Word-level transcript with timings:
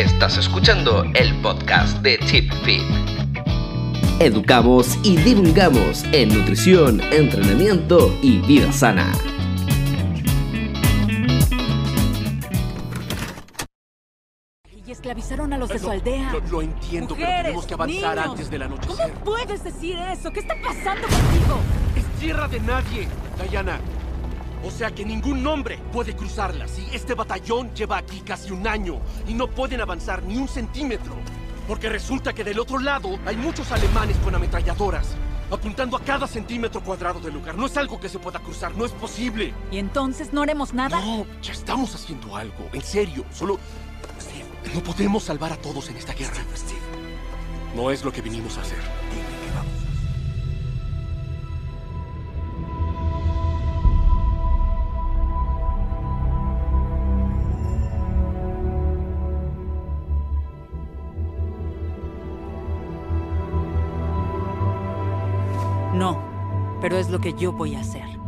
Estás 0.00 0.38
escuchando 0.38 1.04
el 1.14 1.34
podcast 1.42 1.98
de 1.98 2.18
Chip 2.20 2.50
Fit. 2.64 2.80
Educamos 4.18 4.98
y 5.02 5.18
divulgamos 5.18 6.04
en 6.12 6.30
nutrición, 6.30 7.02
entrenamiento 7.12 8.10
y 8.22 8.38
vida 8.38 8.72
sana. 8.72 9.12
Y 14.86 14.90
esclavizaron 14.90 15.52
a 15.52 15.58
los 15.58 15.68
de 15.68 15.78
su 15.78 15.90
aldea. 15.90 16.32
Lo, 16.32 16.40
lo 16.48 16.62
entiendo, 16.62 17.14
pero 17.14 17.42
tenemos 17.42 17.66
que 17.66 17.74
avanzar 17.74 18.16
niños. 18.16 18.30
antes 18.30 18.50
del 18.50 18.62
¿Cómo 18.62 18.76
anochecer. 18.76 19.12
puedes 19.22 19.62
decir 19.64 19.98
eso? 19.98 20.32
¿Qué 20.32 20.40
está 20.40 20.54
pasando 20.62 21.02
contigo? 21.02 21.58
Es 21.94 22.04
tierra 22.18 22.48
de 22.48 22.60
nadie, 22.60 23.06
Diana. 23.50 23.78
O 24.62 24.70
sea 24.70 24.90
que 24.90 25.04
ningún 25.04 25.42
nombre 25.42 25.78
puede 25.92 26.14
cruzarla. 26.14 26.68
Si 26.68 26.86
este 26.92 27.14
batallón 27.14 27.74
lleva 27.74 27.98
aquí 27.98 28.20
casi 28.20 28.50
un 28.50 28.66
año 28.66 29.00
y 29.26 29.34
no 29.34 29.48
pueden 29.48 29.80
avanzar 29.80 30.22
ni 30.22 30.36
un 30.36 30.48
centímetro. 30.48 31.14
Porque 31.66 31.88
resulta 31.88 32.32
que 32.32 32.44
del 32.44 32.58
otro 32.58 32.78
lado 32.78 33.18
hay 33.24 33.36
muchos 33.36 33.70
alemanes 33.72 34.16
con 34.18 34.34
ametralladoras, 34.34 35.14
apuntando 35.50 35.96
a 35.96 36.00
cada 36.00 36.26
centímetro 36.26 36.82
cuadrado 36.82 37.20
del 37.20 37.34
lugar. 37.34 37.56
No 37.56 37.66
es 37.66 37.76
algo 37.76 38.00
que 38.00 38.08
se 38.08 38.18
pueda 38.18 38.40
cruzar, 38.40 38.74
no 38.74 38.84
es 38.84 38.92
posible. 38.92 39.54
¿Y 39.70 39.78
entonces 39.78 40.32
no 40.32 40.42
haremos 40.42 40.74
nada? 40.74 41.00
No, 41.00 41.26
ya 41.40 41.52
estamos 41.52 41.94
haciendo 41.94 42.36
algo, 42.36 42.68
en 42.72 42.82
serio. 42.82 43.24
Solo... 43.32 43.58
Steve, 44.20 44.44
no 44.74 44.82
podemos 44.82 45.22
salvar 45.22 45.52
a 45.52 45.56
todos 45.56 45.88
en 45.88 45.96
esta 45.96 46.12
guerra. 46.12 46.42
No 47.74 47.90
es 47.90 48.04
lo 48.04 48.12
que 48.12 48.20
vinimos 48.20 48.58
a 48.58 48.62
hacer. 48.62 48.78
Pero 66.80 66.96
es 66.98 67.10
lo 67.10 67.18
que 67.20 67.34
yo 67.34 67.52
voy 67.52 67.74
a 67.74 67.80
hacer. 67.80 68.19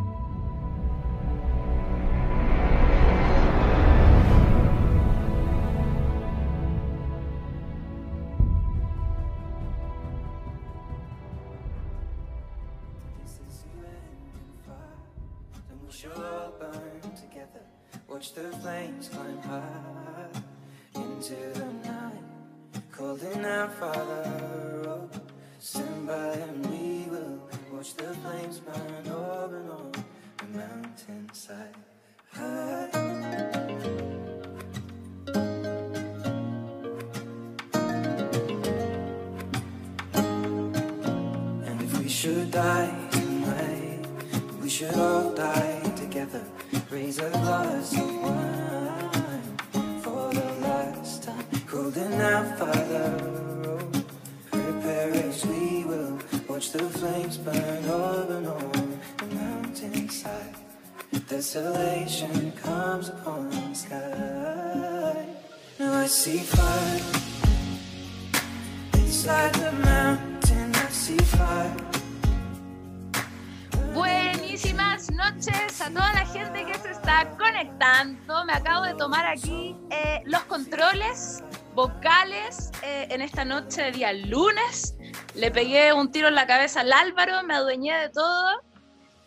Noche 83.73 83.83
de 83.85 83.93
día 83.93 84.13
lunes. 84.13 84.95
Le 85.35 85.51
pegué 85.51 85.95
un 85.95 86.11
tiro 86.13 86.29
en 86.29 86.35
la 86.35 86.47
cabeza 86.47 86.81
al 86.81 86.93
Álvaro, 86.93 87.43
me 87.45 87.55
adueñé 87.55 87.97
de 88.01 88.11
todo, 88.11 88.61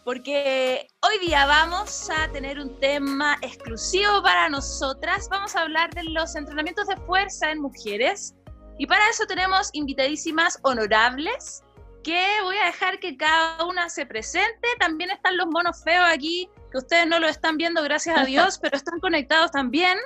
porque 0.03 0.87
hoy 1.01 1.25
día 1.25 1.47
vamos 1.47 2.11
a 2.11 2.31
tener 2.31 2.59
un 2.59 2.79
tema 2.79 3.37
exclusivo 3.41 4.21
para 4.21 4.47
nosotras. 4.49 5.27
Vamos 5.31 5.55
a 5.55 5.61
hablar 5.61 5.91
de 5.95 6.03
los 6.03 6.35
entrenamientos 6.35 6.85
de 6.87 6.95
fuerza 7.07 7.49
en 7.49 7.59
mujeres. 7.59 8.35
Y 8.77 8.85
para 8.85 9.09
eso 9.09 9.25
tenemos 9.25 9.71
invitadísimas 9.73 10.59
honorables 10.61 11.63
que 12.03 12.23
voy 12.43 12.57
a 12.57 12.65
dejar 12.65 12.99
que 12.99 13.17
cada 13.17 13.65
una 13.65 13.89
se 13.89 14.05
presente. 14.05 14.67
También 14.79 15.09
están 15.09 15.37
los 15.37 15.47
monos 15.47 15.81
feos 15.83 16.05
aquí, 16.07 16.47
que 16.71 16.77
ustedes 16.77 17.07
no 17.07 17.19
lo 17.19 17.27
están 17.27 17.57
viendo, 17.57 17.81
gracias 17.81 18.15
a 18.15 18.25
Dios, 18.25 18.59
pero 18.61 18.77
están 18.77 18.99
conectados 18.99 19.49
también. 19.49 19.97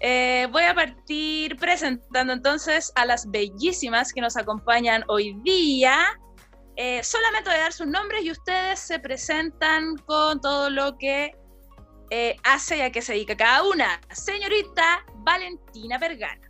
Eh, 0.00 0.46
voy 0.52 0.62
a 0.62 0.74
partir 0.74 1.56
presentando 1.56 2.32
entonces 2.32 2.92
a 2.96 3.06
las 3.06 3.30
bellísimas 3.30 4.12
que 4.12 4.20
nos 4.20 4.36
acompañan 4.36 5.02
hoy 5.08 5.34
día. 5.42 5.94
Eh, 6.76 7.02
solamente 7.02 7.48
voy 7.48 7.58
a 7.58 7.62
dar 7.62 7.72
sus 7.72 7.86
nombres 7.86 8.22
y 8.24 8.30
ustedes 8.30 8.78
se 8.78 8.98
presentan 8.98 9.96
con 10.06 10.40
todo 10.40 10.68
lo 10.68 10.98
que 10.98 11.32
eh, 12.10 12.36
hace 12.44 12.78
y 12.78 12.80
a 12.82 12.90
qué 12.90 13.00
se 13.00 13.14
dedica 13.14 13.36
cada 13.36 13.62
una. 13.62 13.86
Señorita 14.10 15.04
Valentina 15.24 15.98
Vergara. 15.98 16.40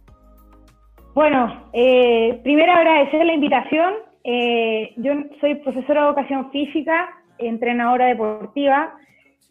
Bueno, 1.14 1.70
primero 1.72 2.72
agradecer 2.72 3.24
la 3.24 3.32
invitación. 3.32 3.94
Yo 4.96 5.12
soy 5.40 5.54
profesora 5.56 6.02
de 6.02 6.08
educación 6.08 6.50
física, 6.50 7.08
entrenadora 7.38 8.06
deportiva. 8.06 8.92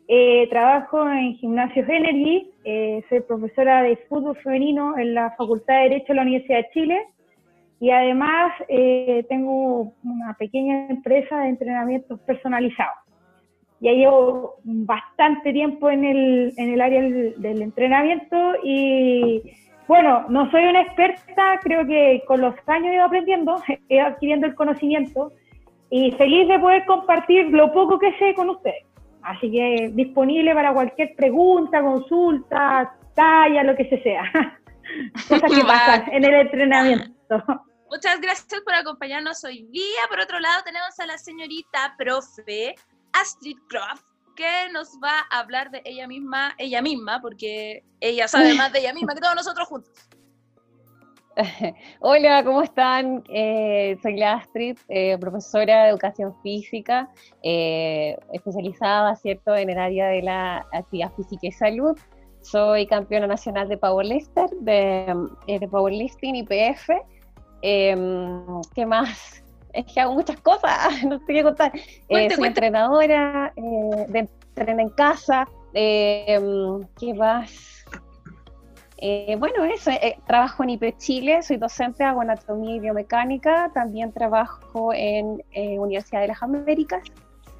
Eh, 0.07 0.47
trabajo 0.49 1.09
en 1.09 1.35
Gimnasios 1.35 1.89
Energy. 1.89 2.51
eh, 2.63 3.03
soy 3.09 3.21
profesora 3.21 3.81
de 3.81 3.97
fútbol 4.07 4.35
femenino 4.37 4.97
en 4.97 5.15
la 5.15 5.31
Facultad 5.31 5.75
de 5.75 5.89
Derecho 5.89 6.07
de 6.09 6.15
la 6.15 6.21
Universidad 6.21 6.57
de 6.59 6.69
Chile. 6.73 7.07
Y 7.79 7.89
además 7.89 8.53
eh, 8.67 9.25
tengo 9.27 9.93
una 10.03 10.33
pequeña 10.37 10.87
empresa 10.89 11.39
de 11.39 11.49
entrenamientos 11.49 12.19
personalizados. 12.21 12.97
Ya 13.81 13.91
llevo 13.91 14.55
bastante 14.63 15.51
tiempo 15.51 15.89
en 15.89 16.05
el, 16.05 16.53
en 16.57 16.69
el 16.73 16.81
área 16.81 17.01
del, 17.01 17.41
del 17.41 17.61
entrenamiento 17.61 18.37
y 18.63 19.43
bueno, 19.87 20.25
no 20.29 20.49
soy 20.49 20.65
una 20.65 20.81
experta, 20.81 21.59
creo 21.61 21.85
que 21.85 22.23
con 22.25 22.41
los 22.41 22.55
años 22.67 22.91
he 22.91 22.95
ido 22.95 23.05
aprendiendo, 23.05 23.61
he 23.89 23.95
ido 23.95 24.05
adquiriendo 24.05 24.47
el 24.47 24.55
conocimiento 24.55 25.31
y 25.89 26.11
feliz 26.11 26.47
de 26.47 26.59
poder 26.59 26.85
compartir 26.85 27.49
lo 27.49 27.71
poco 27.73 27.99
que 27.99 28.13
sé 28.17 28.33
con 28.33 28.49
ustedes. 28.49 28.84
Así 29.25 29.51
que 29.51 29.89
disponible 29.93 30.53
para 30.53 30.71
cualquier 30.71 31.15
pregunta, 31.15 31.81
consulta, 31.81 32.95
talla, 33.15 33.63
lo 33.63 33.75
que 33.75 33.89
se 33.89 34.01
sea. 34.03 34.23
Cosas 35.27 35.51
que 35.51 35.63
pasan 35.63 36.13
en 36.13 36.25
el 36.25 36.33
entrenamiento. 36.33 37.43
Muchas 37.89 38.21
gracias 38.21 38.61
por 38.61 38.75
acompañarnos 38.75 39.43
hoy 39.43 39.63
día. 39.71 40.01
Por 40.09 40.19
otro 40.19 40.39
lado, 40.39 40.61
tenemos 40.63 40.99
a 40.99 41.07
la 41.07 41.17
señorita 41.17 41.95
profe 41.97 42.75
Astrid 43.13 43.57
Croft, 43.67 44.03
que 44.35 44.69
nos 44.71 44.89
va 45.03 45.25
a 45.31 45.39
hablar 45.39 45.71
de 45.71 45.81
ella 45.85 46.07
misma, 46.07 46.53
ella 46.59 46.83
misma, 46.83 47.19
porque 47.19 47.83
ella 48.01 48.27
sabe 48.27 48.53
más 48.53 48.71
de 48.73 48.79
ella 48.79 48.93
misma 48.93 49.15
que 49.15 49.21
todos 49.21 49.35
nosotros 49.35 49.67
juntos. 49.67 49.91
Hola, 51.99 52.43
¿cómo 52.43 52.61
están? 52.61 53.23
Eh, 53.29 53.97
soy 54.01 54.17
la 54.17 54.33
Astrid, 54.35 54.77
eh, 54.87 55.17
profesora 55.19 55.83
de 55.83 55.89
educación 55.89 56.33
física, 56.41 57.09
eh, 57.43 58.17
especializada, 58.31 59.15
¿cierto?, 59.15 59.55
en 59.55 59.69
el 59.69 59.77
área 59.77 60.07
de 60.07 60.21
la 60.21 60.65
actividad 60.71 61.11
física 61.13 61.47
y 61.47 61.51
salud. 61.51 61.97
Soy 62.41 62.85
campeona 62.87 63.27
nacional 63.27 63.67
de 63.67 63.77
powerlifter, 63.77 64.49
de, 64.61 65.13
de 65.47 65.67
powerlifting 65.67 66.35
IPF. 66.35 66.89
Em, 67.61 68.61
¿Qué 68.73 68.85
más? 68.85 69.41
Es 69.75 69.85
que 69.93 69.99
hago 69.99 70.13
muchas 70.13 70.39
cosas, 70.39 71.03
no 71.03 71.19
sé 71.19 71.25
qué 71.27 71.43
contar. 71.43 71.69
Cuente, 72.07 72.35
soy 72.35 72.43
cuente. 72.43 72.47
entrenadora 72.47 73.51
de 73.57 74.19
entreno 74.19 74.81
en 74.83 74.89
casa. 74.91 75.45
em, 75.73 76.81
¿Qué 76.97 77.13
más? 77.13 77.74
Eh, 78.97 79.35
bueno, 79.37 79.63
eso, 79.65 79.91
eh, 79.91 80.17
trabajo 80.25 80.63
en 80.63 80.71
IP 80.71 80.97
Chile, 80.97 81.43
soy 81.43 81.57
docente, 81.57 82.03
hago 82.03 82.21
anatomía 82.21 82.75
y 82.75 82.79
biomecánica, 82.79 83.71
también 83.73 84.11
trabajo 84.13 84.93
en 84.93 85.43
eh, 85.51 85.77
Universidad 85.77 86.21
de 86.21 86.27
las 86.29 86.41
Américas, 86.41 87.03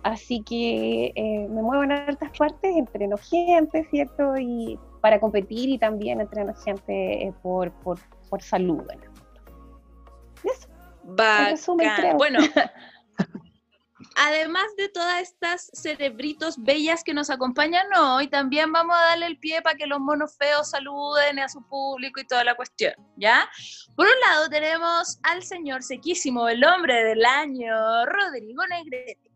Así 0.06 0.44
que 0.44 1.12
eh, 1.16 1.48
me 1.50 1.64
muevo 1.64 1.82
en 1.84 1.92
altas 1.92 2.30
partes, 2.38 2.76
entreno 2.76 3.18
gente, 3.18 3.88
¿cierto? 3.90 4.38
Y 4.38 4.78
para 5.02 5.20
competir 5.20 5.68
y 5.68 5.80
también 5.80 6.22
entreno 6.22 6.54
gente 6.54 7.24
eh, 7.24 7.34
por, 7.42 7.72
por, 7.72 7.98
por 8.30 8.40
salud. 8.44 8.84
Y 10.44 10.48
eso, 10.48 10.68
en 11.10 11.18
resumen. 11.50 12.18
Bueno, 12.18 12.38
además 14.16 14.66
de 14.78 14.90
todas 14.90 15.22
estas 15.22 15.70
cerebritos 15.74 16.56
bellas 16.58 17.04
que 17.04 17.14
nos 17.14 17.30
acompañan 17.30 17.86
hoy, 17.98 18.28
también 18.28 18.72
vamos 18.72 18.96
a 18.96 19.10
darle 19.10 19.28
el 19.28 19.38
pie 19.38 19.62
para 19.62 19.76
que 19.76 19.86
los 19.86 20.00
monos 20.00 20.36
feos 20.38 20.70
saluden 20.70 21.40
a 21.40 21.50
su 21.50 21.66
público 21.68 22.20
y 22.20 22.26
toda 22.26 22.44
la 22.44 22.56
cuestión, 22.56 22.94
¿ya? 23.18 23.50
Por 23.96 24.08
un 24.08 24.20
lado 24.30 24.50
tenemos 24.50 25.20
al 25.24 25.44
señor 25.44 25.84
sequísimo, 25.84 26.48
el 26.48 26.64
hombre 26.64 27.04
del 27.04 27.26
año, 27.26 28.06
Rodrigo 28.06 28.66
Negrete. 28.68 29.32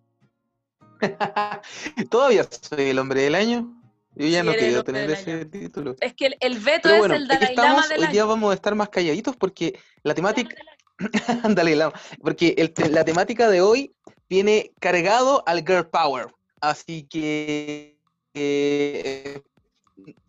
Todavía 2.10 2.44
soy 2.44 2.90
el 2.90 3.00
hombre 3.00 3.22
del 3.22 3.36
año. 3.36 3.76
Yo 4.16 4.28
ya 4.28 4.42
Sí, 4.42 4.48
no 4.48 4.54
quiero 4.54 4.84
tener 4.84 5.10
ese 5.12 5.46
título. 5.46 5.96
Es 6.02 6.14
que 6.14 6.28
el, 6.28 6.38
el 6.42 6.60
veto 6.60 6.82
Pero 6.84 6.96
es 6.96 7.00
bueno, 7.00 7.16
el 7.16 7.28
Dalai 7.28 7.56
Lama 7.56 7.88
del 7.88 8.02
hoy 8.02 8.08
día 8.08 8.22
año. 8.24 8.30
vamos 8.30 8.52
a 8.52 8.56
estar 8.56 8.76
más 8.76 8.90
calladitos 8.90 9.36
porque 9.38 9.80
la 10.04 10.14
temática, 10.14 10.56
Dalai 11.44 11.76
Lama, 11.76 11.94
porque 12.22 12.54
el 12.58 12.74
la 12.92 13.06
temática 13.06 13.50
de 13.50 13.62
hoy 13.62 13.96
viene 14.30 14.72
cargado 14.80 15.44
al 15.46 15.60
girl 15.60 15.88
power. 15.90 16.28
Así 16.62 17.04
que 17.04 17.98
eh, 18.34 19.42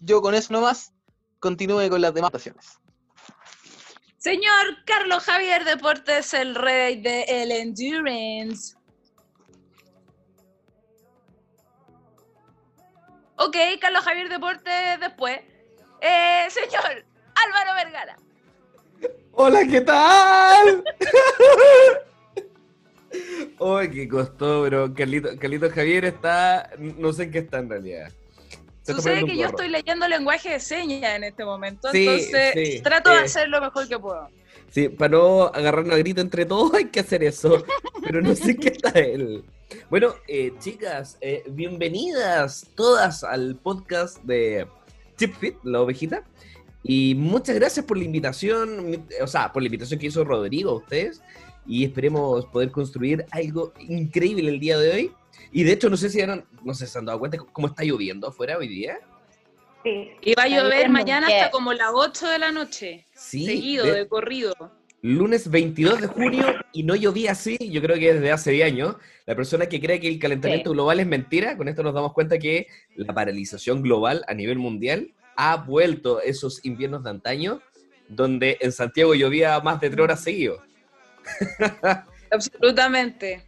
yo 0.01 0.23
con 0.23 0.35
eso 0.35 0.53
nomás 0.53 0.93
continúe 1.39 1.89
con 1.89 2.01
las 2.01 2.15
demás 2.15 2.31
votaciones. 2.31 2.79
Señor 4.19 4.85
Carlos 4.85 5.25
Javier 5.25 5.65
Deportes, 5.65 6.35
el 6.35 6.55
rey 6.55 7.01
de 7.01 7.23
el 7.23 7.53
endurance. 7.53 8.77
Ok, 13.37 13.57
Carlos 13.81 14.05
Javier 14.05 14.29
Deportes 14.29 15.01
después. 15.01 15.41
Eh, 16.03 16.47
señor 16.51 17.05
Álvaro 17.35 17.75
Vergara. 17.75 18.17
Hola, 19.33 19.67
¿qué 19.67 19.81
tal? 19.81 20.85
Ay, 23.61 23.91
qué 23.91 24.09
costó, 24.09 24.63
bro. 24.63 24.95
Carlito, 24.95 25.31
Carlito 25.39 25.71
Javier 25.71 26.05
está. 26.05 26.71
No 26.79 27.13
sé 27.13 27.25
en 27.25 27.31
qué 27.31 27.39
está 27.39 27.59
en 27.59 27.71
realidad. 27.71 28.11
Se 28.83 28.95
Sucede 28.95 29.25
que 29.25 29.37
yo 29.37 29.47
estoy 29.47 29.69
leyendo 29.69 30.09
lenguaje 30.09 30.51
de 30.51 30.61
señas 30.61 31.15
en 31.15 31.25
este 31.25 31.45
momento, 31.45 31.91
Sí, 31.93 32.07
entonces 32.07 32.53
sí, 32.55 32.81
trato 32.81 33.11
de 33.11 33.19
hacer 33.19 33.49
lo 33.49 33.61
mejor 33.61 33.87
que 33.87 33.99
puedo. 33.99 34.29
Sí, 34.71 34.89
para 34.89 35.11
no 35.11 35.43
agarrarnos 35.45 35.95
a 35.95 35.99
grito 35.99 36.21
entre 36.21 36.47
todos 36.47 36.73
hay 36.75 36.87
que 36.87 37.01
hacer 37.01 37.23
eso. 37.23 37.65
Pero 38.03 38.23
no 38.23 38.35
sé 38.35 38.57
qué 38.57 38.69
está 38.69 38.91
él. 38.91 39.45
Bueno, 39.91 40.15
eh, 40.27 40.53
chicas, 40.59 41.19
eh, 41.21 41.45
bienvenidas 41.49 42.67
todas 42.75 43.23
al 43.23 43.57
podcast 43.57 44.23
de 44.23 44.67
Chip 45.19 45.35
Fit, 45.37 45.57
la 45.63 45.83
ovejita. 45.83 46.25
Y 46.83 47.15
muchas 47.17 47.57
gracias 47.57 47.85
por 47.85 47.99
la 47.99 48.05
invitación, 48.05 49.07
o 49.21 49.27
sea, 49.27 49.53
por 49.53 49.63
la 49.63 49.67
invitación 49.67 50.01
que 50.01 50.07
hizo 50.07 50.25
Rodrigo 50.25 50.71
a 50.71 50.75
ustedes. 50.77 51.21
Y 51.67 51.85
esperemos 51.85 52.47
poder 52.47 52.71
construir 52.71 53.25
algo 53.31 53.73
increíble 53.79 54.51
el 54.51 54.61
día 54.61 54.79
de 54.79 54.91
hoy. 54.91 55.13
Y 55.53 55.63
de 55.65 55.73
hecho, 55.73 55.91
no 55.91 55.97
sé 55.97 56.11
si 56.11 56.21
han, 56.21 56.45
no 56.65 56.75
sé 56.75 56.87
si 56.87 56.93
se 56.93 56.99
han 56.99 57.05
dado 57.05 57.19
cuenta 57.19 57.39
cómo 57.39 57.67
está 57.69 57.85
lloviendo 57.85 58.29
afuera 58.29 58.57
hoy 58.59 58.69
día. 58.69 58.99
Sí. 59.85 60.11
Y 60.23 60.35
va 60.35 60.43
a 60.45 60.49
llover 60.49 60.91
mañana 60.91 61.27
¿Qué? 61.27 61.37
hasta 61.37 61.51
como 61.51 61.73
las 61.73 61.91
8 61.95 62.29
de 62.29 62.39
la 62.39 62.53
noche, 62.53 63.07
Sí, 63.15 63.47
seguido, 63.47 63.87
de- 63.87 63.93
de 63.95 64.09
corrido. 64.09 64.55
lunes 65.03 65.51
22 65.51 66.03
de 66.03 66.07
junio 66.09 66.45
y 66.75 66.83
no 66.83 66.95
llovía 66.95 67.33
así, 67.33 67.57
yo 67.71 67.81
creo 67.81 67.97
que 67.99 68.13
desde 68.13 68.31
hace 68.33 68.51
10 68.51 68.67
años. 68.67 68.97
La 69.25 69.35
persona 69.35 69.65
que 69.67 69.81
cree 69.81 69.99
que 69.99 70.09
el 70.09 70.19
calentamiento 70.19 70.69
Sí. 70.71 70.75
global 70.75 71.01
es 71.01 71.07
mentira, 71.07 71.57
con 71.57 71.69
esto 71.69 71.83
nos 71.83 71.95
damos 71.95 72.13
cuenta 72.13 72.39
que 72.39 72.67
la 72.97 73.15
paralización 73.15 73.81
global 73.83 74.23
a 74.29 74.35
nivel 74.35 74.59
mundial 74.59 75.15
ha 75.37 75.57
vuelto 75.57 76.21
esos 76.21 76.63
inviernos 76.67 77.03
de 77.03 77.11
antaño, 77.11 77.63
donde 78.09 78.59
en 78.61 78.73
Santiago 78.73 79.15
llovía 79.15 79.59
más 79.61 79.81
de 79.81 79.89
3 79.89 80.03
horas 80.05 80.23
seguidos. 80.23 80.61
Absolutamente. 82.31 83.47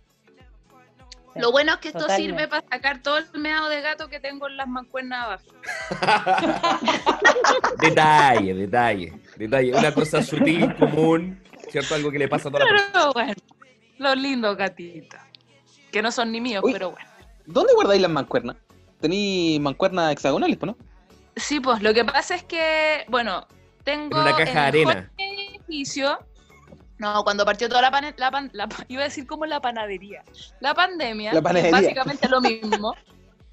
Lo 1.35 1.51
bueno 1.51 1.73
es 1.73 1.79
que 1.79 1.89
esto 1.89 2.01
Totalmente. 2.01 2.31
sirve 2.31 2.49
para 2.49 2.67
sacar 2.69 3.03
todo 3.03 3.17
el 3.19 3.27
meado 3.41 3.69
de 3.71 3.81
gato 3.81 4.09
que 4.09 4.21
tengo 4.21 4.49
en 4.49 4.57
las 4.59 4.69
mancuernas 4.69 5.25
abajo. 5.25 5.47
detalle, 7.81 8.55
detalle, 8.55 9.13
detalle. 9.37 9.75
Una 9.75 9.95
cosa 9.95 10.23
sutil, 10.23 10.75
común, 10.77 11.43
¿cierto? 11.71 11.95
Algo 11.95 12.11
que 12.11 12.19
le 12.19 12.29
pasa 12.29 12.49
a 12.49 12.53
toda 12.53 12.65
la 12.65 12.71
persona. 12.71 12.91
Pero 12.93 13.13
bueno, 13.15 13.35
los 13.99 14.17
lindos 14.19 14.57
gatitos. 14.57 15.21
Que 15.91 16.03
no 16.03 16.13
son 16.13 16.33
ni 16.33 16.41
míos, 16.41 16.63
Uy. 16.65 16.73
pero 16.73 16.91
bueno. 16.91 17.09
¿Dónde 17.47 17.73
guardáis 17.75 18.03
las 18.03 18.11
mancuernas? 18.11 18.57
¿Tení 19.01 19.59
mancuernas 19.61 20.13
hexagonales, 20.13 20.57
pues, 20.59 20.73
no? 20.73 20.77
Sí, 21.37 21.61
pues 21.61 21.83
lo 21.83 21.95
que 21.95 22.05
pasa 22.05 22.35
es 22.35 22.45
que, 22.45 23.05
bueno, 23.09 23.47
tengo. 23.85 24.17
En 24.19 24.23
una 24.23 24.37
caja 24.37 24.69
en 24.69 24.73
de 24.73 24.83
arena. 24.85 25.11
edificio. 25.17 26.19
No, 27.03 27.25
cuando 27.25 27.45
partió 27.45 27.69
toda 27.69 27.83
la, 27.83 27.91
pane- 27.91 28.15
la, 28.17 28.31
pan- 28.31 28.51
la 28.53 28.69
iba 28.89 29.01
a 29.03 29.05
decir 29.07 29.27
como 29.27 29.45
la 29.45 29.61
panadería. 29.61 30.23
La 30.61 30.73
pandemia, 30.73 31.33
La 31.33 31.51
es 31.51 31.71
básicamente 31.73 32.29
lo 32.29 32.41
mismo. 32.41 32.95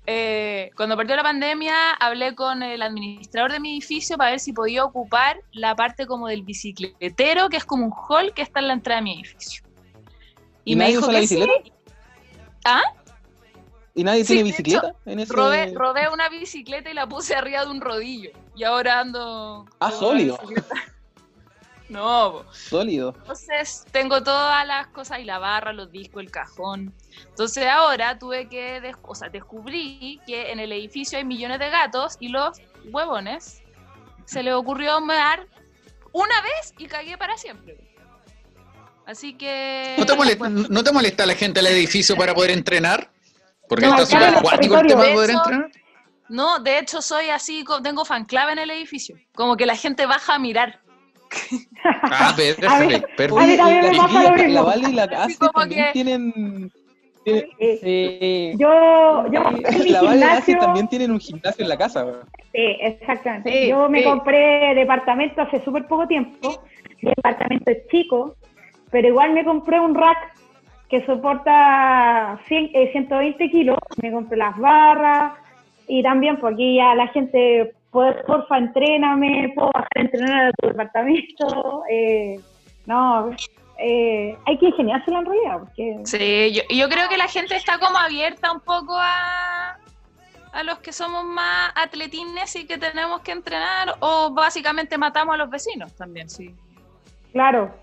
Eh, 0.06 0.70
cuando 0.76 0.96
partió 0.96 1.16
la 1.16 1.24
pandemia, 1.24 1.94
hablé 2.00 2.36
con 2.36 2.62
el 2.62 2.84
administrador 2.84 3.52
de 3.52 3.60
mi 3.60 3.72
edificio 3.74 4.18
para 4.18 4.32
ver 4.32 4.40
si 4.40 4.54
podía 4.54 4.84
ocupar 4.86 5.40
la 5.52 5.76
parte 5.76 6.06
como 6.06 6.28
del 6.28 6.44
bicicletero, 6.44 7.50
que 7.50 7.58
es 7.58 7.66
como 7.66 7.86
un 7.86 7.92
hall 8.08 8.34
que 8.36 8.44
está 8.44 8.60
en 8.60 8.68
la 8.68 8.74
entrada 8.74 9.02
de 9.02 9.04
mi 9.04 9.14
edificio. 9.16 9.64
Y, 10.64 10.74
¿Y 10.74 10.76
me 10.76 10.84
nadie 10.84 10.96
dijo 10.96 11.08
usa 11.08 11.14
la 11.14 11.20
que 11.22 11.28
sí. 11.28 11.48
¿Ah? 12.66 12.82
¿Y 13.96 14.04
nadie 14.04 14.24
Sí, 14.26 14.34
tiene 14.34 14.44
bicicleta 14.50 14.94
en 15.06 15.20
ese... 15.22 15.34
Robé, 15.34 15.74
robé 15.74 16.08
una 16.14 16.30
bicicleta 16.30 16.90
y 16.92 16.94
la 16.94 17.08
puse 17.08 17.36
arriba 17.36 17.66
de 17.66 17.72
un 17.72 17.82
rodillo. 17.82 18.30
Y 18.56 18.64
ahora 18.64 19.00
ando. 19.00 19.66
Ah, 19.80 19.92
sólido. 19.92 20.38
No, 21.90 22.32
po. 22.32 22.54
Sólido. 22.54 23.16
entonces 23.18 23.86
tengo 23.92 24.22
todas 24.24 24.66
las 24.66 24.88
cosas 24.88 25.20
y 25.20 25.24
la 25.24 25.40
barra, 25.40 25.74
los 25.74 25.92
discos, 25.92 26.22
el 26.22 26.32
cajón. 26.32 26.94
Entonces 27.28 27.66
ahora 27.66 28.18
tuve 28.20 28.48
que, 28.48 28.94
o 29.02 29.16
sea, 29.16 29.30
descubrí 29.30 30.22
que 30.26 30.52
en 30.52 30.60
el 30.60 30.72
edificio 30.72 31.18
hay 31.18 31.26
millones 31.26 31.60
de 31.60 31.70
gatos 31.70 32.16
y 32.20 32.30
los 32.30 32.60
huevones 32.92 33.62
se 34.26 34.44
les 34.44 34.54
ocurrió 34.54 35.02
mear 35.02 35.48
una 36.12 36.42
vez 36.42 36.74
y 36.78 36.86
cagué 36.86 37.18
para 37.18 37.38
siempre. 37.38 37.78
Así 39.06 39.34
que... 39.34 39.96
¿No 39.98 40.06
te, 40.06 40.16
molesta, 40.16 40.38
bueno, 40.38 40.68
¿No 40.70 40.84
te 40.84 40.92
molesta 40.92 41.26
la 41.26 41.34
gente 41.34 41.62
del 41.62 41.74
edificio 41.74 42.16
para 42.16 42.36
poder 42.36 42.52
entrenar? 42.52 43.12
Porque 43.68 43.88
No, 43.88 43.94
está 43.94 44.06
súper 44.06 44.38
acuático 44.38 44.78
el 44.78 44.88
tema 44.88 45.04
de 45.04 45.14
poder 45.14 45.30
entrenar. 45.32 45.72
No, 46.30 46.60
de 46.60 46.78
hecho 46.78 47.02
soy 47.02 47.30
así, 47.30 47.66
tengo 47.82 48.06
fan 48.06 48.26
clave 48.26 48.52
en 48.52 48.60
el 48.60 48.70
edificio. 48.70 49.16
Como 49.34 49.58
que 49.58 49.66
la 49.66 49.76
gente 49.76 50.06
baja 50.06 50.36
a 50.36 50.40
mirar. 50.40 50.80
Ah, 51.84 52.30
A 52.34 52.36
ver, 52.36 52.56
perfecto, 52.56 53.08
a 53.08 53.16
perfecto. 53.16 53.58
también 53.58 53.58
me 53.58 53.92
la, 53.92 53.98
pasa 53.98 54.24
lo 54.24 54.30
chiquilla, 54.30 54.32
mismo. 54.36 54.54
la 54.54 54.62
Vale 54.64 54.90
y 54.90 54.94
la 54.94 55.08
Casi 55.08 55.38
también 55.54 55.86
que- 55.86 55.92
tienen... 55.94 56.72
tienen- 57.24 57.46
Eh, 57.60 57.78
Sí. 57.82 58.58
Yo, 58.58 59.26
yo 59.32 59.42
en 59.48 59.84
mi 59.84 59.90
la 59.92 60.02
Vale 60.02 60.18
y 60.18 60.20
la 60.20 60.28
Casi 60.28 60.52
gimnasio, 60.52 60.58
también 60.60 60.88
tienen 60.88 61.12
un 61.12 61.20
gimnasio 61.20 61.64
en 61.64 61.70
la 61.70 61.78
casa, 61.78 62.06
weón. 62.06 62.22
sí, 62.52 62.78
exactamente. 62.82 63.52
Sí, 63.52 63.68
yo 63.70 63.88
me 63.90 64.00
sí. 64.00 64.06
compré 64.06 64.74
departamento 64.76 65.42
hace 65.42 65.64
súper 65.64 65.86
poco 65.88 66.08
tiempo. 66.08 66.64
Mi 67.02 67.12
departamento 67.16 67.72
es 67.72 67.88
chico, 67.90 68.36
pero 68.92 69.08
igual 69.08 69.34
me 69.34 69.46
compré 69.46 69.80
un 69.80 69.94
rack 69.96 70.18
que 70.90 71.06
soporta 71.06 72.40
100, 72.48 72.72
eh, 72.74 72.90
120 72.92 73.50
kilos. 73.52 73.78
Me 74.02 74.12
compré 74.12 74.38
las 74.38 74.58
barras 74.58 75.34
y 75.88 76.02
también, 76.04 76.38
porque 76.38 76.56
aquí 76.56 76.76
ya 76.78 76.96
la 76.96 77.08
gente, 77.08 77.74
porfa, 77.92 78.58
entréname, 78.58 79.52
puedo 79.56 79.72
bajar 79.74 79.88
a 79.96 80.02
entrenar 80.02 80.46
a 80.48 80.52
tu 80.54 80.68
departamento. 80.68 81.84
Eh, 81.92 82.40
no, 82.86 83.32
eh, 83.78 84.38
hay 84.46 84.58
que 84.58 84.68
ingeniárselo 84.68 85.20
en 85.20 85.26
realidad, 85.26 85.60
porque 85.60 86.00
Sí, 86.06 86.52
yo, 86.54 86.62
yo 86.76 86.90
creo 86.90 87.08
que 87.10 87.18
la 87.18 87.28
gente 87.28 87.56
está 87.56 87.78
como 87.80 87.98
abierta 87.98 88.52
un 88.52 88.60
poco 88.62 88.96
a, 88.98 89.78
a 90.54 90.64
los 90.64 90.80
que 90.80 90.92
somos 90.92 91.24
más 91.24 91.72
atletines 91.76 92.56
y 92.56 92.66
que 92.68 92.78
tenemos 92.78 93.22
que 93.22 93.32
entrenar 93.32 93.96
o 94.00 94.32
básicamente 94.34 94.98
matamos 94.98 95.36
a 95.36 95.38
los 95.38 95.50
vecinos 95.50 95.96
también, 95.96 96.30
sí. 96.30 96.54
Claro. 97.32 97.74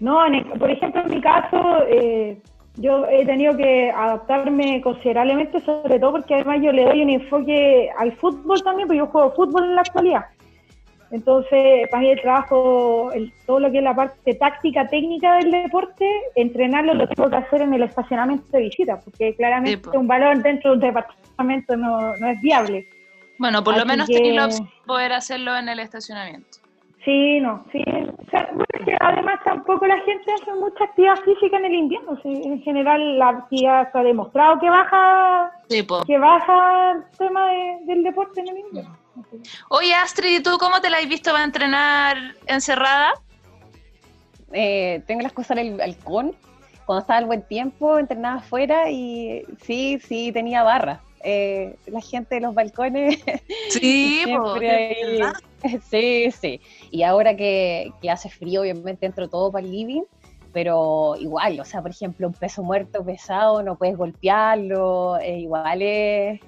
No, 0.00 0.26
en 0.26 0.34
el- 0.34 0.44
por 0.58 0.70
ejemplo, 0.70 1.02
en 1.02 1.08
mi 1.08 1.20
caso, 1.20 1.84
eh, 1.88 2.40
yo 2.76 3.06
he 3.06 3.24
tenido 3.26 3.56
que 3.56 3.90
adaptarme 3.90 4.80
considerablemente, 4.80 5.60
sobre 5.60 5.98
todo 5.98 6.12
porque 6.12 6.34
además 6.34 6.60
yo 6.62 6.72
le 6.72 6.84
doy 6.84 7.02
un 7.02 7.10
enfoque 7.10 7.90
al 7.98 8.12
fútbol 8.12 8.62
también, 8.62 8.88
porque 8.88 8.98
yo 8.98 9.06
juego 9.06 9.32
fútbol 9.34 9.64
en 9.64 9.74
la 9.76 9.82
actualidad. 9.82 10.24
Entonces, 11.10 11.88
para 11.90 12.00
mí 12.00 12.08
el 12.10 12.20
trabajo, 12.22 13.12
el- 13.12 13.30
todo 13.44 13.60
lo 13.60 13.70
que 13.70 13.78
es 13.78 13.84
la 13.84 13.94
parte 13.94 14.34
táctica, 14.34 14.88
técnica 14.88 15.34
del 15.36 15.50
deporte, 15.50 16.08
entrenarlo 16.36 16.94
lo 16.94 17.06
tengo 17.06 17.28
que 17.28 17.36
hacer 17.36 17.60
en 17.60 17.74
el 17.74 17.82
estacionamiento 17.82 18.46
de 18.50 18.60
visita, 18.62 18.98
porque 18.98 19.34
claramente 19.36 19.90
Sí, 19.90 19.96
un 19.98 20.06
balón 20.08 20.40
dentro 20.42 20.70
de 20.70 20.76
un 20.76 20.80
departamento 20.80 21.76
no, 21.76 22.16
no 22.16 22.28
es 22.28 22.40
viable. 22.40 22.88
Bueno, 23.38 23.62
por 23.62 23.76
lo 23.76 23.84
menos 23.84 24.06
que- 24.08 24.14
tenéis 24.14 24.34
la 24.36 24.46
opción 24.46 24.64
de 24.64 24.86
poder 24.86 25.12
hacerlo 25.12 25.54
en 25.56 25.68
el 25.68 25.80
estacionamiento. 25.80 26.58
Sí, 27.04 27.40
no, 27.40 27.64
sí. 27.72 27.82
O 27.82 28.30
sea, 28.30 28.46
bueno, 28.52 28.64
es 28.78 28.84
que 28.84 28.96
además 29.00 29.40
tampoco 29.44 29.86
la 29.86 29.98
gente 30.02 30.32
hace 30.40 30.52
mucha 30.54 30.84
actividad 30.84 31.16
física 31.24 31.56
en 31.56 31.64
el 31.64 31.74
invierno. 31.74 32.16
sí, 32.22 32.28
en 32.44 32.62
general 32.62 33.18
la 33.18 33.28
actividad 33.30 33.90
se 33.90 33.98
ha 33.98 34.02
demostrado 34.02 34.60
que 34.60 34.70
baja, 34.70 35.50
Sí, 35.68 35.86
que 36.06 36.18
baja 36.18 36.92
el 36.92 37.04
tema 37.18 37.48
de- 37.48 37.78
del 37.86 38.02
deporte 38.04 38.40
en 38.40 38.48
el 38.48 38.58
invierno. 38.58 38.96
Oye, 39.70 39.94
Astrid, 39.94 40.38
¿y 40.38 40.42
tú 40.42 40.56
cómo 40.58 40.80
te 40.80 40.90
la 40.90 40.98
has 40.98 41.08
visto 41.08 41.32
para 41.32 41.44
entrenar 41.44 42.16
encerrada? 42.46 43.12
Eh, 44.52 45.02
tengo 45.06 45.22
las 45.22 45.32
cosas 45.32 45.56
en 45.58 45.66
el 45.66 45.76
balcón. 45.78 46.32
Cuando 46.86 47.00
estaba 47.00 47.18
el 47.20 47.26
buen 47.26 47.42
tiempo, 47.42 47.98
entrenaba 47.98 48.36
afuera 48.40 48.90
y 48.90 49.44
sí, 49.62 49.98
sí, 50.00 50.30
tenía 50.32 50.62
barra. 50.62 51.00
Eh, 51.24 51.76
la 51.86 52.00
gente 52.00 52.34
de 52.36 52.40
los 52.40 52.54
balcones 52.54 53.16
Sí, 53.70 54.22
po, 54.24 54.54
Siempre 54.54 54.66
de 54.66 54.70
ahí. 54.76 55.18
verdad. 55.18 55.32
Sí, 55.90 56.30
sí. 56.32 56.60
Y 56.90 57.04
ahora 57.04 57.36
que, 57.36 57.92
que 58.00 58.10
hace 58.10 58.28
frío, 58.28 58.62
obviamente 58.62 59.06
entro 59.06 59.28
todo 59.28 59.52
para 59.52 59.64
el 59.64 59.70
living, 59.70 60.02
pero 60.52 61.14
igual, 61.20 61.60
o 61.60 61.64
sea, 61.64 61.80
por 61.80 61.92
ejemplo, 61.92 62.26
un 62.26 62.34
peso 62.34 62.62
muerto 62.64 63.04
pesado, 63.04 63.62
no 63.62 63.76
puedes 63.76 63.96
golpearlo, 63.96 65.18
eh, 65.20 65.38
igual 65.38 65.80
es 65.82 66.40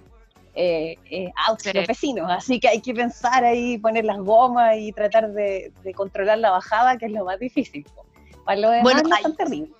eh, 0.56 0.96
eh, 1.10 1.32
out 1.48 1.60
Sí. 1.60 1.72
los 1.72 1.86
vecinos, 1.86 2.26
así 2.30 2.58
que 2.60 2.68
hay 2.68 2.80
que 2.80 2.92
pensar 2.92 3.44
ahí, 3.44 3.78
poner 3.78 4.04
las 4.04 4.18
gomas 4.18 4.76
y 4.78 4.92
tratar 4.92 5.32
de, 5.32 5.72
de 5.82 5.94
controlar 5.94 6.38
la 6.38 6.50
bajada, 6.50 6.96
que 6.98 7.06
es 7.06 7.12
lo 7.12 7.24
más 7.24 7.38
difícil. 7.38 7.86
Para 8.44 8.60
lo 8.60 8.70
demás 8.70 8.82
Bueno, 8.82 9.02
no 9.08 9.14
es 9.16 9.22
tan 9.22 9.36
terrible. 9.36 9.70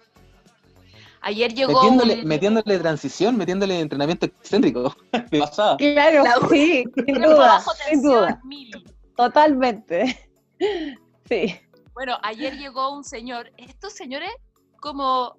Ayer 1.27 1.55
llegó 1.55 1.73
Metiéndole, 1.83 2.15
un... 2.21 2.29
metiéndole 2.29 2.79
transición, 2.79 3.37
metiéndole 3.39 3.81
entrenamiento 3.81 4.27
excéntrico. 4.27 4.95
De 5.31 5.39
pasada. 5.41 5.77
Claro, 5.79 6.23
La- 6.23 6.49
sí, 6.51 6.85
sin 7.07 7.15
duda, 7.23 7.65
sin 7.89 8.03
duda, 8.03 8.41
mil. 8.45 8.71
totalmente. 9.17 10.31
Sí. 11.29 11.59
Bueno, 11.95 12.19
ayer 12.23 12.57
llegó 12.59 12.93
un 12.95 13.03
señor, 13.03 13.51
estos 13.57 13.95
señores 13.95 14.31
como, 14.79 15.37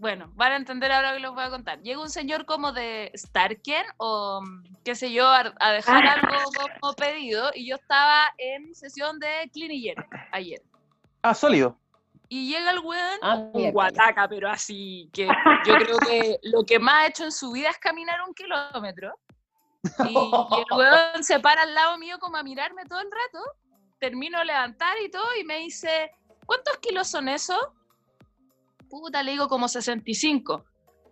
bueno, 0.00 0.32
van 0.34 0.52
a 0.52 0.56
entender 0.56 0.90
ahora 0.90 1.12
que 1.14 1.20
les 1.20 1.30
voy 1.30 1.44
a 1.44 1.50
contar. 1.50 1.80
Llega 1.82 2.00
un 2.02 2.10
señor 2.10 2.44
como 2.46 2.72
de 2.72 3.12
Starken 3.14 3.84
o 3.98 4.40
mm, 4.42 4.64
qué 4.84 4.94
sé 4.96 5.12
yo, 5.12 5.28
a, 5.28 5.54
a 5.60 5.70
dejar 5.72 6.04
Ah. 6.04 6.14
algo 6.14 6.50
como 6.80 6.92
pedido 6.94 7.50
y 7.54 7.68
yo 7.68 7.76
estaba 7.76 8.24
en 8.38 8.74
sesión 8.74 9.20
de 9.20 9.48
jerk 9.54 10.04
ayer. 10.32 10.60
Ah, 11.22 11.34
sólido. 11.34 11.78
Y 12.34 12.48
llega 12.48 12.70
el 12.70 12.78
weón, 12.78 13.18
Ah, 13.20 13.34
un 13.52 13.72
guataca, 13.72 14.26
pero 14.26 14.48
así, 14.48 15.10
que 15.12 15.26
yo 15.66 15.74
creo 15.74 15.98
que 15.98 16.38
lo 16.44 16.64
que 16.64 16.78
más 16.78 16.94
ha 16.94 17.06
hecho 17.08 17.24
en 17.24 17.30
su 17.30 17.52
vida 17.52 17.68
es 17.68 17.76
caminar 17.76 18.22
un 18.26 18.32
kilómetro. 18.32 19.12
Y, 20.08 20.14
y 20.14 20.60
el 20.60 20.78
weón 20.78 21.24
se 21.24 21.40
para 21.40 21.60
al 21.60 21.74
lado 21.74 21.98
mío 21.98 22.16
como 22.20 22.38
a 22.38 22.42
mirarme 22.42 22.86
todo 22.86 23.00
el 23.00 23.10
rato. 23.10 23.44
Termino 24.00 24.38
de 24.38 24.46
levantar 24.46 24.96
y 25.04 25.10
todo 25.10 25.26
y 25.38 25.44
me 25.44 25.58
dice, 25.58 26.10
¿cuántos 26.46 26.78
kilos 26.78 27.08
son 27.08 27.28
esos? 27.28 27.60
Puta, 28.88 29.22
le 29.22 29.32
digo 29.32 29.46
como 29.46 29.68
65. 29.68 30.64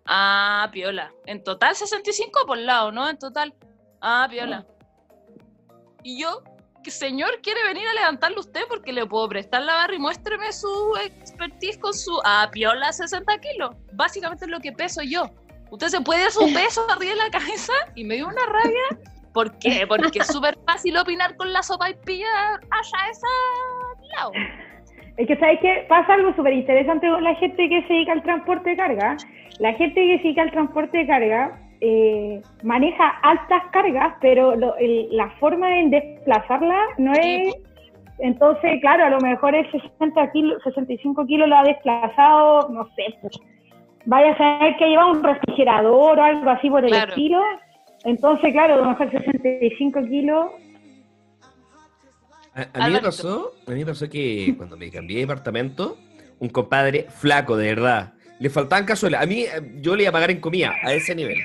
Ah, 0.07 0.71
piola. 0.73 1.13
En 1.27 1.45
total 1.45 1.77
65 1.77 2.47
por 2.47 2.57
lado, 2.57 2.93
¿no? 2.93 3.07
En 3.07 3.19
total. 3.19 3.55
Ah, 4.01 4.27
piola. 4.31 4.67
Y 6.03 6.19
yo, 6.23 6.43
que 6.83 6.91
señor, 6.91 7.31
quiere 7.43 7.63
venir 7.65 7.87
a 7.89 7.95
levantarlo 7.95 8.41
usted 8.41 8.63
porque 8.69 8.93
le 8.93 9.07
puedo 9.07 9.29
prestar 9.29 9.63
la 9.63 9.75
barra 9.75 9.95
y 9.95 9.99
muéstreme 9.99 10.53
su 10.53 10.97
expertise 11.05 11.79
con 11.79 11.95
su 11.95 12.19
ah, 12.25 12.49
piola 12.53 12.93
60 12.93 13.39
kilos. 13.39 13.77
Básicamente 13.93 14.45
es 14.45 14.51
lo 14.51 14.61
que 14.61 14.73
peso 14.73 15.03
yo. 15.03 15.25
Usted 15.71 15.89
se 15.89 16.01
puede 16.01 16.23
dar 16.23 16.31
su 16.31 16.41
peso 16.55 16.87
arriba 16.91 17.13
de 17.13 17.19
la 17.19 17.31
cabeza 17.31 17.73
y 17.95 18.05
me 18.05 18.17
dio 18.17 18.29
una 18.29 18.47
rabia. 18.47 19.11
¿Por 19.33 19.57
qué? 19.59 19.87
Porque 19.87 20.19
es 20.19 20.27
súper 20.27 20.59
fácil 20.67 20.97
opinar 20.97 21.37
con 21.37 21.53
la 21.53 21.63
sopa 21.63 21.91
y 21.91 21.95
pilla 22.05 22.27
allá 22.55 23.11
esa 23.11 23.27
lado. 24.17 24.33
Es 25.17 25.29
que, 25.29 25.37
¿sabes 25.37 25.59
qué? 25.61 25.87
Pasa 25.89 26.15
algo 26.15 26.35
súper 26.35 26.55
interesante 26.55 27.09
con 27.09 27.23
la 27.23 27.35
gente 27.37 27.69
que 27.69 27.83
se 27.87 27.93
dedica 27.93 28.13
al 28.13 28.23
transporte 28.23 28.71
de 28.71 28.77
carga. 28.77 29.17
La 29.59 29.73
gente 29.75 29.95
que 29.95 30.17
se 30.19 30.23
dedica 30.25 30.43
al 30.43 30.51
transporte 30.51 30.99
de 30.99 31.07
carga 31.07 31.70
eh, 31.81 32.43
maneja 32.63 33.09
altas 33.23 33.63
cargas, 33.73 34.15
pero 34.21 34.55
lo- 34.57 34.77
el- 34.77 35.09
la 35.17 35.31
forma 35.39 35.69
de 35.69 35.89
desplazarla 35.89 36.79
no 36.99 37.13
es... 37.15 37.55
Entonces, 38.19 38.81
claro, 38.83 39.07
a 39.07 39.11
lo 39.11 39.19
mejor 39.21 39.55
es 39.55 39.67
60 39.71 40.31
kilos, 40.33 40.63
65 40.63 41.25
kilos 41.27 41.49
lo 41.49 41.57
ha 41.57 41.63
desplazado, 41.65 42.69
no 42.69 42.85
sé, 42.95 43.05
pues, 43.23 43.33
vaya 44.05 44.33
a 44.33 44.37
saber 44.37 44.77
que 44.77 44.89
lleva 44.89 45.07
un 45.11 45.23
refrigerador 45.23 46.19
o 46.19 46.23
algo 46.23 46.51
así 46.51 46.69
por 46.69 46.85
el 46.85 46.91
Claro. 46.91 47.09
estilo. 47.13 47.41
Entonces, 48.05 48.53
claro, 48.53 48.75
a 48.75 48.77
lo 48.79 48.85
mejor 48.91 49.11
65 49.11 50.03
kilos 50.03 50.47
A, 52.55 52.67
a 52.75 52.89
mí 52.89 52.95
me 52.95 53.01
pasó, 53.01 53.53
a 53.67 53.71
mí 53.71 53.79
me 53.81 53.87
pasó 53.87 54.09
que 54.11 54.55
cuando 54.57 54.77
me 54.77 54.91
cambié 54.91 55.17
de 55.17 55.23
departamento, 55.23 55.97
un 56.41 56.49
compadre 56.49 57.07
flaco, 57.09 57.57
de 57.57 57.69
verdad, 57.69 58.13
le 58.39 58.51
faltaban 58.51 58.85
cazuelas. 58.85 59.23
A 59.23 59.27
mí, 59.27 59.43
eh, 59.43 59.49
yo 59.81 59.95
le 59.97 60.03
iba 60.03 60.11
a 60.11 60.13
pagar 60.13 60.31
en 60.31 60.41
comida, 60.41 60.75
a 60.83 60.93
ese 60.93 61.15
nivel. 61.15 61.39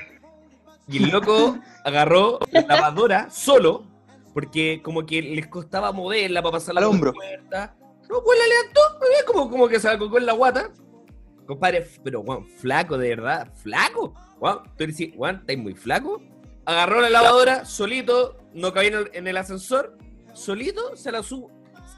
Y 0.88 1.02
el 1.02 1.10
loco 1.10 1.58
agarró 1.84 2.38
la 2.52 2.62
lavadora 2.62 3.28
solo, 3.30 3.84
porque 4.32 4.80
como 4.82 5.04
que 5.04 5.20
les 5.22 5.48
costaba 5.48 5.92
moverla 5.92 6.42
para 6.42 6.58
Al 6.58 6.64
por 6.64 6.74
la 6.74 6.88
hombro. 6.88 7.12
puerta. 7.12 7.74
No, 8.08 8.22
pues 8.22 8.38
la 8.38 8.46
levantó, 8.46 8.80
como, 9.26 9.50
como 9.50 9.68
que 9.68 9.80
se 9.80 9.88
la 9.88 9.98
colgó 9.98 10.18
en 10.18 10.26
la 10.26 10.32
guata. 10.32 10.70
Compadre, 11.46 11.86
pero 12.04 12.22
Juan, 12.22 12.46
flaco, 12.46 12.98
de 12.98 13.08
verdad, 13.10 13.52
flaco. 13.54 14.14
Juan, 14.38 14.58
tú 14.76 14.86
decís, 14.86 15.12
Juan, 15.16 15.36
estáis 15.36 15.58
muy 15.58 15.74
flaco. 15.74 16.20
Agarró 16.64 17.00
la 17.00 17.10
lavadora 17.10 17.64
solito, 17.64 18.36
no 18.52 18.72
cabía 18.72 18.90
en 18.90 18.94
el, 18.96 19.10
en 19.12 19.26
el 19.28 19.36
ascensor, 19.36 19.96
solito 20.34 20.96
se 20.96 21.12
la 21.12 21.22
subo, 21.22 21.50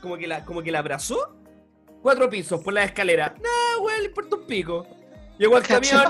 como 0.02 0.16
que 0.16 0.26
la, 0.26 0.45
como 0.45 0.62
que 0.62 0.71
la 0.71 0.80
abrazó, 0.80 1.37
cuatro 2.02 2.28
pisos 2.28 2.62
por 2.62 2.75
la 2.75 2.85
escalera. 2.85 3.35
No, 3.38 3.80
güey, 3.80 3.99
le 4.00 4.07
importa 4.07 4.37
un 4.37 4.47
pico. 4.47 4.87
Llegó 5.38 5.57
al 5.57 5.62
camión, 5.66 6.02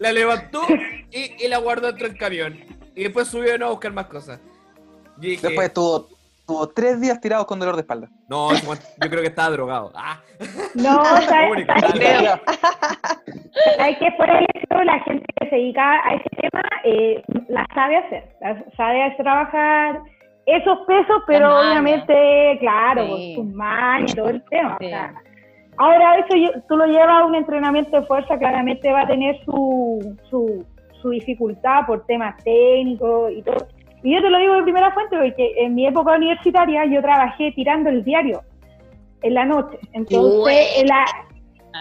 la 0.00 0.12
levantó 0.12 0.62
y, 1.10 1.44
y 1.44 1.48
la 1.48 1.58
guardó 1.58 1.86
dentro 1.88 2.08
del 2.08 2.18
camión. 2.18 2.58
Y 2.94 3.04
después 3.04 3.28
subió 3.28 3.52
de 3.52 3.58
nuevo 3.58 3.70
a 3.70 3.74
buscar 3.74 3.92
más 3.92 4.06
cosas. 4.06 4.40
Dije, 5.16 5.46
Después 5.46 5.68
estuvo, 5.68 6.08
estuvo 6.40 6.68
tres 6.68 7.00
días 7.00 7.20
tirado 7.20 7.46
con 7.46 7.58
dolor 7.58 7.74
de 7.76 7.80
espalda. 7.82 8.08
no, 8.28 8.52
yo 8.54 9.10
creo 9.10 9.20
que 9.22 9.28
estaba 9.28 9.50
drogado. 9.50 9.92
Ah, 9.94 10.20
No, 10.74 11.04
¿sabes, 11.22 11.50
único, 11.50 11.72
sabes? 11.78 12.40
¿Sabes 13.76 13.96
qué? 13.98 14.12
Por 14.16 14.28
eso 14.30 14.84
la 14.84 15.00
gente 15.00 15.24
que 15.40 15.48
se 15.50 15.56
dedica 15.56 15.92
a 16.06 16.14
ese 16.14 16.28
tema 16.40 16.62
eh, 16.84 17.22
la 17.48 17.66
sabe 17.74 17.96
hacer, 17.96 18.24
la 18.40 18.64
sabe 18.76 19.02
hacer 19.04 19.22
trabajar 19.24 20.00
esos 20.46 20.78
pesos, 20.86 21.22
pero 21.26 21.58
obviamente, 21.60 22.58
claro, 22.60 23.04
Sí. 23.16 23.34
con 23.36 23.46
sus 23.46 23.54
manos 23.54 24.12
y 24.12 24.14
todo 24.14 24.28
el 24.28 24.44
tema. 24.44 24.74
o 24.76 24.78
Sí. 24.78 24.88
sea, 24.88 25.14
ahora 25.78 26.18
eso 26.18 26.62
tú 26.68 26.76
lo 26.76 26.86
llevas 26.86 27.22
a 27.22 27.24
un 27.24 27.34
entrenamiento 27.34 28.00
de 28.00 28.06
fuerza, 28.06 28.38
claramente 28.38 28.90
va 28.92 29.02
a 29.02 29.06
tener 29.06 29.38
su, 29.44 30.16
su, 30.28 30.64
su 31.00 31.10
dificultad 31.10 31.86
por 31.86 32.04
temas 32.06 32.42
técnicos 32.42 33.32
y 33.32 33.42
todo. 33.42 33.66
Y 34.02 34.14
yo 34.14 34.20
te 34.20 34.30
lo 34.30 34.38
digo 34.38 34.54
de 34.54 34.62
primera 34.62 34.92
fuente, 34.92 35.16
porque 35.16 35.54
en 35.56 35.74
mi 35.74 35.86
época 35.86 36.16
universitaria 36.16 36.84
yo 36.86 37.00
trabajé 37.00 37.52
tirando 37.52 37.90
el 37.90 38.04
diario 38.04 38.42
en 39.22 39.34
la 39.34 39.44
noche. 39.44 39.78
Entonces, 39.92 40.80
en 40.80 40.86
la, 40.86 41.04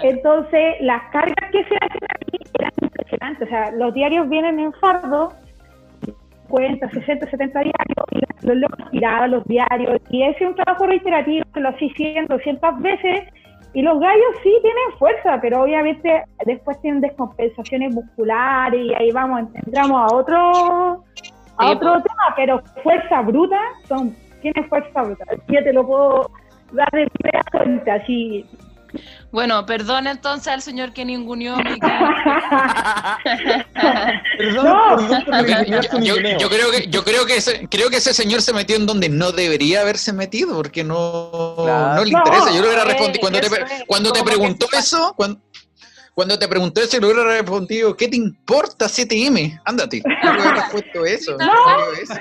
entonces 0.04 0.76
las 0.82 1.04
cargas 1.12 1.52
que 1.52 1.64
se 1.66 1.76
hacen 1.76 2.08
aquí 2.10 2.38
eran 2.60 2.72
impresionantes. 2.82 3.48
O 3.48 3.50
sea, 3.50 3.72
los 3.72 3.94
diarios 3.94 4.28
vienen 4.30 4.60
en 4.60 4.74
fardo, 4.74 5.34
50, 6.48 6.90
60, 6.90 7.30
70 7.30 7.60
diarios, 7.60 8.06
y 8.12 8.48
los 8.48 8.58
locos 8.58 8.92
tiraban 8.92 9.32
los 9.32 9.44
diarios. 9.46 10.02
Y 10.10 10.24
ese 10.24 10.44
es 10.44 10.50
un 10.50 10.56
trabajo 10.56 10.86
reiterativo 10.86 11.46
que 11.54 11.60
lo 11.60 11.70
hacía 11.70 11.90
100, 11.96 12.28
200 12.28 12.82
veces. 12.82 13.22
Y 13.76 13.82
los 13.82 14.00
gallos 14.00 14.36
sí 14.42 14.58
tienen 14.62 14.98
fuerza, 14.98 15.38
pero 15.42 15.64
obviamente 15.64 16.24
después 16.46 16.80
tienen 16.80 17.02
descompensaciones 17.02 17.94
musculares 17.94 18.82
y 18.82 18.94
ahí 18.94 19.12
vamos, 19.12 19.50
entramos 19.54 20.02
a 20.02 20.16
otro 20.16 21.04
a 21.58 21.68
Sí, 21.68 21.72
otro 21.74 22.02
tema, 22.02 22.34
pero 22.38 22.64
fuerza 22.84 23.22
bruta, 23.22 23.60
son, 23.88 24.16
tienen 24.42 24.68
fuerza 24.70 25.04
bruta. 25.04 25.26
Yo 25.50 25.62
te 25.62 25.74
lo 25.74 25.86
puedo 25.86 26.32
dar 26.72 26.90
de 26.92 27.06
primera 27.08 27.42
fuente, 27.52 27.92
así. 27.92 28.46
Bueno, 29.32 29.66
perdón 29.66 30.08
entonces 30.08 30.48
al 30.54 30.62
señor 30.62 30.94
que 30.94 31.04
ninguneó 31.06 31.58
mi 31.58 31.80
Perdón, 34.38 34.66
No. 34.66 34.98
perdón 34.98 35.24
por 35.26 36.04
Yo, 36.40 36.50
creo 36.50 36.72
que 36.72 36.88
yo 36.90 37.04
creo 37.04 37.26
que 37.26 37.38
ese, 37.38 37.68
creo 37.70 37.90
que 37.90 37.98
ese 37.98 38.14
señor 38.14 38.42
se 38.42 38.54
metió 38.54 38.76
en 38.76 38.86
donde 38.86 39.10
no 39.10 39.32
debería 39.32 39.82
haberse 39.82 40.14
metido 40.14 40.56
porque 40.56 40.84
no, 40.84 41.56
Claro. 41.58 41.96
no 41.96 42.06
le 42.06 42.12
No, 42.12 42.18
interesa. 42.20 42.48
Yo 42.52 42.62
le 42.62 42.68
hubiera 42.68 42.84
eh, 42.84 42.86
respondido 42.86 43.20
cuando 43.22 43.40
te, 43.42 43.50
cuando 43.88 44.14
te 44.14 44.24
preguntó 44.24 44.68
eso, 44.78 45.14
cuando, 45.18 45.42
cuando 46.14 46.40
te 46.40 46.48
preguntó 46.48 46.82
eso, 46.82 47.00
le 47.00 47.06
hubiera 47.08 47.24
respondido, 47.26 47.96
¿qué 47.98 48.08
te 48.08 48.16
importa 48.18 48.86
7M? 48.86 49.62
Ándate. 49.66 50.02
Yo 50.24 50.34
le 50.34 50.40
hubiera 50.42 50.56
respuesto 50.62 51.06
eso. 51.06 51.38
No. 51.38 51.46
no 51.46 51.92
eso. 52.02 52.14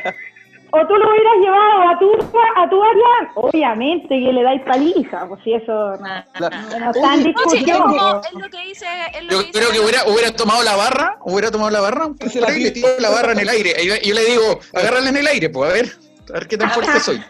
O 0.76 0.86
tú 0.88 0.94
lo 0.94 1.08
hubieras 1.08 1.34
llevado 1.40 1.88
a 1.88 1.98
tu, 2.00 2.12
a 2.56 2.68
tu 2.68 2.82
área, 2.82 3.32
obviamente 3.36 4.08
que 4.08 4.32
le 4.32 4.42
dais 4.42 4.60
paliza, 4.62 5.28
pues 5.28 5.40
si 5.44 5.54
eso 5.54 5.72
no, 5.72 6.24
Claro. 6.32 6.56
no 6.80 6.90
está 6.90 7.14
en 7.14 7.22
No, 7.22 7.22
sí, 7.22 7.22
es, 7.22 7.24
discusión. 7.24 7.82
como, 7.82 8.20
pues. 8.20 8.26
es 8.26 8.32
lo 8.42 8.50
que 8.50 8.66
dice. 8.66 8.86
Es 9.14 9.22
lo 9.24 9.30
Yo 9.30 9.38
que 9.40 9.46
dice 9.46 9.58
creo 9.60 9.70
que 9.70 9.80
hubiera, 9.80 10.00
hubiera 10.08 10.30
tomado 10.32 10.62
la 10.64 10.74
barra, 10.74 11.18
hubiera 11.22 11.50
tomado 11.52 11.70
la 11.70 11.80
barra, 11.80 12.08
Se 12.28 12.40
la 12.40 12.50
y 12.58 12.62
le 12.64 12.70
tiró 12.72 12.88
la 12.98 13.10
barra 13.10 13.32
en 13.32 13.38
el 13.38 13.48
aire. 13.48 13.72
Y 13.82 13.86
yo, 13.86 13.94
yo 14.02 14.14
le 14.14 14.24
digo, 14.24 14.58
agárrala 14.74 15.08
en 15.10 15.16
el 15.16 15.26
aire, 15.28 15.48
pues 15.50 15.70
a 15.70 15.72
ver. 15.74 15.86
A 16.30 16.32
ver 16.32 16.48
qué 16.48 16.56
tan 16.58 16.70
fuerte 16.70 16.98
soy. 17.00 17.20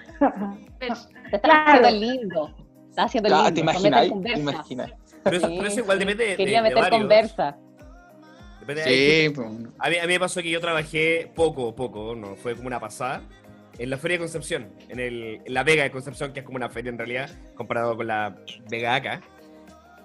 Te 0.79 0.87
estás 0.87 1.09
Claro. 1.43 1.87
haciendo 1.87 1.91
lindo. 1.91 2.55
Estás 2.91 3.05
haciendo 3.07 3.35
Ah, 3.35 3.39
lindo. 3.51 3.55
¿Te 3.55 3.61
imaginas? 3.61 4.01
¿Te 4.23 4.39
imaginas? 4.41 4.91
Pero 5.25 5.37
eso, 5.37 5.49
Sí, 5.49 5.55
pero 5.57 5.69
eso 5.69 5.81
igual 5.81 5.99
depende 5.99 6.25
de, 6.27 6.37
Quería 6.37 6.59
de 6.59 6.63
meter 6.69 6.83
varios. 6.83 7.01
conversa. 7.01 7.57
Hay 8.69 9.27
Sí, 9.27 9.33
pues. 9.35 9.49
A 9.79 9.91
mí, 9.91 9.97
a 9.97 10.03
mí 10.03 10.13
me 10.13 10.21
pasó 10.21 10.43
que 10.43 10.51
yo 10.51 10.61
trabajé 10.61 11.31
poco, 11.35 11.75
poco, 11.75 12.15
no 12.15 12.37
fue 12.37 12.55
como 12.55 12.67
una 12.67 12.81
pasada, 12.81 13.23
en 13.79 13.91
la 13.91 13.99
Feria 13.99 14.17
de 14.17 14.21
Concepción, 14.21 14.69
en, 14.89 15.01
el, 15.01 15.41
en 15.45 15.55
la 15.55 15.65
Vega 15.65 15.83
de 15.83 15.91
Concepción, 15.91 16.33
que 16.33 16.41
es 16.41 16.47
como 16.47 16.57
una 16.57 16.69
feria 16.69 16.91
en 16.91 16.99
realidad, 16.99 17.31
comparado 17.55 17.97
con 17.97 18.07
la 18.07 18.37
Vega 18.71 18.95
acá. 18.95 19.21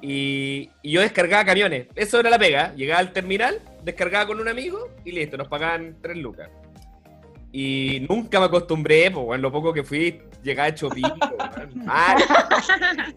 Y, 0.01 0.69
y 0.81 0.91
yo 0.91 1.01
descargaba 1.01 1.43
camiones, 1.45 1.87
eso 1.95 2.19
era 2.19 2.29
la 2.29 2.39
pega. 2.39 2.73
Llegaba 2.75 2.99
al 2.99 3.11
terminal, 3.11 3.59
descargaba 3.83 4.27
con 4.27 4.39
un 4.39 4.47
amigo 4.47 4.89
y 5.03 5.11
listo, 5.11 5.37
nos 5.37 5.49
pagaban 5.49 5.97
tres 6.01 6.17
lucas. 6.17 6.49
Y 7.51 8.05
nunca 8.07 8.39
me 8.39 8.45
acostumbré, 8.45 9.09
pues 9.11 9.25
bueno, 9.25 9.41
lo 9.41 9.51
poco 9.51 9.73
que 9.73 9.83
fui, 9.83 10.21
llegaba 10.43 10.69
hecho 10.69 10.89
pico. 10.89 11.09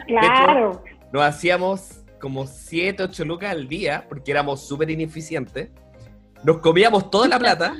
Claro. 0.06 0.82
Nos 1.12 1.22
hacíamos 1.22 2.01
como 2.22 2.46
7, 2.46 3.02
8 3.02 3.24
lucas 3.24 3.50
al 3.50 3.68
día, 3.68 4.06
porque 4.08 4.30
éramos 4.30 4.66
súper 4.66 4.88
ineficientes. 4.90 5.68
Nos 6.44 6.58
comíamos 6.58 7.10
toda 7.10 7.26
la 7.28 7.38
plata 7.38 7.74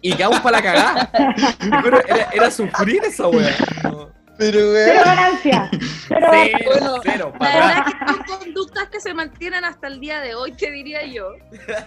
y 0.00 0.14
quedamos 0.14 0.40
para 0.40 0.56
la 0.58 0.62
cagada. 0.62 1.10
Era, 2.08 2.28
era 2.32 2.50
sufrir 2.50 3.02
esa 3.04 3.28
weá. 3.28 3.54
No. 3.84 4.08
Pero, 4.38 4.58
Cero 4.58 4.72
weón. 4.72 5.04
ganancia. 5.04 5.70
Cero 6.08 6.26
Cero, 6.32 6.58
Bueno, 6.66 7.00
cero, 7.02 7.32
La 7.38 7.48
verdad 7.54 7.84
es 7.86 7.94
que 7.94 8.06
son 8.32 8.38
conductas 8.38 8.88
que 8.88 9.00
se 9.00 9.12
mantienen 9.14 9.64
hasta 9.66 9.86
el 9.88 10.00
día 10.00 10.20
de 10.20 10.34
hoy, 10.34 10.52
te 10.52 10.70
diría 10.70 11.04
yo. 11.06 11.32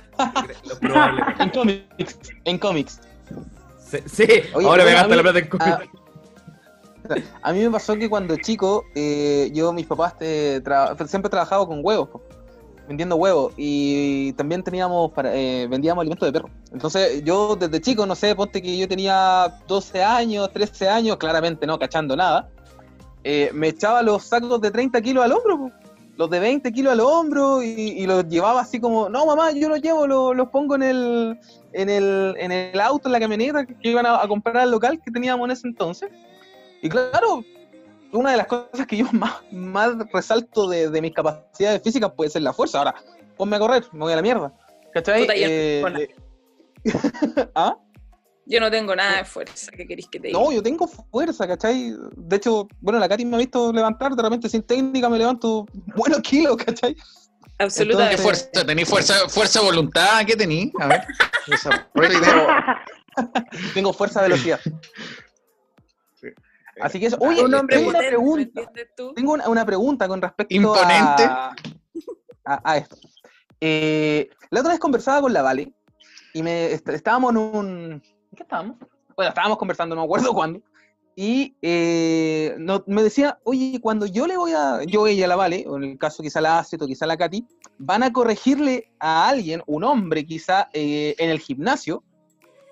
Lo 0.70 0.80
probable. 0.80 1.24
En 1.40 1.50
cómics. 1.50 2.20
En 2.46 2.58
cómics. 2.60 3.02
Sí, 3.90 3.98
sí, 4.06 4.28
Oye, 4.54 4.68
ahora 4.68 4.84
me 4.86 4.92
mí- 4.92 5.16
la 5.16 5.22
plata 5.24 5.40
en 5.40 5.48
comida. 5.48 5.82
ah, 5.84 6.00
A 7.42 7.54
mí 7.54 7.60
me 7.60 7.72
pasó 7.72 7.96
que 7.96 8.10
cuando 8.10 8.36
chico, 8.38 8.86
eh, 8.96 9.50
yo, 9.54 9.74
mis 9.74 9.86
papás, 9.86 10.16
siempre 10.20 11.28
he 11.28 11.30
trabajado 11.30 11.68
con 11.68 11.82
huevos, 11.84 12.10
vendiendo 12.88 13.16
huevos, 13.16 13.54
y 13.58 14.34
también 14.34 14.64
teníamos, 14.64 15.12
para, 15.12 15.36
eh, 15.36 15.68
vendíamos 15.68 16.02
alimentos 16.02 16.28
de 16.28 16.34
perro. 16.34 16.50
Entonces, 16.72 17.24
yo 17.24 17.56
desde 17.56 17.82
chico, 17.82 18.06
no 18.06 18.16
sé, 18.16 18.36
ponte 18.36 18.62
que 18.62 18.78
yo 18.78 18.88
tenía 18.88 19.60
12 19.68 20.04
años, 20.04 20.52
13 20.52 20.90
años, 20.90 21.18
claramente 21.18 21.66
no 21.66 21.78
cachando 21.80 22.16
nada, 22.16 22.50
eh, 23.24 23.50
me 23.54 23.70
echaba 23.70 24.02
los 24.02 24.26
sacos 24.26 24.60
de 24.62 24.72
30 24.72 25.02
kilos 25.02 25.24
al 25.24 25.32
hombro, 25.32 25.58
po, 25.58 25.72
los 26.16 26.30
de 26.30 26.40
20 26.40 26.72
kilos 26.72 26.94
al 26.94 27.00
hombro, 27.00 27.64
y, 27.64 27.70
y 27.70 28.06
los 28.06 28.28
llevaba 28.28 28.62
así 28.62 28.80
como, 28.80 29.10
no 29.10 29.26
mamá, 29.26 29.52
yo 29.52 29.70
los 29.70 29.82
llevo, 29.82 30.06
los, 30.06 30.36
los 30.36 30.50
pongo 30.50 30.76
en 30.76 30.84
el, 30.84 31.40
en, 31.72 31.90
el, 31.90 32.36
en 32.38 32.52
el 32.52 32.80
auto, 32.80 33.08
en 33.08 33.14
la 33.14 33.20
camioneta 33.20 33.66
que 33.66 33.90
iban 33.90 34.06
a 34.06 34.28
comprar 34.28 34.58
al 34.58 34.72
local 34.72 35.02
que 35.04 35.12
teníamos 35.12 35.46
en 35.46 35.52
ese 35.52 35.68
entonces. 35.68 36.10
Y 36.84 36.90
claro, 36.90 37.44
una 38.12 38.32
de 38.32 38.38
las 38.38 38.48
cosas 38.48 38.86
que 38.86 38.98
yo 38.98 39.06
más, 39.14 39.34
más 39.52 39.94
resalto 40.14 40.68
de, 40.70 40.90
de 40.90 41.02
mis 41.02 41.14
capacidades 41.14 41.82
físicas 41.82 42.12
puede 42.16 42.30
ser 42.30 42.44
la 42.44 42.54
fuerza. 42.54 42.78
Ahora, 42.80 42.94
ponme 43.38 43.56
a 43.56 43.60
correr, 43.60 43.86
me 43.94 44.00
voy 44.02 44.14
a 44.14 44.18
la 44.18 44.22
mierda. 44.22 44.54
¿Cachai? 44.94 45.22
Puta, 45.22 45.36
yo 45.36 45.48
no 45.48 45.52
Eh, 45.52 45.82
tengo 45.82 45.90
nada. 45.90 46.00
de- 46.00 46.16
¿Ah? 47.56 47.78
Yo 48.46 48.60
no 48.60 48.70
tengo 48.70 48.94
nada 48.94 49.18
de 49.20 49.24
fuerza, 49.26 49.72
¿qué 49.72 49.88
queréis 49.88 50.10
que 50.10 50.20
te 50.20 50.28
diga? 50.28 50.38
No, 50.38 50.52
yo 50.52 50.62
tengo 50.62 50.86
fuerza, 50.86 51.48
¿cachai? 51.48 51.96
De 52.18 52.36
hecho, 52.36 52.68
bueno, 52.82 53.00
la 53.00 53.08
Katy 53.08 53.24
me 53.24 53.38
ha 53.38 53.40
visto 53.40 53.72
levantar, 53.72 54.14
de 54.18 54.22
repente 54.22 54.50
sin 54.50 54.64
técnica 54.64 55.08
me 55.08 55.18
levanto 55.18 55.66
buenos 55.96 56.20
kilos, 56.20 56.58
¿cachai? 56.58 56.94
¿Qué 56.94 57.02
Absolutamente. 57.60 58.18
fuerza? 58.22 58.50
¿Tenéis 58.66 58.90
fuerza, 58.90 59.62
voluntad? 59.62 60.26
¿Qué 60.28 60.36
tenéis? 60.36 60.74
A 60.78 60.88
ver. 60.88 61.02
Tengo, 63.74 63.94
fuerza 63.94 64.22
velocidad. 64.24 64.60
Así 66.82 67.00
que 67.00 67.08
eso, 67.08 67.18
oye, 67.20 67.44
un 67.44 67.54
hombre 67.54 67.78
tengo 67.78 67.90
una 67.90 68.00
potente, 68.00 68.18
¿me 68.18 68.66
pregunta. 68.66 69.14
Tengo 69.16 69.34
una, 69.34 69.50
una 69.50 69.66
pregunta 69.66 70.08
con 70.08 70.22
respecto 70.22 70.56
Imponente. 70.56 71.24
A, 71.24 71.56
a, 72.46 72.62
a 72.64 72.78
esto. 72.78 72.98
Eh, 73.62 74.30
la 74.50 74.60
otra 74.60 74.72
vez 74.74 74.80
conversaba 74.80 75.22
con 75.22 75.34
la 75.34 75.42
Vale 75.42 75.72
y 76.34 76.44
me 76.44 76.72
est- 76.74 76.88
estábamos 76.90 77.32
en 77.32 77.38
un... 77.38 77.68
¿en 77.92 78.02
¿Qué 78.36 78.44
estábamos? 78.44 78.78
Bueno, 79.16 79.30
estábamos 79.30 79.58
conversando, 79.58 79.96
no 79.96 80.02
me 80.02 80.06
acuerdo 80.06 80.34
cuándo. 80.34 80.62
Y 81.16 81.56
eh, 81.62 82.56
no- 82.58 82.84
me 82.88 83.04
decía, 83.04 83.38
oye, 83.44 83.80
cuando 83.80 84.08
yo 84.08 84.26
le 84.26 84.36
voy 84.36 84.52
a, 84.54 84.82
yo 84.84 85.06
ella 85.06 85.28
la 85.28 85.36
Vale, 85.36 85.64
o 85.68 85.78
en 85.78 85.84
el 85.84 85.98
caso 86.00 86.24
quizá 86.24 86.42
la 86.42 86.58
Acet 86.60 86.82
o 86.82 86.88
quizá 86.88 87.06
la 87.06 87.16
Katy, 87.18 87.46
van 87.78 88.02
a 88.02 88.12
corregirle 88.12 88.92
a 89.00 89.30
alguien, 89.30 89.62
un 89.68 89.84
hombre 89.84 90.26
quizá, 90.26 90.70
eh, 90.74 91.14
en 91.20 91.30
el 91.30 91.40
gimnasio, 91.40 92.04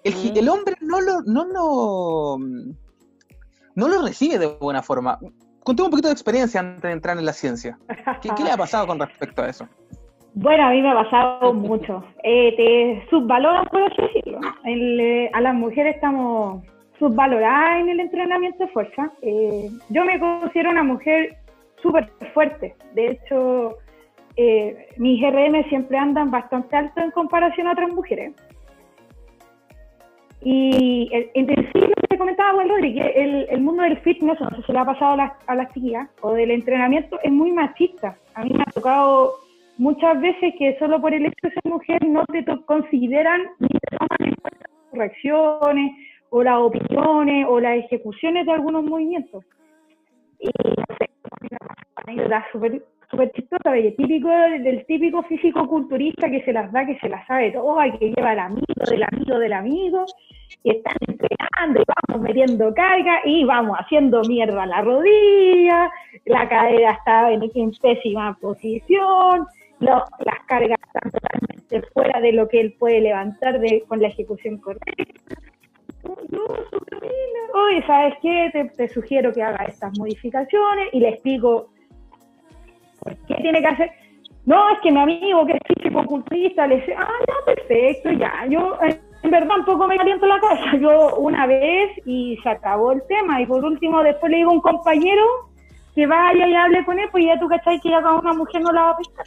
el, 0.03 0.15
Mm. 0.15 0.37
el 0.37 0.49
hombre 0.49 0.75
no 0.81 0.99
lo, 0.99 1.21
no 1.21 1.45
lo, 1.45 2.37
no 3.81 3.87
lo 3.87 4.05
recibe 4.05 4.37
de 4.37 4.47
buena 4.59 4.83
forma. 4.83 5.17
Conté 5.63 5.81
un 5.81 5.89
poquito 5.89 6.07
de 6.07 6.13
experiencia 6.13 6.59
antes 6.59 6.83
de 6.83 6.91
entrar 6.91 7.17
en 7.17 7.25
la 7.25 7.33
ciencia. 7.33 7.77
¿Qué, 8.21 8.43
le 8.43 8.51
ha 8.51 8.57
pasado 8.57 8.85
con 8.87 8.99
respecto 8.99 9.41
a 9.41 9.49
eso? 9.49 9.67
Bueno, 10.33 10.65
a 10.65 10.69
mí 10.69 10.81
me 10.81 10.91
ha 10.91 11.03
pasado 11.03 11.53
mucho. 11.53 12.03
Eh, 12.23 12.55
te 12.55 13.09
subvaloran, 13.09 13.65
por 13.65 13.81
así 13.83 14.01
decirlo. 14.01 14.39
El, 14.65 14.99
eh, 14.99 15.31
a 15.33 15.41
las 15.41 15.55
mujeres 15.55 15.95
estamos 15.95 16.63
subvaloradas 16.99 17.81
en 17.81 17.89
el 17.89 17.99
entrenamiento 17.99 18.65
de 18.65 18.71
fuerza. 18.71 19.11
Eh, 19.23 19.69
yo 19.89 20.05
me 20.05 20.19
considero 20.19 20.69
una 20.69 20.83
mujer 20.83 21.37
súper 21.81 22.11
fuerte. 22.33 22.75
De 22.93 23.07
hecho, 23.07 23.77
eh, 24.37 24.89
mis 24.97 25.21
RM 25.21 25.67
siempre 25.69 25.97
andan 25.97 26.29
bastante 26.29 26.75
alto 26.75 27.01
en 27.01 27.11
comparación 27.11 27.67
a 27.67 27.71
otras 27.71 27.91
mujeres. 27.93 28.33
Y 30.43 31.09
el, 31.11 31.29
en 31.33 31.47
que 31.47 32.00
comentaba 32.21 32.53
Juan 32.53 32.69
Rodríguez, 32.69 33.11
el, 33.15 33.47
el 33.49 33.61
mundo 33.61 33.81
del 33.81 33.97
fitness, 33.97 34.39
no 34.39 34.49
sé 34.51 34.61
si 34.63 34.71
le 34.71 34.77
ha 34.77 34.85
pasado 34.85 35.13
a 35.13 35.17
las, 35.17 35.31
a 35.47 35.55
las 35.55 35.73
chiquillas, 35.73 36.07
o 36.21 36.33
del 36.33 36.51
entrenamiento, 36.51 37.19
es 37.23 37.31
muy 37.31 37.51
machista. 37.51 38.15
A 38.35 38.43
mí 38.43 38.51
me 38.53 38.61
ha 38.61 38.71
tocado 38.71 39.33
muchas 39.79 40.21
veces 40.21 40.53
que 40.59 40.77
solo 40.77 41.01
por 41.01 41.15
el 41.15 41.25
hecho 41.25 41.41
de 41.41 41.51
ser 41.51 41.63
mujer 41.65 42.07
no 42.07 42.23
te 42.25 42.45
consideran 42.65 43.41
ni 43.57 43.69
te 43.69 43.97
toman 43.97 44.29
en 44.29 44.35
cuenta 44.35 44.67
las 44.69 44.91
correcciones, 44.91 45.91
o 46.29 46.43
las 46.43 46.57
opiniones, 46.59 47.47
o 47.49 47.59
las 47.59 47.77
ejecuciones 47.77 48.45
de 48.45 48.51
algunos 48.51 48.83
movimientos. 48.83 49.43
Y 50.39 50.47
no 50.47 50.95
sé, 50.99 51.09
anécdota 51.95 52.45
súper 52.51 52.83
súper 53.09 53.31
chistosa, 53.31 53.71
de 53.71 53.91
típico, 53.91 54.29
del 54.29 54.85
típico 54.85 55.23
físico-culturista 55.23 56.29
que 56.29 56.43
se 56.43 56.53
las 56.53 56.71
da, 56.71 56.85
que 56.85 56.97
se 56.99 57.09
las 57.09 57.25
sabe 57.27 57.51
todas, 57.51 57.91
que 57.97 58.13
lleva 58.13 58.33
el 58.33 58.39
amigo 58.39 58.85
del 58.89 59.03
amigo 59.03 59.39
del 59.39 59.53
amigo, 59.53 60.05
y 60.63 60.71
están 60.71 60.95
entrenando 61.07 61.81
y 61.81 61.83
vamos 62.07 62.21
metiendo 62.21 62.73
carga 62.73 63.21
y 63.25 63.43
vamos 63.43 63.77
haciendo 63.79 64.21
mierda 64.23 64.65
la 64.65 64.81
rodilla, 64.81 65.91
la 66.25 66.47
cadera 66.47 66.91
está 66.91 67.31
en, 67.31 67.41
pésima 67.81 68.37
posición, 68.39 69.47
las 69.79 70.39
cargas 70.47 70.77
están 70.87 71.11
totalmente 71.11 71.81
fuera 71.93 72.19
de 72.21 72.33
lo 72.33 72.47
que 72.47 72.61
él 72.61 72.75
puede 72.77 73.01
levantar 73.01 73.59
de, 73.59 73.83
con 73.87 74.01
la 74.01 74.07
ejecución 74.07 74.57
correcta. 74.57 75.35
No. 76.29 76.45
Oye, 77.53 77.83
¿sabes 77.85 78.15
qué? 78.21 78.49
Te, 78.53 78.65
te 78.65 78.87
sugiero 78.89 79.31
que 79.31 79.43
haga 79.43 79.65
estas 79.65 79.97
modificaciones 79.97 80.89
y 80.93 80.99
le 80.99 81.09
explico 81.09 81.69
qué 83.27 83.35
tiene 83.35 83.61
que 83.61 83.67
hacer. 83.67 83.91
No, 84.45 84.69
es 84.71 84.79
que 84.79 84.91
mi 84.91 84.99
amigo 84.99 85.45
que 85.45 85.53
es 85.53 85.59
físico-culturista 85.75 86.65
le 86.65 86.77
dice, 86.77 86.95
ah, 86.97 87.07
ya, 87.27 87.53
perfecto, 87.53 88.11
ya. 88.11 88.45
Yo, 88.49 88.77
eh, 88.83 88.99
en 89.31 89.39
verdad, 89.39 89.59
un 89.59 89.65
poco 89.65 89.87
me 89.87 89.97
caliento 89.97 90.25
la 90.25 90.39
casa. 90.41 90.75
Yo 90.81 91.15
una 91.15 91.47
vez 91.47 91.91
y 92.05 92.37
se 92.43 92.49
acabó 92.49 92.91
el 92.91 93.01
tema. 93.07 93.41
Y 93.41 93.45
por 93.45 93.63
último, 93.63 94.03
después 94.03 94.29
le 94.29 94.37
digo 94.37 94.51
a 94.51 94.53
un 94.53 94.61
compañero 94.61 95.23
que 95.95 96.05
vaya 96.05 96.47
y 96.47 96.53
hable 96.53 96.85
con 96.85 96.99
él, 96.99 97.09
pues 97.11 97.25
ya 97.25 97.39
tú 97.39 97.49
cachai 97.49 97.79
que 97.81 97.89
ya 97.89 98.01
con 98.01 98.15
una 98.15 98.33
mujer 98.33 98.61
no 98.61 98.71
la 98.71 98.81
va 98.81 98.89
a 98.91 98.97
pescar. 98.97 99.25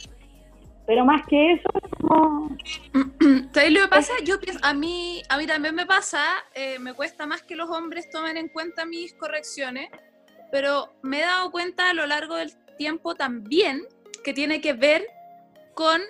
Pero 0.87 1.05
más 1.05 1.25
que 1.27 1.53
eso, 1.53 1.69
no. 2.07 2.49
¿Sabes 3.53 3.71
lo 3.71 3.81
que 3.81 3.87
pasa? 3.87 4.13
Yo 4.23 4.39
pienso, 4.39 4.59
a 4.63 4.73
mí, 4.73 5.21
a 5.29 5.37
mí 5.37 5.47
también 5.47 5.75
me 5.75 5.85
pasa, 5.85 6.23
eh, 6.53 6.77
me 6.79 6.93
cuesta 6.93 7.25
más 7.25 7.43
que 7.43 7.55
los 7.55 7.69
hombres 7.69 8.09
tomen 8.09 8.37
en 8.37 8.49
cuenta 8.49 8.85
mis 8.85 9.13
correcciones, 9.13 9.89
pero 10.51 10.93
me 11.01 11.19
he 11.19 11.25
dado 11.25 11.51
cuenta 11.51 11.89
a 11.89 11.93
lo 11.93 12.05
largo 12.05 12.35
del 12.35 12.51
tiempo 12.77 13.15
también 13.15 13.83
que 14.23 14.33
tiene 14.33 14.61
que 14.61 14.73
ver 14.73 15.05
con 15.73 16.01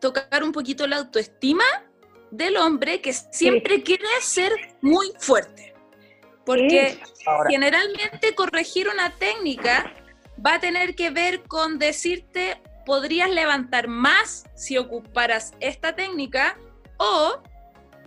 tocar 0.00 0.42
un 0.42 0.52
poquito 0.52 0.86
la 0.86 0.96
autoestima 0.96 1.64
del 2.32 2.56
hombre 2.56 3.00
que 3.00 3.12
siempre 3.12 3.82
quiere 3.82 4.04
ser 4.20 4.52
muy 4.80 5.12
fuerte. 5.18 5.74
Porque 6.44 6.98
generalmente 7.48 8.34
corregir 8.34 8.88
una 8.88 9.14
técnica 9.16 9.92
va 10.44 10.54
a 10.54 10.60
tener 10.60 10.96
que 10.96 11.10
ver 11.10 11.42
con 11.42 11.78
decirte 11.78 12.60
podrías 12.84 13.30
levantar 13.30 13.86
más 13.86 14.44
si 14.56 14.76
ocuparas 14.76 15.52
esta 15.60 15.94
técnica 15.94 16.58
o 16.96 17.40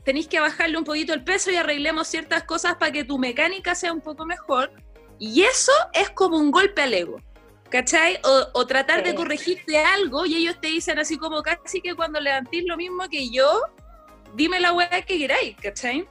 tenéis 0.03 0.27
que 0.27 0.41
bajarle 0.41 0.77
un 0.77 0.83
poquito 0.83 1.13
el 1.13 1.23
peso 1.23 1.51
y 1.51 1.55
arreglemos 1.55 2.07
ciertas 2.07 2.43
cosas 2.43 2.75
para 2.75 2.91
que 2.91 3.05
tu 3.05 3.17
mecánica 3.17 3.73
sea 3.73 3.93
un 3.93 4.01
poco 4.01 4.25
mejor. 4.25 4.71
Y 5.17 5.43
eso 5.43 5.71
es 5.93 6.09
como 6.09 6.38
un 6.38 6.51
golpe 6.51 6.81
al 6.81 6.93
ego. 6.93 7.21
¿Cachai? 7.69 8.19
O, 8.23 8.59
o 8.59 8.67
tratar 8.67 9.03
de 9.03 9.15
corregirte 9.15 9.77
algo 9.77 10.25
y 10.25 10.35
ellos 10.35 10.59
te 10.59 10.67
dicen 10.67 10.99
así 10.99 11.17
como 11.17 11.41
casi 11.41 11.81
que 11.81 11.95
cuando 11.95 12.19
levantís 12.19 12.63
lo 12.65 12.75
mismo 12.75 13.07
que 13.09 13.29
yo, 13.29 13.61
dime 14.36 14.60
la 14.60 14.74
weá 14.74 14.89
que 14.89 15.17
queráis, 15.17 15.56
¿cachai? 15.58 16.06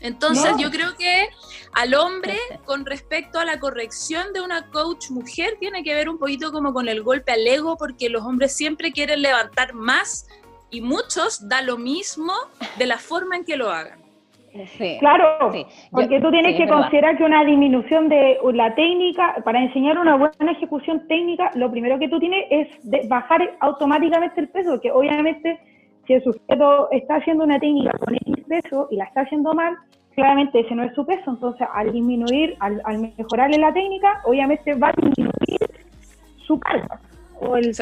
Entonces 0.00 0.52
No. 0.52 0.58
yo 0.58 0.70
creo 0.70 0.96
que 0.96 1.28
al 1.74 1.92
hombre 1.94 2.34
con 2.64 2.86
respecto 2.86 3.38
a 3.38 3.44
la 3.44 3.58
corrección 3.60 4.32
de 4.32 4.40
una 4.40 4.70
coach 4.70 5.10
mujer 5.10 5.56
tiene 5.60 5.82
que 5.82 5.92
ver 5.94 6.08
un 6.08 6.18
poquito 6.18 6.52
como 6.52 6.72
con 6.72 6.88
el 6.88 7.02
golpe 7.02 7.32
al 7.32 7.46
ego 7.46 7.76
porque 7.76 8.08
los 8.08 8.22
hombres 8.24 8.56
siempre 8.56 8.92
quieren 8.92 9.20
levantar 9.20 9.74
más 9.74 10.26
y 10.70 10.80
muchos 10.80 11.48
da 11.48 11.60
lo 11.60 11.76
mismo 11.76 12.32
de 12.78 12.86
la 12.86 12.96
forma 12.98 13.36
en 13.36 13.44
que 13.44 13.56
lo 13.58 13.70
hagan. 13.70 13.98
Sí. 14.78 14.96
Claro, 14.98 15.52
Sí. 15.52 15.64
Yo- 15.64 15.88
porque 15.92 16.20
tú 16.20 16.30
tienes 16.30 16.56
sí, 16.56 16.62
que 16.62 16.68
considerar 16.68 17.16
que 17.16 17.22
una 17.22 17.44
disminución 17.44 18.08
de 18.08 18.38
la 18.54 18.74
técnica, 18.74 19.36
para 19.44 19.62
enseñar 19.62 19.96
una 19.98 20.16
buena 20.16 20.52
ejecución 20.52 21.06
técnica, 21.08 21.50
lo 21.54 21.70
primero 21.70 21.98
que 22.00 22.08
tú 22.08 22.18
tienes 22.18 22.46
es 22.50 22.68
de- 22.82 23.06
bajar 23.06 23.56
automáticamente 23.60 24.40
el 24.40 24.48
peso, 24.48 24.70
porque 24.70 24.90
obviamente 24.90 25.60
si 26.10 26.14
el 26.14 26.24
sujeto 26.24 26.90
está 26.90 27.16
haciendo 27.16 27.44
una 27.44 27.60
técnica 27.60 27.92
con 27.98 28.16
X 28.16 28.34
peso 28.48 28.88
y 28.90 28.96
la 28.96 29.04
está 29.04 29.20
haciendo 29.20 29.54
mal, 29.54 29.76
claramente 30.16 30.58
ese 30.58 30.74
no 30.74 30.82
es 30.82 30.92
su 30.92 31.06
peso, 31.06 31.30
entonces 31.30 31.64
al 31.72 31.92
disminuir, 31.92 32.56
al, 32.58 32.82
al 32.84 32.98
mejorarle 33.16 33.58
la 33.58 33.72
técnica, 33.72 34.20
obviamente 34.24 34.74
va 34.74 34.88
a 34.88 34.92
disminuir 34.96 35.70
su 36.48 36.58
carga 36.58 37.00
o 37.38 37.56
el, 37.56 37.66
el 37.66 37.74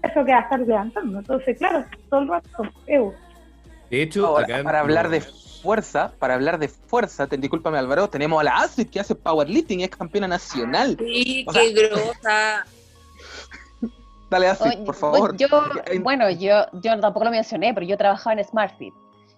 peso 0.00 0.24
que 0.24 0.32
va 0.32 0.38
a 0.38 0.42
estar 0.42 0.60
levantando. 0.60 1.18
Entonces, 1.18 1.58
claro, 1.58 1.84
todo 2.08 2.20
el 2.20 2.28
rato, 2.28 2.62
ego. 2.86 3.14
De 3.90 4.00
hecho, 4.02 4.26
Ahora, 4.28 4.44
acá 4.44 4.58
en- 4.60 4.64
para 4.64 4.80
hablar 4.80 5.08
de 5.08 5.20
fuerza, 5.20 6.12
para 6.20 6.34
hablar 6.34 6.60
de 6.60 6.68
fuerza, 6.68 7.26
te, 7.26 7.36
discúlpame 7.36 7.78
Álvaro, 7.78 8.08
tenemos 8.08 8.40
a 8.40 8.44
la 8.44 8.56
Astrid 8.58 8.86
que 8.90 9.00
hace 9.00 9.16
powerlifting 9.16 9.80
y 9.80 9.84
es 9.84 9.90
campeona 9.90 10.28
nacional. 10.28 10.96
Sí, 11.00 11.44
O 11.48 11.52
qué 11.52 11.58
sea- 11.74 11.88
grosa. 11.88 12.66
Dale 14.32 14.50
Oye, 14.60 14.78
por 14.78 14.94
favor. 14.94 15.36
Yo, 15.36 15.46
bueno, 16.00 16.30
yo, 16.30 16.64
yo 16.72 16.98
tampoco 16.98 17.26
lo 17.26 17.30
mencioné, 17.30 17.74
pero 17.74 17.84
yo 17.84 17.98
trabajaba 17.98 18.32
en 18.32 18.44
SmartFit. 18.44 18.94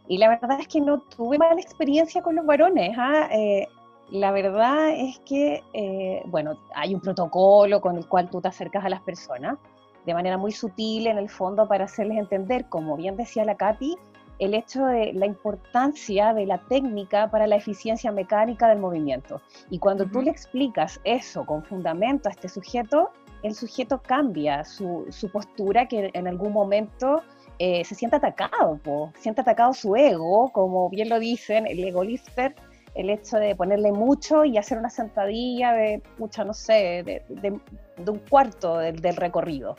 Y 0.06 0.18
la 0.18 0.28
verdad 0.28 0.60
es 0.60 0.68
que 0.68 0.80
no 0.80 1.00
tuve 1.00 1.36
mala 1.36 1.60
experiencia 1.60 2.22
con 2.22 2.36
los 2.36 2.46
varones. 2.46 2.96
¿ah? 2.96 3.28
Eh, 3.32 3.66
la 4.10 4.30
verdad 4.30 4.90
es 4.90 5.18
que, 5.26 5.64
eh, 5.72 6.22
bueno, 6.26 6.56
hay 6.76 6.94
un 6.94 7.00
protocolo 7.00 7.80
con 7.80 7.96
el 7.96 8.06
cual 8.06 8.30
tú 8.30 8.40
te 8.40 8.46
acercas 8.46 8.84
a 8.84 8.88
las 8.88 9.00
personas 9.00 9.58
de 10.06 10.14
manera 10.14 10.38
muy 10.38 10.52
sutil, 10.52 11.08
en 11.08 11.18
el 11.18 11.28
fondo, 11.28 11.66
para 11.66 11.86
hacerles 11.86 12.18
entender, 12.18 12.68
como 12.68 12.96
bien 12.96 13.16
decía 13.16 13.44
la 13.44 13.56
Katy, 13.56 13.96
el 14.38 14.54
hecho 14.54 14.84
de 14.86 15.12
la 15.12 15.26
importancia 15.26 16.34
de 16.34 16.46
la 16.46 16.58
técnica 16.58 17.30
para 17.30 17.46
la 17.46 17.56
eficiencia 17.56 18.12
mecánica 18.12 18.68
del 18.68 18.78
movimiento. 18.78 19.40
Y 19.70 19.78
cuando 19.78 20.06
tú 20.06 20.22
le 20.22 20.30
explicas 20.30 21.00
eso 21.04 21.46
con 21.46 21.64
fundamento 21.64 22.28
a 22.28 22.32
este 22.32 22.48
sujeto, 22.48 23.10
el 23.44 23.54
sujeto 23.54 24.02
cambia 24.02 24.64
su, 24.64 25.06
su 25.10 25.30
postura 25.30 25.86
que 25.86 26.10
en 26.12 26.26
algún 26.26 26.52
momento 26.52 27.22
eh, 27.60 27.84
se 27.84 27.94
siente 27.94 28.16
atacado, 28.16 28.80
po, 28.82 29.12
siente 29.18 29.42
atacado 29.42 29.72
su 29.72 29.94
ego, 29.94 30.50
como 30.52 30.90
bien 30.90 31.08
lo 31.08 31.20
dicen, 31.20 31.66
el 31.68 31.84
ego 31.84 32.02
lifter, 32.02 32.54
el 32.96 33.10
hecho 33.10 33.36
de 33.38 33.54
ponerle 33.54 33.92
mucho 33.92 34.44
y 34.44 34.56
hacer 34.58 34.78
una 34.78 34.90
sentadilla 34.90 35.72
de, 35.72 36.02
mucha, 36.18 36.44
no 36.44 36.52
sé, 36.54 37.02
de, 37.04 37.22
de- 37.28 37.60
de 37.96 38.10
un 38.10 38.18
cuarto 38.28 38.78
del, 38.78 38.96
del 39.00 39.14
recorrido. 39.16 39.76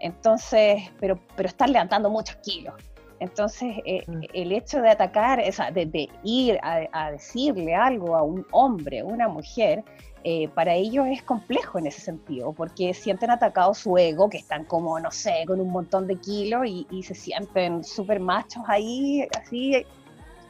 Entonces, 0.00 0.82
pero, 1.00 1.18
pero 1.36 1.48
estar 1.48 1.68
levantando 1.68 2.10
muchos 2.10 2.36
kilos. 2.36 2.74
Entonces, 3.18 3.76
eh, 3.86 4.04
el 4.34 4.52
hecho 4.52 4.82
de 4.82 4.90
atacar, 4.90 5.40
o 5.40 5.52
sea, 5.52 5.70
de, 5.70 5.86
de 5.86 6.08
ir 6.22 6.58
a, 6.62 6.82
a 6.92 7.10
decirle 7.12 7.74
algo 7.74 8.14
a 8.14 8.22
un 8.22 8.46
hombre, 8.52 9.02
una 9.02 9.26
mujer, 9.26 9.82
eh, 10.28 10.48
para 10.48 10.74
ellos 10.74 11.06
es 11.06 11.22
complejo 11.22 11.78
en 11.78 11.86
ese 11.86 12.00
sentido, 12.00 12.52
porque 12.52 12.92
sienten 12.94 13.30
atacado 13.30 13.72
su 13.74 13.96
ego, 13.96 14.28
que 14.28 14.38
están 14.38 14.64
como, 14.64 14.98
no 14.98 15.12
sé, 15.12 15.44
con 15.46 15.60
un 15.60 15.70
montón 15.70 16.08
de 16.08 16.16
kilos 16.16 16.66
y, 16.66 16.84
y 16.90 17.04
se 17.04 17.14
sienten 17.14 17.84
súper 17.84 18.18
machos 18.18 18.64
ahí, 18.66 19.24
así, 19.40 19.86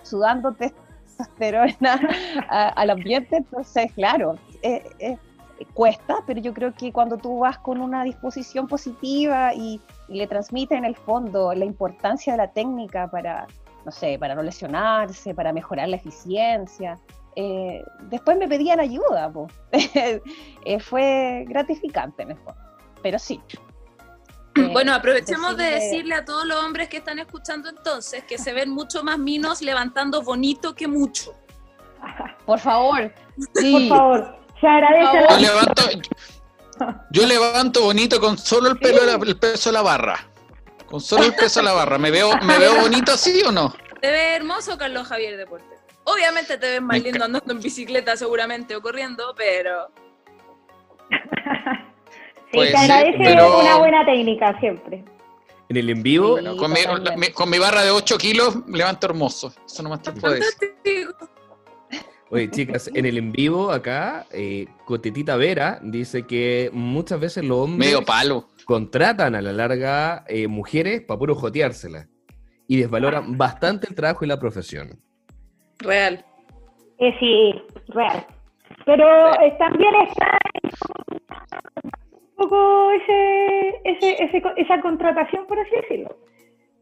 sudando 0.03 0.55
testosterona 0.55 2.01
al 2.49 2.89
ambiente. 2.89 3.37
Entonces, 3.37 3.93
claro, 3.93 4.39
eh, 4.63 4.83
eh, 4.99 5.19
cuesta, 5.75 6.21
pero 6.27 6.41
yo 6.41 6.55
creo 6.55 6.73
que 6.73 6.91
cuando 6.91 7.19
tú 7.19 7.41
vas 7.41 7.59
con 7.59 7.83
una 7.83 8.03
disposición 8.03 8.67
positiva 8.69 9.53
y, 9.53 9.79
y 10.09 10.17
le 10.17 10.27
transmites 10.27 10.79
en 10.79 10.87
el 10.87 10.97
fondo 10.97 11.53
la 11.53 11.67
importancia 11.67 12.33
de 12.33 12.39
la 12.39 12.49
técnica 12.51 13.11
para, 13.11 13.47
no 13.85 13.93
sé, 13.93 14.19
para 14.19 14.35
no 14.35 14.43
lesionarse, 14.43 15.35
para 15.35 15.53
mejorar 15.53 15.91
la 15.91 15.97
eficiencia, 15.97 16.99
eh, 17.37 17.85
después 18.03 18.37
me 18.39 18.49
pedían 18.49 18.81
ayuda. 18.81 19.31
Eh, 20.65 20.81
fue 20.81 21.45
gratificante 21.47 22.25
en 22.25 22.33
el 22.33 22.37
fondo, 22.39 22.61
pero 23.03 23.19
sí. 23.19 23.41
Eh, 24.59 24.71
Bueno, 24.73 24.95
aprovechemos 24.95 25.55
de 25.59 25.65
decirle- 25.65 26.15
a 26.15 26.25
todos 26.25 26.47
los 26.47 26.65
hombres 26.65 26.89
que 26.89 26.97
están 26.97 27.19
escuchando 27.19 27.69
entonces 27.69 28.25
que 28.25 28.39
se 28.39 28.55
ven 28.55 28.71
mucho 28.71 29.05
más 29.05 29.19
minos 29.19 29.61
levantando 29.61 30.23
bonito 30.23 30.75
que 30.75 30.89
mucho. 30.89 31.35
Por 32.47 32.59
favor, 32.59 33.13
Por 33.53 33.63
sí. 33.63 33.89
favor, 33.91 34.39
se 34.59 34.67
agradece 34.67 35.19
Yo 35.19 35.27
la 35.29 35.37
levanto, 35.39 35.83
yo 37.11 37.27
levanto 37.27 37.83
bonito 37.83 38.19
con 38.19 38.39
solo 38.39 38.71
el 38.71 38.79
pelo, 38.79 39.03
el 39.23 39.39
peso 39.39 39.69
de 39.69 39.75
la 39.75 39.83
barra. 39.83 40.27
Con 40.87 41.01
solo 41.03 41.25
el 41.25 41.35
peso 41.35 41.61
de 41.61 41.67
la 41.67 41.73
barra. 41.75 41.99
¿Me 41.99 42.11
veo, 42.11 42.31
me 42.43 42.59
veo 42.59 42.81
bonito 42.81 43.13
así 43.13 43.43
o 43.43 43.53
no? 43.53 43.75
Te 44.01 44.11
ves 44.11 44.37
hermoso, 44.37 44.79
Carlos 44.79 45.07
Javier 45.07 45.37
Deporte. 45.37 45.76
Obviamente 46.07 46.57
te 46.57 46.67
ves 46.71 46.83
más 46.83 47.03
lindo 47.03 47.25
andando 47.25 47.53
en 47.53 47.61
bicicleta 47.61 48.17
seguramente 48.17 48.75
o 48.77 48.81
corriendo, 48.83 49.35
pero 49.37 49.89
Sí, 52.51 52.53
Puede 52.53 52.71
se 52.71 52.77
ser, 52.79 52.91
agradece 52.93 53.19
pero- 53.25 53.61
una 53.61 53.77
buena 53.79 54.05
técnica 54.07 54.59
siempre. 54.61 55.05
en 55.69 55.77
el 55.77 55.91
en 55.91 56.03
vivo, 56.03 56.31
Bueno, 56.33 56.57
con, 56.57 56.71
mi, 56.73 56.83
totalmente. 56.83 57.17
mi- 57.17 57.33
con 57.33 57.51
mi 57.51 57.59
barra 57.59 57.83
de 57.83 57.91
8 57.91 58.17
kilos 58.19 58.57
levanto 58.69 59.07
hermoso. 59.09 59.53
Eso 59.67 59.83
nomás 59.83 60.01
te 60.03 60.13
puedo 60.13 60.35
decir. 60.35 61.09
Oye, 62.31 62.51
chicas, 62.51 62.89
en 62.93 63.05
el 63.07 63.19
en 63.19 63.31
vivo 63.33 63.71
acá, 63.73 64.27
eh, 64.33 64.67
Cotetita 64.85 65.37
Vera 65.37 65.79
dice 65.83 66.25
que 66.27 66.71
muchas 66.73 67.21
veces 67.21 67.45
los 67.45 67.59
hombres 67.59 67.91
Medio 67.93 68.05
palo. 68.05 68.49
contratan 68.65 69.35
a 69.37 69.43
la 69.43 69.53
larga 69.53 70.25
eh, 70.29 70.47
mujeres 70.49 71.03
para 71.03 71.19
puro 71.19 71.35
joteárselas 71.37 72.09
y 72.69 72.79
desvaloran 72.79 73.37
bastante 73.39 73.87
el 73.89 73.95
trabajo 73.95 74.25
y 74.25 74.29
la 74.29 74.39
profesión. 74.41 75.01
Real. 75.79 76.25
Eh, 76.99 77.15
sí, 77.21 77.63
real. 77.89 78.27
Pero 78.85 79.07
eh, 79.41 79.55
también 79.59 79.95
está 80.09 80.39
un 81.83 81.91
poco 82.37 82.91
ese, 82.93 83.81
ese, 83.85 84.25
ese, 84.25 84.43
esa 84.57 84.81
contratación, 84.81 85.47
por 85.47 85.59
así 85.59 85.71
decirlo. 85.77 86.17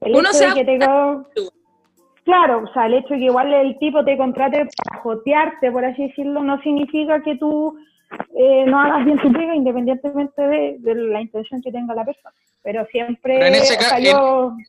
El 0.00 0.12
Uno 0.12 0.28
hecho 0.28 0.32
se 0.38 0.46
de 0.48 0.54
que 0.54 0.64
te 0.64 0.78
co- 0.78 1.26
Claro, 2.24 2.62
o 2.64 2.72
sea, 2.72 2.86
el 2.86 2.94
hecho 2.94 3.14
de 3.14 3.20
que 3.20 3.26
igual 3.26 3.52
el 3.52 3.78
tipo 3.78 4.04
te 4.04 4.16
contrate 4.16 4.66
para 4.88 5.00
jotearte, 5.02 5.70
por 5.70 5.84
así 5.84 6.06
decirlo, 6.08 6.42
no 6.42 6.60
significa 6.62 7.22
que 7.22 7.36
tú 7.36 7.76
eh, 8.36 8.64
no 8.66 8.80
hagas 8.80 9.04
bien 9.04 9.18
tu 9.18 9.30
pega 9.32 9.54
independientemente 9.54 10.40
de, 10.42 10.76
de 10.78 10.94
la 10.94 11.20
intención 11.20 11.60
que 11.62 11.70
tenga 11.72 11.94
la 11.94 12.04
persona. 12.04 12.34
Pero 12.62 12.86
siempre, 12.86 13.34
Pero 13.34 13.46
en 13.46 13.54
ese 13.54 13.76
o 13.76 13.80
sea, 13.80 13.90
ca- 13.90 13.98
yo- 14.00 14.52
En 14.58 14.64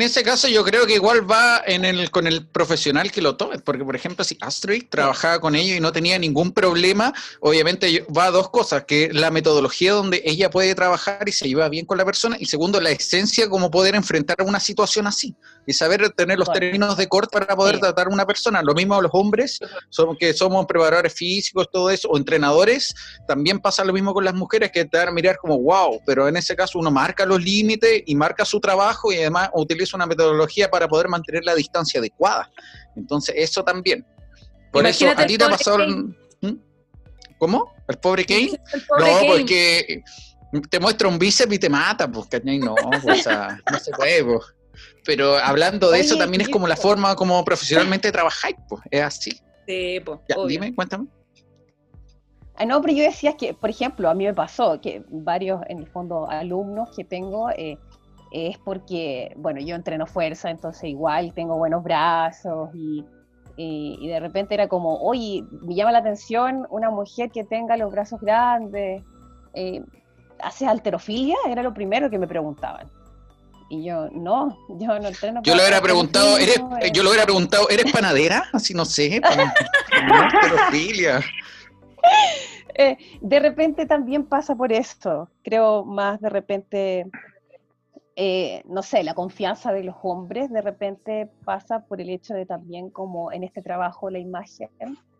ese 0.00 0.22
caso 0.22 0.48
yo 0.48 0.64
creo 0.64 0.86
que 0.86 0.94
igual 0.94 1.30
va 1.30 1.62
en 1.66 1.84
el, 1.84 2.10
con 2.10 2.26
el 2.26 2.46
profesional 2.46 3.12
que 3.12 3.20
lo 3.20 3.36
tome, 3.36 3.58
porque 3.58 3.84
por 3.84 3.94
ejemplo 3.94 4.24
si 4.24 4.38
Astrid 4.40 4.84
trabajaba 4.88 5.38
con 5.40 5.54
ellos 5.54 5.76
y 5.76 5.80
no 5.80 5.92
tenía 5.92 6.18
ningún 6.18 6.52
problema, 6.52 7.12
obviamente 7.40 8.06
va 8.16 8.26
a 8.26 8.30
dos 8.30 8.48
cosas, 8.48 8.84
que 8.84 9.10
la 9.12 9.30
metodología 9.30 9.92
donde 9.92 10.22
ella 10.24 10.48
puede 10.48 10.74
trabajar 10.74 11.28
y 11.28 11.32
se 11.32 11.46
lleva 11.46 11.68
bien 11.68 11.84
con 11.84 11.98
la 11.98 12.06
persona, 12.06 12.36
y 12.40 12.46
segundo, 12.46 12.80
la 12.80 12.90
esencia 12.90 13.50
como 13.50 13.70
poder 13.70 13.94
enfrentar 13.94 14.36
una 14.46 14.60
situación 14.60 15.06
así, 15.06 15.34
y 15.66 15.72
saber 15.72 16.10
tener 16.10 16.38
los 16.38 16.50
términos 16.52 16.96
de 16.96 17.06
corte 17.08 17.38
para 17.38 17.54
poder 17.54 17.76
Sí. 17.76 17.80
tratar 17.82 18.06
a 18.06 18.10
una 18.10 18.26
persona. 18.26 18.62
Lo 18.62 18.74
mismo 18.74 18.94
a 18.94 19.02
los 19.02 19.10
hombres, 19.14 19.60
somos, 19.90 20.16
que 20.18 20.32
somos 20.34 20.66
preparadores 20.66 21.14
físicos, 21.14 21.68
todo 21.70 21.90
eso, 21.90 22.08
o 22.08 22.16
entrenadores, 22.16 22.94
también 23.28 23.60
pasa 23.60 23.84
lo 23.84 23.92
mismo 23.92 24.12
con 24.12 24.24
las 24.24 24.34
mujeres, 24.34 24.70
que 24.72 24.84
te 24.84 24.98
van 24.98 25.08
a 25.08 25.12
mirar 25.12 25.36
como 25.36 25.58
wow, 25.58 26.00
pero 26.04 26.26
en 26.26 26.36
ese 26.36 26.56
caso 26.56 26.78
uno 26.78 26.90
marca 26.90 27.24
los 27.24 27.42
límites 27.42 28.02
y 28.06 28.14
marca 28.14 28.44
su 28.44 28.60
trabajo 28.60 29.12
y 29.12 29.16
además 29.18 29.50
utiliza 29.54 29.96
una 29.96 30.06
metodología 30.06 30.70
para 30.70 30.88
poder 30.88 31.08
mantener 31.08 31.44
la 31.44 31.54
distancia 31.54 32.00
adecuada. 32.00 32.50
Entonces, 32.96 33.34
eso 33.38 33.62
también. 33.62 34.04
Por 34.72 34.82
Imagínate 34.84 35.22
eso, 35.22 35.24
¿a 35.24 35.26
ti 35.26 35.38
te 35.38 35.44
ha 35.44 35.46
pobre 35.46 35.58
pasado? 35.58 35.78
Kane. 35.78 36.14
¿Mm? 36.40 36.58
¿Cómo? 37.38 37.72
¿El 37.88 37.98
pobre 37.98 38.24
Kane? 38.24 38.50
El 38.72 38.86
pobre 38.86 39.04
no, 39.04 39.16
Kane. 39.18 39.28
porque 39.28 40.02
te 40.70 40.80
muestra 40.80 41.08
un 41.08 41.18
bíceps 41.18 41.52
y 41.52 41.58
te 41.58 41.68
mata, 41.68 42.10
pues. 42.10 42.26
No, 42.44 42.74
pues, 43.02 43.20
o 43.20 43.22
sea, 43.22 43.60
no 43.70 43.78
se 43.78 43.90
puede, 43.92 44.24
pues. 44.24 44.40
Pero 45.04 45.36
hablando 45.36 45.90
de 45.90 46.00
eso, 46.00 46.16
también 46.16 46.42
es 46.42 46.48
como 46.48 46.68
la 46.68 46.76
forma 46.76 47.14
como 47.16 47.44
profesionalmente 47.44 48.12
trabajáis, 48.12 48.56
pues, 48.68 48.82
es 48.90 49.02
así. 49.02 49.30
Sí, 49.66 49.98
Ya, 50.28 50.36
obvio. 50.36 50.46
dime, 50.46 50.74
cuéntame. 50.74 51.06
Ah, 52.56 52.64
no, 52.66 52.80
pero 52.82 52.94
yo 52.94 53.02
decía 53.02 53.36
que, 53.36 53.54
por 53.54 53.70
ejemplo, 53.70 54.08
a 54.10 54.14
mí 54.14 54.24
me 54.24 54.34
pasó 54.34 54.80
que 54.80 55.02
varios, 55.08 55.60
en 55.68 55.78
el 55.78 55.86
fondo, 55.88 56.28
alumnos 56.30 56.90
que 56.94 57.02
tengo, 57.04 57.50
eh, 57.50 57.78
es 58.30 58.58
porque, 58.58 59.32
bueno, 59.36 59.60
yo 59.60 59.74
entreno 59.74 60.06
fuerza, 60.06 60.50
entonces 60.50 60.84
igual 60.84 61.32
tengo 61.34 61.56
buenos 61.56 61.82
brazos 61.82 62.70
y, 62.74 63.04
y- 63.56 63.98
y 64.00 64.08
de 64.08 64.20
repente 64.20 64.54
era 64.54 64.68
como, 64.68 64.96
oye, 65.02 65.44
me 65.62 65.74
llama 65.74 65.92
la 65.92 65.98
atención 65.98 66.66
una 66.70 66.90
mujer 66.90 67.30
que 67.30 67.44
tenga 67.44 67.76
los 67.76 67.90
brazos 67.90 68.20
grandes, 68.20 69.02
eh, 69.54 69.82
¿haces 70.40 70.68
alterofilia? 70.68 71.36
Era 71.48 71.62
lo 71.62 71.74
primero 71.74 72.08
que 72.10 72.18
me 72.18 72.26
preguntaban. 72.26 72.88
Y 73.72 73.84
yo, 73.84 74.10
no, 74.10 74.58
yo 74.68 75.00
no 75.00 75.08
entreno. 75.08 75.40
Yo 75.42 75.54
le 75.54 75.62
hubiera 75.62 75.80
preguntado, 75.80 76.36
¿eres, 76.36 76.58
eh". 76.58 76.90
yo 76.92 77.02
le 77.02 77.08
hubiera 77.08 77.24
preguntado, 77.24 77.70
¿eres 77.70 77.90
panadera? 77.90 78.44
Así 78.52 78.74
no 78.74 78.84
sé. 78.84 79.20
Eh, 82.74 82.96
de 83.20 83.38
repente 83.38 83.84
también 83.84 84.24
pasa 84.24 84.56
por 84.56 84.72
esto. 84.72 85.28
Creo 85.44 85.84
más 85.84 86.20
de 86.22 86.30
repente, 86.30 87.06
eh, 88.16 88.62
no 88.64 88.82
sé, 88.82 89.04
la 89.04 89.12
confianza 89.12 89.72
de 89.72 89.84
los 89.84 89.94
hombres 90.02 90.50
de 90.50 90.62
repente 90.62 91.28
pasa 91.44 91.80
por 91.80 92.00
el 92.00 92.08
hecho 92.08 92.32
de 92.32 92.46
también 92.46 92.88
como 92.88 93.30
en 93.30 93.44
este 93.44 93.60
trabajo 93.60 94.08
la 94.08 94.18
imagen 94.18 94.70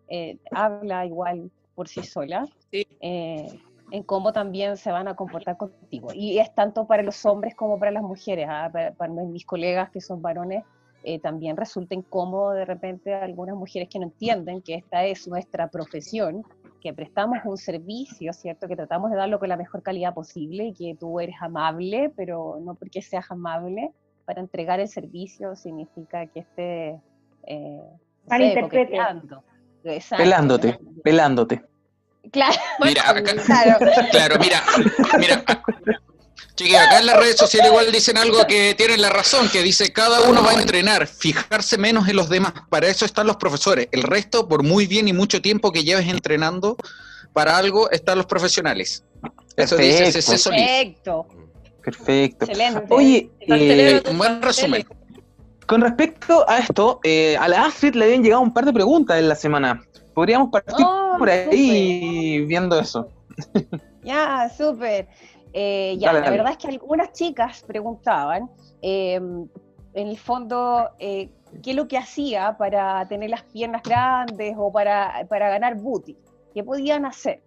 eh, 0.07 0.39
habla 0.51 1.05
igual 1.05 1.51
por 1.75 1.87
sí 1.87 2.01
sola. 2.01 2.47
Sí. 2.71 2.87
En 3.93 4.01
cómo 4.01 4.33
también 4.33 4.75
se 4.75 4.91
van 4.91 5.07
a 5.07 5.15
comportar 5.15 5.55
contigo. 5.55 6.09
Y 6.15 6.39
es 6.39 6.53
tanto 6.55 6.87
para 6.87 7.03
los 7.03 7.23
hombres 7.27 7.53
como 7.53 7.77
para 7.77 7.91
las 7.91 8.01
mujeres. 8.01 8.47
¿ah? 8.49 8.67
Para, 8.73 8.91
para 8.91 9.13
mis 9.13 9.45
colegas 9.45 9.91
que 9.91 10.01
son 10.01 10.19
varones, 10.19 10.63
eh, 11.03 11.19
también 11.19 11.55
resulta 11.55 11.93
incómodo 11.93 12.53
de 12.53 12.65
repente 12.65 13.13
a 13.13 13.23
algunas 13.23 13.55
mujeres 13.55 13.87
que 13.89 13.99
no 13.99 14.05
entienden 14.05 14.63
que 14.63 14.73
esta 14.73 15.05
es 15.05 15.27
nuestra 15.27 15.67
profesión, 15.67 16.41
que 16.81 16.91
prestamos 16.91 17.37
un 17.45 17.55
servicio, 17.55 18.33
¿cierto? 18.33 18.67
Que 18.67 18.75
tratamos 18.75 19.11
de 19.11 19.17
darlo 19.17 19.37
con 19.37 19.49
la 19.49 19.57
mejor 19.57 19.83
calidad 19.83 20.15
posible 20.15 20.65
y 20.65 20.73
que 20.73 20.97
tú 20.99 21.19
eres 21.19 21.35
amable, 21.39 22.11
pero 22.15 22.57
no 22.61 22.73
porque 22.73 23.03
seas 23.03 23.29
amable, 23.29 23.91
para 24.25 24.41
entregar 24.41 24.79
el 24.79 24.87
servicio 24.87 25.55
significa 25.55 26.25
que 26.25 26.39
esté... 26.39 26.99
Eh, 27.45 27.83
no 29.83 30.01
sé. 30.01 30.15
Pelándote, 30.17 30.79
pelándote. 31.03 31.72
Claro. 32.31 32.57
Mira, 32.79 33.01
acá- 33.09 33.35
claro. 33.45 33.77
Claro, 34.11 34.35
mira, 34.39 34.63
mira. 35.19 35.43
Chiquillos, 36.55 36.81
acá 36.81 36.99
en 36.99 37.05
las 37.07 37.17
redes 37.17 37.37
sociales 37.37 37.69
igual 37.71 37.91
dicen 37.91 38.15
algo 38.17 38.45
que 38.45 38.75
tienen 38.77 39.01
la 39.01 39.09
razón, 39.09 39.49
que 39.49 39.61
dice 39.63 39.91
cada 39.91 40.21
uno 40.21 40.43
va 40.43 40.51
a 40.51 40.61
entrenar, 40.61 41.07
fijarse 41.07 41.77
menos 41.79 42.07
en 42.07 42.15
los 42.15 42.29
demás. 42.29 42.53
Para 42.69 42.87
eso 42.87 43.05
están 43.05 43.25
los 43.25 43.37
profesores. 43.37 43.87
El 43.91 44.03
resto, 44.03 44.47
por 44.47 44.61
muy 44.63 44.85
bien 44.85 45.07
y 45.07 45.13
mucho 45.13 45.41
tiempo 45.41 45.71
que 45.71 45.83
lleves 45.83 46.07
entrenando 46.07 46.77
para 47.33 47.57
algo, 47.57 47.89
están 47.89 48.17
los 48.19 48.27
profesionales. 48.27 49.03
Eso 49.55 49.77
dice 49.77 50.03
Perfecto. 50.03 50.21
CC 50.21 50.37
Solís. 50.37 50.61
Perfecto. 50.61 51.27
Perfecto. 51.83 52.45
Excelente. 52.45 52.83
Oye, 52.89 53.29
eh, 53.41 54.01
un 54.09 54.17
buen 54.19 54.41
resumen. 54.41 54.85
con 55.65 55.81
respecto 55.81 56.47
a 56.47 56.59
esto, 56.59 56.99
eh, 57.03 57.35
a 57.37 57.47
la 57.47 57.65
Astrid 57.65 57.95
le 57.95 58.05
habían 58.05 58.21
llegado 58.23 58.41
un 58.41 58.53
par 58.53 58.65
de 58.65 58.73
preguntas 58.73 59.17
en 59.17 59.27
la 59.27 59.35
semana. 59.35 59.83
Podríamos 60.13 60.49
partir 60.49 60.85
Oh, 60.87 61.15
por 61.17 61.29
ahí 61.29 62.43
viendo 62.45 62.79
eso. 62.79 63.07
Ya, 64.03 64.49
súper. 64.55 65.07
Eh, 65.53 65.95
ya, 65.99 66.07
Dale, 66.07 66.19
la 66.19 66.25
dale. 66.25 66.37
verdad 66.37 66.51
es 66.53 66.57
que 66.57 66.67
algunas 66.67 67.11
chicas 67.13 67.63
preguntaban, 67.63 68.49
eh, 68.81 69.15
en 69.15 70.07
el 70.07 70.17
fondo, 70.17 70.89
eh, 70.99 71.29
qué 71.61 71.71
es 71.71 71.75
lo 71.75 71.87
que 71.87 71.97
hacía 71.97 72.57
para 72.57 73.07
tener 73.07 73.29
las 73.29 73.43
piernas 73.43 73.83
grandes 73.83 74.55
o 74.57 74.71
para, 74.71 75.25
para 75.29 75.49
ganar 75.49 75.75
booty, 75.75 76.17
qué 76.53 76.63
podían 76.63 77.05
hacer. 77.05 77.43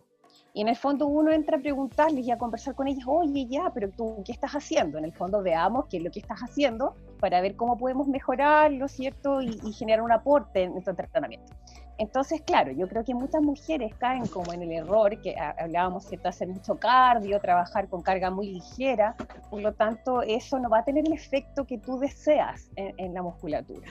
Y 0.54 0.62
en 0.62 0.68
el 0.68 0.76
fondo 0.76 1.06
uno 1.06 1.32
entra 1.32 1.58
a 1.58 1.60
preguntarles 1.60 2.24
y 2.26 2.30
a 2.30 2.38
conversar 2.38 2.74
con 2.74 2.88
ellas, 2.88 3.04
oye, 3.06 3.46
ya, 3.46 3.70
pero 3.74 3.90
tú, 3.90 4.22
¿qué 4.24 4.32
estás 4.32 4.52
haciendo? 4.52 4.96
En 4.96 5.04
el 5.04 5.12
fondo 5.12 5.42
veamos 5.42 5.84
qué 5.90 5.98
es 5.98 6.02
lo 6.04 6.10
que 6.10 6.20
estás 6.20 6.40
haciendo 6.40 6.94
para 7.20 7.40
ver 7.42 7.56
cómo 7.56 7.76
podemos 7.76 8.08
mejorarlo, 8.08 8.88
¿cierto? 8.88 9.42
Y, 9.42 9.60
y 9.64 9.72
generar 9.72 10.00
un 10.02 10.12
aporte 10.12 10.62
en 10.62 10.72
nuestro 10.72 10.94
entrenamiento. 10.98 11.52
Entonces, 11.98 12.42
claro, 12.42 12.72
yo 12.72 12.86
creo 12.88 13.04
que 13.04 13.14
muchas 13.14 13.40
mujeres 13.42 13.94
caen 13.98 14.26
como 14.26 14.52
en 14.52 14.62
el 14.62 14.72
error, 14.72 15.18
que 15.22 15.34
ha- 15.38 15.54
hablábamos, 15.58 16.04
¿cierto? 16.04 16.28
Hacer 16.28 16.48
mucho 16.48 16.78
cardio, 16.78 17.40
trabajar 17.40 17.88
con 17.88 18.02
carga 18.02 18.30
muy 18.30 18.52
ligera, 18.52 19.16
por 19.50 19.60
lo 19.62 19.72
tanto, 19.72 20.20
eso 20.22 20.58
no 20.58 20.68
va 20.68 20.80
a 20.80 20.84
tener 20.84 21.06
el 21.06 21.14
efecto 21.14 21.64
que 21.64 21.78
tú 21.78 21.98
deseas 21.98 22.70
en, 22.76 22.92
en 22.98 23.14
la 23.14 23.22
musculatura. 23.22 23.88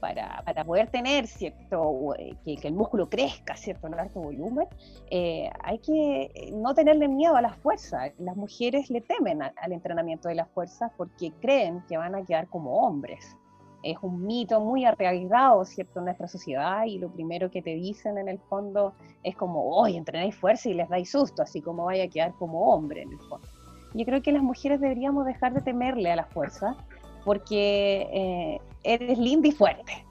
Para, 0.00 0.42
para 0.46 0.64
poder 0.64 0.88
tener, 0.88 1.26
¿cierto? 1.26 2.14
eh, 2.18 2.34
Que, 2.42 2.56
que 2.56 2.68
el 2.68 2.74
músculo 2.74 3.10
crezca, 3.10 3.54
¿cierto? 3.54 3.86
En 3.86 4.00
alto 4.00 4.18
volumen, 4.20 4.66
eh, 5.10 5.50
hay 5.62 5.78
que 5.78 6.22
eh, 6.34 6.50
no 6.54 6.74
tenerle 6.74 7.06
miedo 7.06 7.36
a 7.36 7.42
la 7.42 7.52
fuerza. 7.52 8.04
Las 8.18 8.34
mujeres 8.34 8.88
le 8.88 9.02
temen 9.02 9.42
a- 9.42 9.52
al 9.60 9.72
entrenamiento 9.72 10.30
de 10.30 10.36
la 10.36 10.46
fuerza 10.46 10.90
porque 10.96 11.32
creen 11.42 11.82
que 11.86 11.98
van 11.98 12.14
a 12.14 12.24
quedar 12.24 12.48
como 12.48 12.78
hombres 12.86 13.36
es 13.82 13.96
un 14.02 14.26
mito 14.26 14.60
muy 14.60 14.84
arraigado, 14.84 15.64
¿cierto?, 15.64 16.00
en 16.00 16.06
nuestra 16.06 16.28
sociedad 16.28 16.84
y 16.84 16.98
lo 16.98 17.08
primero 17.10 17.50
que 17.50 17.62
te 17.62 17.74
dicen 17.74 18.18
en 18.18 18.28
el 18.28 18.38
fondo 18.38 18.92
es 19.22 19.34
como, 19.36 19.70
oye, 19.74 19.96
entrenáis 19.96 20.34
fuerza 20.36 20.68
y 20.68 20.74
les 20.74 20.88
dais 20.88 21.10
susto, 21.10 21.42
así 21.42 21.60
como 21.62 21.84
vaya 21.86 22.04
a 22.04 22.08
quedar 22.08 22.32
como 22.34 22.72
hombre 22.74 23.02
en 23.02 23.12
el 23.12 23.18
fondo. 23.20 23.46
Yo 23.94 24.04
creo 24.04 24.22
que 24.22 24.32
las 24.32 24.42
mujeres 24.42 24.80
deberíamos 24.80 25.26
dejar 25.26 25.52
de 25.54 25.62
temerle 25.62 26.12
a 26.12 26.16
la 26.16 26.24
fuerza 26.26 26.76
porque 27.24 28.08
eh, 28.12 28.60
eres 28.82 29.18
linda 29.18 29.48
y 29.48 29.52
fuerte 29.52 30.04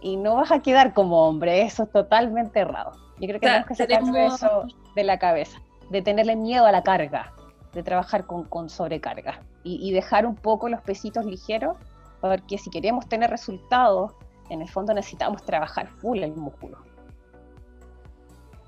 y 0.00 0.16
no 0.16 0.36
vas 0.36 0.52
a 0.52 0.60
quedar 0.60 0.92
como 0.94 1.26
hombre, 1.26 1.62
eso 1.62 1.84
es 1.84 1.90
totalmente 1.92 2.60
errado. 2.60 2.92
Yo 3.20 3.26
creo 3.28 3.40
que 3.40 3.46
O 3.46 3.48
sea, 3.48 3.64
tenemos 3.64 3.68
que 3.68 3.74
sacarnos 3.74 4.12
tenemos- 4.12 4.34
eso 4.34 4.64
de 4.94 5.04
la 5.04 5.18
cabeza, 5.18 5.58
de 5.90 6.02
tenerle 6.02 6.36
miedo 6.36 6.66
a 6.66 6.72
la 6.72 6.82
carga, 6.82 7.32
de 7.72 7.82
trabajar 7.82 8.26
con, 8.26 8.44
con 8.44 8.68
sobrecarga 8.68 9.40
y, 9.64 9.88
y 9.88 9.92
dejar 9.92 10.26
un 10.26 10.34
poco 10.36 10.68
los 10.68 10.80
pesitos 10.82 11.24
ligeros 11.24 11.76
porque 12.20 12.58
si 12.58 12.70
queremos 12.70 13.08
tener 13.08 13.30
resultados, 13.30 14.12
en 14.50 14.62
el 14.62 14.68
fondo 14.68 14.94
necesitamos 14.94 15.44
trabajar 15.44 15.88
full 16.00 16.18
el 16.18 16.32
músculo. 16.32 16.78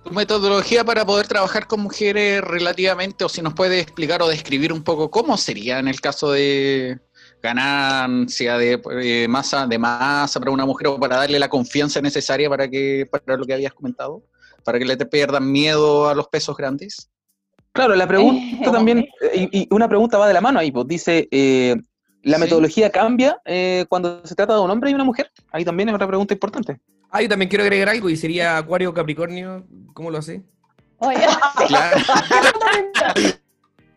Tu 0.05 0.11
metodología 0.13 0.83
para 0.83 1.05
poder 1.05 1.27
trabajar 1.29 1.67
con 1.67 1.81
mujeres 1.81 2.41
relativamente, 2.41 3.25
o 3.25 3.29
si 3.29 3.43
nos 3.43 3.53
puede 3.53 3.81
explicar 3.81 4.23
o 4.23 4.29
describir 4.29 4.73
un 4.73 4.83
poco 4.83 5.11
cómo 5.11 5.37
sería 5.37 5.79
en 5.79 5.89
el 5.89 6.01
caso 6.01 6.33
de 6.33 6.99
ganancia 7.43 8.57
de 8.59 8.81
eh, 9.03 9.27
masa 9.29 9.67
de 9.67 9.79
masa 9.79 10.39
para 10.41 10.53
una 10.53 10.67
mujer 10.67 10.89
o 10.89 10.99
para 10.99 11.17
darle 11.17 11.39
la 11.39 11.49
confianza 11.49 12.01
necesaria 12.01 12.49
para 12.51 12.69
que 12.69 13.07
para 13.11 13.37
lo 13.37 13.45
que 13.45 13.55
habías 13.55 13.75
comentado, 13.75 14.23
para 14.65 14.79
que 14.79 14.85
le 14.85 14.97
te 14.97 15.07
pierdan 15.07 15.51
miedo 15.51 16.09
a 16.09 16.15
los 16.15 16.29
pesos 16.29 16.57
grandes. 16.57 17.11
Claro, 17.73 17.95
la 17.95 18.09
pregunta 18.09 18.73
también, 18.73 19.07
eh, 19.21 19.49
y, 19.53 19.63
y 19.63 19.69
una 19.71 19.89
pregunta 19.89 20.19
va 20.19 20.27
de 20.27 20.35
la 20.35 20.41
mano 20.41 20.59
ahí, 20.59 20.73
pues 20.73 20.89
dice, 20.89 21.29
eh, 21.31 21.77
¿la 22.23 22.37
Sí. 22.37 22.43
metodología 22.43 22.91
cambia 22.91 23.41
eh, 23.45 23.87
cuando 23.89 24.25
se 24.27 24.35
trata 24.35 24.55
de 24.55 24.61
un 24.61 24.71
hombre 24.71 24.91
y 24.91 24.95
una 24.95 25.05
mujer? 25.05 25.31
Ahí 25.53 25.65
también 25.65 25.89
es 25.89 25.95
otra 25.95 26.07
pregunta 26.07 26.35
importante. 26.35 26.81
Ah, 27.11 27.23
yo 27.23 27.29
también 27.29 27.49
quiero 27.49 27.65
agregar 27.65 27.89
algo 27.89 28.09
y 28.09 28.17
sería 28.17 28.57
Acuario 28.57 28.95
Capricornio. 28.95 29.65
¿Cómo 29.95 30.11
lo 30.11 30.19
hace? 30.19 30.43
Oye, 30.99 31.19
Claro. 31.69 31.97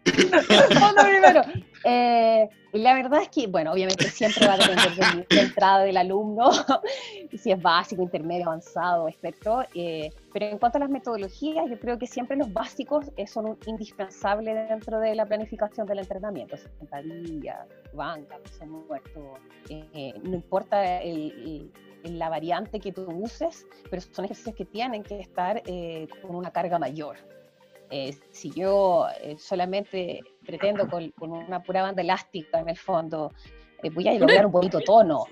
respondo 0.06 1.02
primero. 1.04 1.42
Eh, 1.84 2.50
la 2.74 2.93
verdad 2.93 3.22
es 3.22 3.30
que, 3.30 3.48
bueno, 3.48 3.72
obviamente 3.74 4.06
siempre 4.06 4.48
va 4.48 4.54
a 4.54 4.58
depender 4.58 5.28
de 5.30 5.39
entrada 5.39 5.80
del 5.84 5.98
alumno, 5.98 6.50
si 7.38 7.52
es 7.52 7.62
básico, 7.62 8.02
intermedio, 8.02 8.46
avanzado, 8.48 9.08
experto. 9.08 9.63
eh, 9.76 10.10
pero 10.32 10.46
en 10.48 10.58
cuanto 10.58 10.78
a 10.78 10.82
las 10.82 10.89
metodologías, 10.89 11.69
yo 11.69 11.78
creo 11.80 12.00
que 12.00 12.08
siempre 12.08 12.36
los 12.38 12.52
básicos 12.52 13.12
eh, 13.17 13.28
son 13.28 13.46
un 13.48 13.58
indispensable 13.67 14.54
dentro 14.54 15.00
de 15.00 15.13
la 15.13 15.26
planificación 15.26 15.86
del 15.86 16.00
entrenamiento. 16.00 16.58
Sentadilla, 16.58 17.65
banca, 17.93 18.38
peso 18.39 18.65
muerto, 18.65 19.34
eh, 19.69 20.13
no 20.24 20.36
importa 20.36 21.02
el- 21.02 21.72
el- 22.04 22.17
la 22.19 22.30
variante 22.30 22.80
que 22.80 22.91
tú 22.91 23.06
uses, 23.10 23.65
pero 23.89 24.02
son 24.02 24.26
ejercicios 24.26 24.56
que 24.56 24.65
tienen 24.65 25.04
que 25.04 25.19
estar 25.19 25.62
eh, 25.65 26.08
con 26.22 26.36
una 26.36 26.52
carga 26.52 26.78
mayor. 26.80 27.15
Eh, 27.89 28.17
si 28.32 28.50
yo 28.52 29.08
eh, 29.22 29.38
solamente 29.38 30.19
pretendo 30.46 30.88
con, 30.88 31.10
con 31.12 31.32
una 31.32 31.62
pura 31.62 31.82
banda 31.82 32.02
elástica 32.02 32.60
en 32.60 32.70
el 32.70 32.78
fondo, 32.78 33.32
eh, 33.82 33.90
voy 33.90 34.08
a 34.08 34.14
lograr 34.14 34.46
un 34.46 34.52
bonito 34.52 34.80
tono, 34.82 35.26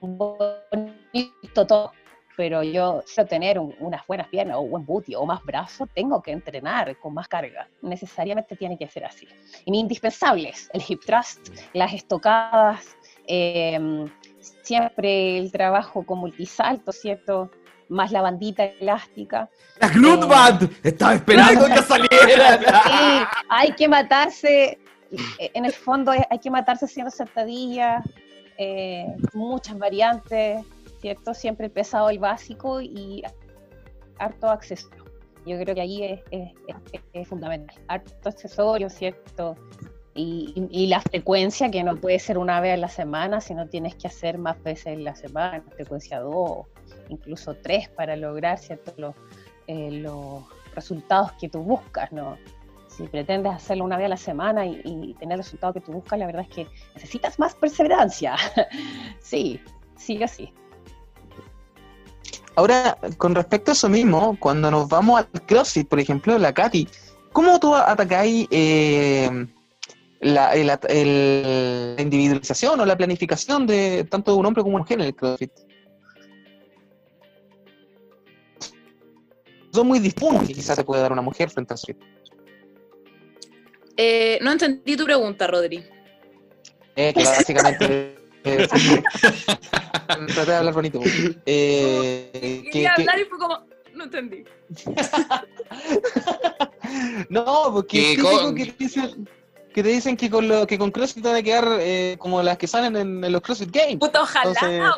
un 0.00 0.18
bonito 0.18 1.66
tono, 1.66 1.92
pero 2.36 2.62
yo 2.62 3.02
quiero 3.14 3.28
tener 3.28 3.58
un- 3.58 3.74
unas 3.78 4.04
buenas 4.06 4.28
piernas 4.28 4.56
o 4.56 4.60
un 4.62 4.70
buen 4.70 4.84
booty 4.86 5.14
o 5.14 5.24
más 5.24 5.42
brazos, 5.44 5.88
tengo 5.94 6.20
que 6.20 6.32
entrenar 6.32 6.96
con 6.98 7.14
más 7.14 7.28
carga. 7.28 7.68
Necesariamente 7.82 8.56
tiene 8.56 8.76
que 8.76 8.88
ser 8.88 9.04
así. 9.04 9.28
Y 9.64 9.70
mis 9.70 9.80
indispensables, 9.82 10.68
el 10.72 10.82
hip 10.86 11.00
thrust, 11.06 11.48
las 11.74 11.92
estocadas, 11.94 12.96
em, 13.26 14.10
siempre 14.62 15.38
el 15.38 15.52
trabajo 15.52 16.04
con 16.04 16.18
multisalto, 16.18 16.90
¿cierto? 16.92 17.50
Más 17.88 18.10
la 18.10 18.22
bandita 18.22 18.64
elástica. 18.64 19.48
¡La 19.78 19.88
Glutband! 19.88 20.70
Estaba 20.82 21.14
esperando 21.14 21.66
que 21.66 21.82
saliera. 21.82 22.13
Sí, 22.84 23.24
hay 23.48 23.72
que 23.72 23.88
matarse, 23.88 24.78
en 25.38 25.64
el 25.64 25.72
fondo 25.72 26.12
hay 26.12 26.38
que 26.38 26.50
matarse 26.50 26.84
haciendo 26.86 27.10
sentadillas, 27.10 28.04
eh, 28.58 29.06
muchas 29.32 29.78
variantes, 29.78 30.64
¿cierto? 31.00 31.34
Siempre 31.34 31.66
el 31.66 31.72
pesado, 31.72 32.10
el 32.10 32.18
básico 32.18 32.80
y 32.80 33.22
harto 34.18 34.48
accesorio. 34.48 35.04
Yo 35.46 35.58
creo 35.58 35.74
que 35.74 35.80
ahí 35.82 36.02
es, 36.04 36.20
es- 36.30 36.52
es- 37.12 37.28
fundamental. 37.28 37.76
Harto 37.88 38.28
accesorio, 38.30 38.88
¿cierto? 38.88 39.56
Y, 40.14 40.68
y- 40.70 40.86
la 40.86 41.00
frecuencia, 41.00 41.70
que 41.70 41.82
no 41.82 41.96
puede 41.96 42.18
ser 42.20 42.38
una 42.38 42.60
vez 42.60 42.74
a 42.74 42.76
la 42.76 42.88
semana, 42.88 43.40
sino 43.40 43.68
tienes 43.68 43.96
que 43.96 44.06
hacer 44.06 44.38
más 44.38 44.62
veces 44.62 44.86
en 44.86 45.04
la 45.04 45.14
semana, 45.16 45.62
frecuencia 45.74 46.20
dos, 46.20 46.66
incluso 47.08 47.54
tres, 47.54 47.88
para 47.88 48.14
lograr, 48.16 48.58
¿cierto? 48.58 48.94
Los, 48.96 49.14
eh, 49.66 49.90
resultados 50.74 51.32
que 51.32 51.48
tú 51.48 51.60
buscas, 51.60 52.12
¿no? 52.12 52.36
si 52.96 53.04
pretendes 53.04 53.52
hacerlo 53.52 53.84
una 53.84 53.96
vez 53.96 54.06
a 54.06 54.10
la 54.10 54.16
semana 54.16 54.66
y, 54.66 55.14
tener 55.18 55.38
el 55.38 55.44
resultado 55.44 55.72
que 55.72 55.80
tú 55.80 55.92
buscas, 55.92 56.18
la 56.18 56.26
verdad 56.26 56.42
es 56.42 56.54
que 56.54 56.68
necesitas 56.94 57.38
más 57.38 57.54
perseverancia. 57.54 58.36
sí, 59.20 59.60
sigue 59.96 60.24
así. 60.24 60.52
Ahora, 62.56 62.96
con 63.18 63.34
respecto 63.34 63.72
a 63.72 63.74
eso 63.74 63.88
mismo, 63.88 64.36
cuando 64.38 64.70
nos 64.70 64.88
vamos 64.88 65.18
al 65.20 65.42
CrossFit, 65.42 65.88
por 65.88 65.98
ejemplo, 65.98 66.38
la 66.38 66.52
Katy, 66.52 66.86
¿cómo 67.32 67.58
tú 67.58 67.74
atacáis 67.74 68.46
eh, 68.50 69.46
la 70.20 70.56
individualización 71.98 72.78
o 72.78 72.86
la 72.86 72.96
planificación 72.96 73.66
de 73.66 74.04
tanto 74.04 74.32
de 74.32 74.38
un 74.38 74.46
hombre 74.46 74.62
como 74.62 74.76
una 74.76 74.84
mujer 74.84 75.00
en 75.00 75.06
el 75.06 75.14
CrossFit? 75.16 75.50
Son 79.74 79.86
muy 79.86 79.98
distintos 79.98 80.46
que 80.46 80.54
quizás 80.54 80.76
se 80.76 80.84
puede 80.84 81.02
dar 81.02 81.12
una 81.12 81.22
mujer 81.22 81.50
frente 81.50 81.74
al 81.74 81.78
CrossFit. 81.80 81.98
Eh, 83.96 84.38
no 84.42 84.52
entendí 84.52 84.96
tu 84.96 85.04
pregunta, 85.04 85.46
Rodri. 85.46 85.84
Eh, 86.96 87.12
que 87.12 87.24
básicamente... 87.24 88.16
eh, 88.44 88.68
traté 90.34 90.50
de 90.50 90.56
hablar 90.56 90.74
bonito. 90.74 91.00
Eh, 91.46 92.30
que- 92.32 92.70
Quería 92.70 92.92
que- 92.94 93.02
hablar 93.02 93.18
y 93.20 93.24
fue 93.24 93.38
como, 93.38 93.66
no 93.94 94.04
entendí. 94.04 94.44
No, 97.28 97.70
porque 97.72 97.98
Que 97.98 98.10
es 98.12 98.16
típico 98.16 98.30
con- 98.42 98.54
que, 98.54 98.66
te 98.66 98.84
dicen, 98.84 99.28
que 99.74 99.82
te 99.82 99.88
dicen 99.88 100.16
que 100.16 100.30
con, 100.30 100.46
lo, 100.46 100.66
que 100.66 100.78
con 100.78 100.90
CrossFit 100.90 101.22
te 101.22 101.28
van 101.28 101.38
a 101.38 101.42
quedar 101.42 101.66
eh, 101.80 102.16
como 102.18 102.42
las 102.42 102.56
que 102.58 102.66
salen 102.66 102.94
en, 102.96 103.24
en 103.24 103.32
los 103.32 103.40
CrossFit 103.42 103.70
Games. 103.72 103.96
Puta, 103.98 104.22
ojalá, 104.22 104.50
Entonces- 104.50 104.80
weón. 104.80 104.94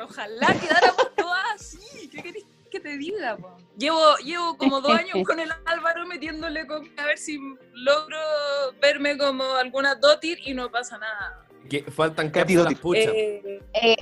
Ojalá 0.00 0.54
quedáramos 0.60 1.08
todas 1.16 1.44
así. 1.56 1.77
¿Qué 1.77 1.77
querés 1.77 1.77
que 2.82 2.88
te 2.90 2.96
diga, 2.98 3.36
po? 3.36 3.56
Llevo, 3.76 4.16
llevo 4.24 4.56
como 4.56 4.80
dos 4.80 4.92
años 4.92 5.16
con 5.26 5.38
el 5.40 5.50
Álvaro 5.66 6.06
metiéndole 6.06 6.66
con 6.66 6.88
a 6.96 7.04
ver 7.06 7.18
si 7.18 7.38
logro 7.74 8.16
verme 8.80 9.16
como 9.16 9.44
alguna 9.54 9.94
dotir 9.94 10.38
y 10.44 10.54
no 10.54 10.70
pasa 10.70 10.98
nada. 10.98 11.44
Que 11.68 11.82
faltan 11.84 12.30
Katy 12.30 12.54
Doty. 12.54 12.74
pucha. 12.76 13.00
Eh, 13.00 13.60
Eh, 13.74 13.96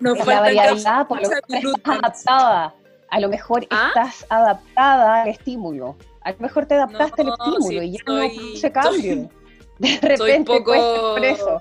nos 0.00 0.18
es 0.18 0.26
la 0.26 0.32
faltan 0.32 1.06
por 1.08 1.20
lo 1.22 1.28
mejor 1.28 1.74
estás 1.76 2.24
adaptada. 2.26 2.74
A 3.10 3.20
lo 3.20 3.28
mejor 3.30 3.66
¿Ah? 3.70 3.86
estás 3.88 4.26
adaptada 4.28 5.22
al 5.22 5.28
estímulo. 5.28 5.96
A 6.20 6.32
lo 6.32 6.38
mejor 6.40 6.66
te 6.66 6.74
adaptaste 6.74 7.24
No, 7.24 7.32
al 7.34 7.38
estímulo 7.54 7.80
sí, 7.80 7.86
y 7.86 7.92
ya 7.92 7.98
soy- 8.06 8.28
no 8.28 8.34
produce 8.34 8.72
cambio. 8.72 9.14
soy- 9.14 9.28
de 9.78 10.00
repente 10.08 10.52
poco- 10.52 10.64
cuesta 11.14 11.58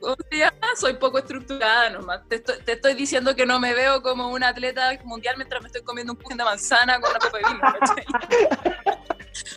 por 0.00 0.10
eso. 0.10 0.16
O 0.20 0.36
sea, 0.36 0.52
soy 0.76 0.94
poco 0.94 1.18
estructurada 1.18 1.90
nomás. 1.90 2.20
Te 2.28 2.36
estoy, 2.36 2.56
te 2.64 2.72
estoy 2.72 2.94
diciendo 2.94 3.34
que 3.36 3.46
no 3.46 3.58
me 3.60 3.74
veo 3.74 4.02
como 4.02 4.28
una 4.28 4.48
atleta 4.48 4.98
mundial 5.04 5.36
mientras 5.36 5.60
me 5.62 5.66
estoy 5.68 5.82
comiendo 5.82 6.12
un 6.12 6.18
pujín 6.18 6.36
de 6.38 6.44
manzana 6.44 7.00
con 7.00 7.10
una 7.10 7.18
copa 7.18 7.38
de 7.38 7.44
vino. 7.44 8.98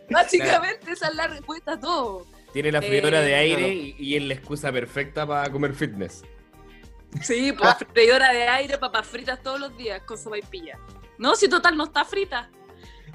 Básicamente 0.09 0.91
esa 0.91 1.07
es 1.07 1.15
la 1.15 1.27
respuesta 1.27 1.73
a 1.73 1.79
todo. 1.79 2.25
Tiene 2.53 2.71
la 2.71 2.81
freidora 2.81 3.21
Eh, 3.21 3.25
de 3.25 3.35
aire 3.35 3.55
claro. 3.57 3.73
y, 3.73 3.95
y 3.97 4.15
es 4.17 4.23
la 4.23 4.33
excusa 4.33 4.71
perfecta 4.71 5.25
para 5.25 5.49
comer 5.51 5.73
fitness. 5.73 6.23
Sí, 7.21 7.51
pues 7.53 7.75
freidora 7.93 8.31
de 8.33 8.47
aire, 8.47 8.77
papas 8.77 9.05
fritas 9.07 9.41
todos 9.41 9.59
los 9.59 9.75
días 9.77 10.01
con 10.03 10.17
sopa 10.17 10.37
y 10.37 10.41
pilla. 10.41 10.77
No, 11.17 11.35
si 11.35 11.47
total 11.49 11.77
no 11.77 11.85
está 11.85 12.03
frita. 12.05 12.49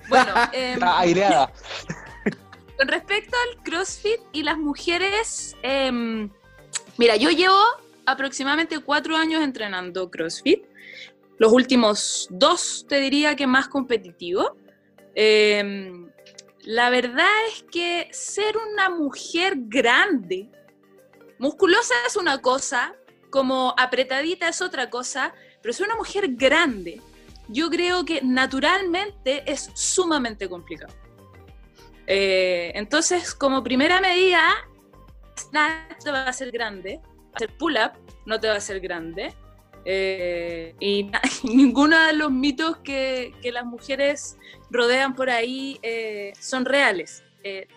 Bueno, 0.08 0.32
em, 0.52 0.74
Está 0.74 0.98
aireada. 1.00 1.52
Con 2.78 2.88
respecto 2.88 3.34
al 3.48 3.62
CrossFit 3.62 4.20
y 4.32 4.42
las 4.42 4.58
mujeres, 4.58 5.56
em, 5.62 6.28
mira, 6.98 7.16
yo 7.16 7.30
llevo 7.30 7.60
aproximadamente 8.06 8.78
cuatro 8.80 9.16
años 9.16 9.42
entrenando 9.42 10.10
CrossFit. 10.10 10.64
Los 11.38 11.52
últimos 11.52 12.28
dos 12.30 12.86
te 12.88 12.98
diría 13.00 13.36
que 13.36 13.46
más 13.46 13.68
competitivo. 13.68 14.56
Em, 15.14 16.10
la 16.62 16.90
verdad 16.90 17.28
es 17.48 17.64
que 17.70 18.08
ser 18.12 18.56
una 18.56 18.90
mujer 18.90 19.54
grande, 19.56 20.48
musculosa 21.38 21.94
es 22.06 22.16
una 22.16 22.40
cosa, 22.40 22.94
como 23.30 23.74
apretadita 23.76 24.48
es 24.48 24.62
otra 24.62 24.88
cosa, 24.88 25.34
pero 25.62 25.72
ser 25.74 25.86
una 25.86 25.96
mujer 25.96 26.28
grande, 26.30 27.00
yo 27.48 27.70
creo 27.70 28.04
que 28.04 28.20
naturalmente 28.22 29.42
es 29.50 29.70
sumamente 29.74 30.48
complicado. 30.48 30.94
Eh, 32.06 32.72
entonces, 32.74 33.34
como 33.34 33.62
primera 33.62 34.00
medida, 34.00 34.54
snatch 35.48 36.02
te 36.04 36.10
va 36.10 36.24
a 36.24 36.28
hacer 36.28 36.50
grande, 36.50 37.00
hacer 37.34 37.56
pull-up 37.56 37.92
no 38.26 38.38
te 38.40 38.48
va 38.48 38.54
a 38.54 38.58
hacer 38.58 38.80
grande. 38.80 39.34
eh, 39.84 40.74
y, 40.80 41.08
y 41.44 41.56
ninguno 41.56 41.98
de 42.06 42.12
los 42.12 42.30
mitos 42.30 42.78
que, 42.78 43.32
que 43.40 43.52
las 43.52 43.64
mujeres 43.64 44.36
rodean 44.68 45.14
por 45.14 45.30
ahí 45.30 45.78
eh, 45.82 46.32
son 46.40 46.64
reales. 46.64 47.22
Eh, 47.44 47.68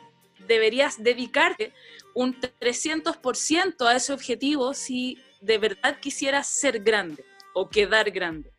deberías 0.47 1.01
dedicarte 1.01 1.71
un 2.15 2.35
300% 2.41 3.85
a 3.85 3.95
ese 3.95 4.11
objetivo 4.11 4.73
si 4.73 5.19
de 5.41 5.59
verdad 5.59 5.99
quisieras 5.99 6.47
ser 6.47 6.79
grande 6.79 7.23
o 7.53 7.69
quedar 7.69 8.09
grande. 8.09 8.51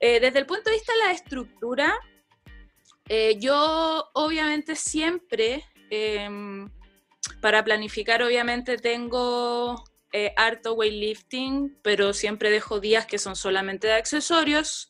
Desde 0.00 0.38
el 0.38 0.44
punto 0.44 0.64
de 0.64 0.72
vista 0.72 0.92
de 0.92 0.98
la 0.98 1.12
estructura, 1.12 1.94
yo 3.38 4.04
obviamente 4.12 4.76
siempre, 4.76 5.64
em, 5.88 6.68
para 7.44 7.62
planificar, 7.62 8.22
obviamente 8.22 8.78
tengo 8.78 9.84
eh, 10.14 10.32
harto 10.34 10.72
weightlifting, 10.72 11.78
pero 11.82 12.14
siempre 12.14 12.48
dejo 12.48 12.80
días 12.80 13.04
que 13.04 13.18
son 13.18 13.36
solamente 13.36 13.86
de 13.86 13.92
accesorios. 13.92 14.88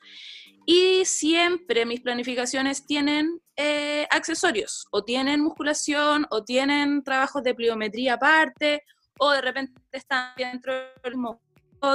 Y 0.64 1.04
siempre 1.04 1.84
mis 1.84 2.00
planificaciones 2.00 2.86
tienen 2.86 3.40
eh, 3.56 4.06
accesorios, 4.08 4.86
o 4.92 5.02
tienen 5.02 5.40
musculación, 5.40 6.28
o 6.30 6.44
tienen 6.44 7.02
trabajos 7.02 7.42
de 7.42 7.56
pliometría 7.56 8.14
aparte, 8.14 8.84
o 9.18 9.32
de 9.32 9.40
repente 9.40 9.72
están 9.90 10.30
dentro 10.36 10.72
del 11.02 11.16
mo- 11.16 11.40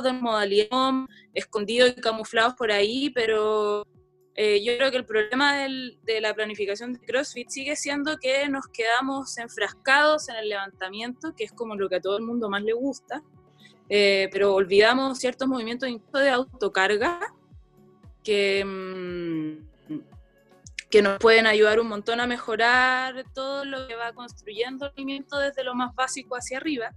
de 0.04 0.12
modalidad 0.12 0.92
escondidos 1.34 1.94
y 1.96 2.02
camuflados 2.02 2.56
por 2.56 2.70
ahí, 2.70 3.10
pero 3.12 3.88
eh, 4.42 4.64
yo 4.64 4.78
creo 4.78 4.90
que 4.90 4.96
el 4.96 5.06
problema 5.06 5.58
del- 5.58 6.00
de 6.04 6.22
la 6.22 6.34
planificación 6.34 6.94
de 6.94 7.00
CrossFit 7.02 7.50
sigue 7.50 7.76
siendo 7.76 8.18
que 8.20 8.48
nos 8.48 8.68
quedamos 8.68 9.38
enfrascados 9.38 10.30
en 10.30 10.38
el 10.38 10.48
levantamiento, 10.48 11.34
que 11.36 11.44
es 11.44 11.52
como 11.52 11.76
lo 11.76 11.90
que 11.90 11.98
a 11.98 12.00
todo 12.00 12.16
el 12.16 12.24
mundo 12.24 12.50
más 12.50 12.64
le 12.64 12.72
gusta, 12.72 13.22
eh, 13.90 14.30
pero 14.32 14.54
olvidamos 14.56 15.20
ciertos 15.20 15.46
movimientos 15.46 15.90
incluso 15.90 16.20
de 16.20 16.30
autocarga 16.30 17.20
que, 18.24 18.64
mm, 18.64 19.68
que 20.90 21.02
nos 21.02 21.20
pueden 21.20 21.46
ayudar 21.46 21.82
un 21.82 21.88
montón 21.90 22.22
a 22.22 22.26
mejorar 22.26 23.26
todo 23.34 23.66
lo 23.66 23.88
que 23.90 23.96
va 23.96 24.14
construyendo 24.14 24.86
el 24.86 24.92
movimiento 24.94 25.38
desde 25.38 25.66
lo 25.66 25.76
más 25.76 25.94
básico 25.94 26.38
hacia 26.38 26.60
arriba. 26.60 26.96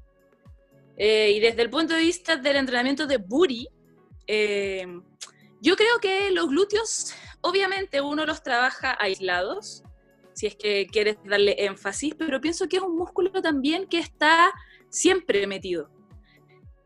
Eh, 0.97 1.33
y 1.35 1.41
desde 1.41 1.63
el 1.63 1.71
punto 1.71 1.95
de 1.95 2.01
vista 2.03 2.37
del 2.37 2.55
entrenamiento 2.57 3.05
de 3.05 3.17
booty, 3.17 3.67
eh, 4.29 4.87
yo 5.61 5.77
creo 5.77 5.99
que 6.01 6.31
los 6.33 6.49
glúteos, 6.49 7.15
obviamente 7.43 8.01
uno 8.01 8.25
los 8.25 8.43
trabaja 8.43 8.97
aislados, 8.99 9.83
si 10.33 10.47
es 10.47 10.57
que 10.57 10.87
quieres 10.87 11.19
darle 11.25 11.57
énfasis, 11.59 12.15
pero 12.15 12.41
pienso 12.41 12.69
que 12.69 12.77
es 12.77 12.83
un 12.83 12.97
músculo 12.97 13.31
también 13.43 13.87
que 13.87 13.99
está 13.99 14.51
siempre 14.89 15.47
metido. 15.47 15.91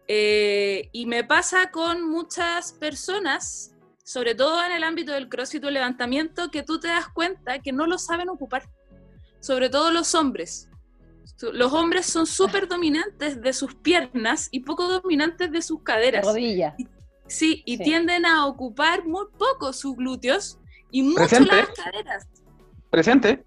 Eh, 0.09 0.89
y 0.93 1.07
me 1.07 1.25
pasa 1.25 1.71
con 1.71 2.09
muchas 2.09 2.73
personas, 2.73 3.75
sobre 4.05 4.35
todo 4.35 4.65
en 4.65 4.73
el 4.73 4.85
ámbito 4.85 5.13
del 5.13 5.29
crossfit 5.29 5.65
o 5.65 5.71
levantamiento, 5.71 6.51
que 6.51 6.63
tú 6.63 6.79
te 6.79 6.89
das 6.89 7.09
cuenta 7.09 7.61
que 7.61 7.73
no 7.73 7.87
lo 7.87 7.99
saben 7.99 8.29
ocupar, 8.29 8.69
sobre 9.41 9.69
todo 9.69 9.91
los 9.91 10.15
hombres. 10.15 10.69
Los 11.53 11.73
hombres 11.73 12.07
son 12.07 12.27
súper 12.27 12.69
dominantes 12.69 13.41
de 13.41 13.53
sus 13.53 13.75
piernas 13.75 14.49
y 14.51 14.61
poco 14.61 14.89
dominantes 14.89 15.51
de 15.51 15.63
sus 15.63 15.83
caderas. 15.83 16.25
rodilla. 16.25 16.75
Sí, 17.29 17.63
y 17.67 17.77
Sí. 17.79 17.85
tienden 17.85 18.25
a 18.27 18.47
ocupar 18.47 19.05
muy 19.05 19.27
poco 19.39 19.73
sus 19.73 19.97
glúteos 19.97 20.59
y 20.91 21.03
mucho 21.03 21.17
Presente. 21.19 21.57
las 21.57 21.69
caderas. 21.71 22.29
Presente. 22.91 23.45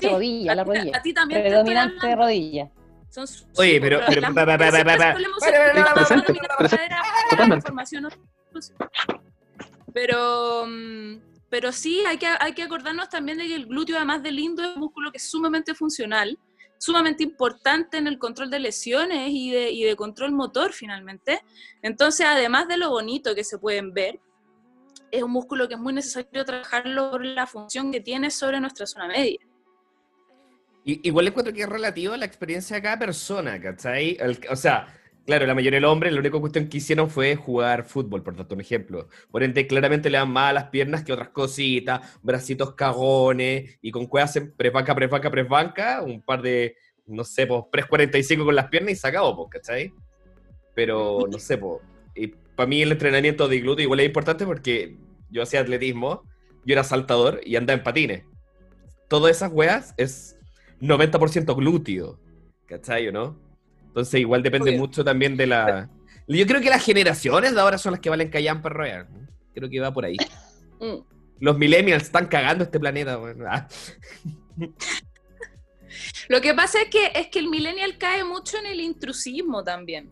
Sí, 0.00 0.08
rodilla, 0.08 0.52
a 0.52 0.54
la 0.54 0.64
ti- 0.64 0.70
rodilla. 0.70 0.98
A 0.98 1.02
ti 1.02 1.12
también 1.14 1.42
te 1.42 1.48
Predominante 1.48 1.96
hablando. 2.00 2.22
rodilla. 2.24 2.70
Son 3.10 3.24
Oye, 3.56 3.74
sí, 3.74 3.80
pero- 3.80 4.00
pero- 4.08 4.34
presente. 4.34 6.32
Pero, 9.92 10.66
mm, 10.66 11.20
pero 11.48 11.72
sí, 11.72 12.02
hay 12.06 12.18
que, 12.18 12.26
hay 12.26 12.52
que 12.52 12.62
acordarnos 12.62 13.08
también 13.08 13.38
de 13.38 13.46
que 13.46 13.54
el 13.54 13.66
glúteo, 13.66 13.96
además 13.96 14.22
de 14.22 14.32
lindo, 14.32 14.62
es 14.62 14.74
un 14.74 14.80
músculo 14.80 15.12
que 15.12 15.18
es 15.18 15.30
sumamente 15.30 15.74
funcional, 15.74 16.38
sumamente 16.78 17.22
importante 17.22 17.96
en 17.96 18.06
el 18.06 18.18
control 18.18 18.50
de 18.50 18.58
lesiones 18.58 19.28
y 19.30 19.50
de, 19.50 19.96
control 19.96 20.32
motor 20.32 20.72
finalmente. 20.72 21.40
Entonces, 21.82 22.26
además 22.26 22.68
de 22.68 22.76
lo 22.76 22.90
bonito 22.90 23.34
que 23.34 23.44
se 23.44 23.58
pueden 23.58 23.92
ver, 23.92 24.20
es 25.10 25.22
un 25.22 25.30
músculo 25.30 25.68
que 25.68 25.74
es 25.74 25.80
muy 25.80 25.92
necesario 25.92 26.44
trabajarlo 26.44 27.10
por 27.10 27.24
la 27.24 27.46
función 27.46 27.92
que 27.92 28.00
tiene 28.00 28.30
sobre 28.30 28.60
nuestra 28.60 28.86
zona 28.86 29.08
media. 29.08 29.38
Igual 30.84 31.28
encuentro 31.28 31.54
que 31.54 31.62
es 31.62 31.68
relativo 31.68 32.12
a 32.12 32.18
la 32.18 32.26
experiencia 32.26 32.76
de 32.76 32.82
cada 32.82 32.98
persona, 32.98 33.58
¿cachai? 33.58 34.18
O 34.50 34.56
sea, 34.56 34.86
Claro, 35.26 35.46
la 35.46 35.54
mayoría 35.54 35.78
de 35.78 35.80
los 35.80 35.90
hombres, 35.90 36.12
la 36.12 36.20
única 36.20 36.38
cuestión 36.38 36.68
que 36.68 36.76
hicieron 36.76 37.08
fue 37.08 37.34
jugar 37.34 37.84
fútbol, 37.84 38.22
por 38.22 38.36
tanto, 38.36 38.54
un 38.54 38.60
ejemplo. 38.60 39.08
Por 39.30 39.42
ende, 39.42 39.66
claramente 39.66 40.10
le 40.10 40.18
dan 40.18 40.30
más 40.30 40.50
a 40.50 40.52
las 40.52 40.64
piernas 40.64 41.02
que 41.02 41.14
otras 41.14 41.30
cositas, 41.30 42.18
bracitos 42.22 42.74
cagones, 42.74 43.78
y 43.80 43.90
con 43.90 44.06
cuevas 44.06 44.30
hacen 44.30 44.52
press 44.54 44.72
banca, 44.72 44.94
press 44.94 45.10
banca, 45.10 45.30
press 45.30 45.48
banca, 45.48 46.02
un 46.02 46.20
par 46.20 46.42
de, 46.42 46.76
no 47.06 47.24
sé, 47.24 47.46
pues, 47.46 47.64
press 47.72 47.86
45 47.86 48.44
con 48.44 48.54
las 48.54 48.68
piernas 48.68 48.92
y 48.92 48.96
se 48.96 49.08
acabó, 49.08 49.34
pues, 49.34 49.48
¿cachai? 49.50 49.94
Pero, 50.74 51.20
no 51.30 51.38
sé, 51.38 51.56
pues, 51.56 51.80
y 52.14 52.26
para 52.28 52.66
mí 52.66 52.82
el 52.82 52.92
entrenamiento 52.92 53.48
de 53.48 53.60
glúteo 53.60 53.84
igual 53.84 54.00
es 54.00 54.06
importante 54.06 54.44
porque 54.44 54.98
yo 55.30 55.42
hacía 55.42 55.60
atletismo, 55.60 56.22
yo 56.66 56.74
era 56.74 56.84
saltador 56.84 57.40
y 57.44 57.56
andaba 57.56 57.78
en 57.78 57.82
patines. 57.82 58.24
Todas 59.08 59.36
esas 59.36 59.50
weas 59.52 59.94
es 59.96 60.38
90% 60.80 61.56
glúteo, 61.56 62.20
¿cachai 62.66 63.08
o 63.08 63.12
no? 63.12 63.43
Entonces 63.94 64.18
igual 64.18 64.42
depende 64.42 64.76
mucho 64.76 65.04
también 65.04 65.36
de 65.36 65.46
la... 65.46 65.88
Yo 66.26 66.44
creo 66.48 66.60
que 66.60 66.68
las 66.68 66.84
generaciones 66.84 67.54
de 67.54 67.60
ahora 67.60 67.78
son 67.78 67.92
las 67.92 68.00
que 68.00 68.10
valen 68.10 68.28
callar 68.28 68.60
perro 68.60 68.80
real. 68.80 69.06
¿no? 69.08 69.28
Creo 69.54 69.70
que 69.70 69.78
va 69.78 69.92
por 69.92 70.04
ahí. 70.04 70.16
Mm. 70.80 71.04
Los 71.38 71.56
millennials 71.56 72.02
están 72.02 72.26
cagando 72.26 72.64
este 72.64 72.80
planeta. 72.80 73.16
weón. 73.16 73.46
Ah. 73.46 73.68
Lo 76.28 76.40
que 76.40 76.52
pasa 76.52 76.82
es 76.82 76.88
que, 76.88 77.12
es 77.14 77.28
que 77.28 77.38
el 77.38 77.48
millennial 77.48 77.96
cae 77.96 78.24
mucho 78.24 78.58
en 78.58 78.66
el 78.66 78.80
intrusismo 78.80 79.62
también. 79.62 80.10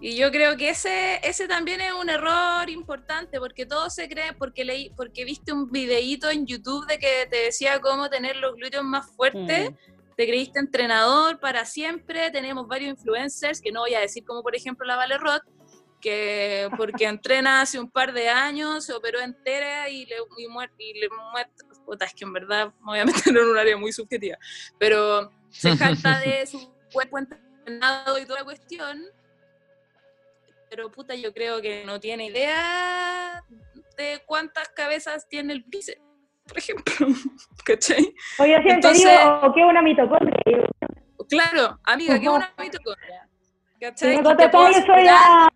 Y 0.00 0.16
yo 0.16 0.30
creo 0.30 0.56
que 0.56 0.70
ese, 0.70 1.20
ese 1.24 1.48
también 1.48 1.80
es 1.80 1.92
un 1.92 2.08
error 2.08 2.70
importante, 2.70 3.40
porque 3.40 3.66
todo 3.66 3.90
se 3.90 4.08
cree, 4.08 4.32
porque 4.32 4.64
leí, 4.64 4.90
porque 4.96 5.24
viste 5.24 5.52
un 5.52 5.70
videíto 5.70 6.30
en 6.30 6.46
YouTube 6.46 6.86
de 6.86 6.98
que 6.98 7.26
te 7.28 7.36
decía 7.36 7.80
cómo 7.80 8.08
tener 8.08 8.36
los 8.36 8.54
glúteos 8.54 8.84
más 8.84 9.10
fuertes, 9.16 9.72
Mm. 9.72 9.74
Te 10.16 10.26
creíste 10.26 10.58
entrenador 10.58 11.40
para 11.40 11.64
siempre, 11.64 12.30
tenemos 12.30 12.66
varios 12.66 12.90
influencers, 12.90 13.60
que 13.60 13.72
no 13.72 13.80
voy 13.80 13.94
a 13.94 14.00
decir 14.00 14.24
como 14.24 14.42
por 14.42 14.54
ejemplo 14.54 14.86
la 14.86 14.96
Vale 14.96 15.18
Roth, 15.18 15.42
que 16.00 16.68
porque 16.76 17.04
entrena 17.06 17.60
hace 17.60 17.78
un 17.78 17.90
par 17.90 18.12
de 18.12 18.28
años, 18.28 18.84
se 18.84 18.92
operó 18.92 19.20
entera 19.20 19.88
y 19.88 20.06
le, 20.06 20.16
y 20.38 20.46
muer- 20.48 20.72
y 20.78 20.98
le 21.00 21.08
muestra, 21.08 21.68
puta, 21.84 22.04
es 22.04 22.14
que 22.14 22.24
en 22.24 22.32
verdad 22.32 22.72
me 22.80 22.84
voy 22.86 22.98
a 23.00 23.04
meter 23.04 23.36
en 23.36 23.48
un 23.48 23.56
área 23.58 23.76
muy 23.76 23.92
subjetiva, 23.92 24.36
pero 24.78 25.30
se 25.50 25.76
jacta 25.76 26.18
de 26.20 26.46
su 26.46 26.72
cuerpo 26.92 27.18
entrenado 27.18 28.18
y 28.18 28.26
toda 28.26 28.40
la 28.40 28.44
cuestión, 28.44 29.02
pero 30.68 30.90
puta, 30.90 31.14
yo 31.14 31.32
creo 31.34 31.60
que 31.60 31.84
no 31.84 32.00
tiene 32.00 32.26
idea 32.26 33.44
de 33.96 34.22
cuántas 34.26 34.68
cabezas 34.70 35.28
tiene 35.28 35.52
el 35.52 35.62
bíceps, 35.66 36.00
por 36.46 36.58
ejemplo, 36.58 37.06
¿cachai? 37.64 38.14
Oye, 38.38 38.52
siempre 38.54 38.72
Entonces- 38.72 39.04
digo 39.04 39.54
es 39.56 39.64
una 39.64 39.82
mitocondria. 39.82 40.36
Claro, 41.28 41.78
amiga, 41.84 42.16
es 42.16 42.28
una 42.28 42.52
mitocondria. 42.58 43.28
Si 43.78 43.80
¿Cachai? 43.80 44.22
me 44.22 44.32
Y 44.32 44.36
te 44.36 44.50
soy 44.86 45.04
la... 45.04 45.48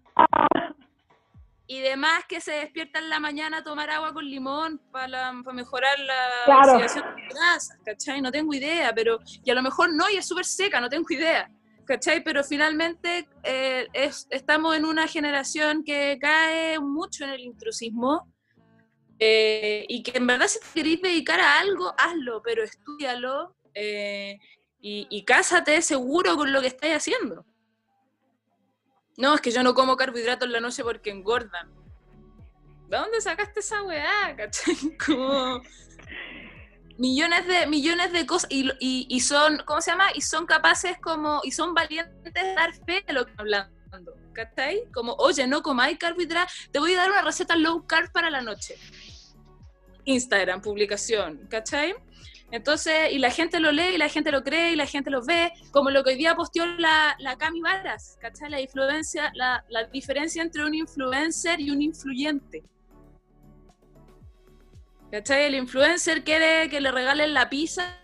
Demás 1.81 2.25
que 2.29 2.41
se 2.41 2.53
despierta 2.53 3.01
en 3.01 3.11
la 3.11 3.19
mañana 3.19 3.59
a 3.59 3.65
tomar 3.65 3.91
agua 3.91 4.13
con 4.13 4.25
limón 4.25 4.81
para, 4.93 5.33
mejorar 5.33 5.99
la 5.99 6.15
Claro. 6.45 6.73
oxidación 6.75 7.17
de 7.17 7.23
grasas, 7.29 7.79
¿cachai? 7.85 8.23
No 8.23 8.31
tengo 8.31 8.55
idea, 8.55 8.93
pero... 8.95 9.19
Y 9.45 9.51
a 9.51 9.55
lo 9.55 9.63
mejor 9.63 9.93
no, 9.93 10.09
y 10.09 10.17
es 10.17 10.27
súper 10.27 10.45
seca, 10.45 10.81
no 10.81 10.89
tengo 10.89 11.07
idea, 11.11 11.51
¿cachai? 11.85 12.23
Pero 12.23 12.45
finalmente 12.45 13.29
eh, 13.43 13.89
es- 13.93 14.29
estamos 14.31 14.77
en 14.77 14.85
una 14.85 15.09
generación 15.09 15.83
que 15.85 16.17
cae 16.21 16.79
mucho 16.79 17.25
en 17.25 17.31
el 17.31 17.41
intrusismo 17.41 18.33
eh, 19.19 19.85
y 19.89 20.03
que 20.03 20.19
en 20.19 20.27
verdad 20.27 20.47
si 20.49 20.59
te 20.61 20.67
queréis 20.75 21.03
dedicar 21.03 21.41
a 21.41 21.59
algo, 21.61 21.95
hazlo, 21.99 22.43
pero 22.43 22.63
estudialo 22.63 23.57
eh, 23.75 24.39
y, 24.81 25.07
y 25.11 25.25
cásate 25.25 25.81
seguro 25.83 26.37
con 26.37 26.53
lo 26.53 26.61
que 26.61 26.69
estáis 26.69 26.95
haciendo. 26.97 27.45
No, 29.17 29.35
es 29.35 29.41
que 29.41 29.51
yo 29.51 29.63
no 29.63 29.75
como 29.75 29.97
carbohidratos 29.97 30.47
en 30.47 30.53
la 30.53 30.61
noche 30.61 30.83
porque 30.85 31.11
engordan. 31.11 31.71
¿De 32.89 32.97
dónde 32.99 33.21
sacaste 33.21 33.61
esa 33.61 33.83
weá? 33.83 34.37
¿Cachai? 34.37 34.77
Como 35.05 35.61
millones 36.99 37.47
de, 37.47 37.67
millones 37.67 38.13
de 38.13 38.27
cosas 38.27 38.49
y, 38.51 38.69
y- 38.81 39.07
y 39.11 39.21
son, 39.21 39.59
¿cómo 39.67 39.81
se 39.81 39.91
llama? 39.91 40.07
Y 40.15 40.21
son 40.21 40.47
capaces 40.47 40.97
como, 41.03 41.41
y 41.45 41.51
son 41.51 41.75
valientes 41.75 42.33
de 42.33 42.55
dar 42.55 42.73
fe 42.87 43.03
de 43.07 43.13
lo 43.13 43.27
que 43.27 43.33
hablando. 43.39 44.15
¿Cachai? 44.37 44.83
Como, 44.93 45.15
oye, 45.15 45.47
no 45.47 45.63
comáis 45.63 45.97
carbohidratos, 45.97 46.69
te 46.71 46.79
voy 46.79 46.93
a 46.93 46.99
dar 46.99 47.11
una 47.11 47.23
receta 47.23 47.57
low 47.57 47.87
carb 47.87 48.13
para 48.13 48.29
la 48.29 48.43
noche. 48.43 48.75
Instagram, 50.05 50.61
publicación, 50.61 51.47
¿cachai? 51.49 51.95
Entonces, 52.51 53.13
y 53.13 53.19
la 53.19 53.31
gente 53.31 53.59
lo 53.61 53.73
lee, 53.73 53.95
y 53.95 53.99
la 53.99 54.11
gente 54.11 54.31
lo 54.31 54.45
cree, 54.45 54.73
y 54.73 54.77
la 54.77 54.85
gente 54.85 55.11
lo 55.11 55.25
ve, 55.25 55.53
como 55.71 55.89
lo 55.91 56.05
que 56.05 56.11
hoy 56.11 56.17
día 56.17 56.37
posteó 56.37 56.67
la, 56.67 57.17
la 57.19 57.39
Cami 57.39 57.63
Varas, 57.63 58.19
¿cachai? 58.21 58.51
La 58.51 58.61
influencia, 58.61 59.33
la, 59.35 59.65
la 59.71 59.85
diferencia 59.85 60.43
entre 60.43 60.67
un 60.67 60.75
influencer 60.75 61.59
y 61.59 61.71
un 61.71 61.81
influyente. 61.81 62.63
¿Cachai? 65.11 65.47
El 65.47 65.55
influencer 65.55 66.25
quiere 66.25 66.69
que 66.69 66.83
le 66.83 66.93
regalen 66.93 67.33
la 67.33 67.49
pizza 67.49 68.03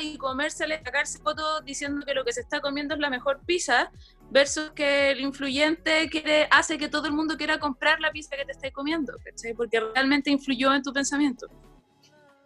y 0.00 0.16
comérsele, 0.16 0.80
sacarse 0.82 1.18
fotos 1.18 1.64
diciendo 1.64 2.04
que 2.06 2.14
lo 2.14 2.24
que 2.24 2.32
se 2.32 2.40
está 2.40 2.60
comiendo 2.60 2.94
es 2.94 3.00
la 3.00 3.10
mejor 3.10 3.40
pizza, 3.44 3.90
versus 4.32 4.70
que 4.70 5.10
el 5.10 5.20
influyente 5.20 6.08
quiere, 6.10 6.48
hace 6.50 6.78
que 6.78 6.88
todo 6.88 7.06
el 7.06 7.12
mundo 7.12 7.36
quiera 7.36 7.58
comprar 7.58 8.00
la 8.00 8.10
pizza 8.10 8.36
que 8.36 8.44
te 8.44 8.52
estés 8.52 8.72
comiendo, 8.72 9.12
¿cachai? 9.22 9.52
Porque 9.54 9.78
realmente 9.80 10.30
influyó 10.30 10.74
en 10.74 10.82
tu 10.82 10.92
pensamiento. 10.92 11.48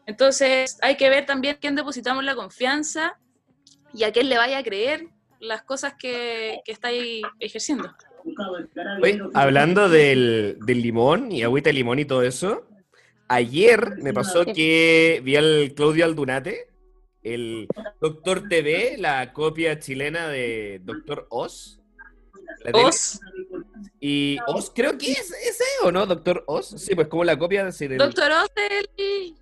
Entonces 0.07 0.79
hay 0.83 0.97
que 0.97 1.09
ver 1.09 1.27
también 1.27 1.59
quién 1.61 1.77
depositamos 1.77 2.25
la 2.25 2.35
confianza 2.35 3.19
y 3.95 4.05
a 4.05 4.13
quién 4.13 4.29
le 4.29 4.37
vaya 4.37 4.59
a 4.59 4.63
creer 4.65 5.09
las 5.41 5.63
cosas 5.63 5.95
que, 5.99 6.61
que 6.65 6.73
estáis 6.73 7.23
ejerciendo. 7.39 7.95
Oye, 9.03 9.21
hablando 9.35 9.89
del, 9.89 10.59
del 10.67 10.83
limón 10.83 11.31
y 11.31 11.43
agüita 11.43 11.71
de 11.71 11.75
limón 11.75 12.01
y 12.01 12.05
todo 12.05 12.23
eso, 12.23 12.67
ayer 13.29 13.97
me 13.99 14.13
pasó 14.13 14.45
que 14.45 15.21
vi 15.25 15.37
al 15.37 15.73
Claudio 15.77 16.05
Aldunate, 16.05 16.69
el 17.23 17.69
Doctor 18.01 18.49
TV, 18.49 18.97
la 18.99 19.33
copia 19.33 19.79
chilena 19.79 20.29
de 20.29 20.81
Doctor 20.85 21.27
Oz. 21.31 21.76
La. 22.73 22.83
Oz, 22.89 23.21
Y 24.01 24.39
Oz, 24.47 24.71
creo 24.75 24.97
que 24.99 25.11
es 25.13 25.31
ese, 25.33 25.65
¿o 25.83 25.91
no? 25.91 26.07
Doctor 26.07 26.45
Oz. 26.47 26.69
Sí, 26.79 26.95
pues 26.95 27.09
como 27.09 27.25
la 27.25 27.39
copia 27.39 27.65
del- 27.65 27.97
Doctor 27.99 28.31
Oz, 28.33 28.51
el, 28.97 29.35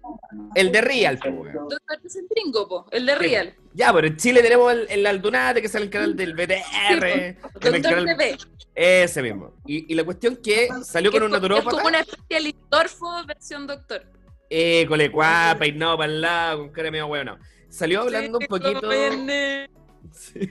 el 0.55 0.73
de 0.73 0.81
Real. 0.81 1.19
pues, 1.19 1.35
weón. 1.35 1.69
Doctor 1.69 1.99
Oz 2.05 2.17
el 2.17 2.27
gringo, 2.31 2.69
po, 2.69 2.87
el 2.91 3.07
de 3.07 3.15
Real. 3.15 3.55
Ya, 3.75 3.93
pero 3.93 4.07
en 4.07 4.17
Chile 4.17 4.43
tenemos 4.43 4.73
el, 4.73 4.87
el 4.89 5.07
Aldunate, 5.07 5.61
que 5.61 5.69
sale 5.69 5.85
el 5.87 5.91
canal 5.91 6.15
del 6.17 6.35
BTR. 6.35 7.37
Doctor 7.55 7.83
canal- 7.83 8.05
TV. 8.07 8.37
Ese 8.75 9.23
mismo. 9.23 9.55
Y, 9.67 9.93
y 9.93 9.95
la 9.97 10.05
cuestión 10.05 10.37
que 10.37 10.69
salió 10.85 11.11
con 11.13 11.23
un 11.23 11.31
co- 11.31 11.37
es 11.37 11.43
naturópata. 11.43 11.71
como 11.71 11.87
una 11.89 12.01
especie 12.01 12.25
de 12.29 12.41
Lindorfo 12.41 13.25
versión 13.27 13.67
doctor. 13.67 14.03
Eh, 14.51 14.87
el 14.89 15.11
cuá, 15.11 15.57
peinado 15.59 15.97
para 15.99 16.13
el 16.13 16.21
lado, 16.21 16.59
con 16.59 16.69
cara 16.71 16.91
medio 16.91 17.07
bueno. 17.09 17.39
Salió 17.69 18.03
hablando 18.03 18.39
un 18.39 18.47
poquito. 18.47 18.89
viene. 18.89 19.69
Sí. 20.15 20.49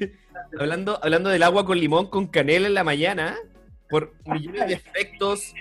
Hablando, 0.60 1.00
hablando 1.02 1.30
del 1.30 1.42
agua 1.42 1.66
con 1.66 1.80
limón 1.80 2.08
con 2.08 2.28
canela 2.28 2.68
en 2.68 2.74
la 2.74 2.84
mañana, 2.84 3.38
por 3.90 4.14
millones 4.26 4.68
de 4.68 4.74
efectos. 4.74 5.54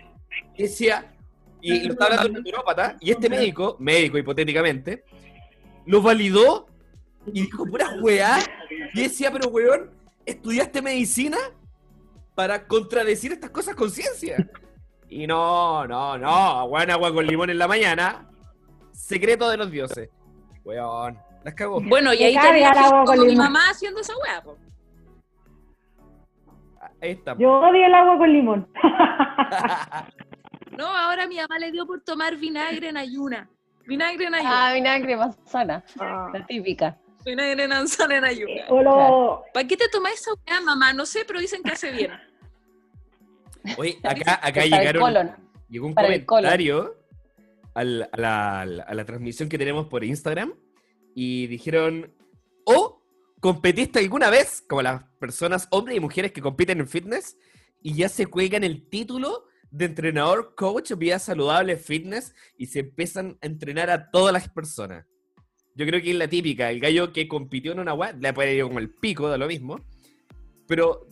Y 0.56 0.62
decía, 0.62 1.14
y, 1.60 1.84
lo 1.84 1.92
estaba 1.92 2.16
hablando 2.16 2.40
un 2.40 2.44
naturópata, 2.44 2.96
y 3.00 3.10
este 3.10 3.30
médico, 3.30 3.76
médico 3.78 4.18
hipotéticamente, 4.18 5.04
lo 5.86 6.02
validó 6.02 6.66
y 7.26 7.42
dijo 7.42 7.64
pura 7.64 7.90
weá. 8.00 8.38
Y 8.94 9.02
decía, 9.02 9.30
pero 9.30 9.48
weón, 9.48 9.90
¿estudiaste 10.26 10.82
medicina 10.82 11.38
para 12.34 12.66
contradecir 12.66 13.32
estas 13.32 13.50
cosas 13.50 13.74
con 13.74 13.90
ciencia? 13.90 14.48
Y 15.08 15.26
no, 15.26 15.86
no, 15.86 16.18
no, 16.18 16.64
weón, 16.64 16.90
agua 16.90 17.12
con 17.12 17.26
limón 17.26 17.50
en 17.50 17.58
la 17.58 17.68
mañana. 17.68 18.28
Secreto 18.92 19.48
de 19.48 19.56
los 19.56 19.70
dioses. 19.70 20.08
Weón, 20.64 21.18
las 21.44 21.54
cagó. 21.54 21.80
Bueno, 21.80 22.12
y 22.14 22.22
ahí 22.22 22.36
agua 22.36 23.04
con 23.04 23.26
mi 23.26 23.34
mamá 23.36 23.70
haciendo 23.70 24.00
esa 24.00 24.14
weá, 24.18 24.42
po. 24.42 24.56
Ahí 27.00 27.10
está. 27.12 27.36
Yo 27.38 27.50
odio 27.50 27.86
el 27.86 27.94
agua 27.94 28.18
con 28.18 28.32
limón. 28.32 28.68
No, 30.76 30.86
ahora 30.86 31.26
mi 31.26 31.36
mamá 31.36 31.58
le 31.58 31.70
dio 31.70 31.86
por 31.86 32.00
tomar 32.00 32.36
vinagre 32.36 32.88
en 32.88 32.96
ayuna. 32.96 33.46
Vinagre 33.86 34.24
en 34.24 34.34
ayuna. 34.34 34.70
Ah, 34.70 34.72
vinagre 34.72 35.16
manzana, 35.16 35.84
la 35.98 36.46
típica. 36.48 36.96
Vinagre 37.26 37.64
en 37.64 37.68
manzana 37.70 38.16
en 38.16 38.24
ayuna. 38.24 38.68
Lo... 38.82 39.44
¿Para 39.52 39.68
qué 39.68 39.76
te 39.76 39.88
tomas 39.90 40.14
esa 40.14 40.30
weá, 40.32 40.62
mamá? 40.62 40.94
No 40.94 41.04
sé, 41.04 41.24
pero 41.26 41.40
dicen 41.40 41.62
que 41.62 41.72
hace 41.72 41.92
bien. 41.92 42.10
Oye, 43.76 43.98
acá, 44.02 44.40
acá 44.42 44.64
llegaron. 44.64 45.02
colon. 45.02 45.36
Llegó 45.68 45.86
un 45.88 45.94
Para 45.94 46.08
comentario 46.24 46.96
a, 47.74 47.84
la, 47.84 48.08
a 48.10 48.16
la- 48.66 48.82
a 48.84 48.94
la 48.94 49.04
transmisión 49.04 49.50
que 49.50 49.58
tenemos 49.58 49.88
por 49.88 50.04
Instagram 50.04 50.54
y 51.14 51.46
dijeron, 51.46 52.12
¿o 52.64 53.02
competiste 53.40 53.98
alguna 53.98 54.30
vez, 54.30 54.62
como 54.68 54.82
las 54.82 55.04
personas, 55.18 55.66
hombres 55.70 55.96
y 55.96 56.00
mujeres 56.00 56.32
que 56.32 56.40
compiten 56.40 56.80
en 56.80 56.88
fitness, 56.88 57.36
y 57.82 57.94
ya 57.94 58.08
se 58.08 58.26
cuelgan 58.26 58.62
el 58.62 58.88
título 58.88 59.46
de 59.70 59.86
entrenador, 59.86 60.54
coach, 60.54 60.92
vida 60.92 61.18
saludable, 61.18 61.76
fitness, 61.76 62.34
y 62.56 62.66
se 62.66 62.80
empiezan 62.80 63.38
a 63.42 63.46
entrenar 63.46 63.90
a 63.90 64.10
todas 64.10 64.32
las 64.32 64.48
personas? 64.48 65.06
Yo 65.74 65.86
creo 65.86 66.00
que 66.00 66.10
es 66.10 66.16
la 66.16 66.28
típica, 66.28 66.70
el 66.70 66.80
gallo 66.80 67.12
que 67.12 67.26
compitió 67.26 67.72
en 67.72 67.80
una 67.80 67.94
web, 67.94 68.16
le 68.20 68.32
puede 68.32 68.54
ir 68.54 68.62
como 68.62 68.78
el 68.78 68.90
pico, 68.90 69.28
da 69.28 69.38
lo 69.38 69.48
mismo, 69.48 69.80
pero 70.68 71.06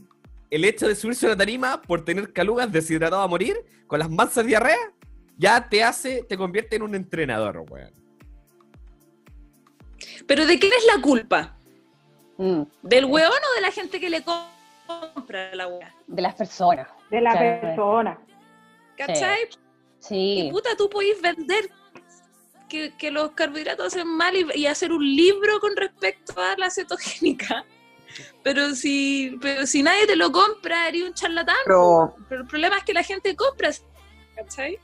el 0.50 0.64
hecho 0.64 0.86
de 0.86 0.94
subirse 0.94 1.26
a 1.26 1.30
una 1.30 1.38
tarima 1.38 1.82
por 1.82 2.04
tener 2.04 2.32
calugas 2.32 2.70
deshidratado 2.70 3.22
a 3.22 3.28
morir, 3.28 3.56
con 3.86 3.98
las 3.98 4.10
mansas 4.10 4.46
diarrea, 4.46 4.94
ya 5.36 5.68
te 5.68 5.82
hace, 5.82 6.22
te 6.24 6.36
convierte 6.36 6.76
en 6.76 6.82
un 6.82 6.94
entrenador, 6.94 7.64
weón. 7.68 7.99
Pero 10.30 10.46
¿de 10.46 10.60
quién 10.60 10.72
es 10.78 10.84
la 10.86 11.02
culpa? 11.02 11.56
Mm, 12.36 12.62
¿Del 12.82 13.04
weón 13.06 13.32
o 13.32 13.54
de 13.56 13.60
la 13.62 13.72
gente 13.72 13.98
que 13.98 14.08
le 14.08 14.22
compra 14.22 15.52
la 15.56 15.66
weá? 15.66 15.92
de 16.06 16.22
las 16.22 16.36
personas. 16.36 16.86
De 17.10 17.20
la 17.20 17.32
Claro. 17.32 17.60
persona. 17.62 18.18
¿Cachai? 18.96 19.42
Y 19.42 19.48
Sí, 19.98 20.48
puta, 20.52 20.76
tú 20.78 20.88
podés 20.88 21.20
vender 21.20 21.68
que, 22.68 22.94
que 22.96 23.10
los 23.10 23.32
carbohidratos 23.32 23.88
hacen 23.88 24.06
mal 24.06 24.36
y, 24.36 24.46
y 24.54 24.66
hacer 24.66 24.92
un 24.92 25.04
libro 25.04 25.58
con 25.58 25.74
respecto 25.76 26.40
a 26.40 26.56
la 26.56 26.70
cetogénica. 26.70 27.64
Pero 28.44 28.76
si, 28.76 29.36
pero 29.42 29.66
si 29.66 29.82
nadie 29.82 30.06
te 30.06 30.14
lo 30.14 30.30
compra, 30.30 30.86
eres 30.86 31.02
un 31.02 31.14
charlatán. 31.14 31.56
Pero 31.66 32.14
Pero 32.28 32.42
el 32.42 32.46
problema 32.46 32.78
es 32.78 32.84
que 32.84 32.92
la 32.92 33.02
gente 33.02 33.34
compra, 33.34 33.70
¿cachai? 34.36 34.78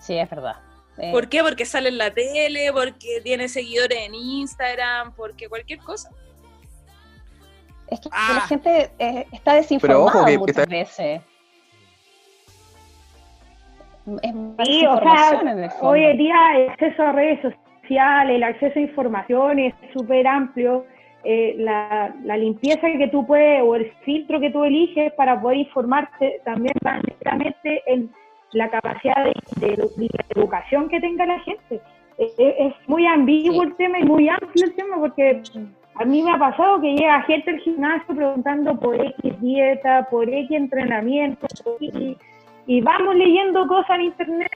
sí, 0.00 0.18
es 0.18 0.28
verdad. 0.28 0.56
Eh, 0.98 1.10
¿Por 1.12 1.28
qué? 1.28 1.42
Porque 1.42 1.64
sale 1.64 1.88
en 1.88 1.98
la 1.98 2.10
tele, 2.12 2.70
porque 2.72 3.20
tiene 3.22 3.48
seguidores 3.48 3.98
en 3.98 4.14
Instagram, 4.14 5.12
porque 5.14 5.48
cualquier 5.48 5.80
cosa. 5.80 6.10
Es 7.90 8.00
que 8.00 8.08
Ah. 8.12 8.32
la 8.34 8.40
gente 8.42 8.90
eh, 8.98 9.26
está 9.32 9.52
Pero 9.52 9.56
desinformada 9.56 10.04
ojo, 10.04 10.24
que- 10.24 10.38
muchas 10.38 10.66
que 10.66 10.74
veces. 10.76 11.20
Es 14.22 14.34
más 14.34 14.66
Sí, 14.68 14.84
o 14.86 14.98
sea, 14.98 15.40
en 15.40 15.58
el 15.64 15.70
fondo. 15.70 15.88
hoy 15.88 16.04
en 16.04 16.16
día 16.18 16.36
el 16.56 16.68
acceso 16.70 17.02
a 17.02 17.12
redes 17.12 17.40
sociales, 17.40 18.36
el 18.36 18.42
acceso 18.42 18.78
a 18.78 18.82
información 18.82 19.58
es 19.58 19.74
súper 19.96 20.26
amplio. 20.26 20.86
eh, 21.26 21.54
la, 21.56 22.14
la 22.22 22.36
limpieza 22.36 22.86
que 22.98 23.08
tú 23.08 23.26
puedes 23.26 23.62
o 23.62 23.76
el 23.76 23.90
filtro 24.04 24.38
que 24.40 24.50
tú 24.50 24.62
eliges 24.62 25.10
para 25.14 25.40
poder 25.40 25.56
informarte 25.56 26.42
también 26.44 26.74
va 26.86 26.98
netamente 26.98 27.82
en 27.86 28.12
la 28.54 28.70
capacidad 28.70 29.24
de, 29.24 29.34
de- 29.56 29.76
de 29.76 30.08
educación 30.34 30.88
que 30.88 31.00
tenga 31.00 31.26
la 31.26 31.38
gente. 31.40 31.80
Eh, 32.18 32.32
eh, 32.38 32.56
es 32.60 32.88
muy 32.88 33.06
ambiguo 33.06 33.62
el 33.64 33.74
tema 33.76 33.98
y 33.98 34.04
muy 34.04 34.28
amplio 34.28 34.64
el 34.66 34.74
tema 34.74 34.96
porque 34.98 35.42
a 35.96 36.04
mí 36.04 36.22
me 36.22 36.30
ha 36.32 36.38
pasado 36.38 36.80
que 36.80 36.94
llega 36.94 37.22
gente 37.22 37.50
al 37.50 37.58
gimnasio 37.60 38.14
preguntando 38.14 38.78
por 38.78 38.94
X 38.94 39.40
dieta, 39.40 40.06
por 40.10 40.28
X 40.28 40.50
entrenamiento, 40.52 41.46
y, 41.80 42.16
y 42.66 42.80
vamos 42.80 43.14
leyendo 43.16 43.66
cosas 43.66 43.96
en 43.96 44.02
internet, 44.02 44.50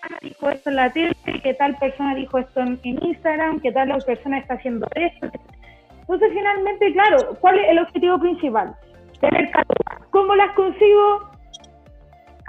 persona 0.00 0.18
dijo 0.22 0.50
esto 0.50 0.70
en 0.70 0.76
la 0.76 0.90
tele, 0.92 1.14
que 1.42 1.54
tal 1.54 1.76
persona 1.76 2.14
dijo 2.14 2.38
esto 2.38 2.60
en, 2.60 2.80
Instagram, 2.84 3.60
que 3.60 3.72
tal 3.72 3.88
persona 4.04 4.38
está 4.38 4.54
haciendo 4.54 4.86
esto. 4.94 5.30
Entonces, 6.00 6.30
finalmente, 6.32 6.92
claro, 6.92 7.18
¿cuál 7.40 7.58
es 7.60 7.68
el 7.70 7.78
objetivo 7.78 8.18
principal? 8.18 8.74
Tener. 9.20 9.50
¿Cómo 10.10 10.34
las 10.34 10.52
consigo? 10.54 11.30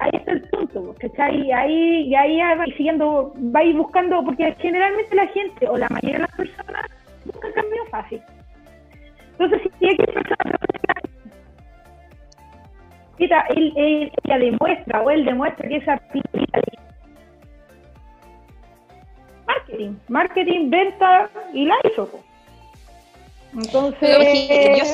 Ahí 0.01 0.09
está 0.13 0.31
el 0.31 0.41
punto, 0.49 0.95
¿cachai? 0.99 1.41
Y 1.45 1.51
ahí, 1.51 2.07
y 2.07 2.15
ahí 2.15 2.39
va 2.57 2.65
siguiendo, 2.75 3.33
va 3.55 3.59
a 3.59 3.63
ir 3.63 3.75
buscando, 3.77 4.23
porque 4.25 4.55
generalmente 4.59 5.15
la 5.15 5.27
gente, 5.27 5.67
o 5.67 5.77
la 5.77 5.87
mayoría 5.89 6.15
de 6.15 6.21
las 6.23 6.35
personas, 6.35 6.85
buscan 7.23 7.51
camino 7.51 7.85
fácil. 7.91 8.19
Entonces, 9.33 9.61
si 9.79 9.87
hay 9.87 9.97
que 9.97 10.03
persona 10.05 10.57
Mira, 13.19 13.45
él, 13.49 13.71
él- 13.75 14.11
ella 14.23 14.39
demuestra 14.39 15.01
o 15.03 15.11
él 15.11 15.23
demuestra 15.23 15.69
que 15.69 15.75
esa 15.75 15.97
pinta 16.11 16.39
marketing, 19.45 19.93
marketing, 20.07 20.69
venta 20.71 21.29
y 21.53 21.65
la 21.65 21.75
hizo. 21.83 22.09
Entonces, 23.53 24.09
yo 24.79 24.85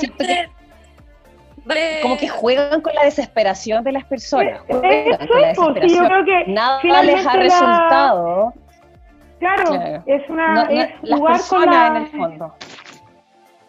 como 2.02 2.18
que 2.18 2.28
juegan 2.28 2.82
con 2.82 2.94
la 2.96 3.04
desesperación 3.04 3.84
de 3.84 3.92
las 3.92 4.06
personas. 4.06 4.62
Juegan 4.68 4.86
eso 4.86 5.18
con 5.28 5.42
la 5.42 5.56
sí, 5.88 5.96
yo 5.96 6.06
creo 6.06 6.26
que 6.26 6.52
Nada 6.52 7.04
les 7.04 7.26
ha 7.26 7.34
la- 7.36 7.42
resultado. 7.44 8.54
claro, 9.40 9.64
Claro. 9.72 10.04
es 10.06 10.30
una 10.30 10.54
no- 10.54 10.64
no- 10.66 10.70
es 10.82 10.90
las 11.04 11.20
con 11.20 11.32
personas 11.32 11.76
la 11.76 11.88
en 11.88 11.96
el 12.04 12.08
fondo. 12.12 12.54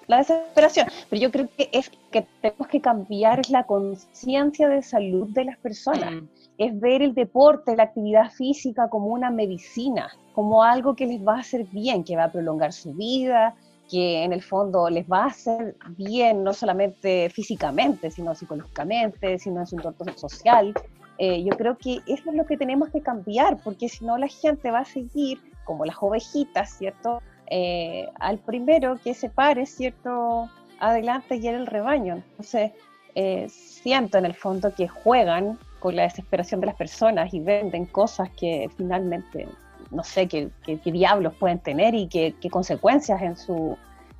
La 0.07 0.17
desesperación. 0.19 0.87
Pero 1.11 1.21
yo 1.23 1.31
creo 1.31 1.49
que 1.55 1.69
es 1.71 1.91
que 2.11 2.27
tenemos 2.41 2.67
que 2.69 2.81
cambiar 2.81 3.43
la 3.51 3.65
conciencia 3.65 4.67
de 4.67 4.81
salud 4.83 5.29
de 5.29 5.45
las 5.45 5.59
personas. 5.59 6.13
Mm. 6.13 6.29
Es 6.57 6.81
ver 6.81 7.03
el 7.03 7.15
deporte, 7.15 7.77
la 7.77 7.83
actividad 7.85 8.31
física 8.31 8.89
como 8.89 9.09
una 9.09 9.31
medicina, 9.31 10.11
como 10.35 10.65
algo 10.65 10.97
que 10.97 11.05
les 11.07 11.21
va 11.27 11.37
a 11.37 11.41
hacer 11.41 11.65
bien, 11.73 12.05
que 12.05 12.17
va 12.17 12.25
a 12.25 12.33
prolongar 12.33 12.73
su 12.73 12.95
vida, 12.95 13.55
que 13.89 14.23
en 14.23 14.33
el 14.33 14.43
fondo 14.43 14.91
les 14.91 15.07
va 15.07 15.25
a 15.25 15.27
hacer 15.27 15.77
bien, 15.97 16.45
no 16.45 16.53
solamente 16.53 17.31
físicamente, 17.31 18.11
sino 18.11 18.35
psicológicamente, 18.35 19.39
sino 19.39 19.61
en 19.61 19.67
su 19.67 19.77
entorno 19.77 20.13
social. 20.17 20.75
Eh, 21.19 21.43
yo 21.43 21.57
creo 21.57 21.77
que 21.77 22.01
eso 22.07 22.31
es 22.31 22.37
lo 22.37 22.47
que 22.47 22.57
tenemos 22.57 22.91
que 22.91 23.01
cambiar, 23.01 23.59
porque 23.65 23.89
si 23.89 24.05
no 24.05 24.19
la 24.19 24.29
gente 24.29 24.71
va 24.71 24.81
a 24.81 24.85
seguir 24.85 25.41
como 25.65 25.85
las 25.85 25.97
ovejitas, 26.01 26.71
¿cierto? 26.79 27.21
Eh, 27.51 28.09
al 28.21 28.39
primero 28.39 28.99
que 29.03 29.15
se 29.15 29.31
pare, 29.31 29.67
¿cierto? 29.67 30.49
Adelante 30.79 31.37
y 31.37 31.49
en 31.49 31.57
el 31.57 31.67
rebaño. 31.67 32.23
Entonces, 32.31 32.73
eh, 33.15 33.49
siento 33.49 34.19
en 34.19 34.27
el 34.27 34.35
fondo 34.35 34.73
que 34.75 34.87
juegan 34.87 35.59
con 35.81 35.97
la 35.97 36.03
desesperación 36.03 36.61
de 36.61 36.67
las 36.67 36.77
personas 36.77 37.33
y 37.33 37.41
venden 37.41 37.87
cosas 37.87 38.31
que 38.31 38.69
finalmente 38.77 39.49
no 39.91 40.05
sé 40.05 40.29
qué, 40.29 40.51
qué- 40.65 40.79
qué 40.81 40.93
diablos 40.93 41.35
pueden 41.39 41.59
tener 41.61 41.95
y 41.95 42.09
qué, 42.09 42.35
qué 42.41 42.51
consecuencias 42.51 43.21
en 43.23 43.37
su, 43.37 43.77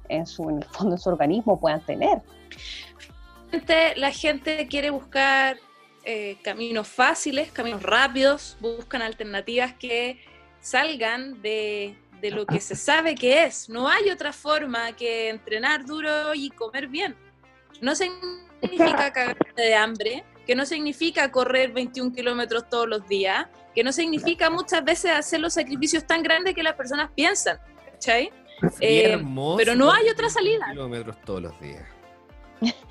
en 0.09 0.27
su, 0.27 0.49
en 0.49 0.59
el 0.59 0.65
fondo, 0.65 0.95
en 0.95 0.99
su 0.99 1.09
organismo 1.11 1.59
puedan 1.61 1.85
tener. 1.85 2.23
La 3.97 4.11
gente 4.11 4.67
quiere 4.69 4.91
buscar 4.91 5.59
eh, 6.05 6.37
caminos 6.43 6.87
fáciles, 6.89 7.51
caminos 7.51 7.83
rápidos, 7.83 8.57
buscan 8.61 9.03
alternativas 9.03 9.73
que 9.75 10.21
salgan 10.61 11.41
de, 11.43 11.97
de 12.21 12.31
lo 12.31 12.47
que 12.47 12.61
se 12.61 12.77
sabe 12.77 13.15
que 13.15 13.45
es. 13.45 13.69
No 13.69 13.89
hay 13.89 14.11
otra 14.11 14.33
forma 14.33 14.93
que 14.93 15.29
entrenar 15.31 15.85
duro 15.87 16.35
y 16.35 16.51
comer 16.51 16.89
bien. 16.89 17.17
No 17.81 17.95
significa 17.95 19.13
cagarte 19.13 19.63
de 19.63 19.75
hambre, 19.75 20.25
que 20.49 20.57
no 20.57 20.65
significa 20.65 21.31
correr 21.31 21.73
21 21.73 22.11
kilómetros 22.15 22.71
todos 22.71 22.89
los 22.89 23.07
días, 23.07 23.47
que 23.75 23.85
no 23.85 23.93
significa 23.93 24.49
muchas 24.49 24.83
veces 24.83 25.11
hacer 25.11 25.41
los 25.41 25.53
sacrificios 25.53 26.07
tan 26.07 26.23
grandes 26.23 26.55
que 26.55 26.63
las 26.63 26.73
personas 26.75 27.11
piensan. 27.15 27.59
¿Cachai? 27.93 28.33
Qué 28.81 29.09
Eh, 29.09 29.13
hermoso 29.13 29.59
pero 29.59 29.75
no 29.75 29.93
hay 29.93 30.09
otra 30.09 30.31
salida. 30.31 30.65
Kilómetros 30.71 31.21
todos 31.21 31.43
los 31.43 31.61
días. 31.61 31.85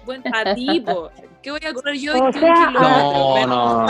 Buen 0.05 0.21
a 0.31 0.53
tipo. 0.53 1.09
¿Qué 1.41 1.49
voy 1.49 1.59
a 1.67 1.73
correr 1.73 1.95
yo 1.97 2.15
O 2.15 2.23
21 2.25 2.47
sea, 2.47 2.67
kilómetros? 2.67 3.47
no, 3.47 3.47
no. 3.47 3.87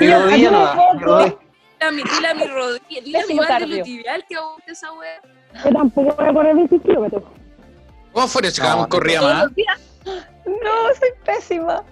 Dile 0.00 0.14
a 0.14 1.90
mi, 1.90 2.02
dile 2.02 2.28
a 2.28 2.34
mi 2.34 2.46
rodilla, 2.46 3.00
dile 3.04 3.20
a 3.20 3.26
mi 3.26 3.38
cardio. 3.40 3.84
tibial 3.84 4.24
que 4.26 4.36
aguante 4.36 4.72
esa 4.72 4.90
wea. 4.94 5.20
yo 5.64 5.70
tampoco 5.70 6.14
voy 6.16 6.26
a 6.26 6.32
correr 6.32 6.54
20 6.56 6.78
kilómetros. 6.80 7.22
¿Cómo 8.14 8.26
Gump 8.26 8.76
no, 8.78 8.88
corría 8.88 9.20
más? 9.20 9.50
No, 10.46 10.94
soy 10.98 11.10
pésima. 11.26 11.84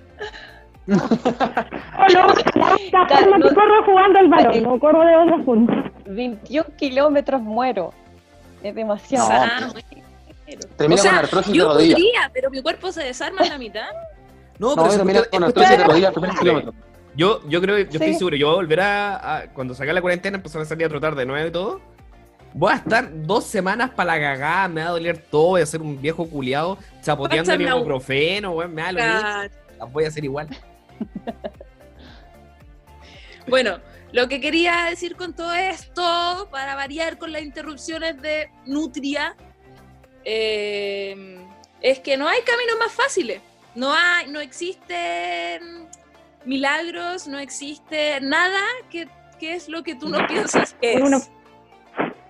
Oh, 2.01 2.07
no, 2.15 3.39
no- 3.39 3.55
corro 3.55 3.85
jugando 3.85 4.19
al 4.21 4.29
balón, 4.29 4.63
no 4.63 4.79
corro 4.79 5.05
de 5.05 5.17
otra 5.17 5.39
forma. 5.45 5.93
21 6.07 6.67
kilómetros 6.77 7.43
muero. 7.43 7.93
Es 8.63 8.75
demasiado. 8.75 9.29
Ah, 9.31 9.69
bueno. 9.73 10.05
Termina 10.77 11.01
O 11.01 11.03
sea, 11.03 11.11
con 11.13 11.19
artrosis 11.21 11.53
de 11.53 11.59
yo 11.59 11.69
rodilla. 11.73 11.95
podría, 11.95 12.31
pero 12.33 12.51
mi 12.51 12.63
cuerpo 12.63 12.91
se 12.93 13.03
desarma 13.03 13.43
en 13.43 13.49
la 13.51 13.59
mitad. 13.59 13.87
No, 14.59 14.71
No, 14.71 14.77
pero 14.77 14.91
si 14.91 14.97
termina 14.97 15.21
usted- 15.21 15.31
con 15.31 15.45
artrosis 15.45 15.71
de 15.79 15.85
rodilla 15.85 16.13
primer 16.13 16.31
kilómetro. 16.31 16.75
Yo, 17.15 17.41
yo 17.49 17.61
creo, 17.61 17.77
yo 17.79 17.85
estoy 17.85 18.13
Sí. 18.13 18.15
seguro, 18.15 18.37
yo 18.37 18.47
voy 18.47 18.55
a 18.55 18.57
volver 18.57 18.81
a, 18.81 19.37
a- 19.37 19.47
cuando 19.53 19.75
saque 19.75 19.93
la 19.93 20.01
cuarentena, 20.01 20.37
empezar 20.39 20.63
a 20.63 20.65
salir 20.65 20.87
a 20.87 20.89
trotar 20.89 21.15
de 21.15 21.27
nuevo 21.27 21.47
y 21.49 21.51
todo. 21.51 21.81
Voy 22.55 22.73
a 22.73 22.77
estar 22.77 23.09
dos 23.13 23.45
semanas 23.45 23.91
para 23.91 24.15
la 24.17 24.21
cagada, 24.21 24.69
me 24.69 24.83
va 24.83 24.89
a 24.89 24.93
doler 24.93 25.19
todo, 25.19 25.49
voy 25.49 25.61
a 25.63 25.67
ser 25.67 25.83
un 25.83 26.01
viejo 26.01 26.27
culiado, 26.27 26.79
chapoteando 27.03 27.59
mi 27.59 27.65
a- 27.67 27.77
ibuprofeno, 27.77 28.53
weón, 28.53 28.75
me 28.75 28.83
da 28.83 28.93
lo 28.93 29.01
mismo, 29.01 29.21
Ah, 29.23 29.47
las 29.79 29.93
voy 29.93 30.05
a 30.05 30.09
hacer 30.09 30.25
igual. 30.25 30.49
Bueno, 33.49 33.81
lo 34.13 34.29
que 34.29 34.41
quería 34.41 34.85
decir 34.91 35.17
con 35.17 35.35
todo 35.35 35.55
esto, 35.55 36.49
para 36.51 36.75
variar 36.75 37.17
con 37.17 37.33
las 37.33 37.43
interrupciones 37.43 38.21
de 38.21 38.51
Nutria, 38.67 39.35
eh, 40.25 41.39
es 41.81 42.01
que 42.01 42.17
no 42.17 42.29
hay 42.29 42.43
caminos 42.43 42.77
más 42.79 42.93
fáciles. 42.93 43.41
No 43.75 43.93
hay, 43.95 44.29
no 44.29 44.41
existen 44.41 45.89
milagros, 46.45 47.27
no 47.27 47.39
existe 47.39 48.21
nada 48.21 48.61
que, 48.91 49.09
que 49.39 49.55
es 49.55 49.69
lo 49.69 49.83
que 49.83 49.95
tú 49.95 50.09
no 50.09 50.27
piensas 50.27 50.75
que 50.75 50.99
Con 51.01 51.15
es. 51.15 51.31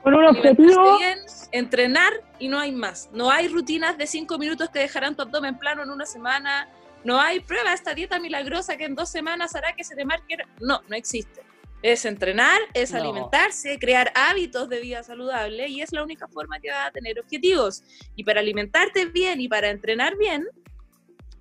Con 0.03 0.14
un 0.14 0.25
objetivo, 0.25 0.99
bien, 0.99 1.19
entrenar 1.53 2.12
y 2.39 2.49
no 2.49 2.59
hay 2.59 2.73
más. 2.73 3.09
No 3.12 3.31
hay 3.31 3.49
rutinas 3.49 3.99
de 3.99 4.07
cinco 4.07 4.39
minutos 4.39 4.71
que 4.71 4.79
dejarán 4.79 5.16
tu 5.16 5.23
abdomen 5.23 5.59
plano 5.59 5.83
en 5.83 5.91
una 5.91 6.07
semana. 6.07 6.69
No 7.05 7.20
hay 7.20 7.40
prueba 7.40 7.70
de 7.70 7.74
esta 7.76 7.94
dieta 7.94 8.18
milagrosa 8.18 8.76
que 8.76 8.84
en 8.84 8.94
dos 8.94 9.09
semanas 9.09 9.55
hará 9.55 9.74
que 9.74 9.84
se 9.84 9.94
te 9.96 10.05
marque. 10.05 10.36
No, 10.61 10.82
no 10.88 10.96
existe. 10.96 11.42
Es 11.80 12.05
entrenar, 12.05 12.59
es 12.74 12.90
No. 12.90 12.99
alimentarse, 12.99 13.78
crear 13.78 14.11
hábitos 14.14 14.68
de 14.68 14.80
vida 14.80 15.03
saludable 15.05 15.68
y 15.68 15.80
es 15.80 15.92
la 15.92 16.03
única 16.03 16.26
forma 16.26 16.59
que 16.59 16.70
va 16.70 16.86
a 16.86 16.90
tener 16.90 17.20
objetivos. 17.20 17.84
Y 18.16 18.24
para 18.24 18.40
alimentarte 18.40 19.07
bien 19.07 19.40
y 19.40 19.49
para 19.49 19.70
entrenar 19.70 20.16
bien, 20.18 20.44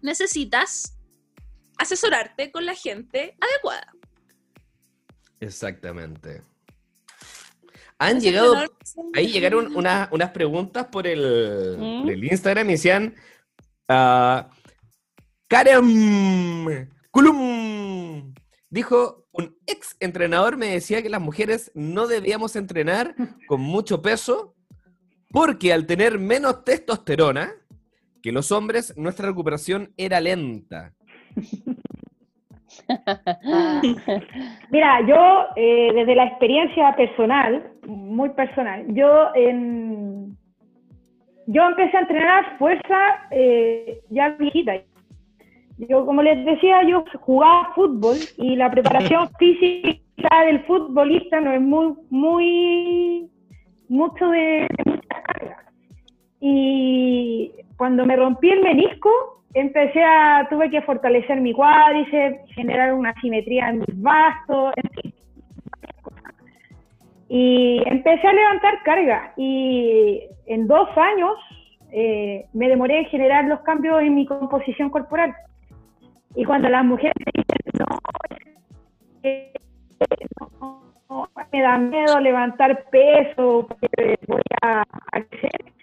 necesitas 0.01 0.95
asesorarte 1.79 2.51
con 2.51 2.65
la 2.67 2.75
gente 2.75 3.35
adecuada. 3.41 3.91
Exactamente. 5.39 6.43
Han 7.99 8.19
llegado, 8.21 8.55
ahí 9.15 9.27
llegaron 9.27 9.75
una- 9.75 10.07
unas 10.11 10.29
preguntas 10.31 10.85
por 10.87 11.07
el, 11.07 11.77
¿Mm? 11.79 12.01
por 12.03 12.11
el 12.11 12.23
Instagram 12.25 12.69
y 12.69 12.73
decían, 12.73 13.15
ah, 13.87 14.49
Karen 15.47 16.89
Kulum 17.11 18.33
dijo, 18.69 19.25
un 19.31 19.55
ex 19.65 19.95
entrenador 19.99 20.57
me 20.57 20.67
decía 20.67 21.01
que 21.01 21.09
las 21.09 21.21
mujeres 21.21 21.71
no 21.73 22.07
debíamos 22.07 22.55
entrenar 22.55 23.15
con 23.47 23.61
mucho 23.61 24.01
peso 24.01 24.55
porque 25.31 25.73
al 25.73 25.85
tener 25.85 26.19
menos 26.19 26.63
testosterona 26.63 27.51
que 28.21 28.31
los 28.31 28.51
hombres, 28.51 28.93
nuestra 28.97 29.27
recuperación 29.27 29.93
era 29.97 30.19
lenta. 30.19 30.93
Mira, 34.71 35.01
yo 35.07 35.45
eh, 35.55 35.91
desde 35.93 36.15
la 36.15 36.25
experiencia 36.25 36.95
personal, 36.95 37.71
muy 37.85 38.29
personal, 38.29 38.85
yo 38.89 39.29
en- 39.35 40.37
yo 41.49 41.61
empecé 41.63 41.95
a 41.95 42.01
entrenar 42.01 42.57
fuerza 42.57 42.97
eh, 43.31 44.01
ya 44.09 44.29
viejita. 44.37 44.73
Yo, 45.77 46.05
como 46.05 46.23
les 46.23 46.43
decía, 46.43 46.83
yo 46.83 47.03
jugaba 47.21 47.73
fútbol 47.75 48.17
y 48.37 48.55
la 48.55 48.71
preparación 48.71 49.29
física 49.39 50.45
del 50.45 50.63
futbolista 50.65 51.39
no 51.39 51.53
es 51.53 51.61
muy, 51.61 51.93
muy, 52.09 53.29
mucho 53.87 54.27
de, 54.29 54.67
de 54.67 54.83
mucha 54.85 55.21
carga. 55.21 55.63
Y 56.39 57.51
cuando 57.77 58.05
me 58.05 58.15
rompí 58.15 58.49
el 58.49 58.63
menisco, 58.63 59.09
empecé 59.53 60.03
a, 60.03 60.47
tuve 60.49 60.69
que 60.69 60.81
fortalecer 60.81 61.41
mi 61.41 61.53
cuádriceps, 61.53 62.53
generar 62.53 62.93
una 62.93 63.13
simetría 63.21 63.69
en 63.69 63.79
mis 63.79 64.01
bastos, 64.01 64.73
en 64.75 64.89
fin. 64.89 65.13
Y 67.29 67.83
empecé 67.85 68.25
a 68.27 68.33
levantar 68.33 68.83
carga 68.83 69.33
y 69.35 70.21
en 70.45 70.67
dos 70.67 70.87
años 70.95 71.35
eh, 71.91 72.45
me 72.53 72.69
demoré 72.69 72.99
en 72.99 73.05
generar 73.05 73.45
los 73.45 73.59
cambios 73.61 74.01
en 74.01 74.15
mi 74.15 74.25
composición 74.25 74.89
corporal. 74.89 75.35
Y 76.37 76.45
cuando 76.45 76.69
las 76.69 76.85
mujeres 76.85 77.15
dicen, 77.33 77.57
no, 77.79 77.85
eh, 79.23 79.51
no, 80.39 80.83
no, 81.09 81.29
me 81.51 81.61
da 81.61 81.79
miedo 81.79 82.19
levantar 82.19 82.85
peso 82.91 83.65
porque 83.67 84.19
voy 84.27 84.41
a, 84.61 84.81
a 84.81 85.21
crecer, 85.23 85.73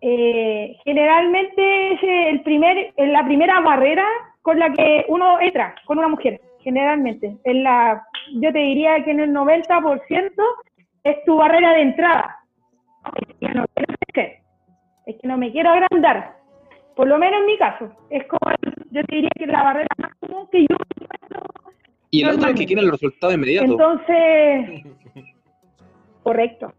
eh, 0.00 0.74
generalmente 0.84 1.92
es 1.92 2.00
el 2.02 2.40
primer, 2.40 2.94
la 2.96 3.26
primera 3.26 3.60
barrera 3.60 4.06
con 4.40 4.58
la 4.58 4.72
que 4.72 5.04
uno 5.08 5.38
entra 5.40 5.74
con 5.84 5.98
una 5.98 6.08
mujer, 6.08 6.40
generalmente. 6.60 7.36
Es 7.44 7.56
la, 7.56 8.06
yo 8.40 8.52
te 8.54 8.60
diría 8.60 9.04
que 9.04 9.10
en 9.10 9.20
el 9.20 9.34
90% 9.34 10.32
es 11.02 11.24
tu 11.26 11.36
barrera 11.36 11.74
de 11.74 11.82
entrada. 11.82 12.38
Es 13.16 13.36
que 13.36 13.48
no 13.48 13.66
quiero 13.74 13.94
crecer, 14.08 14.38
es 15.04 15.16
que 15.20 15.28
no 15.28 15.36
me 15.36 15.52
quiero 15.52 15.68
agrandar. 15.68 16.36
Por 16.96 17.06
lo 17.06 17.18
menos 17.18 17.40
en 17.40 17.46
mi 17.46 17.58
caso, 17.58 17.92
es 18.08 18.26
como, 18.28 18.40
yo 18.94 19.02
te 19.04 19.16
diría 19.16 19.30
que 19.36 19.46
la 19.46 19.62
barrera 19.62 19.88
más 19.98 20.14
común 20.20 20.46
que 20.52 20.62
yo 20.62 20.76
Y 22.10 22.22
el 22.22 22.30
otro 22.30 22.48
es 22.48 22.54
que 22.54 22.66
quieren 22.66 22.86
los 22.86 23.00
resultados 23.00 23.34
inmediatos. 23.34 23.70
entonces, 23.70 24.84
correcto, 26.22 26.72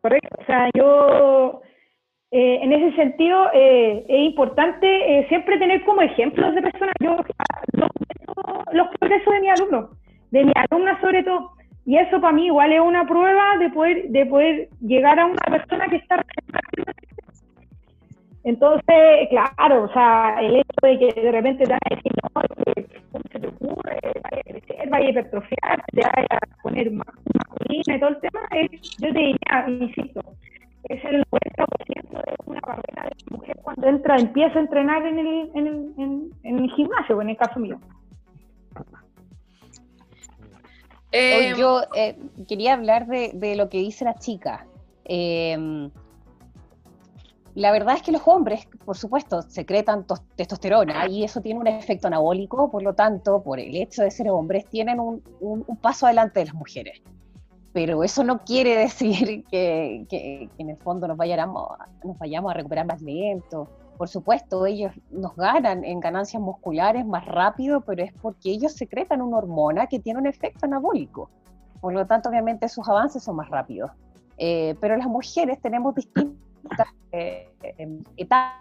correcto. 0.00 0.36
O 0.40 0.44
sea, 0.46 0.70
yo, 0.74 1.60
eh, 2.30 2.60
en 2.62 2.72
ese 2.72 2.96
sentido, 2.96 3.50
eh, 3.52 4.04
es 4.08 4.20
importante 4.20 4.86
eh, 4.86 5.28
siempre 5.28 5.58
tener 5.58 5.84
como 5.84 6.00
ejemplos 6.00 6.54
de 6.54 6.62
personas. 6.62 6.94
Yo 7.00 7.16
documento 7.72 8.64
los 8.72 8.88
progresos 8.98 9.32
de 9.34 9.40
mis 9.40 9.60
alumnos, 9.60 9.90
de 10.30 10.44
mis 10.44 10.54
alumnas 10.70 10.98
sobre 11.02 11.22
todo. 11.22 11.52
Y 11.84 11.96
eso 11.96 12.20
para 12.20 12.32
mí 12.32 12.46
igual 12.46 12.72
es 12.72 12.80
una 12.80 13.06
prueba 13.06 13.58
de 13.58 13.70
poder, 13.70 14.08
de 14.08 14.26
poder 14.26 14.68
llegar 14.80 15.18
a 15.18 15.26
una 15.26 15.44
persona 15.50 15.86
que 15.88 15.96
está 15.96 16.22
entonces, 18.44 19.28
claro, 19.30 19.84
o 19.84 19.92
sea, 19.92 20.36
el 20.40 20.56
hecho 20.56 20.80
de 20.82 20.98
que 20.98 21.20
de 21.20 21.32
repente 21.32 21.64
te 21.64 21.70
van 21.70 21.80
a 21.84 21.94
decir, 21.94 22.12
no, 22.22 22.42
que, 22.64 23.00
¿cómo 23.10 23.24
se 23.32 23.40
te 23.40 23.48
ocurre? 23.48 24.00
Vaya 24.22 24.40
a 24.40 24.42
crecer, 24.42 24.88
vaya 24.88 25.06
a 25.06 25.10
hipertrofiar, 25.10 25.84
te 25.92 26.00
vaya 26.00 26.26
a 26.30 26.62
poner 26.62 26.90
más 26.92 27.06
masculina 27.34 27.96
y 27.96 28.00
todo 28.00 28.10
el 28.10 28.20
tema, 28.20 28.40
es, 28.52 28.70
yo 28.98 29.12
te 29.12 29.18
diría, 29.18 29.64
insisto, 29.68 30.20
es 30.84 31.04
el 31.04 31.24
90% 31.26 32.10
de 32.10 32.36
una 32.46 32.60
barrera 32.60 33.04
de 33.04 33.36
mujer 33.36 33.56
cuando 33.62 33.88
entra, 33.88 34.16
empieza 34.16 34.58
a 34.58 34.62
entrenar 34.62 35.04
en 35.04 35.18
el, 35.18 35.50
en 35.54 35.66
el, 35.66 35.92
en, 35.98 36.30
en 36.44 36.58
el 36.58 36.70
gimnasio, 36.70 37.20
en 37.20 37.30
el 37.30 37.36
caso 37.36 37.58
mío. 37.58 37.78
Eh, 41.10 41.54
yo 41.56 41.82
eh, 41.94 42.16
quería 42.46 42.74
hablar 42.74 43.06
de, 43.06 43.32
de 43.34 43.56
lo 43.56 43.68
que 43.68 43.78
dice 43.78 44.04
la 44.04 44.14
chica. 44.14 44.66
Eh, 45.06 45.90
la 47.58 47.72
verdad 47.72 47.96
es 47.96 48.02
que 48.02 48.12
los 48.12 48.22
hombres, 48.26 48.66
por 48.84 48.96
supuesto, 48.96 49.42
secretan 49.42 50.06
tos- 50.06 50.22
testosterona 50.36 51.06
y 51.08 51.24
eso 51.24 51.40
tiene 51.40 51.60
un 51.60 51.66
efecto 51.66 52.06
anabólico, 52.06 52.70
por 52.70 52.82
lo 52.82 52.94
tanto, 52.94 53.42
por 53.42 53.58
el 53.60 53.74
hecho 53.76 54.02
de 54.02 54.10
ser 54.10 54.30
hombres, 54.30 54.66
tienen 54.66 55.00
un, 55.00 55.22
un- 55.40 55.64
un 55.66 55.76
paso 55.76 56.06
adelante 56.06 56.40
de 56.40 56.46
las 56.46 56.54
mujeres. 56.54 57.00
Pero 57.72 58.02
eso 58.02 58.24
no 58.24 58.38
quiere 58.44 58.76
decir 58.88 59.44
que, 59.50 60.06
que- 60.08 60.48
que 60.56 60.62
en 60.62 60.70
el 60.70 60.76
fondo 60.78 61.06
nos 61.08 61.16
vayamos, 61.16 61.68
nos 62.04 62.18
vayamos 62.18 62.50
a 62.50 62.54
recuperar 62.54 62.86
más 62.86 63.02
lento. 63.02 63.68
Por 63.96 64.08
supuesto, 64.08 64.64
ellos 64.64 64.92
nos 65.10 65.34
ganan 65.34 65.84
en 65.84 65.98
ganancias 66.00 66.40
musculares 66.40 67.04
más 67.04 67.24
rápido, 67.26 67.80
pero 67.80 68.02
es 68.04 68.12
porque 68.22 68.50
ellos 68.50 68.72
secretan 68.72 69.20
una 69.20 69.38
hormona 69.38 69.86
que 69.88 69.98
tiene 69.98 70.20
un 70.20 70.26
efecto 70.26 70.66
anabólico. 70.66 71.30
Por 71.80 71.92
lo 71.92 72.06
tanto, 72.06 72.28
obviamente 72.28 72.68
sus 72.68 72.88
avances 72.88 73.22
son 73.24 73.36
más 73.36 73.48
rápidos. 73.50 73.90
Eh, 74.36 74.76
pero 74.80 74.96
las 74.96 75.08
mujeres 75.08 75.60
tenemos 75.60 75.94
distintas 75.96 76.36
eh, 77.12 77.52
em, 77.78 78.02
etapas 78.16 78.58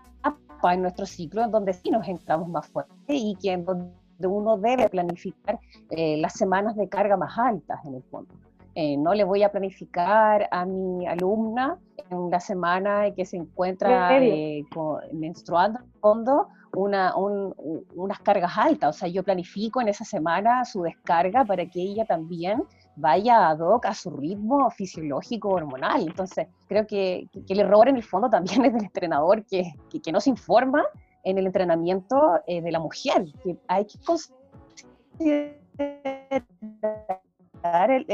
en 0.64 0.82
nuestro 0.82 1.06
ciclo 1.06 1.44
en 1.44 1.52
donde 1.52 1.74
sí 1.74 1.90
nos 1.90 2.08
entramos 2.08 2.50
más 2.50 2.68
fuerte 2.68 3.14
y 3.14 3.36
que 3.36 3.52
en 3.52 3.66
donde 3.66 3.94
uno 4.28 4.58
debe 4.58 4.90
planificar 4.90 5.60
eh, 5.90 6.18
las 6.18 6.34
semanas 6.34 6.76
de 6.76 6.90
carga 6.90 7.18
más 7.18 7.38
altas 7.38 7.80
en 7.86 7.96
el 7.96 8.04
fondo. 8.04 8.34
Eh, 8.80 8.96
no 8.96 9.16
le 9.16 9.24
voy 9.24 9.42
a 9.42 9.50
planificar 9.50 10.48
a 10.52 10.64
mi 10.64 11.08
alumna 11.08 11.80
en 12.12 12.30
la 12.30 12.40
semana 12.40 13.12
que 13.16 13.26
se 13.26 13.36
encuentra 13.36 14.08
eh, 14.36 14.64
con- 14.72 15.02
menstruando 15.14 15.80
en 15.80 15.86
el 15.86 16.00
fondo 16.00 16.48
una, 16.76 17.16
un- 17.18 17.56
unas 17.96 18.20
cargas 18.20 18.56
altas. 18.56 18.96
O 18.96 19.00
sea, 19.00 19.08
yo 19.10 19.24
planifico 19.24 19.82
en 19.82 19.88
esa 19.88 20.06
semana 20.06 20.64
su 20.64 20.84
descarga 20.84 21.44
para 21.44 21.66
que 21.66 21.82
ella 21.82 22.06
también 22.06 22.64
vaya 22.96 23.50
ad 23.50 23.60
hoc 23.62 23.88
a 23.88 23.96
su 23.96 24.12
ritmo 24.12 24.70
fisiológico 24.70 25.50
hormonal. 25.50 26.02
Entonces, 26.04 26.48
creo 26.68 26.86
que, 26.86 27.28
que 27.34 27.54
el 27.54 27.62
error 27.62 27.88
en 27.90 27.96
el 27.96 28.04
fondo 28.04 28.30
también 28.30 28.64
es 28.66 28.74
del 28.74 28.84
entrenador 28.84 29.44
que, 29.46 29.74
que, 29.90 30.00
que 30.00 30.12
no 30.12 30.22
se 30.22 30.30
informa 30.30 30.86
en 31.24 31.40
el 31.40 31.48
entrenamiento 31.48 32.16
eh, 32.46 32.62
de 32.62 32.72
la 32.72 32.80
mujer, 32.80 33.26
que 33.44 33.58
hay 33.68 33.86
que 33.86 33.98
considerar 34.06 35.58
el, 37.64 38.06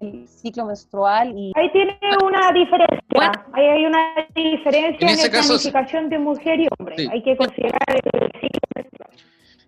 el 0.00 0.26
ciclo 0.28 0.66
menstrual 0.66 1.32
y 1.36 1.52
Ahí 1.54 1.70
tiene 1.72 1.98
una 2.24 2.52
diferencia, 2.52 3.00
Bueno. 3.14 3.32
ahí 3.52 3.66
hay 3.66 3.86
una 3.86 4.14
diferencia 4.34 5.08
En 5.08 5.16
la 5.16 5.30
caso, 5.30 5.48
planificación 5.48 6.08
de 6.08 6.18
mujer 6.18 6.60
y 6.60 6.68
hombre. 6.78 6.96
Sí. 6.98 7.08
Hay 7.10 7.22
que 7.22 7.36
considerar 7.36 7.80
el 7.88 8.30
ciclo 8.40 8.60
menstrual. 8.74 9.10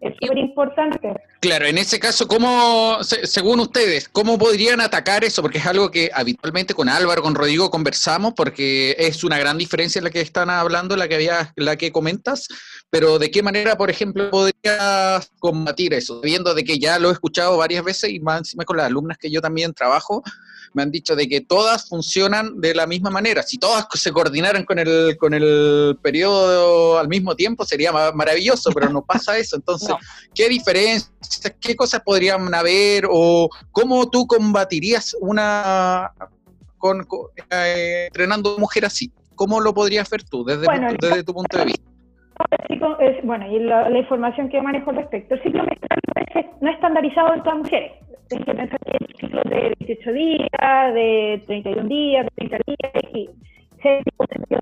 Es 0.04 0.12
súper 0.20 0.36
importante. 0.36 1.14
Claro, 1.40 1.64
en 1.64 1.78
ese 1.78 1.98
caso, 1.98 2.28
¿cómo, 2.28 3.02
se- 3.02 3.26
según 3.26 3.58
ustedes, 3.60 4.06
cómo 4.08 4.36
podrían 4.36 4.82
atacar 4.82 5.24
eso? 5.24 5.40
Porque 5.40 5.56
es 5.58 5.64
algo 5.66 5.90
que 5.90 6.10
habitualmente 6.12 6.74
con 6.74 6.90
Álvaro, 6.90 7.22
con 7.22 7.34
Rodrigo 7.34 7.70
conversamos, 7.70 8.34
porque 8.36 8.94
es 8.98 9.24
una 9.24 9.38
gran 9.38 9.56
diferencia 9.56 10.02
la 10.02 10.10
que 10.10 10.20
están 10.20 10.50
hablando, 10.50 10.94
la 10.94 11.08
que 11.08 11.14
había, 11.14 11.52
la 11.56 11.76
que 11.76 11.90
comentas, 11.90 12.48
pero 12.90 13.18
¿de 13.18 13.30
qué 13.30 13.42
manera, 13.42 13.76
por 13.78 13.88
ejemplo, 13.88 14.30
podrías 14.30 15.30
combatir 15.38 15.94
eso? 15.94 16.20
Viendo 16.20 16.52
de 16.54 16.64
que 16.64 16.78
ya 16.78 16.98
lo 16.98 17.08
he 17.08 17.12
escuchado 17.12 17.56
varias 17.56 17.82
veces 17.82 18.10
y 18.10 18.20
más 18.20 18.38
encima 18.40 18.64
con 18.66 18.76
las 18.76 18.86
alumnas 18.86 19.16
que 19.16 19.30
yo 19.30 19.40
también 19.40 19.72
trabajo, 19.72 20.22
me 20.74 20.82
han 20.82 20.90
dicho 20.90 21.16
de 21.16 21.28
que 21.28 21.40
todas 21.40 21.88
funcionan 21.88 22.60
de 22.60 22.74
la 22.74 22.86
misma 22.86 23.08
manera. 23.08 23.42
Si 23.42 23.58
todas 23.58 23.86
se 23.94 24.12
coordinaran 24.12 24.64
con 24.64 24.78
el, 24.78 25.16
con 25.18 25.32
el 25.32 25.96
periodo 26.02 26.98
al 26.98 27.08
mismo 27.08 27.34
tiempo, 27.34 27.64
sería 27.64 27.92
ma- 27.92 28.12
maravilloso, 28.12 28.70
pero 28.72 28.90
no 28.90 29.02
pasa 29.02 29.38
eso. 29.38 29.56
Entonces, 29.64 29.88
No. 29.88 29.98
¿qué 30.34 30.48
diferencias, 30.48 31.54
qué 31.60 31.74
cosas 31.76 32.02
podrían 32.04 32.52
haber 32.54 33.06
o 33.10 33.48
cómo 33.70 34.10
tú 34.10 34.26
combatirías 34.26 35.16
una 35.20 36.12
con, 36.78 37.04
con- 37.04 37.28
eh, 37.50 38.04
entrenando 38.08 38.58
mujer 38.58 38.84
así? 38.84 39.10
¿Cómo 39.36 39.60
lo 39.60 39.72
podrías 39.74 40.08
ver 40.10 40.22
tú 40.24 40.44
desde, 40.44 40.64
Bueno, 40.66 40.88
tu, 40.96 41.06
desde 41.06 41.24
tu 41.24 41.32
punto 41.34 41.56
de 41.58 41.64
vista? 41.64 41.82
Bueno, 43.22 43.46
y 43.50 43.60
la, 43.60 43.88
la 43.88 43.98
información 43.98 44.48
que 44.48 44.60
manejo 44.60 44.90
al 44.90 44.96
respecto. 44.96 45.34
El 45.34 45.42
ciclo 45.42 45.64
menstrual 45.64 46.00
no 46.34 46.40
es, 46.40 46.46
no 46.60 46.68
es 46.68 46.74
estandarizado 46.74 47.32
en 47.34 47.42
todas 47.42 47.54
las 47.58 47.64
mujeres. 47.64 47.92
Tienes 48.28 48.46
que 48.46 48.54
pensar 48.54 48.78
que 48.80 48.90
hay 48.92 49.14
ciclos 49.18 49.44
de 49.44 49.74
28 49.80 50.12
días, 50.12 50.94
de 50.94 51.42
31 51.46 51.88
días, 51.88 52.24
de 52.24 52.30
30 52.48 52.58
días, 52.66 53.04
y 53.14 53.30
si 53.82 53.88
hay 53.88 53.96
de 54.02 54.12
por 54.16 54.28
medio, 54.38 54.58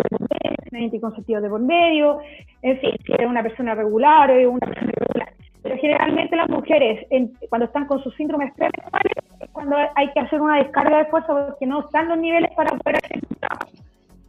de 1.41 1.49
por 1.49 1.61
medio, 1.61 2.19
en 2.63 2.79
fin, 2.81 2.91
si 3.07 3.13
es 3.13 3.27
una 3.27 3.43
persona 3.43 3.75
regular 3.75 4.31
o 4.31 4.35
es 4.35 4.47
una 4.47 4.59
persona 4.67 4.91
irregular. 4.97 5.33
Pero 5.63 5.77
generalmente 5.79 6.37
las 6.37 6.49
mujeres, 6.49 7.07
en- 7.11 7.33
cuando 7.49 7.67
están 7.67 7.87
con 7.87 8.03
sus 8.03 8.15
síndromes 8.17 8.53
premenstruales, 8.55 9.13
es 9.41 9.51
cuando 9.51 9.77
hay 9.95 10.11
que 10.13 10.21
hacer 10.21 10.41
una 10.41 10.57
descarga 10.59 10.99
de 10.99 11.05
fuerza 11.07 11.47
porque 11.49 11.67
no 11.67 11.81
están 11.81 12.09
los 12.09 12.19
niveles 12.19 12.51
para 12.57 12.77
poder 12.77 12.97
hacer 12.97 13.19
un 13.31 13.37
trabajo 13.39 13.69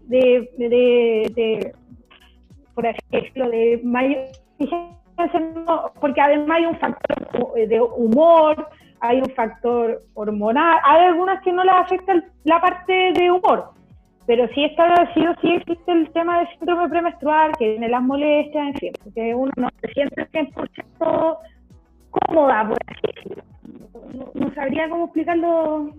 de, 0.06 0.50
de, 0.58 0.70
de- 0.70 1.32
de- 1.36 1.74
por 2.76 2.86
así 2.88 3.00
decirlo, 3.12 3.50
de 3.50 3.80
mayor 3.84 4.26
porque 6.00 6.22
además 6.22 6.58
hay 6.58 6.66
un 6.66 6.78
factor 6.78 7.54
de 7.68 7.82
humor, 7.82 8.68
hay 9.04 9.20
un 9.20 9.30
factor 9.32 10.00
hormonal, 10.14 10.78
hay 10.82 11.04
algunas 11.08 11.42
que 11.44 11.52
no 11.52 11.62
les 11.66 11.76
afecta 11.76 12.24
la 12.46 12.62
parte 12.62 13.12
de 13.12 13.30
humor, 13.30 13.72
pero 14.26 14.48
sí 14.56 14.64
está 14.64 14.86
agradecido, 14.86 15.36
sí 15.42 15.52
existe 15.56 15.92
el 15.92 16.10
tema 16.14 16.40
del 16.40 16.48
síndrome 16.58 16.88
premenstrual, 16.88 17.52
que 17.60 17.72
tiene 17.72 17.90
las 17.90 18.02
molestias, 18.02 18.68
en 18.68 18.74
fin, 18.76 18.94
porque 19.04 19.36
uno 19.36 19.52
no 19.58 19.68
se 19.82 19.88
siente 19.90 20.26
100% 20.32 21.38
cómoda, 22.12 22.68
por 22.70 22.78
así 22.88 23.02
decirlo. 23.14 23.44
No, 24.14 24.32
no 24.36 24.54
sabría 24.54 24.88
cómo 24.88 25.06
explicarlo, 25.06 25.90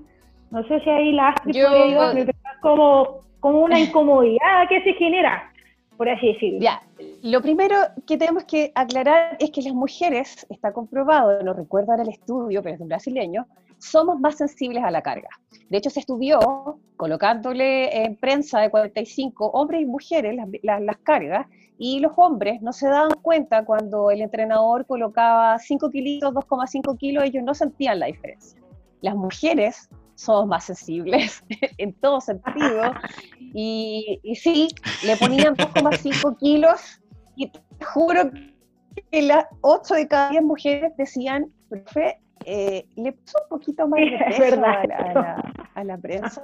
no 0.50 0.62
sé 0.64 0.80
si 0.80 0.88
ahí 0.88 1.12
la 1.12 1.28
Astrid 1.28 1.52
puede 1.52 1.82
ayudarme, 1.82 2.24
pero 2.24 2.38
es 2.54 2.60
como, 2.62 3.20
como 3.40 3.60
una 3.64 3.80
incomodidad 3.80 4.66
que 4.70 4.82
se 4.82 4.94
genera, 4.94 5.52
por 5.96 6.08
así 6.08 6.32
decirlo. 6.32 6.60
Ya, 6.60 6.82
lo 7.22 7.40
primero 7.42 7.76
que 8.06 8.16
tenemos 8.16 8.44
que 8.44 8.72
aclarar 8.74 9.36
es 9.40 9.50
que 9.50 9.62
las 9.62 9.74
mujeres, 9.74 10.46
está 10.50 10.72
comprobado, 10.72 11.40
lo 11.42 11.52
recuerdan 11.54 12.00
el 12.00 12.08
estudio, 12.08 12.62
pero 12.62 12.74
es 12.74 12.80
un 12.80 12.88
brasileño, 12.88 13.46
somos 13.78 14.18
más 14.20 14.36
sensibles 14.36 14.82
a 14.82 14.90
la 14.90 15.02
carga. 15.02 15.28
De 15.68 15.78
hecho, 15.78 15.90
se 15.90 16.00
estudió 16.00 16.38
colocándole 16.96 18.04
en 18.04 18.16
prensa 18.16 18.60
de 18.60 18.70
45 18.70 19.46
hombres 19.50 19.82
y 19.82 19.86
mujeres 19.86 20.34
las, 20.36 20.48
las- 20.62 20.80
las 20.82 20.96
cargas, 20.98 21.46
y 21.76 21.98
los 21.98 22.12
hombres 22.16 22.62
no 22.62 22.72
se 22.72 22.86
daban 22.88 23.10
cuenta 23.20 23.64
cuando 23.64 24.10
el 24.12 24.20
entrenador 24.20 24.86
colocaba 24.86 25.58
5 25.58 25.90
kilitos, 25.90 26.32
2,5 26.32 26.96
kilos, 26.96 27.24
ellos 27.24 27.42
no 27.42 27.52
sentían 27.52 27.98
la 27.98 28.06
diferencia. 28.06 28.60
Las 29.00 29.16
mujeres 29.16 29.88
somos 30.14 30.46
más 30.46 30.64
sensibles 30.64 31.42
en 31.78 31.92
todo 31.94 32.20
sentido, 32.20 32.92
y, 33.40 34.20
y 34.22 34.34
sí, 34.36 34.68
le 35.04 35.16
ponían 35.16 35.54
2,5 35.56 36.38
kilos 36.38 37.00
y 37.36 37.48
te 37.50 37.60
juro 37.84 38.30
que 39.10 39.22
las 39.22 39.46
8 39.60 39.94
de 39.94 40.08
cada 40.08 40.30
10 40.30 40.42
mujeres 40.42 40.92
decían, 40.96 41.52
profe, 41.68 42.18
eh, 42.46 42.86
le 42.96 43.12
puso 43.12 43.38
un 43.44 43.48
poquito 43.58 43.88
más 43.88 44.00
de 44.00 44.14
Es 44.28 44.36
peso 44.36 44.40
verdad 44.60 44.80
a, 44.82 44.86
la, 44.86 44.96
a 44.96 45.14
la- 45.14 45.52
a 45.74 45.84
la 45.84 45.98
prensa. 45.98 46.42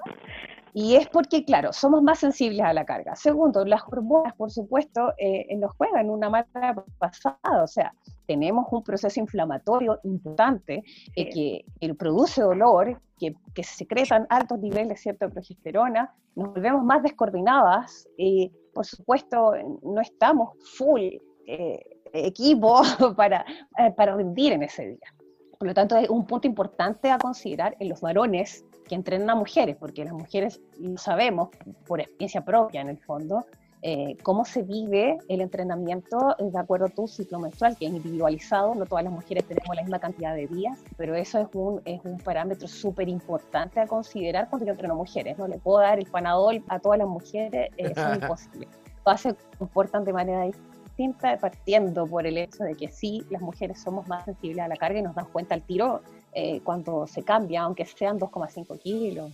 Y 0.72 0.94
es 0.94 1.08
porque, 1.08 1.44
claro, 1.44 1.72
somos 1.72 2.00
más 2.02 2.20
sensibles 2.20 2.60
a 2.62 2.72
la 2.72 2.84
carga. 2.84 3.14
Segundo, 3.16 3.64
las 3.64 3.82
hormonas, 3.88 4.34
por 4.36 4.50
supuesto, 4.52 5.12
eh, 5.18 5.46
nos 5.56 5.72
juegan 5.76 6.10
una 6.10 6.30
mala 6.30 6.84
pasada. 6.98 7.62
O 7.62 7.66
sea, 7.66 7.92
tenemos 8.26 8.66
un 8.70 8.82
proceso 8.84 9.18
inflamatorio 9.20 9.98
importante 10.04 10.82
eh, 11.16 11.28
que, 11.28 11.64
que 11.80 11.94
produce 11.94 12.40
dolor, 12.42 13.00
que, 13.20 13.34
que 13.54 13.62
secretan 13.62 14.26
altos 14.30 14.58
niveles 14.58 15.00
¿cierto? 15.00 15.26
de 15.26 15.32
progesterona, 15.32 16.12
nos 16.34 16.54
volvemos 16.54 16.82
más 16.82 17.02
descoordinadas 17.02 18.08
y, 18.16 18.50
por 18.72 18.86
supuesto, 18.86 19.52
no 19.82 20.00
estamos 20.00 20.56
full 20.76 21.02
eh, 21.46 21.78
equipo 22.12 22.82
para, 23.16 23.44
eh, 23.78 23.92
para 23.96 24.16
rendir 24.16 24.54
en 24.54 24.62
ese 24.62 24.88
día. 24.88 25.14
Por 25.58 25.68
lo 25.68 25.74
tanto, 25.74 25.96
es 25.96 26.08
un 26.08 26.26
punto 26.26 26.48
importante 26.48 27.10
a 27.10 27.18
considerar 27.18 27.76
en 27.78 27.90
los 27.90 28.00
varones 28.00 28.64
que 28.88 28.94
entrenan 28.94 29.28
a 29.28 29.34
mujeres, 29.34 29.76
porque 29.76 30.04
las 30.04 30.14
mujeres 30.14 30.60
lo 30.78 30.96
sabemos 30.96 31.50
por 31.86 32.00
experiencia 32.00 32.44
propia 32.44 32.80
en 32.80 32.88
el 32.88 32.98
fondo, 32.98 33.44
eh, 33.82 34.16
cómo 34.22 34.44
se 34.44 34.62
vive 34.62 35.18
el 35.28 35.40
entrenamiento 35.40 36.36
eh, 36.38 36.50
de 36.52 36.58
acuerdo 36.58 36.86
a 36.86 36.88
tu 36.90 37.08
ciclo 37.08 37.38
menstrual, 37.38 37.76
que 37.78 37.86
es 37.86 37.92
individualizado, 37.92 38.74
no 38.74 38.84
todas 38.84 39.04
las 39.04 39.12
mujeres 39.12 39.44
tenemos 39.44 39.74
la 39.74 39.82
misma 39.82 39.98
cantidad 39.98 40.34
de 40.34 40.46
días, 40.46 40.78
pero 40.98 41.14
eso 41.14 41.38
es 41.38 41.48
un, 41.54 41.80
es 41.86 42.00
un 42.04 42.18
parámetro 42.18 42.68
súper 42.68 43.08
importante 43.08 43.80
a 43.80 43.86
considerar 43.86 44.50
cuando 44.50 44.66
yo 44.66 44.72
entreno 44.72 44.94
mujeres. 44.94 45.38
No 45.38 45.48
le 45.48 45.58
puedo 45.58 45.80
dar 45.80 45.98
el 45.98 46.06
panadol 46.06 46.62
a 46.68 46.78
todas 46.78 46.98
las 46.98 47.08
mujeres, 47.08 47.70
eh, 47.78 47.92
eso 47.92 48.12
es 48.12 48.18
imposible. 48.22 48.68
Todas 49.02 49.20
se 49.22 49.34
comportan 49.58 50.04
de 50.04 50.12
manera 50.12 50.44
distinta, 50.44 51.38
partiendo 51.38 52.06
por 52.06 52.26
el 52.26 52.36
hecho 52.36 52.64
de 52.64 52.74
que 52.74 52.88
sí, 52.88 53.24
las 53.30 53.40
mujeres 53.40 53.80
somos 53.80 54.06
más 54.08 54.26
sensibles 54.26 54.62
a 54.62 54.68
la 54.68 54.76
carga 54.76 54.98
y 54.98 55.02
nos 55.02 55.14
dan 55.14 55.26
cuenta 55.32 55.54
al 55.54 55.62
tiro 55.62 56.02
eh, 56.34 56.60
cuando 56.62 57.06
se 57.06 57.22
cambia, 57.22 57.62
aunque 57.62 57.86
sean 57.86 58.18
2,5 58.20 58.78
kilos. 58.78 59.32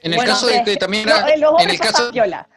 En 0.00 0.12
el 0.12 0.16
Bueno, 0.16 0.32
caso 0.32 0.46
de 0.46 0.62
que 0.62 0.76
también, 0.76 1.08
no, 1.08 1.14
los 1.38 1.60
en 1.60 1.70
el 1.70 1.78
caso, 1.80 2.04
más 2.04 2.12
piola. 2.12 2.48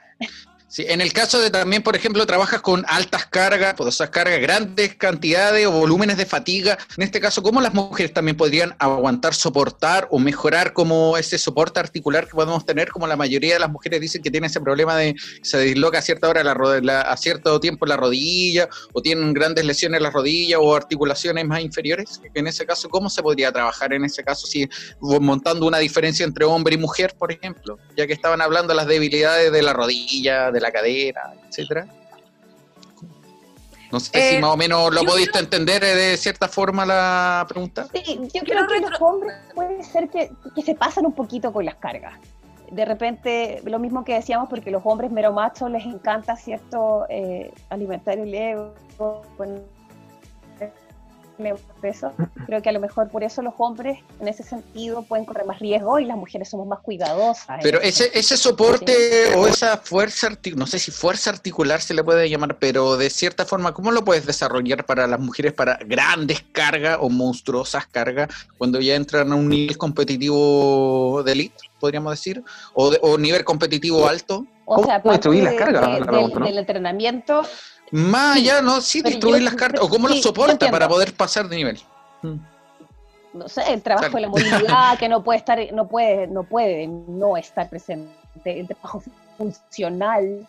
Sí, 0.70 0.84
en 0.86 1.00
el 1.00 1.14
caso 1.14 1.40
de 1.40 1.50
también, 1.50 1.82
por 1.82 1.96
ejemplo, 1.96 2.26
trabajas 2.26 2.60
con 2.62 2.84
altas 2.90 3.26
cargas, 3.28 3.74
cargas, 4.12 4.42
grandes 4.42 4.96
cantidades 4.96 5.66
o 5.66 5.72
volúmenes 5.72 6.18
de 6.18 6.26
fatiga. 6.26 6.78
En 6.98 7.04
este 7.04 7.22
caso, 7.22 7.42
¿cómo 7.42 7.62
las 7.62 7.74
mujeres 7.74 8.12
también 8.14 8.36
podrían 8.36 8.76
aguantar, 8.78 9.34
soportar 9.34 10.10
o 10.12 10.20
mejorar 10.20 10.74
como 10.74 11.18
ese 11.18 11.38
soporte 11.38 11.80
articular 11.80 12.26
que 12.26 12.34
podemos 12.34 12.66
tener? 12.66 12.90
Como 12.90 13.08
la 13.08 13.16
mayoría 13.16 13.54
de 13.54 13.62
las 13.62 13.70
mujeres 13.72 14.02
dicen 14.02 14.22
que 14.22 14.30
tienen 14.30 14.50
ese 14.50 14.60
problema 14.60 14.98
de 14.98 15.16
se 15.42 15.58
disloca 15.62 16.00
a 16.00 16.02
cierta 16.02 16.28
hora, 16.28 16.44
la, 16.44 16.54
la- 16.84 17.02
a 17.02 17.16
cierto 17.16 17.62
tiempo 17.62 17.86
la 17.86 17.96
rodilla 17.96 18.68
o 18.92 19.02
tienen 19.02 19.34
grandes 19.34 19.64
lesiones 19.64 20.00
en 20.00 20.04
las 20.04 20.12
rodillas 20.14 20.60
o 20.62 20.76
articulaciones 20.76 21.46
más 21.46 21.62
inferiores. 21.62 22.20
En 22.34 22.46
ese 22.46 22.66
caso, 22.66 22.90
¿cómo 22.90 23.10
se 23.10 23.24
podría 23.24 23.54
trabajar 23.54 23.94
en 23.94 24.04
ese 24.04 24.22
caso 24.22 24.46
si 24.46 24.68
montando 25.00 25.66
una 25.66 25.78
diferencia 25.78 26.26
entre 26.26 26.44
hombre 26.46 26.76
y 26.76 26.78
mujer, 26.78 27.16
por 27.18 27.32
ejemplo? 27.32 27.78
Ya 27.96 28.06
que 28.06 28.14
estaban 28.14 28.42
hablando 28.42 28.74
de 28.74 28.76
las 28.76 28.88
debilidades 28.88 29.50
de 29.52 29.62
la 29.62 29.72
rodilla, 29.74 30.52
de 30.52 30.57
la 30.60 30.72
cadera, 30.72 31.34
etcétera. 31.48 31.88
No 33.92 34.00
sé 34.00 34.12
si 34.12 34.36
Eh, 34.36 34.40
más 34.40 34.52
o 34.52 34.58
menos 34.58 34.94
lo 34.94 35.02
pudiste 35.04 35.40
entender 35.40 35.84
eh, 35.84 35.96
de 35.96 36.18
cierta 36.18 36.48
forma 36.48 36.86
la 36.86 37.46
pregunta. 37.48 37.88
Sí, 37.94 38.20
yo 38.34 38.42
creo 38.44 38.68
que 38.68 38.80
los 38.82 39.02
hombres 39.02 39.34
puede 39.56 39.82
ser 39.84 40.10
que, 40.10 40.30
que 40.56 40.62
se 40.62 40.76
pasan 40.76 41.06
un 41.06 41.14
poquito 41.14 41.54
con 41.54 41.66
las 41.66 41.76
cargas. 41.76 42.20
De 42.70 42.84
repente, 42.84 43.62
lo 43.64 43.80
mismo 43.80 44.04
que 44.04 44.16
decíamos, 44.16 44.50
porque 44.50 44.72
los 44.72 44.82
hombres 44.84 45.10
mero 45.10 45.32
machos 45.32 45.72
les 45.72 45.86
encanta, 45.86 46.36
¿cierto?, 46.36 47.06
eh, 47.08 47.54
alimentar 47.70 48.18
el 48.18 48.34
ego, 48.34 48.74
peso. 51.82 52.12
Creo 52.46 52.62
que 52.62 52.70
a 52.70 52.72
lo 52.72 52.80
mejor 52.80 53.10
por 53.10 53.24
eso 53.24 53.42
los 53.42 53.54
hombres, 53.58 54.00
en 54.20 54.28
ese 54.28 54.44
sentido, 54.44 55.04
pueden 55.04 55.26
correr 55.26 55.46
más 55.46 55.60
riesgo 55.60 56.00
y 56.00 56.06
las 56.06 56.18
mujeres 56.18 56.50
somos 56.50 56.68
más 56.68 56.80
cuidadosas. 56.80 57.60
Pero 57.62 57.80
ese 57.82 58.10
ese, 58.14 58.38
soporte 58.38 59.34
o 59.36 59.48
esa 59.48 59.78
fuerza, 59.78 60.30
no 60.56 60.66
sé 60.68 60.80
si 60.80 60.92
fuerza 60.92 61.30
articular 61.30 61.82
se 61.82 61.94
le 61.94 62.04
puede 62.04 62.30
llamar, 62.30 62.58
pero 62.58 62.98
de 62.98 63.10
cierta 63.10 63.46
forma, 63.46 63.74
¿cómo 63.74 63.92
lo 63.92 64.04
puedes 64.04 64.26
desarrollar 64.26 64.86
para 64.86 65.08
las 65.08 65.20
mujeres 65.20 65.54
para 65.54 65.78
grandes 65.86 66.44
cargas 66.52 66.98
o 67.02 67.10
monstruosas 67.10 67.88
cargas 67.88 68.30
cuando 68.58 68.80
ya 68.80 68.96
entran 68.96 69.32
a 69.32 69.36
un 69.36 69.48
nivel 69.50 69.78
competitivo 69.78 71.24
de 71.24 71.32
elite, 71.32 71.56
podríamos 71.80 72.12
decir? 72.14 72.44
¿O, 72.74 72.90
de- 72.92 73.00
o 73.02 73.18
nivel 73.18 73.44
competitivo 73.44 74.08
alto? 74.08 74.46
O 74.66 74.84
sea, 74.84 75.02
¿Cómo 75.02 75.14
distribuir 75.14 75.44
parte 75.46 75.60
las 75.60 75.66
cargas? 75.66 75.82
de- 75.82 75.88
La 75.88 75.96
del- 75.96 76.06
pregunta, 76.06 76.40
¿no? 76.40 76.46
del 76.46 76.58
entrenamiento 76.58 77.44
Más 77.92 78.36
Sí, 78.36 78.50
allá, 78.50 78.62
¿no? 78.62 78.82
Sí, 78.82 79.02
distribuir 79.02 79.40
yo- 79.42 79.46
las 79.46 79.56
cartas. 79.56 79.82
¿O 79.82 79.90
cómo 79.90 80.08
lo 80.08 80.14
sí, 80.16 80.22
soporta 80.22 80.70
para 80.70 80.88
poder 80.88 81.14
pasar 81.14 81.48
de 81.48 81.56
nivel? 81.56 81.80
no 83.34 83.48
sé, 83.48 83.62
el 83.72 83.82
trabajo 83.84 84.16
de 84.16 84.22
la 84.22 84.30
movilidad 84.30 84.98
que 85.00 85.08
no 85.08 85.24
puede 85.24 85.40
estar, 85.40 85.60
no 85.74 85.88
puede, 85.88 86.28
no 86.28 86.44
puede 86.44 86.88
no 86.88 87.38
estar 87.38 87.70
presente, 87.70 88.12
el 88.46 88.68
trabajo 88.68 89.04
funcional 89.38 90.48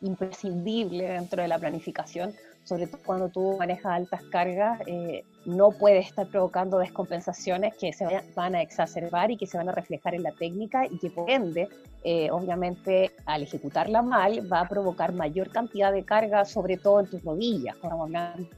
imprescindible 0.00 1.08
dentro 1.08 1.42
de 1.42 1.48
la 1.48 1.58
planificación, 1.58 2.34
sobre 2.64 2.86
todo 2.86 3.00
cuando 3.04 3.28
tú 3.28 3.56
manejas 3.58 3.86
altas 3.86 4.22
cargas, 4.30 4.80
eh, 4.86 5.24
no 5.44 5.70
puede 5.72 5.98
estar 5.98 6.26
provocando 6.28 6.78
descompensaciones 6.78 7.74
que 7.74 7.92
se 7.92 8.06
van 8.34 8.54
a 8.54 8.62
exacerbar 8.62 9.30
y 9.30 9.36
que 9.36 9.46
se 9.46 9.58
van 9.58 9.68
a 9.68 9.72
reflejar 9.72 10.14
en 10.14 10.22
la 10.22 10.32
técnica 10.32 10.86
y 10.86 10.98
que 10.98 11.10
por 11.10 11.28
ende, 11.28 11.68
eh, 12.04 12.30
obviamente, 12.30 13.10
al 13.26 13.42
ejecutarla 13.42 14.02
mal, 14.02 14.50
va 14.50 14.60
a 14.60 14.68
provocar 14.68 15.12
mayor 15.12 15.50
cantidad 15.50 15.92
de 15.92 16.04
carga, 16.04 16.44
sobre 16.44 16.76
todo 16.76 17.00
en 17.00 17.06
tus 17.06 17.24
rodillas, 17.24 17.74
estamos 17.74 18.02
hablando 18.02 18.48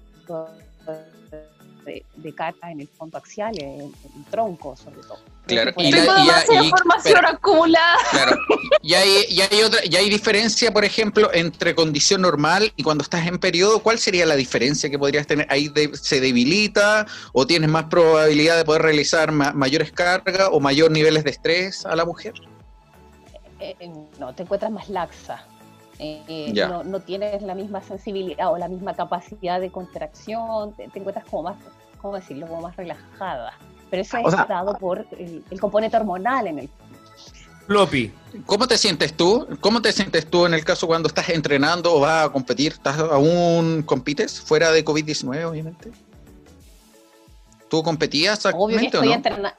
de 1.85 2.35
carga 2.35 2.71
en 2.71 2.81
el 2.81 2.89
fondo 2.89 3.19
axial, 3.19 3.53
en 3.61 3.81
el 3.83 4.25
tronco 4.31 4.77
sobre 4.77 5.01
todo. 5.03 5.19
Claro, 5.47 5.73
y 5.77 5.93
la- 5.93 5.99
y- 5.99 6.55
y- 6.55 6.67
información 6.69 7.15
espera. 7.17 7.31
acumulada. 7.31 7.97
Claro. 8.11 8.39
Y 8.83 8.95
hay, 8.95 9.25
y 9.29 9.41
hay 9.43 9.63
otra, 9.63 9.81
y 9.85 9.95
hay 9.95 10.09
diferencia, 10.09 10.73
por 10.73 10.85
ejemplo, 10.87 11.31
entre 11.35 11.75
condición 11.75 12.23
normal 12.23 12.73
y 12.77 12.83
cuando 12.83 13.03
estás 13.03 13.27
en 13.27 13.39
periodo. 13.39 13.81
¿Cuál 13.81 13.99
sería 13.99 14.25
la 14.25 14.37
diferencia 14.37 14.89
que 14.89 14.99
podrías 14.99 15.27
tener? 15.27 15.47
¿Ahí 15.51 15.69
de- 15.69 15.95
se 15.97 16.21
debilita 16.21 17.07
o 17.35 17.47
tienes 17.47 17.69
más 17.69 17.85
probabilidad 17.85 18.57
de 18.57 18.65
poder 18.65 18.83
realizar 18.83 19.33
ma- 19.33 19.53
mayores 19.53 19.93
cargas 19.93 20.49
o 20.51 20.61
mayor 20.61 20.91
niveles 20.91 21.25
de 21.25 21.31
estrés 21.31 21.85
a 21.85 21.95
la 21.95 22.05
mujer? 22.07 22.33
eh, 23.61 23.77
eh, 23.81 23.91
no, 24.19 24.35
te 24.35 24.43
encuentras 24.43 24.71
más 24.73 24.89
laxa. 24.89 25.47
Eh, 25.99 26.53
no, 26.55 26.83
no 26.83 27.01
tienes 27.01 27.41
la 27.43 27.55
misma 27.55 27.83
sensibilidad 27.83 28.51
o 28.53 28.59
la 28.59 28.69
misma 28.69 28.95
capacidad 28.95 29.61
de 29.61 29.71
contracción, 29.71 30.73
te, 30.75 30.89
te 30.89 30.99
encuentras 30.99 31.25
como 31.27 31.45
más, 31.45 31.57
¿cómo 32.03 32.17
decirlo?, 32.17 32.47
como 32.49 32.63
más 32.63 32.77
relajada. 32.77 33.53
Pero 33.91 34.03
eso 34.03 34.17
O 34.19 34.29
es 34.29 34.35
sea- 34.35 34.47
dado 34.47 34.77
por 34.79 35.07
el, 35.19 35.45
el 35.51 35.61
componente 35.61 35.97
hormonal 35.97 36.49
en 36.49 36.59
el 36.61 36.69
floppy. 37.67 38.13
¿Cómo 38.45 38.67
te 38.67 38.77
sientes 38.77 39.15
tú? 39.17 39.47
¿Cómo 39.61 39.81
te 39.81 39.93
sientes 39.93 40.27
tú 40.29 40.45
en 40.47 40.55
el 40.55 40.65
caso 40.65 40.87
cuando 40.87 41.07
estás 41.09 41.29
entrenando 41.31 41.95
o 41.95 42.01
vas 42.01 42.27
a 42.27 42.33
competir? 42.33 42.73
¿Estás 42.73 42.99
aún 42.99 43.83
compites 43.87 44.41
fuera 44.41 44.71
de 44.73 44.85
COVID-19, 44.85 45.45
obviamente? 45.45 45.91
¿Tú 47.71 47.83
competías 47.83 48.45
Obvio 48.47 48.79
que 48.79 48.87
actualmente 48.87 48.97
o 48.97 49.01
estoy 49.01 49.09
no? 49.09 49.15
entrenando. 49.15 49.59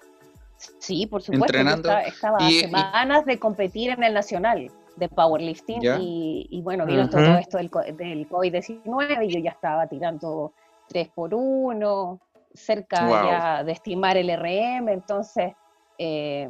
Sí, 0.80 1.08
por 1.08 1.22
supuesto. 1.22 1.40
yo 1.40 1.46
Entrenando. 1.60 1.90
Estaba, 1.90 2.38
estaba 2.38 2.52
Y- 2.52 2.60
semanas 2.62 3.26
de 3.26 3.40
competir 3.40 3.90
en 3.92 4.04
el 4.04 4.14
nacional 4.14 4.70
de 4.96 5.10
powerlifting 5.10 5.82
Ya. 5.84 6.00
y, 6.00 6.48
y 6.50 6.62
bueno, 6.62 6.86
vino 6.86 7.10
todo 7.10 7.38
esto 7.38 7.58
del, 7.58 7.70
co- 7.70 7.82
del 7.84 8.28
COVID-19 8.30 9.26
y 9.26 9.34
yo 9.34 9.40
ya 9.40 9.52
estaba 9.52 9.88
tirando 9.88 10.54
3 10.88 11.10
por 11.14 11.34
1 11.34 12.20
cerca 12.54 13.06
Wow. 13.08 13.26
ya 13.32 13.64
de 13.64 13.72
estimar 13.74 14.16
el 14.18 14.30
RM, 14.30 14.94
entonces 14.94 15.54
eh, 15.98 16.48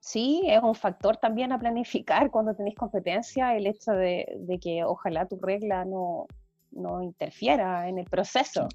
sí, 0.00 0.42
es 0.46 0.62
un 0.62 0.74
factor 0.74 1.16
también 1.16 1.52
a 1.52 1.58
planificar 1.58 2.30
cuando 2.30 2.54
tenéis 2.54 2.76
competencia, 2.76 3.56
el 3.56 3.66
hecho 3.66 3.92
de, 3.92 4.26
de 4.40 4.58
que 4.58 4.84
ojalá 4.84 5.26
tu 5.26 5.38
regla 5.40 5.84
no, 5.84 6.26
no 6.72 7.02
interfiera 7.02 7.88
en 7.88 7.98
el 7.98 8.06
proceso. 8.06 8.68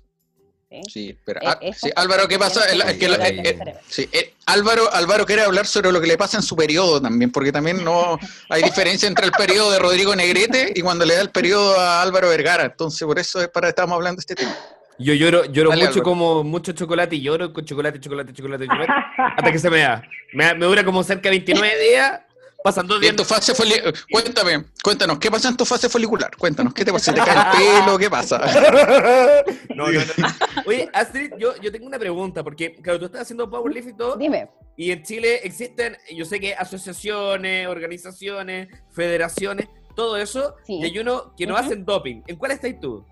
¿Sí? 0.69 0.81
Sí, 0.89 1.17
pero 1.25 1.41
Eh, 1.41 1.45
ah, 1.47 1.59
sí, 1.75 1.89
Álvaro, 1.95 2.27
¿qué 2.27 2.37
pasa? 2.37 2.61
eh, 2.71 3.77
sí, 3.87 4.07
eh, 4.11 4.33
Álvaro, 4.45 4.91
Álvaro 4.93 5.25
quiere 5.25 5.41
hablar 5.43 5.65
sobre 5.65 5.91
lo 5.91 5.99
que 5.99 6.07
le 6.07 6.17
pasa 6.17 6.37
en 6.37 6.43
su 6.43 6.55
periodo 6.55 7.01
también, 7.01 7.31
porque 7.31 7.51
también 7.51 7.83
no 7.83 8.17
hay 8.49 8.61
diferencia 8.63 9.07
entre 9.07 9.25
el 9.25 9.31
periodo 9.31 9.71
de 9.71 9.79
Rodrigo 9.79 10.15
Negrete 10.15 10.71
y 10.75 10.81
cuando 10.81 11.05
le 11.05 11.15
da 11.15 11.21
el 11.21 11.31
periodo 11.31 11.79
a 11.79 12.01
Álvaro 12.01 12.29
Vergara. 12.29 12.65
Entonces, 12.65 13.05
por 13.05 13.17
eso 13.19 13.41
es 13.41 13.47
para 13.49 13.69
estamos 13.69 13.95
hablando 13.95 14.17
de 14.17 14.21
este 14.21 14.35
tema. 14.35 14.55
Yo 15.01 15.13
lloro, 15.13 15.45
lloro 15.45 15.69
Dale, 15.69 15.81
mucho 15.81 15.91
Álvaro. 15.99 16.03
como 16.03 16.43
mucho 16.43 16.73
chocolate 16.73 17.15
y 17.15 17.21
lloro 17.21 17.53
con 17.53 17.63
chocolate, 17.63 17.99
chocolate, 18.01 18.33
chocolate, 18.33 18.65
chocolate, 18.67 18.91
hasta 19.37 19.51
que 19.51 19.57
se 19.59 19.69
me 19.69 19.79
da. 19.79 20.03
Me, 20.33 20.43
da- 20.45 20.53
me 20.55 20.65
dura 20.65 20.83
como 20.83 21.03
cerca 21.03 21.23
de 21.23 21.29
29 21.31 21.79
días, 21.79 22.19
pasan 22.63 22.87
dos 22.87 22.97
Y 22.97 23.01
días. 23.01 23.11
en 23.11 23.15
tu 23.17 23.23
fase 23.23 23.53
foli- 23.53 23.81
Cuéntame, 24.11 24.65
cuéntanos, 24.83 25.17
¿qué 25.19 25.31
pasa 25.31 25.49
en 25.49 25.57
tu 25.57 25.65
fase 25.65 25.89
folicular? 25.89 26.35
Cuéntanos, 26.37 26.73
¿qué 26.73 26.83
te 26.85 26.91
pasa? 26.91 27.05
¿Se 27.05 27.13
te 27.13 27.25
cae 27.25 27.37
el 27.37 27.57
pelo? 27.85 27.97
¿Qué 27.97 28.09
pasa? 28.09 28.39
No, 29.75 29.87
no, 29.91 29.99
no. 30.01 30.27
Oye, 30.65 30.89
Astrid, 30.93 31.31
yo, 31.37 31.55
yo 31.61 31.71
tengo 31.71 31.87
una 31.87 31.97
pregunta, 31.99 32.43
porque 32.43 32.73
claro, 32.81 32.99
tú 32.99 33.05
estás 33.05 33.21
haciendo 33.21 33.49
powerlifting 33.49 33.93
y 33.93 33.97
todo, 33.97 34.17
Dime. 34.17 34.49
y 34.75 34.91
en 34.91 35.03
Chile 35.03 35.39
existen, 35.43 35.95
yo 36.13 36.25
sé 36.25 36.39
que 36.39 36.53
asociaciones, 36.53 37.67
organizaciones, 37.67 38.67
federaciones, 38.91 39.67
todo 39.95 40.17
eso, 40.17 40.55
Sí. 40.65 40.79
y 40.81 40.85
hay 40.85 40.99
uno 40.99 41.33
que 41.37 41.47
no 41.47 41.53
Ujú. 41.53 41.63
hacen 41.63 41.85
doping. 41.85 42.23
¿En 42.27 42.35
cuál 42.35 42.51
estás 42.51 42.71
tú? 42.81 43.05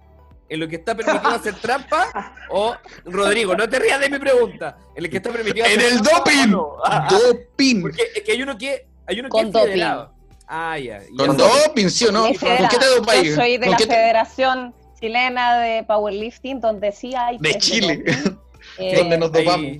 ¿En 0.49 0.59
lo 0.61 0.67
que 0.67 0.77
está 0.77 0.95
permitido 0.95 1.29
hacer 1.29 1.55
trampa? 1.55 2.33
O, 2.49 2.75
Rodrigo, 3.05 3.55
no 3.55 3.67
te 3.67 3.79
rías 3.79 3.99
de 3.99 4.09
mi 4.09 4.17
pregunta. 4.17 4.77
¿En 4.95 5.03
el 5.03 5.09
que 5.11 5.17
está 5.17 5.29
permitido 5.31 5.65
¡En 5.65 5.79
hacer 5.79 5.91
el 5.93 6.01
trampa 6.01 6.19
o 6.19 6.23
doping! 6.23 6.51
no? 6.51 6.77
¡Doping! 7.09 7.81
Porque 7.81 8.03
es 8.15 8.23
que 8.23 8.31
hay 8.31 8.41
uno 8.41 8.57
que, 8.57 8.86
hay 9.07 9.19
uno 9.19 9.27
que 9.29 9.31
Con 9.31 9.45
es 9.47 9.51
doping. 9.51 9.67
federado. 9.71 10.13
Ah, 10.47 10.77
ya. 10.79 11.01
¿Con 11.17 11.35
doping, 11.37 11.87
sí 11.89 12.05
o 12.05 12.11
no? 12.11 12.25
Soy 12.25 12.33
de 12.33 13.59
¿Con 13.59 13.71
la 13.71 13.77
te- 13.77 13.85
Federación 13.85 14.73
Chilena 14.99 15.59
de 15.59 15.83
Powerlifting, 15.83 16.59
donde 16.59 16.91
sí 16.91 17.13
hay. 17.15 17.37
De 17.39 17.53
test 17.53 17.59
Chile. 17.65 18.03
Eh, 18.79 18.95
¿Dónde 18.97 19.17
nos 19.17 19.31
dopamos? 19.31 19.77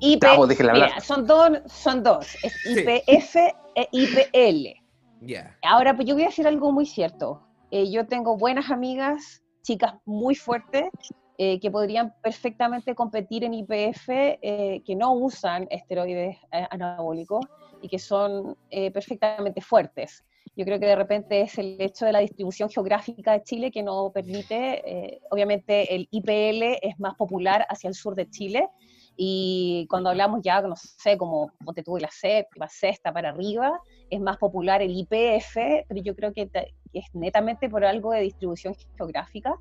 IP, 0.00 0.24
mira, 0.72 1.00
son 1.00 1.26
dos, 1.26 1.50
son 1.66 2.02
dos, 2.02 2.26
es 2.42 2.52
Sí. 2.62 2.80
IPF 2.80 3.36
e 3.74 3.88
IPL. 3.90 4.80
Ya. 5.22 5.56
Ahora, 5.62 5.94
pues 5.96 6.06
yo 6.06 6.14
voy 6.14 6.22
a 6.22 6.26
decir 6.26 6.46
algo 6.46 6.70
muy 6.70 6.86
cierto. 6.86 7.42
Eh, 7.70 7.90
yo 7.90 8.06
tengo 8.06 8.36
buenas 8.36 8.70
amigas, 8.70 9.42
chicas 9.62 9.94
muy 10.04 10.34
fuertes, 10.36 10.84
eh, 11.38 11.58
que 11.60 11.70
podrían 11.70 12.14
perfectamente 12.22 12.94
competir 12.94 13.42
en 13.44 13.54
IPF, 13.54 14.08
eh, 14.08 14.82
que 14.86 14.94
no 14.94 15.12
usan 15.12 15.66
esteroides 15.70 16.36
anabólicos 16.70 17.44
y 17.82 17.88
que 17.88 17.98
son 17.98 18.56
eh, 18.70 18.90
perfectamente 18.90 19.60
fuertes. 19.60 20.24
Yo 20.56 20.64
creo 20.64 20.80
que 20.80 20.86
de 20.86 20.96
repente 20.96 21.40
es 21.40 21.56
el 21.58 21.80
hecho 21.80 22.04
de 22.04 22.12
la 22.12 22.18
distribución 22.18 22.68
geográfica 22.68 23.32
de 23.32 23.44
Chile 23.44 23.70
que 23.70 23.82
no 23.82 24.10
permite, 24.12 24.82
eh, 24.84 25.20
obviamente 25.30 25.94
el 25.94 26.08
IPL 26.10 26.78
es 26.82 26.98
más 26.98 27.14
popular 27.14 27.64
hacia 27.68 27.88
el 27.88 27.94
sur 27.94 28.14
de 28.16 28.28
Chile, 28.28 28.68
y 29.20 29.86
cuando 29.90 30.10
hablamos 30.10 30.42
ya, 30.42 30.62
no 30.62 30.76
sé, 30.76 31.18
como 31.18 31.50
ponte 31.64 31.82
tú 31.82 31.96
la 31.98 32.08
séptima, 32.08 32.68
sexta 32.68 33.12
para 33.12 33.30
arriba, 33.30 33.80
es 34.10 34.20
más 34.20 34.36
popular 34.36 34.80
el 34.80 34.96
IPF, 34.96 35.56
pero 35.88 36.02
yo 36.02 36.14
creo 36.14 36.32
que 36.32 36.48
es 36.92 37.04
netamente 37.14 37.68
por 37.68 37.84
algo 37.84 38.12
de 38.12 38.20
distribución 38.20 38.76
geográfica 38.96 39.58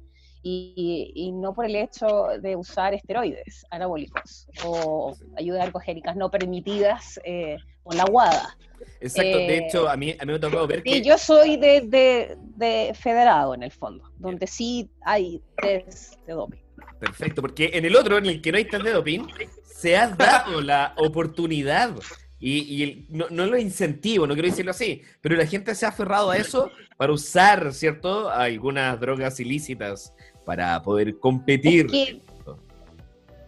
y, 0.50 1.12
y 1.14 1.32
no 1.34 1.54
por 1.54 1.66
el 1.66 1.76
hecho 1.76 2.28
de 2.42 2.56
usar 2.56 2.94
esteroides 2.94 3.66
anabólicos 3.70 4.48
o 4.64 5.14
ayudas 5.38 5.66
alcogénicas 5.66 6.16
no 6.16 6.32
permitidas 6.32 7.20
eh, 7.26 7.58
con 7.84 7.98
la 7.98 8.06
guada. 8.06 8.58
Exacto. 9.02 9.38
de 9.38 9.58
Eh, 9.58 9.58
hecho, 9.58 9.90
a 9.90 9.98
mí, 9.98 10.12
a 10.20 10.26
mí 10.26 10.32
me 10.32 10.36
ha 10.36 10.40
tocado 10.40 10.66
ver 10.68 10.84
que... 10.84 11.02
yo 11.02 11.18
soy 11.18 11.58
de, 11.58 11.82
de- 11.82 12.38
de 12.56 12.94
federado 12.94 13.54
en 13.56 13.64
el 13.64 13.72
fondo, 13.72 14.10
donde 14.18 14.48
sí 14.48 14.90
hay 15.02 15.42
test 15.62 16.14
de 16.26 16.34
doping. 16.34 16.62
Perfecto, 17.00 17.42
porque 17.42 17.72
en 17.74 17.84
el 17.86 17.96
otro, 17.96 18.18
en 18.18 18.28
el 18.28 18.42
que 18.42 18.52
no 18.52 18.58
hay 18.58 18.66
test 18.66 18.84
de 18.84 18.92
doping, 18.92 19.28
se 19.66 19.98
ha 19.98 20.08
dado 20.08 20.62
la 20.62 20.94
oportunidad 20.98 21.94
y, 22.40 22.60
y 22.76 22.84
el- 22.84 23.06
no, 23.10 23.26
no 23.30 23.46
lo 23.48 23.58
incentivo, 23.58 24.26
no 24.28 24.34
quiero 24.34 24.50
decirlo 24.50 24.72
así, 24.72 25.02
pero 25.22 25.36
la 25.36 25.46
gente 25.46 25.76
se 25.76 25.86
ha 25.86 25.90
aferrado 25.90 26.32
a 26.32 26.38
eso 26.38 26.72
para 26.98 27.12
usar, 27.14 27.74
¿cierto?, 27.74 28.30
algunas 28.30 29.00
drogas 29.00 29.40
ilícitas 29.40 30.14
para 30.48 30.82
poder 30.82 31.20
competir. 31.20 31.86
Es 31.88 31.92
que- 31.92 32.22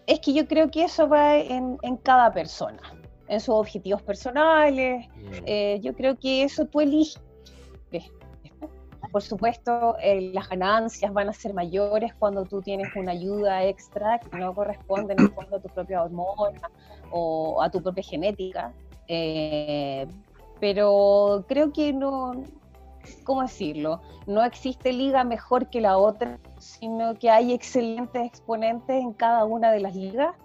Es 0.06 0.20
que 0.22 0.34
yo 0.34 0.48
creo 0.48 0.70
que 0.72 0.84
eso 0.84 1.08
va 1.08 1.38
en, 1.38 1.78
en 1.84 1.96
cada 1.98 2.32
persona, 2.34 2.82
en 3.28 3.40
sus 3.40 3.56
objetivos 3.56 4.02
personales. 4.02 5.08
eh, 5.46 5.80
yo 5.84 5.94
creo 5.96 6.18
que 6.18 6.44
eso 6.44 6.66
tú 6.66 6.82
eliges. 6.82 7.22
Por 9.12 9.22
supuesto, 9.22 9.96
eh, 10.02 10.32
las 10.34 10.48
ganancias 10.50 11.12
van 11.14 11.30
a 11.30 11.34
ser 11.34 11.54
mayores 11.54 12.14
cuando 12.20 12.44
tú 12.46 12.62
tienes 12.62 12.88
una 12.96 13.12
ayuda 13.14 13.64
extra 13.64 14.20
que 14.20 14.38
no 14.38 14.54
corresponde 14.54 15.14
en 15.14 15.22
el 15.22 15.30
fondo 15.32 15.56
a 15.58 15.60
tu 15.60 15.70
propia 15.70 16.04
hormona 16.04 16.70
o 17.12 17.62
a 17.62 17.70
tu 17.72 17.82
propia 17.82 18.04
genética. 18.04 18.74
Eh, 19.08 20.06
pero 20.60 21.46
creo 21.48 21.72
que 21.72 21.94
no, 21.94 22.34
¿cómo 23.24 23.42
decirlo? 23.44 24.02
No 24.28 24.44
existe 24.44 24.92
liga 24.94 25.24
mejor 25.24 25.70
que 25.70 25.82
la 25.82 25.98
otra, 25.98 26.38
sino 26.80 27.18
que 27.18 27.30
hay 27.30 27.54
excelentes 27.54 28.26
exponentes 28.26 28.96
en 28.96 29.14
cada 29.14 29.46
una 29.46 29.72
de 29.72 29.80
las 29.80 29.96
ligas 29.96 30.36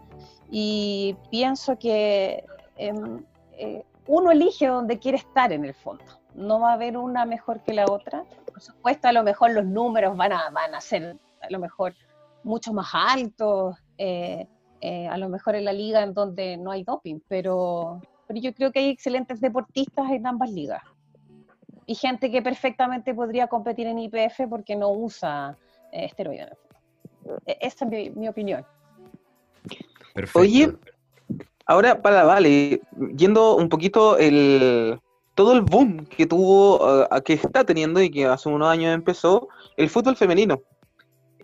y 0.50 1.16
pienso 1.30 1.78
que 1.78 2.44
em, 2.76 3.24
eh, 3.52 3.84
uno 4.06 4.30
elige 4.30 4.66
donde 4.66 4.98
quiere 4.98 5.18
estar 5.18 5.52
en 5.52 5.64
el 5.64 5.74
fondo. 5.74 6.04
No 6.34 6.60
va 6.60 6.70
a 6.70 6.74
haber 6.74 6.96
una 6.96 7.24
mejor 7.24 7.62
que 7.62 7.72
la 7.72 7.86
otra. 7.86 8.24
Por 8.46 8.60
supuesto, 8.60 9.08
a 9.08 9.12
lo 9.12 9.22
mejor 9.22 9.52
los 9.52 9.64
números 9.64 10.16
van 10.16 10.32
a, 10.32 10.50
van 10.50 10.74
a 10.74 10.80
ser 10.80 11.16
a 11.40 11.50
lo 11.50 11.58
mejor 11.58 11.94
mucho 12.42 12.72
más 12.72 12.88
altos, 12.92 13.76
eh, 13.98 14.46
eh, 14.80 15.08
a 15.08 15.16
lo 15.16 15.28
mejor 15.28 15.54
en 15.54 15.64
la 15.64 15.72
liga 15.72 16.02
en 16.02 16.12
donde 16.12 16.56
no 16.56 16.70
hay 16.70 16.84
doping, 16.84 17.20
pero, 17.28 18.00
pero 18.26 18.40
yo 18.40 18.54
creo 18.54 18.70
que 18.70 18.80
hay 18.80 18.88
excelentes 18.88 19.40
deportistas 19.40 20.10
en 20.10 20.26
ambas 20.26 20.50
ligas. 20.50 20.82
Y 21.86 21.94
gente 21.94 22.30
que 22.30 22.42
perfectamente 22.42 23.14
podría 23.14 23.46
competir 23.46 23.86
en 23.86 23.98
IPF 23.98 24.48
porque 24.48 24.76
no 24.76 24.90
usa 24.90 25.56
esteroides. 26.02 26.50
E- 27.46 27.58
Esa 27.60 27.84
es 27.84 27.90
mi, 27.90 28.10
mi 28.10 28.28
opinión. 28.28 28.64
Perfecto. 30.14 30.40
Oye, 30.40 30.72
ahora 31.66 32.00
para 32.00 32.24
Vale, 32.24 32.80
yendo 33.16 33.56
un 33.56 33.68
poquito 33.68 34.18
el 34.18 34.98
todo 35.34 35.52
el 35.52 35.62
boom 35.62 36.06
que 36.06 36.26
tuvo, 36.26 37.02
eh, 37.04 37.22
que 37.24 37.32
está 37.34 37.64
teniendo 37.64 38.00
y 38.00 38.10
que 38.10 38.24
hace 38.26 38.48
unos 38.48 38.68
años 38.68 38.94
empezó, 38.94 39.48
el 39.76 39.90
fútbol 39.90 40.16
femenino. 40.16 40.62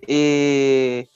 Eh, 0.07 1.09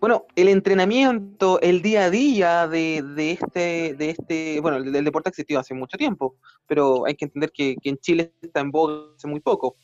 bueno, 0.00 0.26
el 0.36 0.48
entrenamiento, 0.48 1.60
el 1.60 1.82
día 1.82 2.04
a 2.04 2.10
día 2.10 2.68
de, 2.68 3.02
de 3.02 3.32
este, 3.32 3.94
de 3.94 4.10
este, 4.10 4.60
bueno, 4.60 4.76
el, 4.76 4.94
el 4.94 5.04
deporte 5.04 5.28
ha 5.28 5.30
existido 5.30 5.58
hace 5.58 5.74
mucho 5.74 5.96
tiempo, 5.96 6.36
pero 6.66 7.06
hay 7.06 7.14
que 7.16 7.24
entender 7.24 7.50
que, 7.50 7.76
que 7.82 7.88
en 7.88 7.98
Chile 7.98 8.32
está 8.40 8.60
en 8.60 8.70
boga 8.70 9.14
hace 9.16 9.26
muy 9.26 9.40
poco. 9.40 9.74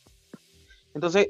Entonces, 0.94 1.28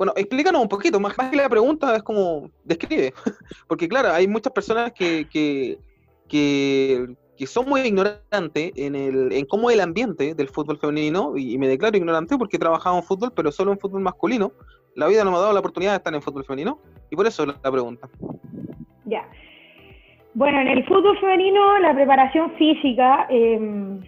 bueno, 0.00 0.14
explícanos 0.16 0.62
un 0.62 0.68
poquito, 0.68 0.98
más, 0.98 1.14
que 1.14 1.36
la 1.36 1.46
pregunta 1.46 1.94
es 1.94 2.02
como, 2.02 2.48
describe, 2.64 3.12
porque 3.68 3.86
claro, 3.86 4.08
hay 4.08 4.26
muchas 4.26 4.50
personas 4.50 4.92
que, 4.92 5.26
que, 5.30 5.76
que, 6.26 7.46
son 7.46 7.68
muy 7.68 7.82
ignorantes 7.82 8.72
en, 8.76 8.94
el, 8.94 9.30
en 9.30 9.44
cómo 9.44 9.68
es 9.68 9.74
el 9.74 9.82
ambiente 9.82 10.34
del 10.34 10.48
fútbol 10.48 10.78
femenino, 10.78 11.36
y, 11.36 11.58
me 11.58 11.68
declaro 11.68 11.98
ignorante 11.98 12.38
porque 12.38 12.56
he 12.56 12.58
trabajado 12.58 12.96
en 12.96 13.02
fútbol, 13.02 13.30
pero 13.36 13.52
solo 13.52 13.72
en 13.72 13.78
fútbol 13.78 14.00
masculino. 14.00 14.52
La 14.94 15.06
vida 15.06 15.22
no 15.22 15.32
me 15.32 15.36
ha 15.36 15.40
dado 15.40 15.52
la 15.52 15.60
oportunidad 15.60 15.92
de 15.92 15.98
estar 15.98 16.14
en 16.14 16.22
fútbol 16.22 16.46
femenino, 16.46 16.78
y 17.10 17.16
por 17.16 17.26
eso 17.26 17.44
la, 17.44 17.70
pregunta. 17.70 18.08
Ya. 19.04 19.28
Bueno, 20.32 20.62
en 20.62 20.68
el 20.68 20.86
fútbol 20.86 21.18
femenino, 21.20 21.78
la 21.80 21.94
preparación 21.94 22.52
física, 22.52 23.26
eh, 23.28 24.00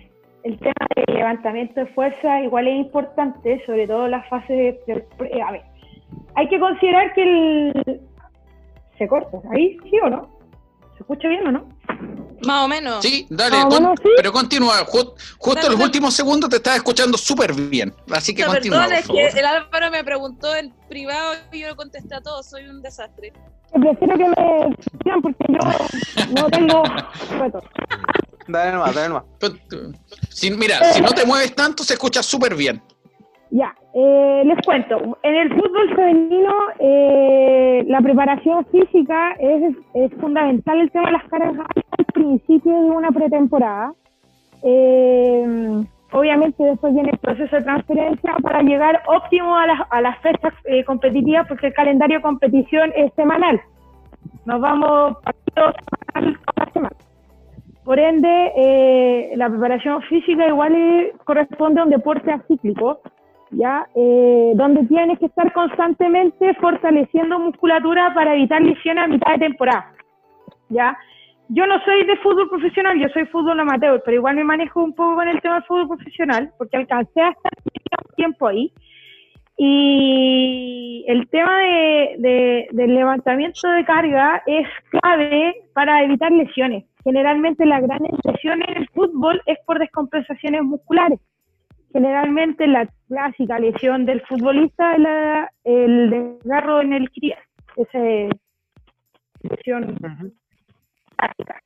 el 0.44 0.58
tema 0.58 0.86
del 0.96 1.16
levantamiento 1.16 1.80
de 1.80 1.86
fuerza 1.88 2.40
igual 2.40 2.66
es 2.66 2.76
importante, 2.76 3.62
sobre 3.66 3.86
todo 3.86 4.08
las 4.08 4.26
fases 4.30 4.78
de... 4.86 5.04
de- 5.18 5.42
a 5.42 5.52
ver, 5.52 5.71
hay 6.36 6.48
que 6.48 6.58
considerar 6.58 7.12
que 7.14 7.22
el... 7.22 8.00
¿Se 8.98 9.08
corta? 9.08 9.38
¿Ahí 9.52 9.76
sí 9.90 9.98
o 10.04 10.08
no? 10.10 10.38
¿Se 10.96 11.00
escucha 11.00 11.28
bien 11.28 11.46
o 11.46 11.52
no? 11.52 11.68
Más 12.46 12.64
o 12.64 12.68
menos. 12.68 13.02
Sí, 13.02 13.26
dale, 13.30 13.56
con- 13.60 13.68
bueno, 13.68 13.94
sí. 14.02 14.08
pero 14.16 14.32
continúa. 14.32 14.84
Ju- 14.86 15.14
justo 15.38 15.66
en 15.66 15.72
los 15.72 15.80
últimos 15.80 16.12
segundos 16.14 16.50
te 16.50 16.56
estaba 16.56 16.76
escuchando 16.76 17.16
súper 17.16 17.52
bien. 17.54 17.94
Así 18.10 18.34
que 18.34 18.42
No, 18.42 18.48
continúa, 18.52 18.78
perdón, 18.80 18.90
por 18.90 18.98
es 18.98 19.06
favor. 19.06 19.32
que 19.32 19.38
el 19.40 19.46
Álvaro 19.46 19.90
me 19.90 20.04
preguntó 20.04 20.54
en 20.56 20.70
privado 20.88 21.34
y 21.52 21.60
yo 21.60 21.68
no 21.68 21.76
contesté 21.76 22.14
a 22.16 22.20
todo, 22.20 22.42
soy 22.42 22.66
un 22.66 22.82
desastre. 22.82 23.32
Prefiero 23.72 24.18
que 24.18 24.24
me 24.28 24.76
sigan 25.02 25.22
porque 25.22 25.44
yo 25.48 26.34
no 26.42 26.50
tengo. 26.50 26.82
Dale 28.48 28.72
nomás, 28.72 28.94
dale 28.94 29.08
nomás. 29.08 29.24
Si- 30.30 30.50
mira, 30.50 30.92
si 30.92 31.00
no 31.00 31.10
te 31.12 31.24
mueves 31.24 31.54
tanto, 31.54 31.84
se 31.84 31.94
escucha 31.94 32.22
súper 32.22 32.54
bien. 32.56 32.82
Ya, 33.54 33.74
eh, 33.92 34.44
les 34.46 34.58
cuento. 34.64 35.18
En 35.22 35.34
el 35.34 35.52
fútbol 35.52 35.94
femenino, 35.94 36.54
eh, 36.78 37.84
la 37.86 38.00
preparación 38.00 38.64
física 38.72 39.32
es, 39.38 39.74
fundamental 40.18 40.80
el 40.80 40.90
tema 40.90 41.08
de 41.08 41.12
las 41.12 41.24
cargas 41.24 41.54
al 41.58 42.04
principio 42.14 42.72
de 42.72 42.90
una 42.90 43.10
pretemporada. 43.10 43.92
Eh, 44.62 45.84
obviamente 46.12 46.64
después 46.64 46.94
viene 46.94 47.10
el 47.10 47.18
proceso 47.18 47.54
de 47.54 47.62
transferencia 47.62 48.36
para 48.42 48.62
llegar 48.62 49.02
óptimo 49.06 49.54
a 49.54 49.66
las, 49.66 49.80
a 49.90 50.00
las 50.00 50.18
fechas 50.20 50.54
eh, 50.64 50.82
competitivas 50.84 51.46
porque 51.46 51.66
el 51.66 51.74
calendario 51.74 52.18
de 52.18 52.22
competición 52.22 52.90
es 52.96 53.12
semanal. 53.16 53.60
Nos 54.46 54.62
vamos 54.62 55.18
partido 55.22 55.74
semanal 56.14 56.38
cada 56.54 56.72
semana. 56.72 56.96
Por 57.84 57.98
ende, 57.98 58.52
eh, 58.56 59.32
la 59.36 59.50
preparación 59.50 60.00
física 60.04 60.48
igual 60.48 61.12
corresponde 61.24 61.80
a 61.80 61.84
un 61.84 61.90
deporte 61.90 62.32
acíclico, 62.32 63.00
¿ya? 63.52 63.86
Eh, 63.94 64.52
donde 64.54 64.84
tienes 64.86 65.18
que 65.18 65.26
estar 65.26 65.52
constantemente 65.52 66.54
fortaleciendo 66.54 67.38
musculatura 67.38 68.12
para 68.14 68.34
evitar 68.34 68.60
lesiones 68.62 69.04
a 69.04 69.08
mitad 69.08 69.32
de 69.32 69.38
temporada, 69.38 69.92
¿ya? 70.68 70.96
Yo 71.48 71.66
no 71.66 71.78
soy 71.84 72.04
de 72.06 72.16
fútbol 72.16 72.48
profesional, 72.48 72.98
yo 72.98 73.08
soy 73.10 73.26
fútbol 73.26 73.60
amateur, 73.60 74.00
pero 74.04 74.16
igual 74.16 74.36
me 74.36 74.44
manejo 74.44 74.82
un 74.82 74.94
poco 74.94 75.16
con 75.16 75.28
el 75.28 75.40
tema 75.40 75.56
del 75.56 75.64
fútbol 75.64 75.88
profesional, 75.88 76.50
porque 76.56 76.78
alcancé 76.78 77.20
a 77.20 77.30
estar 77.30 77.52
tiempo 78.16 78.46
ahí. 78.48 78.72
Y 79.58 81.04
el 81.08 81.28
tema 81.28 81.58
de, 81.58 82.14
de- 82.18 82.68
del 82.72 82.94
levantamiento 82.94 83.68
de 83.68 83.84
carga 83.84 84.42
es 84.46 84.66
clave 84.90 85.54
para 85.74 86.02
evitar 86.02 86.32
lesiones. 86.32 86.84
Generalmente 87.04 87.66
la 87.66 87.80
gran 87.80 88.00
lesión 88.24 88.62
en 88.66 88.76
el 88.78 88.88
fútbol 88.88 89.42
es 89.46 89.58
por 89.66 89.78
descompensaciones 89.78 90.62
musculares. 90.62 91.18
Generalmente 91.92 92.66
la 92.66 92.88
clásica 93.08 93.58
lesión 93.58 94.06
del 94.06 94.20
futbolista 94.22 94.94
es 94.94 95.00
la- 95.00 95.50
el 95.64 96.10
desgarro 96.10 96.80
en 96.80 96.92
el 96.94 97.02
isquiotibial. 97.04 97.38
Esa 97.76 97.98
es 98.08 98.30
lesión 99.42 99.96
clásica. 101.16 101.60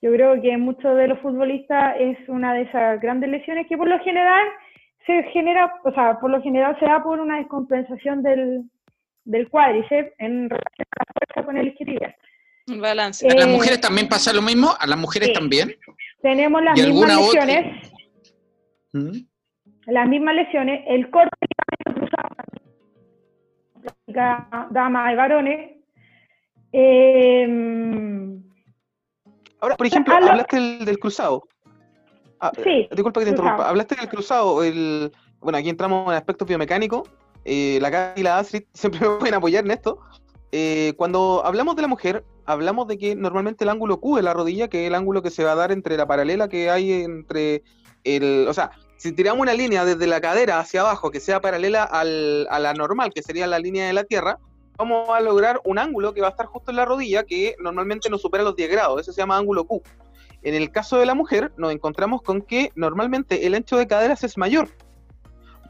Yo 0.00 0.12
creo 0.12 0.40
que 0.40 0.52
en 0.52 0.60
muchos 0.60 0.96
de 0.96 1.08
los 1.08 1.18
futbolistas 1.20 1.96
es 1.98 2.16
una 2.28 2.54
de 2.54 2.62
esas 2.62 3.00
grandes 3.00 3.30
lesiones 3.30 3.66
que 3.66 3.76
por 3.76 3.88
lo 3.88 3.98
general 4.00 4.46
se 5.06 5.22
genera, 5.32 5.72
o 5.84 5.92
sea, 5.92 6.18
por 6.20 6.30
lo 6.30 6.40
general 6.42 6.76
se 6.78 6.84
da 6.86 7.02
por 7.02 7.18
una 7.18 7.38
descompensación 7.38 8.22
del, 8.22 8.62
del 9.24 9.48
cuádriceps 9.48 10.12
en 10.18 10.48
relación 10.50 10.86
a 10.96 11.02
la 11.02 11.12
fuerza 11.14 11.46
con 11.46 11.56
el 11.58 11.68
isquiotibial. 11.68 12.14
Un 12.68 12.80
balance. 12.80 13.26
¿A 13.28 13.34
las 13.34 13.46
Eh, 13.46 13.50
mujeres 13.50 13.80
también 13.80 14.08
pasa 14.08 14.32
lo 14.32 14.42
mismo? 14.42 14.68
¿A 14.78 14.86
las 14.86 14.98
mujeres 14.98 15.28
sí. 15.28 15.34
también? 15.34 15.74
Tenemos 16.22 16.62
las 16.62 16.78
¿Y 16.78 16.82
mismas 16.92 17.16
lesiones, 17.16 17.92
¿Mm? 18.92 19.10
Las 19.88 20.08
mismas 20.08 20.34
lesiones, 20.34 20.84
el 20.86 21.10
corte 21.10 21.30
de 21.40 21.48
ligamento 21.86 22.06
cruzado, 24.06 24.66
damas 24.70 25.12
y 25.12 25.16
varones. 25.16 25.70
Eh, 26.72 28.38
Ahora, 29.60 29.76
por 29.76 29.86
ejemplo, 29.86 30.18
lo- 30.20 30.26
hablaste 30.28 30.56
del, 30.56 30.84
del 30.84 30.98
cruzado. 30.98 31.42
Ah, 32.40 32.52
Sí, 32.62 32.86
disculpa 32.92 33.20
que 33.20 33.26
te 33.26 33.32
cruzado. 33.32 33.48
interrumpa. 33.48 33.68
Hablaste 33.68 33.96
del 33.96 34.08
cruzado. 34.08 34.62
El, 34.62 35.10
bueno, 35.40 35.58
aquí 35.58 35.68
entramos 35.68 36.06
en 36.08 36.14
aspectos 36.16 36.46
biomecánicos. 36.46 37.08
Eh, 37.44 37.78
la 37.80 37.90
Gaby 37.90 38.20
y 38.20 38.22
la 38.24 38.38
Astrid 38.38 38.62
siempre 38.72 39.00
me 39.00 39.16
pueden 39.16 39.34
apoyar 39.34 39.64
en 39.64 39.70
esto. 39.72 39.98
Eh, 40.52 40.92
cuando 40.96 41.42
hablamos 41.44 41.76
de 41.76 41.82
la 41.82 41.88
mujer, 41.88 42.24
hablamos 42.46 42.86
de 42.86 42.96
que 42.98 43.14
normalmente 43.16 43.64
el 43.64 43.70
ángulo 43.70 44.00
Q 44.00 44.16
de 44.16 44.22
la 44.22 44.32
rodilla, 44.34 44.68
que 44.68 44.82
es 44.82 44.88
el 44.88 44.94
ángulo 44.94 45.22
que 45.22 45.30
se 45.30 45.44
va 45.44 45.52
a 45.52 45.56
dar 45.56 45.72
entre 45.72 45.96
la 45.96 46.06
paralela 46.06 46.48
que 46.48 46.70
hay 46.70 46.92
entre 46.92 47.62
el. 48.04 48.46
O 48.48 48.54
sea, 48.54 48.70
si 48.98 49.12
tiramos 49.12 49.40
una 49.40 49.54
línea 49.54 49.84
desde 49.86 50.06
la 50.06 50.20
cadera 50.20 50.58
hacia 50.60 50.82
abajo 50.82 51.10
que 51.10 51.20
sea 51.20 51.40
paralela 51.40 51.84
al- 51.84 52.46
a 52.50 52.58
la 52.58 52.74
normal, 52.74 53.12
que 53.14 53.22
sería 53.22 53.46
la 53.46 53.58
línea 53.58 53.86
de 53.86 53.94
la 53.94 54.04
tierra, 54.04 54.38
vamos 54.76 55.08
a 55.08 55.20
lograr 55.20 55.60
un 55.64 55.78
ángulo 55.78 56.12
que 56.12 56.20
va 56.20 56.26
a 56.28 56.30
estar 56.30 56.46
justo 56.46 56.70
en 56.70 56.76
la 56.76 56.84
rodilla 56.84 57.24
que 57.24 57.56
normalmente 57.60 58.10
no 58.10 58.18
supera 58.18 58.44
los 58.44 58.54
10 58.54 58.70
grados. 58.70 59.00
Eso 59.00 59.12
se 59.12 59.22
llama 59.22 59.36
ángulo 59.38 59.64
Q. 59.64 59.82
En 60.42 60.54
el 60.54 60.70
caso 60.70 60.98
de 60.98 61.06
la 61.06 61.14
mujer, 61.14 61.52
nos 61.56 61.72
encontramos 61.72 62.22
con 62.22 62.42
que 62.42 62.70
normalmente 62.76 63.46
el 63.46 63.54
ancho 63.54 63.76
de 63.76 63.86
caderas 63.88 64.22
es 64.22 64.36
mayor. 64.38 64.68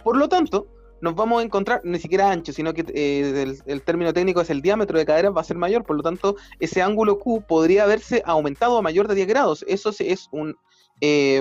Por 0.05 0.17
lo 0.17 0.29
tanto, 0.29 0.67
nos 1.01 1.15
vamos 1.15 1.41
a 1.41 1.45
encontrar, 1.45 1.81
ni 1.85 1.99
siquiera 1.99 2.31
ancho, 2.31 2.53
sino 2.53 2.75
que 2.75 2.85
eh, 2.93 3.43
el, 3.43 3.63
el 3.67 3.83
término 3.83 4.13
técnico 4.13 4.41
es 4.41 4.51
el 4.51 4.61
diámetro 4.63 4.99
de 4.99 5.07
caderas 5.07 5.33
va 5.37 5.41
a 5.43 5.45
ser 5.45 5.57
mayor. 5.57 5.85
Por 5.85 5.97
lo 5.97 6.03
tanto, 6.03 6.37
ese 6.61 6.83
ángulo 6.83 7.19
Q 7.19 7.45
podría 7.47 7.85
haberse 7.85 8.23
aumentado 8.27 8.77
a 8.79 8.83
mayor 8.83 9.07
de 9.07 9.15
10 9.15 9.29
grados. 9.29 9.65
Eso 9.69 9.91
es 9.99 10.29
un 10.33 10.57
eh, 11.01 11.41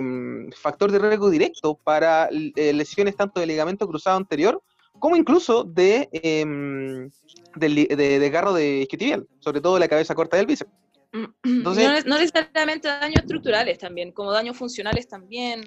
factor 0.56 0.92
de 0.92 1.00
riesgo 1.00 1.30
directo 1.30 1.76
para 1.84 2.30
eh, 2.32 2.74
lesiones 2.74 3.16
tanto 3.16 3.40
de 3.40 3.46
ligamento 3.48 3.88
cruzado 3.88 4.18
anterior 4.18 4.62
como 5.00 5.16
incluso 5.16 5.64
de, 5.64 6.10
em, 6.12 7.10
del 7.56 7.76
li- 7.76 7.86
de 7.88 8.20
desgarro 8.20 8.54
de 8.54 8.80
isquiotibial, 8.80 9.28
sobre 9.40 9.62
todo 9.62 9.76
de 9.76 9.80
la 9.82 9.88
cabeza 9.88 10.16
corta 10.16 10.38
del 10.38 10.48
bíceps. 10.48 10.72
Entonces- 11.44 11.84
no, 11.86 11.94
ne- 11.94 12.04
no 12.06 12.18
necesariamente 12.18 12.88
daños 12.88 13.20
estructurales 13.22 13.78
también, 13.78 14.12
como 14.12 14.32
daños 14.32 14.58
funcionales 14.58 15.08
también. 15.08 15.62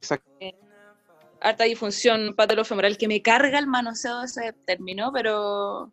Exacto. 0.00 0.30
Harta 1.40 1.64
disfunción 1.64 2.34
patolofemoral 2.34 2.96
que 2.96 3.06
me 3.06 3.20
carga 3.20 3.58
el 3.58 3.66
manoseo 3.66 4.20
de 4.20 4.24
ese 4.26 4.52
término, 4.64 5.12
pero, 5.12 5.90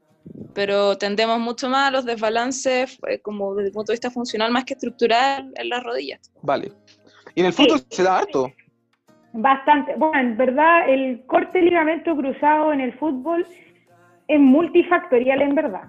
pero 0.54 0.98
tendemos 0.98 1.40
mucho 1.42 1.68
más 1.68 1.90
a 1.90 1.92
los 1.92 2.06
desbalances 2.06 2.98
eh, 3.10 3.20
como 3.20 3.54
desde 3.56 3.68
el 3.68 3.74
punto 3.74 3.92
de 3.92 3.96
vista 3.96 4.10
funcional 4.12 4.50
más 4.52 4.64
que 4.64 4.76
estructural 4.76 5.52
en 5.56 5.68
las 5.70 5.84
rodillas. 5.84 6.32
Vale. 6.42 6.72
Y 7.36 7.40
en 7.42 7.46
el 7.48 7.54
fútbol 7.54 7.80
se 7.90 8.04
da 8.04 8.20
harto. 8.20 8.52
Bastante. 9.34 9.96
Bueno, 9.96 10.20
en 10.20 10.38
verdad, 10.38 10.90
el 10.90 11.26
corte 11.26 11.60
de 11.60 11.66
ligamento 11.66 12.16
cruzado 12.16 12.74
en 12.74 12.82
el 12.82 12.94
fútbol 12.94 13.46
es 14.28 14.40
multifactorial, 14.40 15.42
en 15.42 15.56
verdad. 15.56 15.84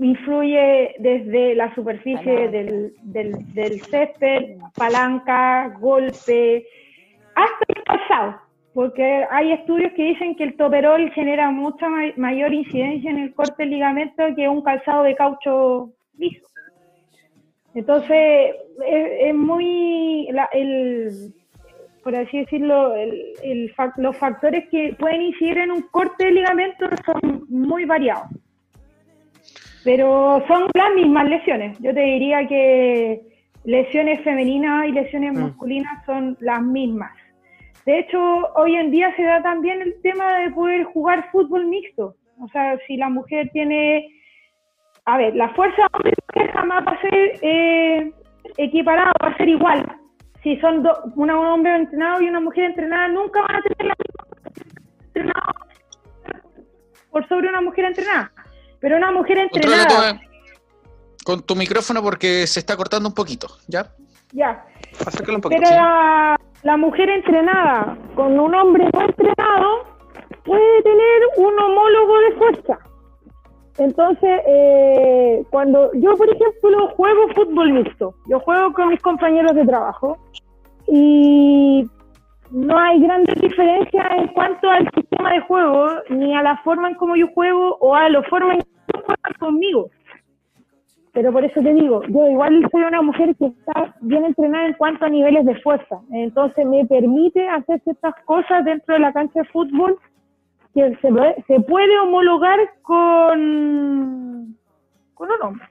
Influye 0.00 0.94
desde 0.98 1.54
la 1.54 1.74
superficie 1.74 2.48
del, 2.48 2.92
del, 3.02 3.32
del 3.54 3.80
césped, 3.82 4.56
palanca, 4.76 5.74
golpe, 5.80 6.66
hasta 7.34 7.64
el 7.68 7.82
calzado. 7.84 8.40
Porque 8.74 9.24
hay 9.30 9.52
estudios 9.52 9.92
que 9.94 10.04
dicen 10.04 10.36
que 10.36 10.44
el 10.44 10.56
toperol 10.56 11.10
genera 11.12 11.50
mucha 11.50 11.88
ma- 11.88 12.12
mayor 12.16 12.52
incidencia 12.52 13.10
en 13.10 13.18
el 13.18 13.34
corte 13.34 13.64
de 13.64 13.66
ligamento 13.70 14.22
que 14.36 14.48
un 14.48 14.62
calzado 14.62 15.02
de 15.04 15.16
caucho 15.16 15.90
liso. 16.16 16.47
Entonces, 17.78 18.56
es, 18.86 19.06
es 19.28 19.34
muy. 19.34 20.28
la- 20.32 20.48
el, 20.52 21.32
por 22.02 22.16
así 22.16 22.38
decirlo, 22.40 22.94
el, 22.96 23.34
el 23.42 23.74
fac- 23.76 23.96
los 23.98 24.16
factores 24.16 24.68
que 24.70 24.94
pueden 24.98 25.22
incidir 25.22 25.58
en 25.58 25.70
un 25.70 25.82
corte 25.82 26.24
de 26.26 26.32
ligamento 26.32 26.86
son 27.06 27.44
muy 27.48 27.84
variados. 27.84 28.26
Pero 29.84 30.42
son 30.48 30.66
las 30.74 30.94
mismas 30.94 31.28
lesiones. 31.28 31.78
Yo 31.80 31.94
te 31.94 32.00
diría 32.00 32.46
que 32.48 33.20
lesiones 33.64 34.20
femeninas 34.22 34.88
y 34.88 34.92
lesiones 34.92 35.32
Mm. 35.34 35.40
masculinas 35.42 36.04
son 36.04 36.36
las 36.40 36.60
mismas. 36.62 37.12
De 37.86 38.00
hecho, 38.00 38.18
hoy 38.56 38.74
en 38.76 38.90
día 38.90 39.14
se 39.16 39.22
da 39.22 39.40
también 39.42 39.80
el 39.80 39.94
tema 40.02 40.38
de 40.40 40.50
poder 40.50 40.82
jugar 40.84 41.30
fútbol 41.30 41.66
mixto. 41.66 42.16
O 42.40 42.48
sea, 42.48 42.76
si 42.86 42.96
la 42.96 43.08
mujer 43.08 43.50
tiene... 43.52 44.08
A 45.10 45.16
ver, 45.16 45.34
la 45.34 45.48
fuerza 45.54 45.86
hombre 45.94 46.12
y 46.12 46.20
mujer 46.34 46.52
jamás 46.52 46.84
va 46.86 46.92
a 46.92 47.00
ser 47.00 47.14
eh, 47.40 48.12
equiparada, 48.58 49.12
va 49.24 49.28
a 49.28 49.36
ser 49.38 49.48
igual. 49.48 49.80
Si 50.42 50.58
son 50.60 50.82
do- 50.82 50.98
una- 51.16 51.38
un 51.38 51.46
hombre 51.46 51.74
entrenado 51.76 52.20
y 52.20 52.28
una 52.28 52.40
mujer 52.40 52.64
entrenada, 52.64 53.08
nunca 53.08 53.40
van 53.40 53.56
a 53.56 53.62
tener 53.62 53.86
la 53.86 53.94
misma 53.98 54.24
entrenado 55.06 55.52
por 57.10 57.26
sobre 57.26 57.48
una 57.48 57.62
mujer 57.62 57.86
entrenada. 57.86 58.30
Pero 58.80 58.96
una 58.98 59.10
mujer 59.10 59.38
entrenada, 59.38 60.12
tu- 60.12 61.24
con 61.24 61.42
tu 61.46 61.56
micrófono 61.56 62.02
porque 62.02 62.46
se 62.46 62.60
está 62.60 62.76
cortando 62.76 63.08
un 63.08 63.14
poquito, 63.14 63.46
¿ya? 63.66 63.86
ya, 64.32 64.62
Acércalo 65.06 65.36
un 65.38 65.40
poquito. 65.42 65.62
Pero 65.64 65.74
la, 65.74 66.36
la 66.64 66.76
mujer 66.76 67.08
entrenada 67.08 67.96
con 68.14 68.38
un 68.38 68.54
hombre 68.54 68.84
no 68.92 69.00
entrenado 69.02 69.84
puede 70.44 70.82
tener 70.82 71.20
un 71.38 71.58
homólogo 71.58 72.18
de 72.20 72.32
fuerza. 72.36 72.78
Entonces, 73.78 74.40
eh, 74.46 75.44
cuando 75.50 75.92
yo, 75.94 76.14
por 76.16 76.28
ejemplo, 76.28 76.88
juego 76.96 77.28
fútbol 77.34 77.72
mixto, 77.72 78.14
yo 78.26 78.40
juego 78.40 78.72
con 78.72 78.88
mis 78.88 79.00
compañeros 79.00 79.54
de 79.54 79.64
trabajo 79.64 80.18
y 80.88 81.88
no 82.50 82.78
hay 82.78 83.00
grandes 83.00 83.40
diferencias 83.40 84.06
en 84.16 84.28
cuanto 84.28 84.68
al 84.68 84.90
sistema 84.94 85.32
de 85.32 85.40
juego, 85.42 85.90
ni 86.10 86.34
a 86.34 86.42
la 86.42 86.56
forma 86.58 86.88
en 86.88 86.96
cómo 86.96 87.14
yo 87.14 87.28
juego 87.28 87.76
o 87.80 87.94
a 87.94 88.08
la 88.08 88.22
forma 88.24 88.54
en 88.54 88.60
cómo 88.60 89.04
juegan 89.04 89.38
conmigo. 89.38 89.90
pero 91.12 91.32
por 91.32 91.44
eso 91.44 91.60
te 91.60 91.74
digo, 91.74 92.02
yo 92.08 92.28
igual 92.28 92.66
soy 92.70 92.82
una 92.82 93.02
mujer 93.02 93.34
que 93.36 93.46
está 93.46 93.94
bien 94.00 94.24
entrenada 94.24 94.66
en 94.66 94.74
cuanto 94.74 95.04
a 95.04 95.08
niveles 95.08 95.44
de 95.46 95.60
fuerza, 95.62 96.00
entonces 96.10 96.64
me 96.66 96.84
permite 96.86 97.48
hacer 97.48 97.80
ciertas 97.80 98.14
cosas 98.24 98.64
dentro 98.64 98.94
de 98.94 99.00
la 99.00 99.12
cancha 99.12 99.40
de 99.40 99.48
fútbol 99.48 99.98
se, 101.00 101.60
puede- 101.60 101.98
homologar 102.02 102.58
con, 102.82 104.56
con 105.14 105.30
un 105.30 105.42
hombre. 105.42 105.68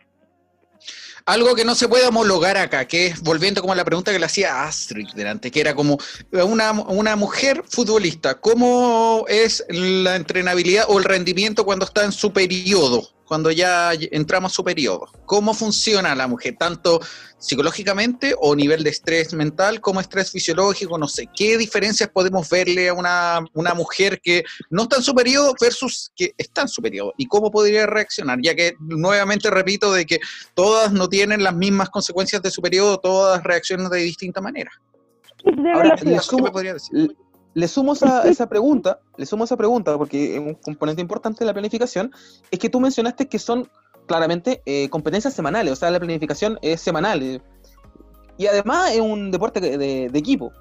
Algo 1.26 1.56
que 1.56 1.66
no 1.66 1.76
se 1.76 1.90
puede 1.90 2.08
homologar 2.08 2.56
acá, 2.56 2.86
que 2.86 3.08
es 3.08 3.22
volviendo 3.22 3.60
como 3.60 3.74
a 3.74 3.76
la 3.76 3.84
pregunta 3.84 4.14
que 4.14 4.20
le 4.20 4.26
hacía 4.26 4.64
Astrid 4.64 5.10
delante, 5.14 5.52
que 5.52 5.60
era 5.60 5.76
como 5.76 5.98
una, 6.32 6.72
una 6.72 7.18
mujer 7.18 7.64
futbolista, 7.68 8.40
¿cómo 8.40 9.26
es 9.28 9.66
la 9.70 10.16
entrenabilidad 10.16 10.86
o 10.88 11.00
el 11.00 11.04
rendimiento 11.04 11.66
cuando 11.66 11.84
está 11.84 12.06
en 12.06 12.14
su 12.14 12.32
periodo? 12.32 13.10
Cuando 13.28 13.52
ya 13.52 13.92
entramos 13.94 14.54
a 14.54 14.56
su 14.56 14.64
periodo. 14.64 15.10
¿Cómo 15.26 15.54
funciona 15.54 16.16
la 16.16 16.28
mujer? 16.28 16.56
Tanto 16.58 17.02
psicológicamente 17.38 18.34
o 18.40 18.56
nivel 18.56 18.84
de 18.84 18.90
estrés 18.90 19.34
mental 19.34 19.82
como 19.82 20.00
estrés 20.00 20.32
fisiológico, 20.32 20.98
no 20.98 21.08
sé. 21.08 21.30
¿Qué 21.36 21.58
diferencias 21.58 22.10
podemos 22.10 22.50
verle 22.50 22.90
a 22.90 22.94
una, 22.94 23.46
una 23.54 23.74
mujer 23.74 24.20
que 24.22 24.44
no 24.70 24.84
está 24.84 24.96
en 24.96 25.04
su 25.04 25.14
periodo 25.14 25.54
versus 25.60 26.12
que 26.16 26.32
está 26.38 26.62
en 26.62 26.68
su 26.70 26.82
periodo? 26.82 27.14
¿Y 27.18 27.28
cómo 27.28 27.52
podría 27.52 27.86
reaccionar? 27.86 28.40
Ya 28.42 28.56
que 28.56 28.76
nuevamente 28.80 29.50
repito 29.50 29.92
de 29.92 30.06
que 30.06 30.20
todas 30.54 30.92
no 30.94 31.10
tienen 31.10 31.44
las 31.44 31.54
mismas 31.54 31.90
consecuencias 31.90 32.42
de 32.42 32.50
su 32.50 32.62
periodo, 32.62 32.98
todas 32.98 33.44
reaccionan 33.44 33.92
de 33.92 34.00
distinta 34.00 34.42
manera. 34.42 34.72
De 35.44 35.72
Ahora, 35.72 35.96
velocidad. 35.96 36.12
le 36.12 36.18
¿Qué 36.18 36.24
sumo, 36.24 36.46
me 36.46 36.52
podría 36.52 36.74
decir? 36.74 37.16
Le- 37.60 37.68
sumo 37.68 37.94
esa, 37.94 38.28
esa 38.28 38.48
pregunta, 38.48 39.00
le 39.18 39.26
sumo 39.26 39.44
esa 39.44 39.58
pregunta, 39.58 39.98
porque 39.98 40.36
es 40.36 40.40
un 40.40 40.54
componente 40.56 41.02
importante 41.02 41.40
de 41.40 41.46
la 41.46 41.54
planificación, 41.54 42.12
es 42.52 42.60
que 42.60 42.70
tú 42.70 42.80
mencionaste 42.80 43.28
que 43.28 43.40
son 43.40 43.68
claramente 44.06 44.62
eh, 44.66 44.90
competencias 44.90 45.34
semanales, 45.34 45.74
o 45.74 45.76
sea, 45.76 45.92
la 45.92 46.00
planificación 46.00 46.58
es 46.62 46.80
semanal. 46.82 47.22
eh, 47.22 47.42
y 48.38 48.46
además 48.46 48.92
es 48.94 49.02
un 49.02 49.32
deporte 49.32 49.60
de, 49.60 49.78
de 50.10 50.20
equipo. 50.20 50.52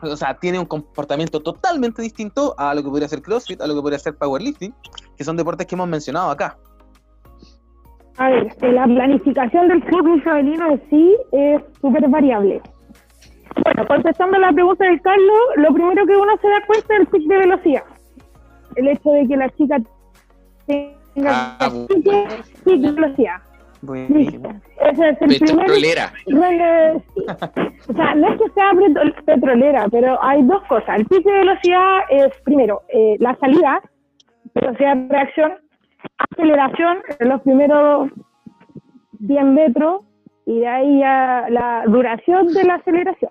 O 0.00 0.16
sea, 0.16 0.38
tiene 0.38 0.58
un 0.58 0.64
comportamiento 0.66 1.40
totalmente 1.40 2.00
distinto 2.02 2.54
a 2.56 2.72
lo 2.74 2.82
que 2.82 2.88
podría 2.88 3.08
ser 3.08 3.20
CrossFit, 3.20 3.60
a 3.60 3.66
lo 3.66 3.74
que 3.74 3.80
podría 3.82 3.98
ser 3.98 4.16
Powerlifting, 4.16 4.72
que 5.16 5.24
son 5.24 5.36
deportes 5.36 5.66
que 5.66 5.74
hemos 5.74 5.88
mencionado 5.88 6.30
acá. 6.30 6.56
A 8.16 8.30
ver, 8.30 8.46
la 8.62 8.84
planificación 8.84 9.68
del 9.68 9.82
fútbol 9.90 10.22
femenino 10.22 10.70
en 10.72 10.82
sí 10.88 11.16
es 11.32 11.62
súper 11.80 12.08
variable. 12.08 12.62
Bueno, 13.64 13.86
contestando 13.86 14.38
la 14.38 14.52
pregunta 14.52 14.84
de 14.84 15.00
Carlos, 15.00 15.40
lo 15.56 15.72
primero 15.74 16.06
que 16.06 16.16
uno 16.16 16.36
se 16.40 16.48
da 16.48 16.62
cuenta 16.66 16.94
es 16.94 17.00
el 17.00 17.06
pic 17.06 17.22
de 17.28 17.38
velocidad. 17.38 17.82
El 18.76 18.88
hecho 18.88 19.10
de 19.10 19.26
que 19.28 19.36
la 19.36 19.48
chica 19.50 19.78
tenga 20.66 21.56
Ah, 21.60 21.70
pic 21.88 21.98
de- 22.04 22.92
velocidad. 22.92 23.36
Ese 24.90 25.08
es 25.10 25.22
el 25.22 25.28
Petrolera. 26.26 26.92
O 27.88 27.92
sea, 27.94 28.14
no 28.16 28.28
es 28.28 28.40
que 28.42 28.50
sea 28.50 28.70
petro- 28.72 29.24
petrolera, 29.24 29.86
pero 29.90 30.22
hay 30.22 30.42
dos 30.42 30.62
cosas. 30.64 30.98
El 30.98 31.06
pic 31.06 31.24
de 31.24 31.32
velocidad 31.32 31.98
es, 32.10 32.28
primero, 32.44 32.82
eh, 32.88 33.16
la 33.20 33.36
salida, 33.36 33.80
velocidad 34.54 34.96
de 34.96 35.08
reacción, 35.08 35.52
aceleración 36.32 36.98
en 37.20 37.28
los 37.28 37.40
primeros 37.42 38.10
10 39.20 39.44
metros 39.44 40.02
y 40.46 40.60
de 40.60 40.66
ahí 40.68 40.98
ya 41.00 41.46
la 41.50 41.84
duración 41.86 42.48
de 42.48 42.64
la 42.64 42.74
aceleración. 42.76 43.30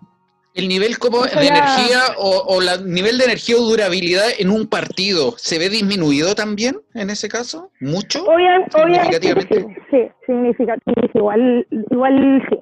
El 0.57 0.67
nivel 0.67 0.97
como 0.97 1.23
de 1.23 1.31
ya- 1.35 1.41
energía 1.55 1.99
o, 2.17 2.43
o 2.55 2.61
la 2.61 2.77
nivel 2.77 3.17
de 3.19 3.25
energía 3.25 3.55
o 3.57 3.61
durabilidad 3.61 4.25
en 4.39 4.49
un 4.49 4.67
partido, 4.67 5.33
¿se 5.37 5.59
ve 5.59 5.69
disminuido 5.69 6.33
también 6.35 6.77
en 6.95 7.09
ese 7.11 7.29
caso? 7.29 7.69
¿Mucho? 7.79 8.25
Obvia- 8.25 8.65
obviamente 8.73 9.19
Significativamente. 9.21 9.83
sí, 9.91 9.97
sí, 9.97 10.11
significa, 10.25 10.75
significa 10.83 11.19
igual, 11.19 11.67
igual 11.91 12.43
sí. 12.49 12.57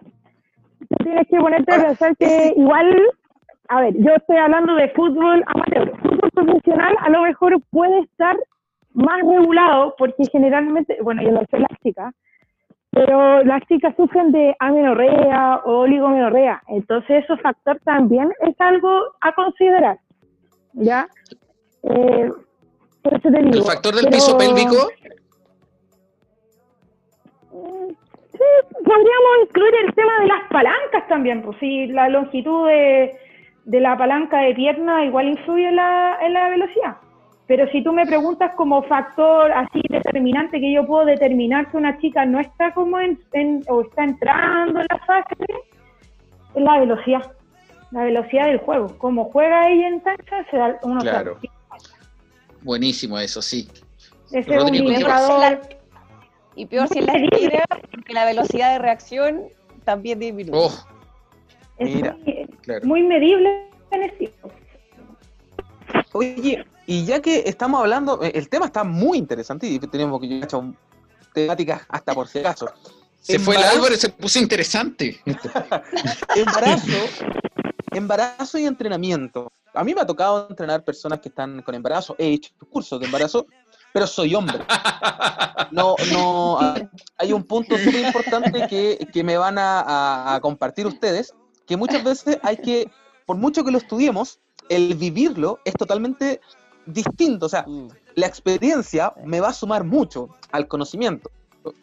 Tú 0.89 0.95
tienes 1.03 1.27
que 1.29 1.37
ponerte 1.37 1.73
a 1.73 1.83
pensar 1.87 2.15
que 2.17 2.53
igual, 2.57 2.95
a 3.69 3.81
ver, 3.81 3.93
yo 3.97 4.11
estoy 4.15 4.37
hablando 4.37 4.75
de 4.75 4.89
fútbol 4.89 5.43
amateur, 5.47 5.91
fútbol 6.01 6.31
profesional 6.31 6.95
a 6.99 7.09
lo 7.09 7.21
mejor 7.23 7.59
puede 7.71 7.99
estar 8.01 8.35
más 8.93 9.19
regulado 9.21 9.95
porque 9.97 10.23
generalmente, 10.31 10.97
bueno, 11.01 11.23
yo 11.23 11.31
no 11.31 11.41
soy 11.49 11.61
las 11.61 11.71
chicas, 11.81 12.13
pero 12.95 13.43
las 13.43 13.61
chicas 13.67 13.93
sufren 13.97 14.31
de 14.31 14.55
amenorrea 14.59 15.57
o 15.65 15.79
oligomenorrea, 15.81 16.63
entonces 16.69 17.23
ese 17.25 17.35
factor 17.41 17.77
también 17.83 18.31
es 18.39 18.55
algo 18.59 18.89
a 19.19 19.33
considerar, 19.33 19.99
¿ya? 20.73 21.05
Eh, 21.83 22.31
por 23.03 23.13
eso 23.13 23.29
te 23.29 23.39
¿El 23.39 23.63
factor 23.63 23.93
del 23.95 24.05
pero- 24.05 24.15
piso 24.15 24.37
pélvico? 24.37 24.89
Sí, 28.31 28.43
podríamos 28.83 29.31
incluir 29.47 29.73
el 29.85 29.93
tema 29.93 30.19
de 30.21 30.27
las 30.27 30.43
palancas 30.49 31.07
también, 31.07 31.41
pues 31.41 31.57
sí, 31.59 31.87
la 31.87 32.09
longitud 32.09 32.67
de, 32.67 33.15
de 33.65 33.79
la 33.79 33.97
palanca 33.97 34.39
de 34.39 34.53
pierna 34.55 35.05
igual 35.05 35.27
influye 35.29 35.67
en 35.69 35.75
la, 35.75 36.17
en 36.21 36.33
la 36.33 36.49
velocidad. 36.49 36.95
Pero 37.47 37.69
si 37.71 37.83
tú 37.83 37.93
me 37.93 38.05
preguntas 38.07 38.53
como 38.57 38.81
factor 38.83 39.51
así 39.51 39.81
determinante 39.89 40.59
que 40.59 40.73
yo 40.73 40.85
puedo 40.87 41.05
determinar 41.05 41.69
que 41.69 41.77
una 41.77 41.97
chica 41.99 42.25
no 42.25 42.39
está 42.39 42.73
como 42.73 42.99
en, 42.99 43.19
en- 43.33 43.63
o 43.69 43.81
está 43.81 44.03
entrando 44.03 44.79
en 44.79 44.87
la 44.89 44.97
fase, 45.05 45.35
es 46.55 46.63
la 46.63 46.79
velocidad, 46.79 47.31
la 47.91 48.03
velocidad 48.03 48.45
del 48.47 48.57
juego. 48.59 48.97
Como 48.97 49.25
juega 49.25 49.69
ella 49.69 49.87
en 49.89 49.99
cancha, 49.99 50.43
se 50.49 50.57
da 50.57 50.79
uno 50.83 51.01
Claro. 51.01 51.37
Buenísimo 52.63 53.19
eso, 53.19 53.43
sí. 53.43 53.67
Ese 54.31 54.39
es 54.39 54.47
un 54.47 54.55
Rodrigo, 54.55 54.87
¿qué 54.87 54.93
indicador. 54.93 55.59
Y 56.55 56.65
peor 56.65 56.87
si 56.87 56.99
es 56.99 57.05
la 57.05 57.13
esquina, 57.13 57.63
porque 57.91 58.13
la 58.13 58.25
velocidad 58.25 58.71
de 58.73 58.79
reacción 58.79 59.43
también 59.83 60.19
disminuye. 60.19 60.57
Oh, 60.57 60.71
es 61.77 61.93
Mira, 61.95 62.13
muy, 62.25 62.47
claro. 62.61 62.85
muy 62.87 63.03
medible 63.03 63.67
en 63.91 64.03
el 64.03 64.11
tiempo. 64.17 64.49
Oye, 66.13 66.65
y 66.87 67.05
ya 67.05 67.21
que 67.21 67.43
estamos 67.45 67.79
hablando, 67.81 68.21
eh, 68.23 68.31
el 68.35 68.49
tema 68.49 68.65
está 68.67 68.83
muy 68.83 69.17
interesante 69.17 69.67
y 69.67 69.79
tenemos 69.79 70.19
que 70.21 70.27
he 70.27 70.43
hecho 70.43 70.73
temáticas 71.33 71.81
hasta 71.89 72.13
por 72.13 72.27
si 72.27 72.39
acaso. 72.39 72.67
Se 73.21 73.39
fue 73.39 73.55
el 73.55 73.63
Álvaro 73.63 73.93
y 73.93 73.97
se 73.97 74.09
puso 74.09 74.37
interesante. 74.39 75.19
Embarazo, 76.35 76.91
embarazo 77.91 78.57
y 78.59 78.65
entrenamiento. 78.65 79.51
A 79.73 79.83
mí 79.83 79.93
me 79.93 80.01
ha 80.01 80.05
tocado 80.05 80.47
entrenar 80.49 80.83
personas 80.83 81.19
que 81.19 81.29
están 81.29 81.61
con 81.61 81.75
embarazo. 81.75 82.15
He 82.17 82.27
hecho 82.27 82.51
cursos 82.69 82.99
de 82.99 83.07
embarazo, 83.07 83.45
pero 83.93 84.07
soy 84.07 84.35
hombre. 84.35 84.59
No, 85.71 85.95
no. 86.11 86.59
hay- 86.61 86.87
Hay 87.17 87.33
un 87.33 87.43
punto 87.43 87.77
súper 87.77 88.01
importante 88.05 88.67
que, 88.69 89.07
que 89.11 89.23
me 89.23 89.37
van 89.37 89.57
a, 89.57 89.81
a- 89.81 90.35
a 90.35 90.39
compartir 90.41 90.85
ustedes, 90.87 91.33
que 91.65 91.75
muchas 91.77 92.03
veces 92.03 92.37
hay 92.43 92.57
que, 92.57 92.89
por 93.25 93.37
mucho 93.37 93.63
que 93.63 93.71
lo 93.71 93.77
estudiemos, 93.79 94.39
el 94.69 94.95
vivirlo 94.95 95.59
es 95.65 95.73
totalmente 95.73 96.41
distinto. 96.85 97.45
O 97.45 97.49
sea, 97.49 97.65
la 98.15 98.27
experiencia 98.27 99.13
me 99.23 99.39
va 99.39 99.49
a 99.49 99.53
sumar 99.53 99.83
mucho 99.83 100.29
al 100.51 100.67
conocimiento. 100.67 101.29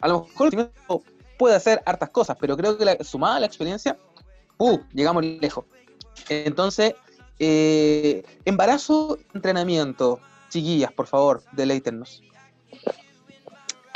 A 0.01 0.07
lo 0.07 0.21
mejor 0.21 0.47
el 0.47 0.51
conocimiento 0.51 1.03
puede 1.37 1.55
hacer 1.55 1.81
hartas 1.85 2.09
cosas, 2.09 2.37
pero 2.39 2.55
creo 2.55 2.77
que 2.77 2.85
la, 2.85 2.97
sumada 3.03 3.37
a 3.37 3.39
la 3.39 3.45
experiencia, 3.45 3.97
uh, 4.57 4.79
llegamos 4.93 5.25
lejos. 5.25 5.65
Entonces, 6.29 6.95
eh, 7.39 8.23
embarazo, 8.45 9.17
entrenamiento. 9.33 10.19
Chiquillas, 10.49 10.91
por 10.91 11.07
favor, 11.07 11.41
deleítennos. 11.51 12.21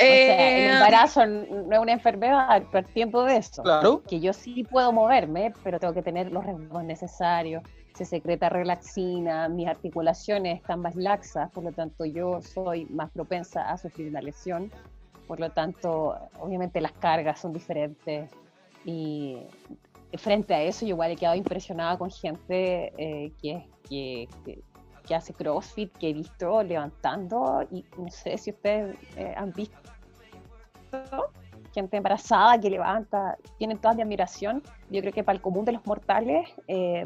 sea, 0.00 0.56
el 0.56 0.64
Eh, 0.64 0.74
embarazo 0.74 1.26
no 1.26 1.72
es 1.72 1.78
una 1.78 1.92
enfermedad, 1.92 2.62
por 2.70 2.84
tiempo 2.84 3.24
de 3.24 3.36
eso. 3.36 3.62
Claro. 3.62 4.02
Que 4.08 4.20
yo 4.20 4.32
sí 4.32 4.64
puedo 4.64 4.92
moverme, 4.92 5.52
pero 5.64 5.80
tengo 5.80 5.94
que 5.94 6.02
tener 6.02 6.30
los 6.32 6.44
resguardos 6.44 6.84
necesarios. 6.84 7.62
Se 7.98 8.04
secreta 8.04 8.48
relaxina, 8.48 9.48
mis 9.48 9.66
articulaciones 9.66 10.60
están 10.60 10.80
más 10.82 10.94
laxas, 10.94 11.50
por 11.50 11.64
lo 11.64 11.72
tanto 11.72 12.04
yo 12.04 12.40
soy 12.40 12.84
más 12.86 13.10
propensa 13.10 13.68
a 13.68 13.76
sufrir 13.76 14.08
una 14.08 14.20
lesión. 14.20 14.70
Por 15.26 15.40
lo 15.40 15.50
tanto, 15.50 16.16
obviamente 16.38 16.80
las 16.80 16.92
cargas 16.92 17.40
son 17.40 17.52
diferentes. 17.52 18.30
Y 18.84 19.36
frente 20.16 20.54
a 20.54 20.62
eso, 20.62 20.86
yo 20.86 20.90
igual 20.90 21.10
he 21.10 21.16
quedado 21.16 21.34
impresionada 21.34 21.98
con 21.98 22.08
gente 22.08 22.92
eh, 22.96 23.32
que, 23.42 23.66
que, 23.88 24.28
que- 24.44 24.62
que 25.06 25.14
hace 25.14 25.32
CrossFit, 25.34 25.90
que 25.96 26.10
he 26.10 26.12
visto 26.12 26.62
levantando, 26.62 27.66
y 27.72 27.84
no 27.96 28.10
sé 28.10 28.36
si 28.38 28.50
ustedes 28.50 28.94
eh, 29.16 29.34
han 29.36 29.52
visto 29.54 29.76
gente 31.74 31.96
embarazada 31.96 32.58
que 32.60 32.70
levanta, 32.70 33.36
tienen 33.58 33.78
toda 33.78 33.94
mi 33.94 34.02
admiración. 34.02 34.62
Yo 34.90 35.00
creo 35.00 35.12
que 35.12 35.24
para 35.24 35.36
el 35.36 35.42
común 35.42 35.64
de 35.64 35.72
los 35.72 35.84
mortales 35.86 36.48
eh, 36.66 37.04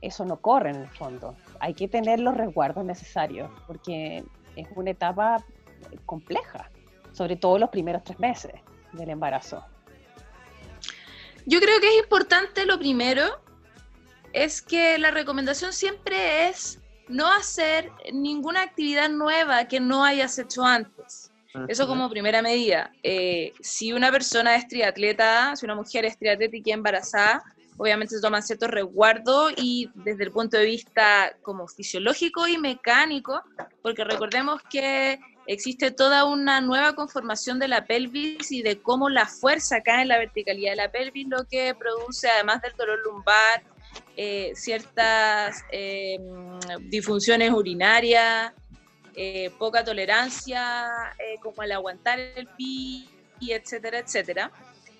eso 0.00 0.24
no 0.24 0.40
corre 0.40 0.70
en 0.70 0.76
el 0.76 0.88
fondo. 0.88 1.36
Hay 1.60 1.74
que 1.74 1.88
tener 1.88 2.20
los 2.20 2.36
resguardos 2.36 2.84
necesarios 2.84 3.50
porque 3.66 4.24
es 4.56 4.68
una 4.74 4.90
etapa 4.90 5.44
compleja, 6.06 6.70
sobre 7.12 7.36
todo 7.36 7.58
los 7.58 7.70
primeros 7.70 8.02
tres 8.04 8.18
meses 8.18 8.52
del 8.92 9.10
embarazo. 9.10 9.64
Yo 11.46 11.60
creo 11.60 11.80
que 11.80 11.88
es 11.88 12.02
importante 12.02 12.66
lo 12.66 12.78
primero, 12.78 13.40
es 14.32 14.62
que 14.62 14.98
la 14.98 15.10
recomendación 15.10 15.72
siempre 15.72 16.48
es 16.48 16.78
no 17.08 17.30
hacer 17.32 17.90
ninguna 18.12 18.62
actividad 18.62 19.08
nueva 19.08 19.66
que 19.66 19.80
no 19.80 20.04
hayas 20.04 20.38
hecho 20.38 20.64
antes. 20.64 21.32
Eso 21.66 21.88
como 21.88 22.08
primera 22.08 22.42
medida. 22.42 22.92
Eh, 23.02 23.52
si 23.60 23.92
una 23.92 24.12
persona 24.12 24.54
es 24.54 24.68
triatleta, 24.68 25.56
si 25.56 25.66
una 25.66 25.74
mujer 25.74 26.04
es 26.04 26.16
triatleta 26.16 26.56
y 26.56 26.62
queda 26.62 26.74
embarazada, 26.74 27.42
obviamente 27.80 28.14
se 28.14 28.20
toman 28.20 28.42
ciertos 28.42 28.68
resguardos 28.68 29.54
y 29.56 29.90
desde 29.94 30.24
el 30.24 30.30
punto 30.30 30.58
de 30.58 30.66
vista 30.66 31.34
como 31.40 31.66
fisiológico 31.66 32.46
y 32.46 32.58
mecánico, 32.58 33.42
porque 33.82 34.04
recordemos 34.04 34.60
que 34.70 35.18
existe 35.46 35.90
toda 35.90 36.26
una 36.26 36.60
nueva 36.60 36.94
conformación 36.94 37.58
de 37.58 37.68
la 37.68 37.86
pelvis 37.86 38.52
y 38.52 38.60
de 38.60 38.82
cómo 38.82 39.08
la 39.08 39.24
fuerza 39.24 39.80
cae 39.80 40.02
en 40.02 40.08
la 40.08 40.18
verticalidad 40.18 40.72
de 40.72 40.76
la 40.76 40.92
pelvis, 40.92 41.26
lo 41.26 41.46
que 41.48 41.74
produce, 41.74 42.28
además 42.28 42.60
del 42.60 42.76
dolor 42.76 42.98
lumbar, 43.02 43.62
eh, 44.14 44.52
ciertas 44.54 45.64
eh, 45.72 46.18
disfunciones 46.90 47.50
urinarias, 47.50 48.52
eh, 49.16 49.50
poca 49.58 49.82
tolerancia 49.82 51.14
eh, 51.18 51.36
como 51.42 51.62
al 51.62 51.72
aguantar 51.72 52.20
el 52.20 52.46
pi, 52.58 53.08
y 53.40 53.52
etcétera, 53.52 54.00
etcétera. 54.00 54.52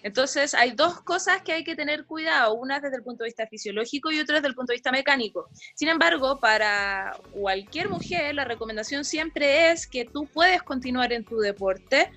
Entonces 0.03 0.55
hay 0.55 0.73
dos 0.73 1.01
cosas 1.03 1.43
que 1.43 1.53
hay 1.53 1.65
que 1.65 1.77
tener 1.77 2.07
cuidado, 2.07 2.55
una 2.55 2.81
desde 2.81 2.97
el 2.97 3.03
punto 3.03 3.25
de 3.25 3.29
vista 3.29 3.47
fisiológico 3.47 4.11
y 4.11 4.21
otra 4.21 4.37
desde 4.37 4.49
el 4.49 4.55
punto 4.55 4.73
de 4.73 4.77
vista 4.77 4.93
mecánico. 4.93 5.49
Sin 5.75 5.89
embargo, 5.89 6.39
para 6.41 7.17
cualquier 7.33 7.89
mujer 7.89 8.35
la 8.35 8.45
recomendación 8.45 9.05
siempre 9.05 9.71
es 9.71 9.87
que 9.87 10.05
tú 10.05 10.27
puedes 10.27 10.63
continuar 10.63 11.13
en 11.13 11.25
tu 11.25 11.39
deporte, 11.39 12.11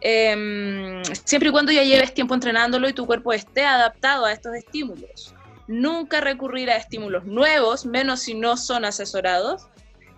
em, 0.00 1.02
siempre 1.24 1.48
y 1.48 1.52
cuando 1.52 1.72
ya 1.72 1.82
lleves 1.82 2.14
tiempo 2.14 2.34
entrenándolo 2.34 2.88
y 2.88 2.92
tu 2.92 3.06
cuerpo 3.06 3.32
esté 3.32 3.64
adaptado 3.64 4.24
a 4.26 4.32
estos 4.32 4.54
estímulos. 4.54 5.34
Nunca 5.66 6.20
recurrir 6.20 6.70
a 6.70 6.76
estímulos 6.76 7.24
nuevos, 7.24 7.86
menos 7.86 8.20
si 8.20 8.34
no 8.34 8.56
son 8.56 8.84
asesorados. 8.84 9.68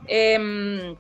Em, 0.07 0.97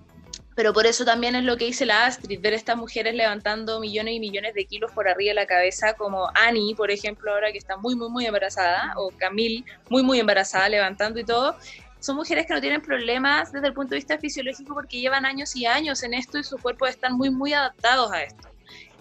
pero 0.55 0.73
por 0.73 0.87
eso 0.87 1.05
también 1.05 1.35
es 1.35 1.45
lo 1.45 1.57
que 1.57 1.65
dice 1.65 1.87
la 1.87 2.07
Astrid, 2.07 2.41
ver 2.41 2.53
estas 2.53 2.77
mujeres 2.77 3.15
levantando 3.15 3.81
millones 3.81 4.15
y 4.15 4.21
millones 4.21 4.55
de 4.55 4.67
kilos 4.67 4.93
por 4.93 5.09
arriba 5.09 5.31
de 5.31 5.35
la 5.35 5.47
cabeza, 5.47 5.95
como 5.95 6.29
Annie, 6.35 6.75
por 6.75 6.91
ejemplo, 6.91 7.33
ahora 7.33 7.53
que 7.53 7.59
está 7.59 7.77
muy, 7.77 7.97
muy, 7.97 8.11
muy 8.11 8.27
embarazada, 8.27 8.93
o 8.97 9.11
Camille, 9.17 9.65
muy, 9.89 10.03
muy 10.03 10.21
embarazada, 10.21 10.69
levantando 10.69 11.19
y 11.19 11.25
todo. 11.25 11.57
Son 12.01 12.17
mujeres 12.17 12.47
que 12.47 12.55
no 12.55 12.61
tienen 12.61 12.83
problemas 12.83 13.53
desde 13.53 13.69
el 13.69 13.75
punto 13.75 13.91
de 13.91 13.97
vista 13.97 14.19
fisiológico 14.19 14.75
porque 14.75 15.01
llevan 15.01 15.25
años 15.25 15.55
y 15.55 15.67
años 15.67 16.03
en 16.03 16.15
esto 16.15 16.39
y 16.39 16.45
sus 16.45 16.61
cuerpos 16.61 16.91
están 16.91 17.15
muy, 17.17 17.31
muy 17.31 17.55
adaptados 17.55 18.13
a 18.13 18.23
esto. 18.23 18.49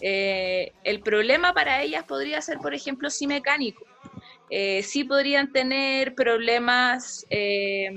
Eh, 0.01 0.71
el 0.83 1.01
problema 1.01 1.53
para 1.53 1.81
ellas 1.81 2.03
podría 2.05 2.41
ser, 2.41 2.59
por 2.59 2.73
ejemplo, 2.73 3.09
sí 3.09 3.27
mecánico. 3.27 3.85
Eh, 4.53 4.83
sí 4.83 5.05
podrían 5.05 5.49
tener 5.53 6.13
problemas 6.13 7.25
eh, 7.29 7.89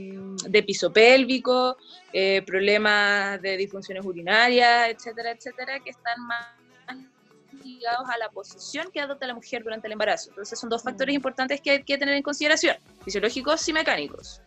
de 0.49 0.63
piso 0.63 0.93
pélvico, 0.93 1.77
eh, 2.13 2.43
problemas 2.47 3.43
de 3.43 3.57
disfunciones 3.57 4.07
urinarias, 4.07 4.89
etcétera, 4.89 5.33
etcétera, 5.33 5.81
que 5.81 5.91
están 5.91 6.15
más 6.25 6.47
ligados 7.65 8.09
a 8.09 8.17
la 8.19 8.29
posición 8.29 8.89
que 8.93 9.01
adopta 9.01 9.27
la 9.27 9.35
mujer 9.35 9.65
durante 9.65 9.89
el 9.89 9.95
embarazo. 9.95 10.31
Entonces 10.31 10.57
son 10.57 10.71
dos 10.71 10.85
factores 10.85 11.13
importantes 11.13 11.61
que 11.61 11.71
hay 11.73 11.83
que 11.83 11.99
tener 11.99 12.15
en 12.15 12.23
consideración, 12.23 12.77
fisiológicos 13.05 13.69
y 13.69 13.73
mecánicos. 13.73 14.41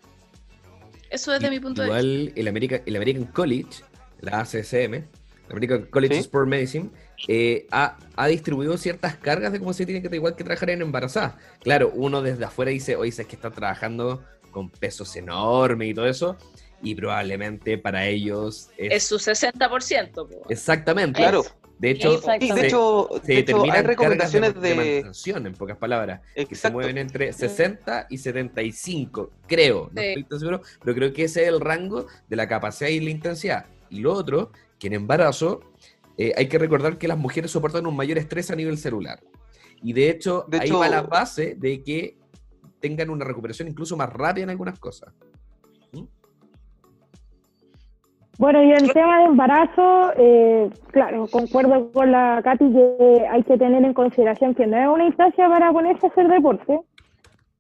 Eso 1.10 1.34
desde 1.34 1.50
mi 1.50 1.60
punto 1.60 1.82
de 1.82 1.90
vista. 1.90 2.02
Igual 2.02 2.34
el, 2.38 2.48
American, 2.48 2.84
el 2.86 2.96
American 2.96 3.26
College, 3.26 3.84
la 4.22 4.40
ACSM, 4.40 5.04
American 5.50 5.84
College 5.84 6.14
Sí. 6.16 6.20
of 6.20 6.26
Sport 6.26 6.48
Medicine, 6.48 6.90
eh, 7.28 7.68
ha, 7.72 7.98
ha 8.16 8.28
distribuido 8.28 8.78
ciertas 8.78 9.16
cargas 9.18 9.52
de 9.52 9.60
cómo 9.60 9.74
se 9.74 9.86
tiene 9.86 10.02
que 10.08 10.16
igual 10.16 10.36
que 10.36 10.44
trabajar 10.44 10.70
en 10.70 10.82
embarazada. 10.82 11.38
Claro, 11.62 11.92
uno 11.96 12.22
desde 12.22 12.46
afuera 12.46 12.72
dice, 12.72 12.96
oye, 12.96 13.10
es 13.10 13.26
que 13.26 13.36
está 13.36 13.52
trabajando 13.52 14.24
con 14.52 14.70
pesos 14.70 15.16
enormes 15.16 15.90
y 15.90 15.94
todo 15.94 16.08
eso, 16.08 16.38
y 16.82 16.96
probablemente 16.96 17.78
para 17.78 18.06
ellos 18.08 18.70
es, 18.78 18.94
Es 18.94 19.04
su 19.04 19.16
60%. 19.20 20.28
po. 20.28 20.46
exactamente. 20.50 21.20
Claro. 21.20 21.44
De 21.80 21.92
hecho, 21.92 22.16
Exacto. 22.16 22.48
Se- 22.48 22.54
de 22.56 22.68
hecho, 22.68 23.10
se 23.24 23.34
de 23.34 23.40
hecho 23.40 23.72
hay 23.72 23.82
recomendaciones 23.84 24.60
de, 24.60 24.74
de. 24.76 25.12
en 25.28 25.54
pocas 25.54 25.78
palabras, 25.78 26.22
que 26.34 26.44
se 26.46 26.54
Exacto. 26.54 26.74
mueven 26.78 26.98
entre 26.98 27.32
60 27.32 28.08
y 28.10 28.18
75, 28.18 29.32
creo, 29.48 29.90
no 29.94 30.02
Sí. 30.02 30.08
estoy 30.08 30.24
tan 30.24 30.40
seguro, 30.40 30.62
pero 30.84 30.96
creo 30.96 31.14
que 31.14 31.26
ese 31.26 31.44
es 31.44 31.50
el 31.50 31.60
rango 31.60 32.08
de 32.28 32.36
la 32.36 32.48
capacidad 32.48 32.90
y 32.90 33.00
la 33.00 33.12
intensidad. 33.12 33.66
Y 33.92 34.00
lo 34.00 34.14
otro, 34.14 34.52
que 34.80 34.88
en 34.88 34.94
embarazo 34.94 35.62
eh, 36.18 36.34
hay 36.38 36.48
que 36.48 36.58
recordar 36.58 36.98
que 36.98 37.08
las 37.08 37.18
mujeres 37.18 37.52
soportan 37.52 37.86
un 37.86 37.96
mayor 37.96 38.18
estrés 38.18 38.50
a 38.52 38.56
nivel 38.56 38.78
celular. 38.78 39.20
Y 39.82 39.94
de 39.94 40.10
hecho, 40.10 40.46
De 40.48 40.58
ahí 40.60 40.68
hecho- 40.70 40.80
va 40.80 40.90
la 40.90 41.02
base 41.04 41.56
de 41.56 41.84
que 41.84 42.18
tengan 42.80 43.10
una 43.10 43.26
recuperación 43.26 43.68
incluso 43.68 43.96
más 43.98 44.12
rápida 44.12 44.44
en 44.46 44.50
algunas 44.50 44.80
cosas. 44.80 45.14
Bueno, 48.40 48.64
y 48.64 48.72
el 48.72 48.92
tema 48.94 49.18
de 49.20 49.26
embarazo, 49.26 50.12
eh, 50.16 50.70
claro, 50.92 51.26
concuerdo 51.28 51.92
con 51.92 52.12
la 52.12 52.40
Katy 52.44 52.72
que 52.72 53.26
hay 53.32 53.42
que 53.44 53.58
tener 53.58 53.84
en 53.84 53.94
consideración 53.96 54.54
que 54.54 54.68
no 54.68 54.78
es 54.78 54.88
una 54.88 55.06
instancia 55.08 55.50
para 55.50 55.72
ponerse 55.72 56.06
a 56.06 56.10
hacer 56.10 56.28
deporte, 56.28 56.80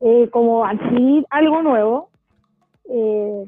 eh, 0.01 0.29
como 0.31 0.63
adquirir 0.63 1.25
algo 1.31 1.63
nuevo. 1.63 2.09
Eh, 2.91 3.45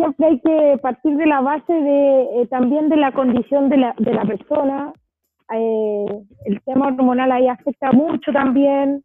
siempre 0.00 0.26
hay 0.26 0.40
que 0.40 0.78
partir 0.80 1.14
de 1.16 1.26
la 1.26 1.40
base 1.42 1.72
de 1.72 2.22
eh, 2.40 2.46
también 2.48 2.88
de 2.88 2.96
la 2.96 3.12
condición 3.12 3.68
de 3.68 3.76
la, 3.76 3.94
de 3.98 4.14
la 4.14 4.22
persona. 4.24 4.92
Eh, 5.52 6.06
el 6.46 6.60
tema 6.62 6.86
hormonal 6.86 7.30
ahí 7.32 7.48
afecta 7.48 7.92
mucho 7.92 8.32
también. 8.32 9.04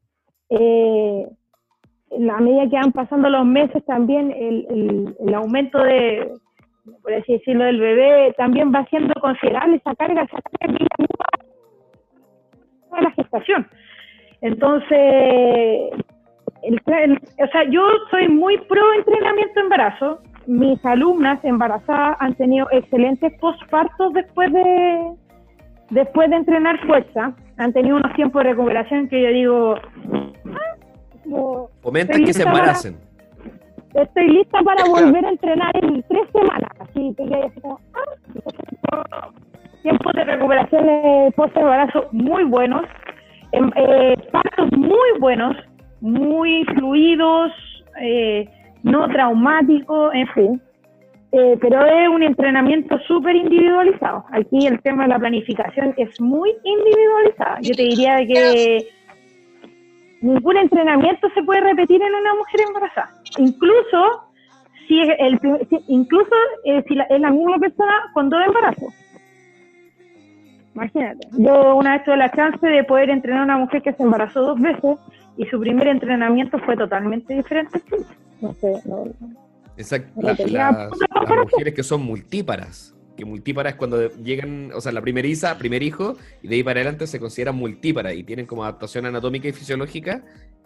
Eh, 0.50 1.28
la 2.18 2.38
medida 2.38 2.70
que 2.70 2.78
van 2.78 2.94
pasando 2.94 3.30
los 3.30 3.46
meses 3.46 3.84
también 3.86 4.32
el, 4.32 4.68
el- 4.70 5.16
aumento 5.36 5.80
de, 5.84 6.32
por 7.02 7.14
así 7.14 7.34
decirlo, 7.34 7.66
del 7.66 7.80
bebé 7.82 8.34
también 8.38 8.72
va 8.74 8.86
siendo 8.86 9.14
considerable 9.20 9.76
esa 9.78 9.96
carga, 9.96 10.22
esa 10.24 10.38
carga 10.60 10.78
que 10.78 10.86
la 13.04 13.12
gestación. 13.12 13.68
Entonces, 14.40 15.92
el, 16.64 16.80
el- 16.86 17.22
o 17.44 17.48
sea, 17.52 17.64
yo 17.70 17.82
soy 18.12 18.30
muy 18.30 18.58
pro 18.60 18.94
entrenamiento 18.94 19.60
embarazo. 19.60 20.20
Mis 20.48 20.84
alumnas 20.86 21.44
embarazadas 21.44 22.18
han 22.20 22.36
tenido 22.36 22.68
excelentes 22.72 23.34
postpartos 23.40 24.14
después 24.14 24.52
de 24.54 25.12
después 25.90 26.30
de 26.30 26.36
entrenar 26.38 26.80
fuerza. 26.86 27.34
Han 27.58 27.72
tenido 27.74 27.98
unos 27.98 28.14
tiempos 28.14 28.44
de 28.44 28.50
recuperación 28.52 29.08
que 29.08 29.22
yo 29.22 29.30
digo, 29.30 29.76
ah, 29.76 30.76
como- 31.24 31.70
que 31.82 32.14
se 32.16 32.20
lista 32.20 32.44
para- 32.46 32.58
embaracen. 32.60 32.98
estoy 33.94 34.28
lista 34.30 34.62
para 34.64 34.84
volver 34.86 35.26
a 35.26 35.30
entrenar 35.30 35.72
en 35.78 36.04
tres 36.04 36.28
semanas. 36.34 36.70
Así 36.80 37.14
que 37.18 37.24
es 37.24 37.62
como, 37.62 37.80
ah, 38.92 39.30
tiempos 39.84 40.14
de 40.14 40.24
recuperación 40.26 40.90
eh, 40.90 41.32
post 41.36 41.56
embarazo 41.58 42.08
muy 42.12 42.44
buenos, 42.44 42.84
em- 43.52 43.72
eh, 43.76 44.16
partos 44.32 44.72
muy 44.78 45.20
buenos, 45.20 45.56
muy 46.02 46.66
fluidos, 46.76 47.52
eh, 48.02 48.50
no 48.92 49.08
traumáticos, 49.10 50.14
en 50.14 50.28
fin. 50.30 50.62
Eh, 51.32 51.58
pero 51.60 51.86
es 51.86 52.08
un 52.08 52.24
entrenamiento 52.24 52.98
súper 53.00 53.36
individualizado. 53.36 54.24
Aquí 54.32 54.66
el 54.68 54.80
tema 54.82 55.04
de 55.04 55.10
la 55.10 55.20
planificación 55.20 55.94
es 55.98 56.20
muy 56.22 56.50
individualizada. 56.64 57.58
Yo 57.62 57.76
te 57.76 57.84
diría 57.84 58.16
de 58.16 58.28
que 58.28 58.88
ningún 60.22 60.56
entrenamiento 60.58 61.28
se 61.34 61.44
puede 61.44 61.62
repetir 61.62 62.02
en 62.02 62.14
una 62.14 62.36
mujer 62.36 62.62
embarazada. 62.68 63.10
Incluso 63.38 64.24
si 64.88 65.02
es 65.02 65.10
el 65.20 65.40
incluso 65.88 66.34
eh, 66.64 66.84
si 66.88 66.96
la- 66.96 67.04
es 67.06 67.20
la 67.20 67.32
misma 67.32 67.58
persona 67.58 67.94
con 68.14 68.30
dos 68.30 68.42
embarazos. 68.46 68.94
Imagínate. 70.74 71.28
Yo 71.38 71.76
una 71.76 71.94
vez 71.94 72.04
tuve 72.06 72.18
la 72.18 72.32
chance 72.32 72.66
de 72.66 72.84
poder 72.84 73.10
entrenar 73.10 73.42
a 73.42 73.46
una 73.46 73.58
mujer 73.58 73.82
que 73.82 73.94
se 73.94 74.04
embarazó 74.04 74.42
dos 74.42 74.60
veces 74.62 74.98
y 75.38 75.46
su 75.48 75.60
primer 75.60 75.88
entrenamiento 75.88 76.60
fue 76.60 76.76
totalmente 76.78 77.34
diferente. 77.34 77.82
No 78.42 78.54
sé, 78.54 78.82
no- 78.86 79.14
Exacto. 79.78 80.22
La- 80.22 80.90
las, 80.90 80.92
mujeres 81.52 81.74
que 81.74 81.84
son 81.84 82.02
multíparas. 82.04 82.94
Que 83.18 83.26
multíparas 83.26 83.74
es 83.74 83.78
cuando 83.78 84.10
llegan, 84.16 84.72
o 84.74 84.82
sea, 84.82 84.92
la 84.92 85.02
primeriza, 85.02 85.58
primer 85.58 85.84
hijo, 85.84 86.18
y 86.42 86.48
de 86.50 86.56
ahí 86.56 86.64
para 86.64 86.80
adelante 86.82 87.08
se 87.08 87.20
consideran 87.20 87.56
multíparas 87.56 88.14
y 88.14 88.24
tienen 88.24 88.46
como 88.46 88.64
adaptación 88.64 89.06
anatómica 89.06 89.48
y 89.48 89.54
fisiológica 89.54 90.24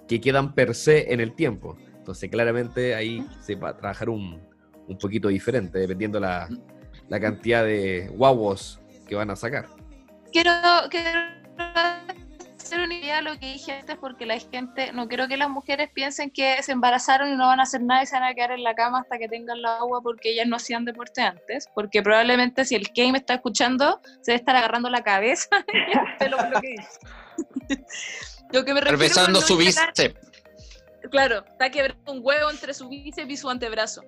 que 0.07 0.19
quedan 0.19 0.53
per 0.55 0.73
se 0.73 1.13
en 1.13 1.19
el 1.19 1.33
tiempo. 1.33 1.77
Entonces, 1.97 2.29
claramente 2.29 2.95
ahí 2.95 3.25
se 3.41 3.53
va 3.55 3.69
a 3.69 3.77
trabajar 3.77 4.09
un, 4.09 4.39
un 4.87 4.97
poquito 4.97 5.27
diferente, 5.27 5.77
dependiendo 5.77 6.19
la, 6.19 6.49
la 7.07 7.19
cantidad 7.19 7.63
de 7.63 8.07
guaguos 8.15 8.79
que 9.07 9.13
van 9.15 9.29
a 9.29 9.35
sacar. 9.35 9.67
quiero, 10.31 10.51
quiero 10.89 11.19
hacer 12.69 12.85
una 12.85 12.93
idea 12.93 13.15
de 13.17 13.21
lo 13.23 13.39
que 13.39 13.47
dije 13.53 13.71
antes 13.71 13.97
porque 13.97 14.27
la 14.27 14.37
gente, 14.37 14.93
no 14.93 15.07
quiero 15.07 15.27
que 15.27 15.37
las 15.37 15.49
mujeres 15.49 15.89
piensen 15.91 16.29
que 16.29 16.61
se 16.61 16.71
embarazaron 16.71 17.29
y 17.29 17.35
no 17.35 17.47
van 17.47 17.59
a 17.59 17.63
hacer 17.63 17.81
nada 17.81 18.03
y 18.03 18.05
se 18.05 18.15
van 18.15 18.23
a 18.23 18.33
quedar 18.35 18.51
en 18.51 18.63
la 18.63 18.75
cama 18.75 18.99
hasta 18.99 19.17
que 19.17 19.27
tengan 19.27 19.61
la 19.61 19.77
agua 19.77 20.01
porque 20.01 20.31
ellas 20.31 20.47
no 20.47 20.55
hacían 20.55 20.85
deporte 20.85 21.21
antes, 21.21 21.67
porque 21.73 22.03
probablemente 22.03 22.65
si 22.65 22.75
el 22.75 22.91
Kay 22.93 23.11
me 23.11 23.17
está 23.17 23.35
escuchando 23.35 23.99
se 24.21 24.33
debe 24.33 24.39
estar 24.39 24.55
agarrando 24.55 24.89
la 24.89 25.01
cabeza 25.01 25.47
por 26.19 26.29
lo 26.29 26.61
que 26.61 26.67
dice. 26.67 26.99
Lo 28.51 28.65
que 28.65 28.73
me 28.73 28.81
refiero 28.81 29.41
su 29.41 29.57
bíceps. 29.57 30.15
Claro, 31.11 31.45
está 31.45 31.69
quebrando 31.69 32.11
un 32.11 32.19
huevo 32.23 32.49
entre 32.49 32.73
su 32.73 32.89
bíceps 32.89 33.29
y 33.29 33.37
su 33.37 33.47
antebrazo. 33.47 34.01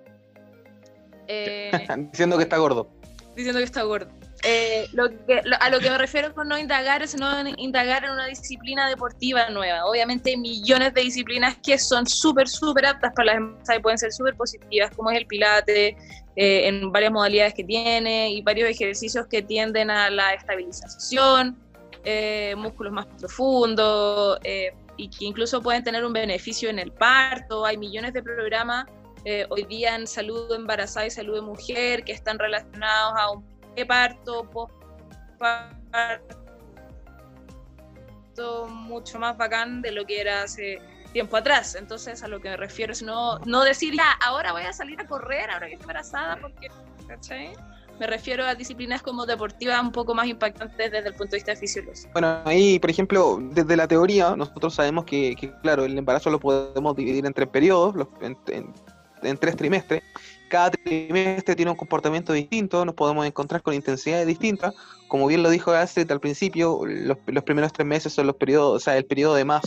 Eh, 1.27 1.71
Diciendo 2.11 2.37
que 2.37 2.43
está 2.43 2.57
gordo. 2.57 2.89
diciendo 3.35 3.59
que 3.59 3.65
está 3.65 3.83
gordo. 3.83 4.11
Eh, 4.43 4.87
lo 4.93 5.09
que, 5.09 5.41
lo- 5.43 5.57
a 5.59 5.69
lo 5.69 5.79
que 5.79 5.89
me 5.89 5.97
refiero 5.97 6.33
con 6.33 6.47
no 6.47 6.57
indagar 6.57 7.01
es 7.03 7.15
no 7.15 7.47
indagar 7.57 8.03
en 8.05 8.11
una 8.11 8.25
disciplina 8.25 8.89
deportiva 8.89 9.49
nueva. 9.49 9.85
Obviamente 9.85 10.31
hay 10.31 10.37
millones 10.37 10.93
de 10.93 11.01
disciplinas 11.01 11.57
que 11.63 11.77
son 11.77 12.07
súper, 12.07 12.47
súper 12.47 12.85
aptas 12.87 13.13
para 13.15 13.27
las 13.27 13.35
embarazadas 13.37 13.79
y 13.79 13.81
pueden 13.81 13.97
ser 13.97 14.11
súper 14.11 14.35
positivas, 14.35 14.91
como 14.95 15.11
es 15.11 15.17
el 15.17 15.27
pilate, 15.27 15.95
eh, 16.35 16.67
en 16.67 16.91
varias 16.91 17.11
modalidades 17.11 17.53
que 17.53 17.63
tiene 17.63 18.31
y 18.31 18.41
varios 18.41 18.69
ejercicios 18.69 19.27
que 19.27 19.41
tienden 19.41 19.91
a 19.91 20.09
la 20.09 20.33
estabilización, 20.33 21.57
eh, 22.03 22.55
músculos 22.57 22.93
más 22.93 23.05
profundos 23.19 24.39
eh, 24.43 24.71
y 24.97 25.09
que 25.09 25.25
incluso 25.25 25.61
pueden 25.61 25.83
tener 25.83 26.03
un 26.03 26.13
beneficio 26.13 26.69
en 26.69 26.79
el 26.79 26.91
parto. 26.91 27.65
Hay 27.65 27.77
millones 27.77 28.13
de 28.13 28.23
programas 28.23 28.85
eh, 29.23 29.45
hoy 29.49 29.63
día 29.65 29.95
en 29.95 30.07
salud 30.07 30.51
embarazada 30.51 31.05
y 31.05 31.11
salud 31.11 31.35
de 31.35 31.41
mujer 31.41 32.03
que 32.03 32.11
están 32.11 32.39
relacionados 32.39 33.13
a 33.19 33.29
un 33.31 33.50
parto, 33.87 34.49
posparto, 34.49 36.27
mucho 38.69 39.19
más 39.19 39.37
bacán 39.37 39.81
de 39.81 39.91
lo 39.91 40.05
que 40.05 40.21
era 40.21 40.43
hace 40.43 40.79
tiempo 41.13 41.37
atrás. 41.37 41.75
Entonces, 41.75 42.23
a 42.23 42.27
lo 42.27 42.39
que 42.39 42.49
me 42.49 42.57
refiero 42.57 42.93
es 42.93 43.01
no, 43.01 43.39
no 43.39 43.63
decir, 43.63 43.95
ya, 43.95 44.11
ahora 44.23 44.51
voy 44.51 44.63
a 44.63 44.73
salir 44.73 44.99
a 45.01 45.07
correr, 45.07 45.49
ahora 45.49 45.67
que 45.67 45.73
estoy 45.73 45.83
embarazada, 45.83 46.37
porque. 46.37 46.69
Me 47.99 48.07
refiero 48.07 48.45
a 48.45 48.55
disciplinas 48.55 49.03
como 49.03 49.25
deportivas 49.27 49.79
un 49.79 49.91
poco 49.91 50.15
más 50.15 50.25
impactantes 50.25 50.91
desde 50.91 51.09
el 51.09 51.13
punto 51.13 51.31
de 51.31 51.37
vista 51.37 51.55
fisiológico. 51.55 52.09
Bueno, 52.13 52.41
ahí, 52.45 52.79
por 52.79 52.89
ejemplo, 52.89 53.37
desde 53.51 53.75
la 53.77 53.87
teoría, 53.87 54.35
nosotros 54.35 54.73
sabemos 54.73 55.05
que, 55.05 55.35
claro, 55.61 55.85
el 55.85 55.95
embarazo 55.95 56.31
lo 56.31 56.39
podemos 56.39 56.95
dividir 56.95 57.25
en 57.27 57.33
tres 57.33 57.49
periodos, 57.49 58.07
en 58.21 59.37
tres 59.37 59.55
trimestres. 59.55 60.01
Cada 60.51 60.69
trimestre 60.69 61.55
tiene 61.55 61.71
un 61.71 61.77
comportamiento 61.77 62.33
distinto, 62.33 62.83
nos 62.83 62.93
podemos 62.93 63.25
encontrar 63.25 63.61
con 63.61 63.73
intensidades 63.73 64.27
distintas. 64.27 64.73
Como 65.07 65.25
bien 65.27 65.43
lo 65.43 65.49
dijo 65.49 65.71
Astrid 65.71 66.11
al 66.11 66.19
principio, 66.19 66.81
los, 66.85 67.43
primeros 67.45 67.71
tres 67.71 67.87
meses 67.87 68.11
son 68.11 68.27
los 68.27 68.35
periodos, 68.35 68.75
o 68.75 68.79
sea, 68.81 68.97
el 68.97 69.05
periodo 69.05 69.35
de 69.35 69.45
más 69.45 69.61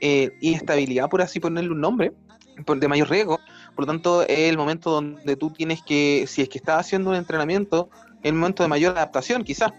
eh, 0.00 0.30
inestabilidad, 0.40 1.08
por 1.08 1.22
así 1.22 1.40
ponerle 1.40 1.72
un 1.72 1.80
nombre, 1.80 2.12
de 2.56 2.86
mayor 2.86 3.10
riesgo. 3.10 3.40
Por 3.74 3.84
lo 3.84 3.86
tanto, 3.86 4.22
es 4.22 4.38
el 4.38 4.56
momento 4.56 4.92
donde 4.92 5.34
tú 5.34 5.50
tienes 5.50 5.82
que, 5.82 6.26
si 6.28 6.40
es 6.40 6.48
que 6.48 6.58
estás 6.58 6.78
haciendo 6.78 7.10
un 7.10 7.16
entrenamiento, 7.16 7.90
es 8.22 8.30
el 8.30 8.34
momento 8.34 8.62
de 8.62 8.68
mayor 8.68 8.96
adaptación, 8.96 9.42
quizás. 9.42 9.72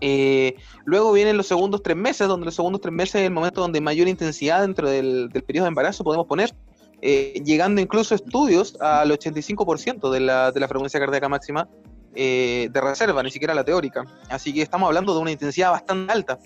Eh, 0.00 0.54
luego 0.84 1.12
vienen 1.12 1.36
los 1.36 1.48
segundos 1.48 1.82
tres 1.82 1.96
meses, 1.96 2.28
donde 2.28 2.44
los 2.44 2.54
segundos 2.54 2.80
tres 2.80 2.94
meses 2.94 3.16
es 3.16 3.22
el 3.22 3.32
momento 3.32 3.60
donde 3.60 3.80
mayor 3.80 4.06
intensidad 4.06 4.60
dentro 4.60 4.88
del 4.88 5.30
periodo 5.44 5.64
de 5.64 5.70
embarazo 5.70 6.04
podemos 6.04 6.28
poner, 6.28 6.54
eh, 7.00 7.40
llegando 7.44 7.80
incluso 7.80 8.14
estudios 8.14 8.76
al 8.80 9.10
85% 9.10 10.10
de 10.10 10.20
la, 10.20 10.50
de 10.50 10.60
la 10.60 10.66
frecuencia 10.66 10.98
cardíaca 10.98 11.28
máxima 11.28 11.68
eh, 12.14 12.68
de 12.72 12.80
reserva, 12.80 13.22
ni 13.22 13.30
siquiera 13.30 13.54
la 13.54 13.64
teórica. 13.64 14.04
Así 14.28 14.52
que 14.52 14.62
estamos 14.62 14.88
hablando 14.88 15.14
de 15.14 15.20
una 15.20 15.30
intensidad 15.30 15.70
bastante 15.70 16.12
alta. 16.12 16.38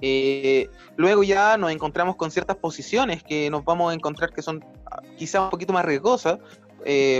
Eh, 0.00 0.68
luego 0.96 1.24
ya 1.24 1.56
nos 1.56 1.72
encontramos 1.72 2.14
con 2.14 2.30
ciertas 2.30 2.56
posiciones 2.56 3.24
que 3.24 3.50
nos 3.50 3.64
vamos 3.64 3.90
a 3.90 3.94
encontrar 3.94 4.32
que 4.32 4.42
son 4.42 4.64
ah, 4.88 5.02
quizá 5.16 5.42
un 5.42 5.50
poquito 5.50 5.72
más 5.72 5.84
riesgosas. 5.84 6.38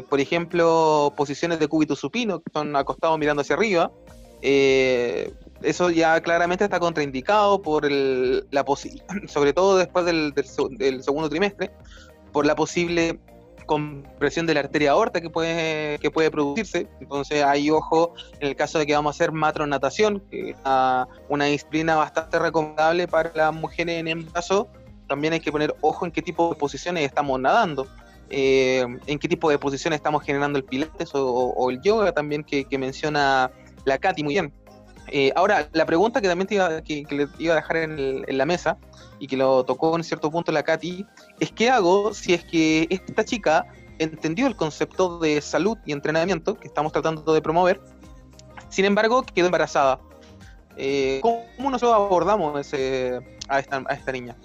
Por 0.09 0.19
ejemplo, 0.19 1.13
posiciones 1.15 1.59
de 1.59 1.69
cúbito 1.69 1.95
supino, 1.95 2.41
que 2.41 2.51
son 2.55 2.75
acostados 2.75 3.19
mirando 3.19 3.43
hacia 3.43 3.55
arriba. 3.55 3.91
Eso 5.63 5.91
ya 5.91 6.21
claramente 6.21 6.65
está 6.65 6.79
contraindicado 6.79 7.63
por 7.63 7.85
el, 7.85 8.47
la 8.51 8.65
sobre 9.27 9.53
todo 9.53 9.79
después 9.79 10.05
del, 10.05 10.33
del 10.33 10.47
del 10.79 11.03
segundo 11.03 11.29
trimestre, 11.29 11.71
por 12.33 12.47
la 12.47 12.55
posible 12.55 13.19
compresión 13.69 14.47
de 14.47 14.55
la 14.55 14.61
arteria 14.61 14.93
aorta 14.93 15.21
que 15.21 15.31
puede, 15.31 15.99
que 16.01 16.11
puede 16.11 16.31
producirse. 16.31 16.89
Entonces 17.01 17.45
hay 17.45 17.71
ojo 17.71 18.15
en 18.41 18.49
el 18.49 18.57
caso 18.57 18.81
de 18.81 18.87
que 18.87 18.95
vamos 18.95 19.15
a 19.15 19.17
hacer 19.17 19.31
matronatación, 19.31 20.21
que 20.31 20.51
es 20.51 20.57
una, 21.29 21.45
disciplina 21.45 21.95
bastante 21.95 22.39
recomendable 22.41 23.07
para 23.07 23.31
las 23.35 23.55
mujeres 23.55 24.01
en 24.01 24.09
embarazo. 24.09 24.69
También 25.07 25.35
hay 25.35 25.41
que 25.41 25.53
poner 25.53 25.77
ojo 25.83 26.07
en 26.07 26.11
qué 26.11 26.23
tipo 26.23 26.51
de 26.51 26.57
posiciones 26.57 27.05
estamos 27.05 27.39
nadando, 27.39 27.87
eh, 28.31 28.85
en 29.07 29.19
qué 29.19 29.29
tipo 29.29 29.51
de 29.51 29.59
posiciones 29.59 29.99
estamos 29.99 30.23
generando 30.25 30.59
el 30.59 30.65
pilates 30.65 31.11
o, 31.13 31.71
el 31.71 31.81
yoga 31.83 32.13
también 32.13 32.43
que 32.45 32.79
menciona 32.79 33.51
la 33.85 33.99
Katy 33.99 34.23
muy 34.23 34.35
bien. 34.35 34.53
Eh, 35.11 35.33
ahora, 35.37 35.69
la 35.73 35.87
pregunta 35.87 36.21
que 36.21 36.29
también 36.29 36.47
te 36.47 36.55
iba, 36.57 36.83
que, 36.83 37.05
que 37.05 37.15
le 37.15 37.29
iba 37.39 37.55
a 37.55 37.57
dejar 37.57 37.77
en, 37.77 38.25
la 38.29 38.47
mesa 38.47 38.77
y 39.19 39.27
que 39.27 39.37
lo 39.37 39.65
tocó 39.65 39.97
en 39.97 40.05
cierto 40.05 40.31
punto 40.31 40.53
la 40.53 40.63
Katy, 40.63 41.07
es 41.41 41.53
qué 41.53 41.71
hago 41.71 42.13
si 42.15 42.35
es 42.35 42.45
que 42.45 42.87
esta 42.91 43.25
chica 43.25 43.67
entendió 43.99 44.47
el 44.47 44.57
concepto 44.57 45.19
de 45.19 45.41
salud 45.41 45.79
y 45.85 45.93
entrenamiento 45.93 46.59
que 46.59 46.69
estamos 46.69 46.93
tratando 46.93 47.33
de 47.33 47.43
promover, 47.43 47.81
sin 48.69 48.85
embargo 48.85 49.23
quedó 49.23 49.47
embarazada. 49.47 50.01
Eh, 50.77 51.19
¿Cómo 51.23 51.71
nosotros 51.71 51.93
abordamos 51.93 52.61
ese, 52.61 53.19
a 53.49 53.59
esta 53.59 54.13
niña? 54.13 54.37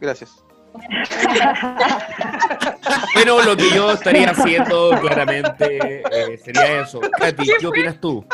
Gracias. 0.00 0.45
Bueno, 3.14 3.42
lo 3.42 3.56
que 3.56 3.70
yo 3.74 3.92
estaría 3.92 4.30
haciendo 4.30 4.90
claramente 5.00 6.02
eh, 6.12 6.38
sería 6.38 6.82
eso. 6.82 7.00
Katy, 7.18 7.44
¿qué 7.58 7.66
opinas 7.66 8.00
tú? 8.00 8.24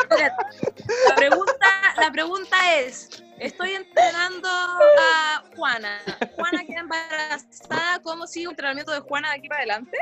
La 1.09 1.15
pregunta, 1.17 1.67
la 2.01 2.11
pregunta 2.11 2.57
es, 2.79 3.23
estoy 3.39 3.73
entrenando 3.73 4.49
a 4.49 5.43
Juana. 5.57 5.99
Juana 6.37 6.65
queda 6.67 6.81
embarazada, 6.81 8.01
¿cómo 8.03 8.27
sigue 8.27 8.45
el 8.47 8.51
entrenamiento 8.51 8.93
de 8.93 9.01
Juana 9.01 9.31
de 9.31 9.37
aquí 9.39 9.49
para 9.49 9.61
adelante? 9.61 9.97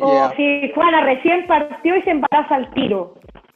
O 0.00 0.12
Yeah. 0.12 0.32
si 0.36 0.72
Juana 0.74 1.00
recién 1.04 1.46
partió 1.46 1.96
y 1.96 2.02
se 2.02 2.10
embaraza 2.10 2.54
al 2.54 2.70
tiro. 2.74 3.14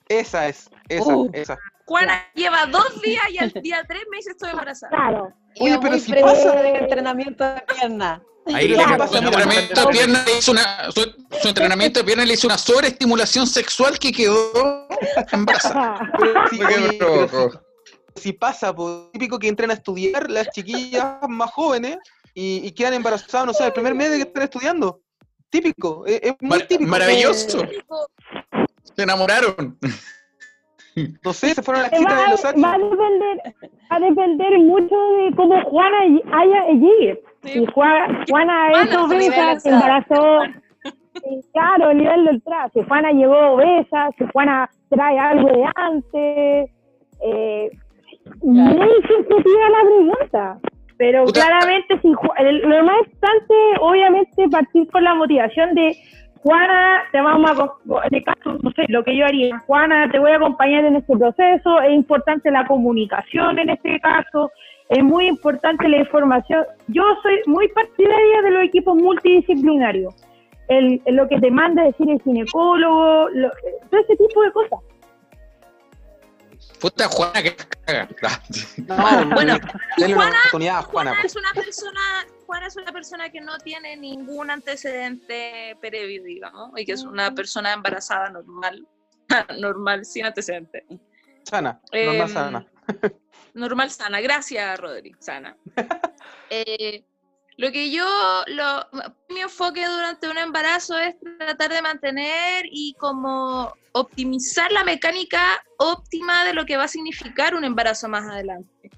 Esa 0.08 0.48
es, 0.48 0.70
esa, 0.88 1.14
Uh. 1.16 1.30
esa. 1.34 1.58
Juana 1.86 2.22
lleva 2.34 2.66
dos 2.66 3.00
días 3.02 3.22
y 3.30 3.38
al 3.38 3.50
día 3.52 3.82
tres 3.86 4.02
me 4.10 4.16
dice 4.18 4.30
estoy 4.30 4.50
embarazada. 4.50 4.90
Claro. 4.96 5.32
Oye, 5.60 5.78
pero 5.80 5.98
si 5.98 6.10
fresca 6.10 6.26
pasa- 6.32 6.62
de 6.62 6.70
entrenamiento 6.78 7.44
de 7.44 7.60
pierna. 7.62 8.22
Ahí 8.46 8.68
Pero 8.68 8.76
lo 8.82 8.84
¿qué 8.86 8.92
que- 8.92 8.98
pasa? 8.98 9.12
Su 9.12 9.24
entrenamiento 9.24 9.80
de 9.80 9.86
pierna 9.88 10.24
le 10.26 10.38
hizo 10.38 10.52
una, 10.52 10.90
su, 10.92 11.14
su 11.42 11.48
entrenamiento 11.48 12.00
de 12.00 12.04
pierna 12.04 12.24
le 12.26 12.34
hizo 12.34 12.46
una 12.46 12.58
sobreestimulación 12.58 13.46
sexual 13.46 13.98
que 13.98 14.12
quedó 14.12 14.88
embarazada. 15.32 16.10
Si- 18.16 18.32
pasa, 18.32 18.72
pues, 18.74 19.10
típico 19.12 19.38
que 19.40 19.48
entran 19.48 19.70
a 19.70 19.74
estudiar 19.74 20.30
las 20.30 20.48
chiquillas 20.50 21.16
más 21.28 21.50
jóvenes 21.50 21.96
y, 22.32 22.60
y 22.64 22.70
quedan 22.72 22.94
embarazadas, 22.94 23.46
no 23.46 23.52
sé, 23.52 23.66
el 23.66 23.72
primer 23.72 23.92
mes 23.94 24.10
de 24.10 24.16
que 24.18 24.22
están 24.22 24.42
estudiando. 24.44 25.00
Típico, 25.50 26.06
es, 26.06 26.20
es 26.22 26.34
muy 26.40 26.50
Mar- 26.58 26.66
típico. 26.68 26.90
maravilloso. 26.90 27.58
Se 28.94 29.02
enamoraron. 29.02 29.78
No 31.24 31.32
sé, 31.32 31.54
se 31.54 31.62
fueron 31.62 31.84
a 31.84 31.88
las 31.88 31.92
Va, 31.92 31.98
citas 31.98 32.24
de 32.24 32.30
los 32.30 32.64
va 32.64 32.74
a 32.74 32.78
depender, 32.78 33.38
va 33.90 33.96
a 33.96 34.00
depender 34.00 34.58
mucho 34.60 34.94
de 34.94 35.34
cómo 35.34 35.60
Juana 35.64 35.98
haya 36.32 36.66
llegue. 36.68 37.20
Si 37.42 37.66
Juana, 37.66 38.24
Juana 38.28 38.70
es 38.70 38.78
Juana, 38.78 39.04
obesa, 39.04 39.60
se 39.60 39.70
embarazó. 39.70 40.40
sí, 40.82 41.40
Claro, 41.52 41.90
el 41.90 41.98
nivel 41.98 42.24
del 42.26 42.42
traje. 42.42 42.80
Si 42.80 42.86
Juana 42.86 43.10
llegó 43.12 43.54
obesa, 43.54 44.10
si 44.18 44.24
Juana 44.32 44.70
trae 44.88 45.18
algo 45.18 45.48
de 45.48 45.64
antes. 45.74 46.70
Eh, 47.26 47.70
Muy 48.42 48.88
sensitiva 49.08 49.68
la 49.70 49.84
pregunta. 49.84 50.58
Pero 50.96 51.24
claramente, 51.24 51.98
si, 52.00 52.08
lo 52.08 52.84
más 52.84 52.98
importante, 52.98 53.54
obviamente, 53.80 54.48
partir 54.48 54.88
con 54.90 55.02
la 55.02 55.14
motivación 55.14 55.74
de 55.74 55.96
Juana, 56.44 57.02
te 57.10 57.20
vamos 57.22 57.50
a, 57.50 58.06
en 58.06 58.14
el 58.16 58.22
caso, 58.24 58.58
no 58.62 58.70
sé, 58.72 58.84
lo 58.88 59.02
que 59.02 59.16
yo 59.16 59.24
haría, 59.24 59.58
Juana, 59.60 60.10
te 60.12 60.18
voy 60.18 60.30
a 60.30 60.36
acompañar 60.36 60.84
en 60.84 60.96
este 60.96 61.16
proceso, 61.16 61.80
es 61.80 61.92
importante 61.92 62.50
la 62.50 62.66
comunicación 62.66 63.58
en 63.58 63.70
este 63.70 63.98
caso, 64.00 64.52
es 64.90 65.02
muy 65.02 65.26
importante 65.26 65.88
la 65.88 65.96
información. 65.96 66.62
Yo 66.88 67.02
soy 67.22 67.40
muy 67.46 67.66
partidaria 67.68 68.42
de 68.42 68.50
los 68.50 68.62
equipos 68.64 68.94
multidisciplinarios, 68.94 70.14
el, 70.68 71.00
el- 71.06 71.16
lo 71.16 71.26
que 71.28 71.40
te 71.40 71.50
manda 71.50 71.82
decir 71.82 72.10
el 72.10 72.20
ginecólogo, 72.20 73.30
lo- 73.30 73.50
todo 73.90 74.00
ese 74.02 74.14
tipo 74.14 74.42
de 74.42 74.52
cosas. 74.52 74.80
Puta 76.78 77.08
Juana 77.08 77.42
que 77.42 77.56
caga. 77.86 78.08
No, 78.86 78.96
Bueno, 79.34 79.58
Juana- 80.14 80.38
Juana. 80.50 80.82
Juana 80.82 81.12
pues. 81.20 81.24
es 81.24 81.36
una 81.36 81.52
persona, 81.54 82.00
Juana 82.54 82.68
es 82.68 82.76
una 82.76 82.92
persona 82.92 83.30
que 83.30 83.40
no 83.40 83.58
tiene 83.58 83.96
ningún 83.96 84.48
antecedente 84.48 85.76
previo, 85.80 86.22
digamos, 86.22 86.70
y 86.76 86.84
que 86.84 86.92
es 86.92 87.02
una 87.02 87.34
persona 87.34 87.72
embarazada 87.72 88.30
normal, 88.30 88.86
normal, 89.60 90.04
sin 90.04 90.24
antecedentes. 90.24 90.84
Sana, 91.42 91.80
Em, 91.90 92.06
normal 92.06 92.28
sana. 92.28 92.66
Normal, 93.54 93.90
sana. 93.90 94.20
Gracias, 94.20 94.78
Rodri. 94.78 95.16
Sana. 95.18 95.56
Eh, 96.50 97.04
lo 97.56 97.72
que 97.72 97.90
yo, 97.90 98.06
lo, 98.46 98.86
mi 99.30 99.40
enfoque 99.40 99.84
durante 99.86 100.28
un 100.28 100.38
embarazo 100.38 100.96
es 100.96 101.16
tratar 101.38 101.72
de 101.72 101.82
mantener 101.82 102.66
y 102.70 102.94
como 102.94 103.72
optimizar 103.92 104.70
la 104.70 104.84
mecánica 104.84 105.60
óptima 105.78 106.44
de 106.44 106.54
lo 106.54 106.64
que 106.64 106.76
va 106.76 106.84
a 106.84 106.88
significar 106.88 107.56
un 107.56 107.64
embarazo 107.64 108.08
más 108.08 108.28
adelante. 108.28 108.90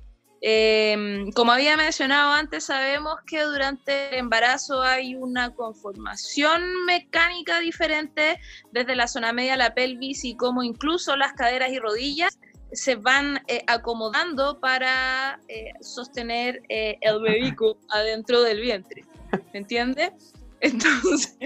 Eh, 0.42 1.24
como 1.34 1.52
había 1.52 1.76
mencionado 1.76 2.32
antes, 2.32 2.64
sabemos 2.64 3.16
que 3.26 3.42
durante 3.42 4.10
el 4.10 4.14
embarazo 4.16 4.82
hay 4.82 5.14
una 5.14 5.54
conformación 5.54 6.84
mecánica 6.84 7.58
diferente 7.60 8.38
desde 8.72 8.96
la 8.96 9.08
zona 9.08 9.32
media 9.32 9.54
a 9.54 9.56
la 9.56 9.74
pelvis 9.74 10.24
y 10.24 10.36
como 10.36 10.62
incluso 10.62 11.16
las 11.16 11.32
caderas 11.32 11.70
y 11.70 11.78
rodillas 11.78 12.38
se 12.72 12.96
van 12.96 13.40
eh, 13.46 13.62
acomodando 13.66 14.60
para 14.60 15.40
eh, 15.48 15.72
sostener 15.80 16.62
eh, 16.68 16.98
el 17.00 17.20
vehículo 17.22 17.78
adentro 17.90 18.42
del 18.42 18.60
vientre. 18.60 19.04
¿Me 19.52 19.60
entiende? 19.60 20.12
Entonces, 20.60 21.36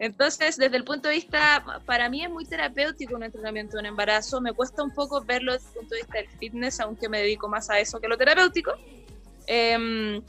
entonces, 0.00 0.56
desde 0.56 0.78
el 0.78 0.84
punto 0.84 1.08
de 1.08 1.16
vista, 1.16 1.62
para 1.84 2.08
mí 2.08 2.24
es 2.24 2.30
muy 2.30 2.46
terapéutico 2.46 3.14
un 3.16 3.22
entrenamiento 3.22 3.78
en 3.78 3.84
embarazo. 3.84 4.40
Me 4.40 4.54
cuesta 4.54 4.82
un 4.82 4.94
poco 4.94 5.22
verlo 5.22 5.52
desde 5.52 5.68
el 5.68 5.74
punto 5.74 5.94
de 5.94 6.00
vista 6.00 6.18
del 6.18 6.28
fitness, 6.38 6.80
aunque 6.80 7.06
me 7.10 7.18
dedico 7.18 7.48
más 7.48 7.68
a 7.68 7.78
eso 7.78 8.00
que 8.00 8.06
a 8.06 8.08
lo 8.08 8.16
terapéutico. 8.16 8.72
Em, 9.46 10.22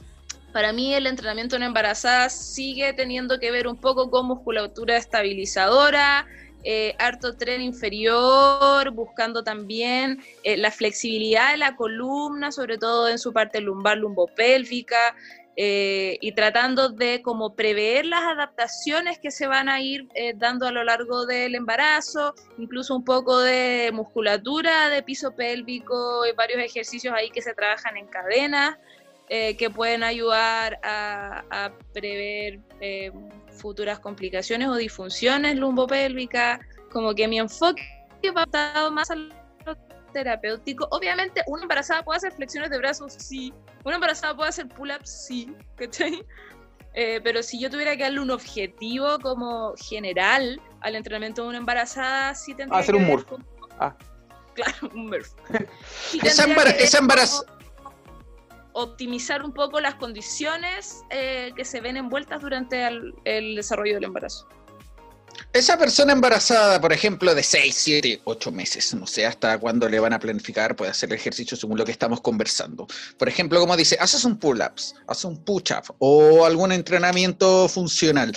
para 0.52 0.74
mí 0.74 0.94
el 0.94 1.06
entrenamiento 1.06 1.56
en 1.56 1.62
embarazada 1.62 2.28
sigue 2.28 2.92
teniendo 2.92 3.38
que 3.40 3.50
ver 3.50 3.66
un 3.66 3.78
poco 3.78 4.10
con 4.10 4.26
musculatura 4.26 4.98
estabilizadora, 4.98 6.26
eh, 6.64 6.94
harto 6.98 7.38
tren 7.38 7.62
inferior, 7.62 8.90
buscando 8.90 9.42
también 9.42 10.22
eh, 10.44 10.58
la 10.58 10.70
flexibilidad 10.70 11.52
de 11.52 11.56
la 11.56 11.76
columna, 11.76 12.52
sobre 12.52 12.76
todo 12.76 13.08
en 13.08 13.18
su 13.18 13.32
parte 13.32 13.62
lumbar, 13.62 13.96
lumbopélvica, 13.96 15.16
eh, 15.56 16.16
y 16.20 16.32
tratando 16.32 16.88
de 16.88 17.20
como 17.22 17.54
prever 17.54 18.06
las 18.06 18.22
adaptaciones 18.22 19.18
que 19.18 19.30
se 19.30 19.46
van 19.46 19.68
a 19.68 19.80
ir 19.80 20.08
eh, 20.14 20.32
dando 20.34 20.66
a 20.66 20.72
lo 20.72 20.82
largo 20.82 21.26
del 21.26 21.54
embarazo, 21.54 22.34
incluso 22.58 22.96
un 22.96 23.04
poco 23.04 23.38
de 23.40 23.90
musculatura 23.92 24.88
de 24.88 25.02
piso 25.02 25.32
pélvico 25.32 26.24
y 26.26 26.32
varios 26.34 26.60
ejercicios 26.60 27.14
ahí 27.14 27.30
que 27.30 27.42
se 27.42 27.54
trabajan 27.54 27.96
en 27.96 28.06
cadenas 28.06 28.78
eh, 29.34 29.56
que 29.56 29.70
pueden 29.70 30.02
ayudar 30.02 30.78
a, 30.82 31.72
prever 31.94 32.60
eh, 32.80 33.10
futuras 33.48 33.98
complicaciones 33.98 34.68
o 34.68 34.74
disfunciones 34.74 35.56
lumbopélvicas, 35.56 36.60
como 36.90 37.14
que 37.14 37.26
mi 37.28 37.38
enfoque 37.38 37.82
va 38.36 38.90
más 38.90 39.10
a 39.10 39.16
terapéutico. 40.12 40.86
Obviamente, 40.90 41.42
una 41.46 41.62
embarazada 41.62 42.02
puede 42.02 42.18
hacer 42.18 42.32
flexiones 42.32 42.70
de 42.70 42.78
brazos, 42.78 43.14
sí. 43.14 43.52
Una 43.84 43.96
embarazada 43.96 44.36
puede 44.36 44.50
hacer 44.50 44.68
pull-ups, 44.68 45.26
sí. 45.26 45.54
¿Cachai? 45.76 46.24
Eh, 46.94 47.20
pero 47.24 47.42
si 47.42 47.58
yo 47.58 47.70
tuviera 47.70 47.96
que 47.96 48.02
darle 48.02 48.20
un 48.20 48.30
objetivo 48.30 49.18
como 49.20 49.74
general 49.76 50.60
al 50.80 50.94
entrenamiento 50.94 51.42
de 51.42 51.48
una 51.48 51.58
embarazada, 51.58 52.34
sí 52.34 52.54
tendría 52.54 52.80
Hacer 52.80 52.94
que 52.94 53.00
un 53.00 53.06
ver 53.06 53.16
Murph. 53.16 53.28
con- 53.28 53.46
Ah. 53.78 53.96
Claro, 54.54 54.90
un 54.94 55.06
Murph. 55.06 55.30
Sí 55.86 56.20
Esa, 56.22 56.44
como 56.44 56.54
optimizar 58.74 59.42
un 59.42 59.52
poco 59.52 59.80
las 59.80 59.94
condiciones 59.96 61.02
eh, 61.10 61.52
que 61.56 61.64
se 61.64 61.80
ven 61.80 61.96
envueltas 61.96 62.40
durante 62.40 62.86
el, 62.86 63.14
el 63.24 63.54
desarrollo 63.56 63.94
del 63.94 64.04
embarazo. 64.04 64.48
Esa 65.52 65.76
persona 65.76 66.12
embarazada, 66.12 66.80
por 66.80 66.92
ejemplo, 66.92 67.34
de 67.34 67.42
6, 67.42 67.74
7, 67.76 68.22
8 68.24 68.52
meses, 68.52 68.94
no 68.94 69.06
sé 69.06 69.26
hasta 69.26 69.58
cuándo 69.58 69.88
le 69.88 70.00
van 70.00 70.14
a 70.14 70.18
planificar, 70.18 70.74
puede 70.74 70.90
hacer 70.90 71.10
el 71.10 71.16
ejercicio 71.16 71.56
según 71.56 71.76
lo 71.76 71.84
que 71.84 71.92
estamos 71.92 72.22
conversando. 72.22 72.86
Por 73.18 73.28
ejemplo, 73.28 73.60
como 73.60 73.76
dice, 73.76 73.98
haces 74.00 74.24
un 74.24 74.38
pull-ups, 74.38 74.94
haces 75.06 75.24
un 75.24 75.44
push-up 75.44 75.94
o 75.98 76.46
algún 76.46 76.72
entrenamiento 76.72 77.68
funcional. 77.68 78.32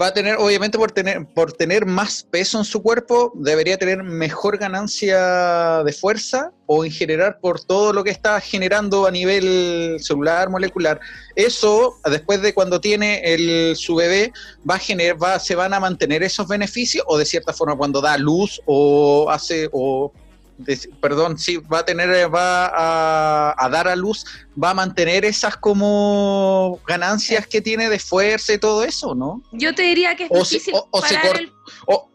Va 0.00 0.08
a 0.08 0.12
tener, 0.12 0.36
obviamente, 0.36 0.76
por 0.76 0.92
tener, 0.92 1.26
por 1.26 1.52
tener 1.54 1.86
más 1.86 2.22
peso 2.22 2.58
en 2.58 2.64
su 2.66 2.82
cuerpo, 2.82 3.32
debería 3.34 3.78
tener 3.78 4.02
mejor 4.02 4.58
ganancia 4.58 5.82
de 5.84 5.92
fuerza 5.94 6.52
o 6.66 6.84
en 6.84 6.90
general 6.90 7.38
por 7.40 7.64
todo 7.64 7.94
lo 7.94 8.04
que 8.04 8.10
está 8.10 8.38
generando 8.40 9.06
a 9.06 9.10
nivel 9.10 9.96
celular, 10.00 10.50
molecular. 10.50 11.00
Eso, 11.34 11.98
después 12.10 12.42
de 12.42 12.52
cuando 12.52 12.78
tiene 12.78 13.22
el, 13.24 13.74
su 13.76 13.94
bebé, 13.94 14.34
va 14.68 14.74
a 14.74 14.78
generar, 14.78 15.22
va, 15.22 15.38
se 15.38 15.54
van 15.54 15.72
a 15.72 15.80
mantener 15.80 16.22
esos 16.22 16.46
beneficios 16.46 17.02
o 17.08 17.16
de 17.16 17.24
cierta 17.24 17.54
forma 17.54 17.76
cuando 17.76 18.02
da 18.02 18.18
luz 18.18 18.60
o 18.66 19.30
hace 19.30 19.70
o 19.72 20.12
de- 20.58 20.90
perdón, 21.00 21.38
sí, 21.38 21.56
va 21.58 21.80
a 21.80 21.84
tener, 21.84 22.10
eh, 22.10 22.26
va 22.26 22.66
a, 22.66 23.54
a 23.58 23.68
dar 23.68 23.88
a 23.88 23.96
luz, 23.96 24.24
va 24.62 24.70
a 24.70 24.74
mantener 24.74 25.24
esas 25.24 25.56
como 25.56 26.80
ganancias 26.86 27.46
que 27.46 27.60
tiene 27.60 27.88
de 27.88 27.98
fuerza 27.98 28.52
y 28.54 28.58
todo 28.58 28.82
eso, 28.82 29.14
¿no? 29.14 29.42
Yo 29.52 29.74
te 29.74 29.82
diría 29.82 30.16
que 30.16 30.24
es 30.24 30.30
O 30.32 30.44
se, 30.44 30.54
difícil 30.54 30.74
o- 30.74 30.88
o 30.90 31.02
se 31.02 31.14
parar 31.14 31.26
cor- 31.32 31.40
el- 31.40 31.52
o- 31.86 32.10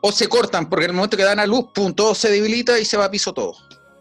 o 0.00 0.12
se 0.12 0.28
cortan, 0.28 0.68
porque 0.68 0.86
en 0.86 0.90
el 0.92 0.96
momento 0.96 1.16
que 1.16 1.22
dan 1.24 1.38
a 1.38 1.46
luz, 1.46 1.66
pum, 1.74 1.92
todo 1.92 2.14
se 2.14 2.30
debilita 2.30 2.78
y 2.78 2.84
se 2.84 2.96
va 2.96 3.04
a 3.06 3.10
piso 3.10 3.32
todo. 3.32 3.54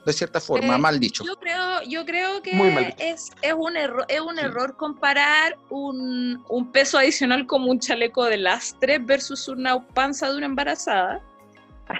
De 0.03 0.13
cierta 0.13 0.41
forma, 0.41 0.73
Eh, 0.75 0.79
mal 0.79 0.99
dicho. 0.99 1.23
Yo 1.23 1.35
creo, 1.35 1.83
yo 1.83 2.05
creo 2.07 2.41
que 2.41 2.95
es, 2.97 3.29
es 3.43 3.53
un 3.55 3.77
error, 3.77 4.03
es 4.07 4.19
un 4.19 4.39
error 4.39 4.75
comparar 4.75 5.55
un, 5.69 6.43
un 6.49 6.71
peso 6.71 6.97
adicional 6.97 7.45
como 7.45 7.69
un 7.69 7.79
chaleco 7.79 8.25
de 8.25 8.37
lastre 8.37 8.97
versus 8.97 9.47
una 9.47 9.79
panza 9.89 10.31
de 10.31 10.37
una 10.37 10.47
embarazada. 10.47 11.21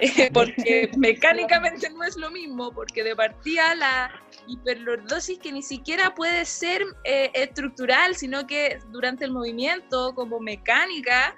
Eh, 0.00 0.30
porque 0.32 0.90
mecánicamente 0.96 1.88
no 1.90 2.02
es 2.04 2.16
lo 2.16 2.30
mismo, 2.30 2.72
porque 2.72 3.02
de 3.02 3.16
partida 3.16 3.74
la 3.74 4.10
hiperlordosis 4.46 5.38
que 5.38 5.52
ni 5.52 5.62
siquiera 5.62 6.14
puede 6.14 6.44
ser 6.44 6.82
eh, 7.04 7.30
estructural, 7.34 8.14
sino 8.14 8.46
que 8.46 8.78
durante 8.90 9.24
el 9.24 9.32
movimiento, 9.32 10.14
como 10.14 10.40
mecánica, 10.40 11.34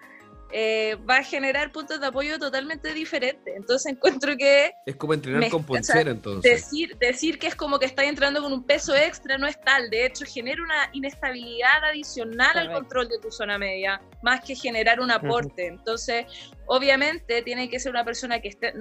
eh, 0.56 0.94
va 1.10 1.16
a 1.16 1.22
generar 1.24 1.72
puntos 1.72 1.98
de 2.00 2.06
apoyo 2.06 2.38
totalmente 2.38 2.94
diferentes. 2.94 3.52
Entonces 3.56 3.90
encuentro 3.92 4.36
que 4.36 4.72
Es 4.86 4.94
como 4.94 5.12
entrenar 5.12 5.40
Me- 5.40 5.50
con 5.50 5.64
o 5.68 5.82
sea, 5.82 6.00
entonces. 6.02 6.42
decir, 6.70 6.96
decir 6.98 7.40
que 7.40 7.48
es 7.48 7.56
como 7.56 7.80
que 7.80 7.86
estáis 7.86 8.08
entrando 8.08 8.40
con 8.40 8.52
un 8.52 8.62
peso 8.64 8.94
extra 8.94 9.36
no 9.36 9.48
es 9.48 9.60
tal, 9.60 9.90
de 9.90 10.06
hecho 10.06 10.24
genera 10.24 10.62
una 10.62 10.88
inestabilidad 10.92 11.84
adicional 11.90 12.56
al 12.56 12.72
control 12.72 13.08
de 13.08 13.18
tu 13.18 13.32
zona 13.32 13.58
media, 13.58 14.00
más 14.22 14.42
que 14.44 14.54
generar 14.54 15.00
un 15.00 15.10
aporte. 15.10 15.66
Entonces, 15.66 16.26
obviamente 16.66 17.42
tiene 17.42 17.68
que 17.68 17.80
ser 17.80 17.90
una 17.90 18.04
persona 18.04 18.38
que 18.40 18.48
esté, 18.50 18.72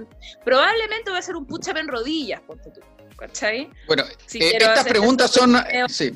probablemente 0.45 1.09
va 1.09 1.17
a 1.17 1.21
ser 1.23 1.35
un 1.35 1.47
push-up 1.47 1.77
en 1.77 1.87
rodillas, 1.87 2.39
ponte 2.41 2.69
tú, 2.69 2.81
¿cachai? 3.17 3.67
Bueno, 3.87 4.03
Si 4.27 4.37
Eh, 4.43 4.57
estas 4.59 4.83
preguntas 4.87 5.31
son, 5.31 5.53
video. 5.53 5.89
sí. 5.89 6.11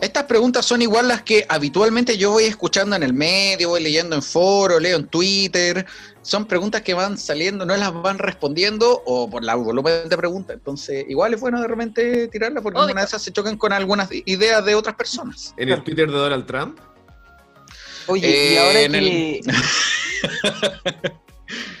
Estas 0.00 0.24
preguntas 0.24 0.64
son 0.64 0.80
igual 0.82 1.08
las 1.08 1.22
que 1.22 1.44
habitualmente 1.48 2.16
yo 2.16 2.30
voy 2.30 2.44
escuchando 2.44 2.96
en 2.96 3.02
el 3.02 3.12
medio, 3.12 3.68
voy 3.68 3.82
leyendo 3.82 4.16
en 4.16 4.22
foro, 4.22 4.80
leo 4.80 4.96
en 4.96 5.06
Twitter. 5.06 5.84
Son 6.22 6.46
preguntas 6.46 6.82
que 6.82 6.94
van 6.94 7.18
saliendo, 7.18 7.66
no 7.66 7.76
las 7.76 7.92
van 7.92 8.18
respondiendo 8.18 9.02
o 9.04 9.28
por 9.28 9.44
la 9.44 9.54
volumen 9.56 10.08
de 10.08 10.16
preguntas. 10.16 10.54
Entonces, 10.56 11.04
igual 11.08 11.34
es 11.34 11.40
bueno 11.40 11.60
de 11.60 11.68
repente 11.68 12.28
tirarla 12.28 12.60
porque 12.62 12.78
una 12.92 13.00
de 13.02 13.06
esas 13.06 13.22
se 13.22 13.30
chocan 13.32 13.56
con 13.58 13.72
algunas 13.72 14.08
ideas 14.24 14.64
de 14.64 14.74
otras 14.74 14.94
personas. 14.96 15.54
En 15.56 15.68
el 15.68 15.82
Twitter 15.84 16.06
de 16.10 16.16
Donald 16.16 16.46
Trump. 16.46 16.78
Oye, 18.06 18.26
Eh, 18.28 18.54
y 18.54 18.56
ahora 18.58 18.80
en 18.80 18.92
que. 18.92 19.40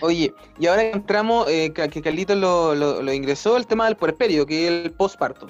Oye, 0.00 0.34
y 0.58 0.66
ahora 0.66 0.82
entramos, 0.90 1.48
eh, 1.48 1.72
que 1.72 2.02
Carlitos 2.02 2.36
lo, 2.36 2.74
lo- 2.74 3.02
lo 3.02 3.12
ingresó, 3.12 3.56
el 3.56 3.66
tema 3.66 3.84
del 3.86 3.96
puerperio, 3.96 4.44
que 4.46 4.64
es 4.66 4.70
el 4.84 4.90
posparto. 4.92 5.46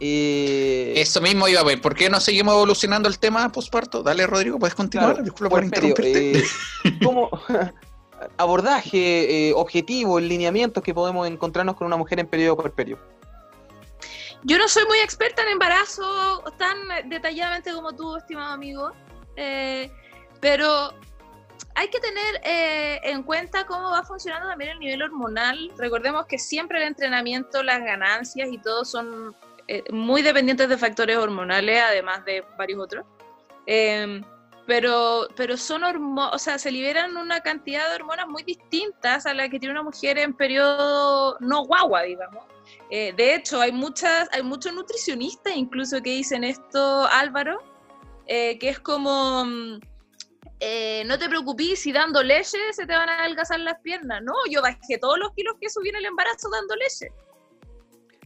Eh, 0.00 0.92
Eso 0.96 1.20
mismo 1.20 1.46
iba 1.48 1.60
a 1.60 1.64
ver. 1.64 1.80
¿Por 1.80 1.94
qué 1.94 2.10
no 2.10 2.20
seguimos 2.20 2.54
evolucionando 2.54 3.08
el 3.08 3.18
tema 3.18 3.50
posparto? 3.50 4.02
Dale, 4.02 4.26
Rodrigo, 4.26 4.58
puedes 4.58 4.74
continuar. 4.74 5.10
Claro, 5.12 5.24
Disculpa 5.24 5.50
por 5.56 5.64
interrumpirte. 5.64 6.38
eh, 6.38 6.44
¿cómo- 7.02 7.30
abordaje, 8.38 9.48
eh, 9.48 9.52
objetivo, 9.54 10.18
lineamientos 10.20 10.82
que 10.82 10.94
podemos 10.94 11.26
encontrarnos 11.28 11.76
con 11.76 11.86
una 11.86 11.96
mujer 11.96 12.20
en 12.20 12.26
periodo 12.26 12.56
puerperio. 12.56 12.98
Yo 14.44 14.58
no 14.58 14.68
soy 14.68 14.84
muy 14.86 14.98
experta 14.98 15.42
en 15.42 15.48
embarazo 15.48 16.42
tan 16.58 16.76
detalladamente 17.08 17.72
como 17.72 17.94
tú, 17.94 18.16
estimado 18.16 18.52
amigo, 18.52 18.92
eh, 19.36 19.90
pero 20.40 20.92
hay 21.74 21.88
que 21.88 21.98
tener 21.98 22.40
eh, 22.44 23.00
en 23.04 23.22
cuenta 23.22 23.66
cómo 23.66 23.90
va 23.90 24.04
funcionando 24.04 24.48
también 24.48 24.72
el 24.72 24.78
nivel 24.80 25.02
hormonal. 25.02 25.72
Recordemos 25.78 26.26
que 26.26 26.38
siempre 26.38 26.78
el 26.78 26.88
entrenamiento, 26.88 27.62
las 27.62 27.80
ganancias 27.80 28.48
y 28.52 28.58
todo 28.58 28.84
son 28.84 29.34
eh, 29.68 29.84
muy 29.90 30.22
dependientes 30.22 30.68
de 30.68 30.78
factores 30.78 31.16
hormonales, 31.16 31.82
además 31.82 32.24
de 32.24 32.44
varios 32.58 32.80
otros. 32.80 33.06
Eh, 33.66 34.20
pero, 34.66 35.28
pero 35.36 35.56
son 35.56 35.84
hormonas, 35.84 36.34
o 36.34 36.38
sea, 36.38 36.58
se 36.58 36.70
liberan 36.70 37.16
una 37.16 37.40
cantidad 37.40 37.88
de 37.88 37.96
hormonas 37.96 38.26
muy 38.28 38.42
distintas 38.44 39.26
a 39.26 39.34
la 39.34 39.48
que 39.48 39.58
tiene 39.58 39.72
una 39.72 39.82
mujer 39.82 40.18
en 40.18 40.32
periodo 40.32 41.36
no 41.40 41.64
guagua, 41.66 42.02
digamos. 42.02 42.44
Eh, 42.90 43.12
de 43.14 43.34
hecho, 43.34 43.60
hay 43.60 43.72
muchas, 43.72 44.28
hay 44.32 44.42
muchos 44.42 44.72
nutricionistas 44.72 45.54
incluso 45.54 46.00
que 46.02 46.10
dicen 46.10 46.44
esto, 46.44 47.06
Álvaro, 47.06 47.58
eh, 48.26 48.58
que 48.58 48.70
es 48.70 48.80
como, 48.80 49.44
mm, 49.44 49.80
eh, 50.60 51.02
no 51.04 51.18
te 51.18 51.28
preocupes 51.28 51.80
si 51.80 51.92
dando 51.92 52.22
leche 52.22 52.58
se 52.72 52.86
te 52.86 52.94
van 52.94 53.08
a 53.10 53.20
adelgazar 53.20 53.60
las 53.60 53.78
piernas. 53.80 54.22
No, 54.22 54.32
yo 54.50 54.62
bajé 54.62 54.98
todos 54.98 55.18
los 55.18 55.32
kilos 55.34 55.56
que 55.60 55.68
subí 55.68 55.90
en 55.90 55.96
el 55.96 56.06
embarazo 56.06 56.48
dando 56.48 56.74
leche. 56.76 57.08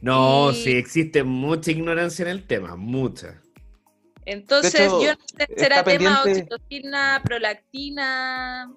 No, 0.00 0.50
Y- 0.52 0.54
sí, 0.54 0.72
existe 0.76 1.24
mucha 1.24 1.70
ignorancia 1.70 2.22
en 2.24 2.28
el 2.28 2.46
tema, 2.46 2.76
mucha. 2.76 3.40
Entonces, 4.24 4.74
hecho, 4.74 5.02
yo 5.02 5.12
no 5.14 5.24
sé, 5.26 5.46
será 5.56 5.82
tema 5.82 6.22
pendiente- 6.22 6.30
oxitocina, 6.30 7.20
prolactina, 7.24 8.70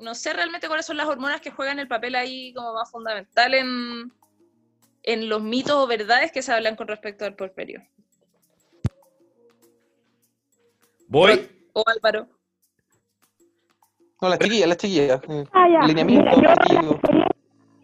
no 0.00 0.14
sé 0.14 0.32
realmente 0.32 0.66
cuáles 0.66 0.86
son 0.86 0.96
las 0.96 1.06
hormonas 1.06 1.40
que 1.40 1.50
juegan 1.50 1.78
el 1.78 1.88
papel 1.88 2.14
ahí 2.14 2.52
como 2.54 2.72
más 2.74 2.90
fundamental 2.90 3.52
en, 3.54 4.12
en 5.02 5.28
los 5.28 5.42
mitos 5.42 5.76
o 5.76 5.86
verdades 5.86 6.32
que 6.32 6.42
se 6.42 6.52
hablan 6.52 6.74
con 6.76 6.88
respecto 6.88 7.24
al 7.26 7.36
porperio. 7.36 7.82
Voy. 11.08 11.48
O 11.74 11.84
Álvaro. 11.86 12.28
No, 14.22 14.28
las 14.30 14.38
chiquillas, 14.38 14.68
las 14.68 14.78
chiquillas. 14.78 15.20
Ah, 15.52 15.68
ya. 15.70 15.86
Lineamiento, 15.86 16.24
Mira, 16.24 16.34
yo 16.36 16.42
la 16.42 16.54
partido. 16.54 16.90
experiencia, 16.92 17.33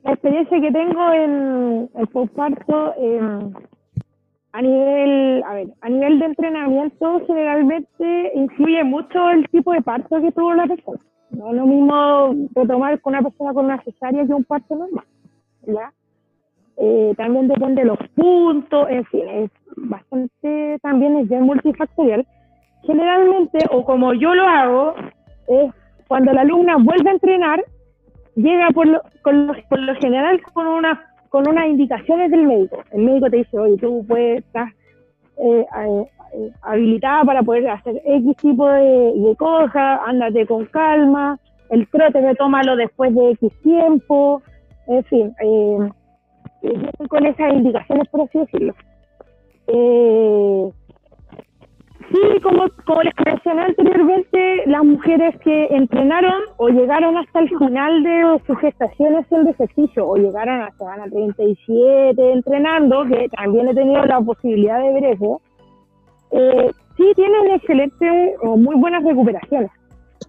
la 0.03 0.13
experiencia 0.13 0.61
que 0.61 0.73
tengo 0.73 1.13
en 1.13 1.91
el 1.95 2.07
postparto, 2.09 2.95
eh, 2.99 3.21
a 4.53 4.63
nivel, 4.63 5.43
a 5.45 5.55
ver, 5.55 5.69
a 5.81 5.89
nivel 5.89 6.19
de 6.19 6.27
entrenamiento, 6.27 7.23
generalmente 7.27 8.33
influye 8.35 8.83
mucho 8.85 9.31
el 9.31 9.49
tipo 9.51 9.73
de 9.73 9.83
parto 9.83 10.21
que 10.21 10.33
tuvo 10.33 10.55
la 10.55 10.67
persona. 10.67 10.99
No 11.31 11.51
es 11.51 11.57
lo 11.57 11.67
mismo 11.67 12.35
retomar 12.55 13.01
con 13.01 13.15
una 13.15 13.23
persona 13.23 13.53
con 13.53 13.65
una 13.67 13.83
cesárea 13.83 14.27
que 14.27 14.33
un 14.33 14.45
parto 14.45 14.75
normal, 14.75 15.05
¿ya? 15.67 15.93
Eh, 16.77 17.15
también 17.17 17.47
depende 17.47 17.83
de 17.83 17.89
los 17.89 17.99
puntos, 18.17 18.89
en 18.89 19.05
fin, 19.05 19.29
es 19.29 19.51
bastante, 19.77 20.79
también 20.83 21.19
es 21.19 21.29
bien 21.29 21.43
multifactorial. 21.43 22.27
Generalmente, 22.83 23.59
o 23.71 23.85
como 23.85 24.15
yo 24.15 24.35
lo 24.35 24.49
hago, 24.49 24.95
es 25.47 25.73
cuando 26.09 26.33
la 26.33 26.41
alumna 26.41 26.77
vuelve 26.79 27.11
a 27.11 27.13
entrenar, 27.13 27.63
llega 28.35 28.69
por 28.71 28.87
lo, 28.87 29.03
con 29.23 29.47
lo, 29.47 29.55
por 29.69 29.79
lo 29.79 29.95
general 29.97 30.41
con 30.53 30.67
una 30.67 31.07
con 31.31 31.49
unas 31.49 31.69
indicaciones 31.69 32.31
del 32.31 32.43
médico. 32.43 32.83
El 32.91 33.03
médico 33.03 33.31
te 33.31 33.37
dice, 33.37 33.57
oye, 33.57 33.77
tú 33.77 34.05
puedes 34.07 34.45
estar 34.45 34.67
eh, 35.39 35.65
habilitada 36.63 37.25
para 37.25 37.43
poder 37.43 37.69
hacer 37.69 38.03
X 38.05 38.37
tipo 38.37 38.69
de, 38.69 39.13
de 39.15 39.37
cosas, 39.37 40.01
ándate 40.07 40.45
con 40.47 40.67
calma, 40.67 41.39
el 41.71 41.89
trote 41.89 42.21
retómalo 42.21 42.77
después 42.77 43.15
de 43.15 43.31
X 43.31 43.53
tiempo, 43.63 44.43
en 44.89 45.05
fin, 45.05 45.35
eh, 45.41 45.89
con 47.09 47.27
esas 47.27 47.53
indicaciones, 47.53 48.09
por 48.09 48.23
así 48.23 48.39
decirlo. 48.41 48.75
Eh, 49.69 50.71
Sí, 52.11 52.41
como, 52.43 52.65
como 52.87 53.03
les 53.03 53.15
mencioné 53.25 53.63
anteriormente, 53.63 54.63
las 54.67 54.83
mujeres 54.83 55.37
que 55.45 55.67
entrenaron 55.67 56.43
o 56.57 56.69
llegaron 56.69 57.17
hasta 57.17 57.39
el 57.39 57.49
final 57.49 58.03
de 58.03 58.43
su 58.49 58.57
gestación 58.57 59.15
haciendo 59.15 59.51
ejercicio 59.51 60.09
o 60.09 60.17
llegaron 60.17 60.61
a 60.61 60.73
semana 60.73 61.05
37 61.09 62.33
entrenando, 62.33 63.05
que 63.05 63.29
también 63.29 63.69
he 63.69 63.75
tenido 63.75 64.05
la 64.07 64.21
posibilidad 64.21 64.81
de 64.81 64.93
ver 64.93 65.05
eso, 65.05 65.41
eh, 66.33 66.73
sí 66.97 67.13
tienen 67.15 67.53
excelente 67.53 68.35
o 68.43 68.57
muy 68.57 68.75
buenas 68.75 69.05
recuperaciones. 69.05 69.71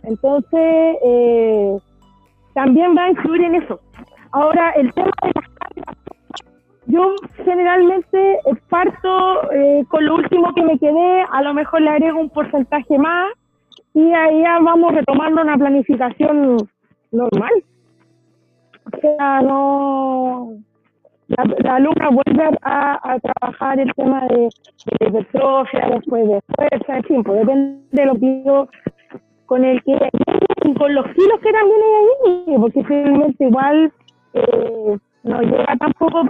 Entonces, 0.03 0.97
eh, 1.03 1.77
también 2.53 2.95
va 2.95 3.05
a 3.05 3.09
influir 3.09 3.41
en 3.41 3.55
eso. 3.55 3.79
Ahora, 4.31 4.69
el 4.71 4.93
tema 4.93 5.11
de 5.23 5.31
las 5.33 5.49
cargas 5.49 6.00
yo 6.87 7.15
generalmente 7.45 8.39
parto 8.69 9.51
eh, 9.51 9.83
con 9.89 10.05
lo 10.05 10.15
último 10.15 10.53
que 10.53 10.63
me 10.63 10.79
quedé, 10.79 11.25
a 11.31 11.41
lo 11.43 11.53
mejor 11.53 11.81
le 11.81 11.89
agrego 11.89 12.19
un 12.19 12.29
porcentaje 12.29 12.97
más 12.97 13.31
y 13.93 14.13
ahí 14.13 14.41
ya 14.41 14.59
vamos 14.59 14.93
retomando 14.93 15.41
una 15.41 15.57
planificación 15.57 16.57
normal. 17.11 17.51
O 18.85 18.97
sea, 18.99 19.41
no... 19.41 20.53
La, 21.27 21.45
la 21.59 21.75
alumna 21.75 22.09
vuelve 22.09 22.57
a, 22.61 23.13
a 23.13 23.19
trabajar 23.19 23.79
el 23.79 23.93
tema 23.93 24.27
de, 24.27 24.49
de 24.99 25.07
hipertrofia, 25.07 25.89
después 25.91 26.27
de 26.27 26.41
fuerza, 26.57 26.97
en 26.97 27.03
fin, 27.05 27.23
pues 27.23 27.39
depende 27.39 27.79
de 27.91 28.05
lo 28.05 28.15
que 28.15 28.43
yo 28.45 28.67
con 29.45 29.63
el 29.63 29.81
que 29.83 29.97
y 30.63 30.73
con 30.73 30.93
los 30.93 31.05
kilos 31.07 31.39
que 31.41 31.51
también 31.51 31.79
hay 31.81 32.31
ahí, 32.47 32.57
porque 32.57 32.83
finalmente 32.83 33.45
igual 33.45 33.93
eh, 34.33 34.97
no 35.23 35.41
llega 35.41 35.75
tampoco 35.77 36.23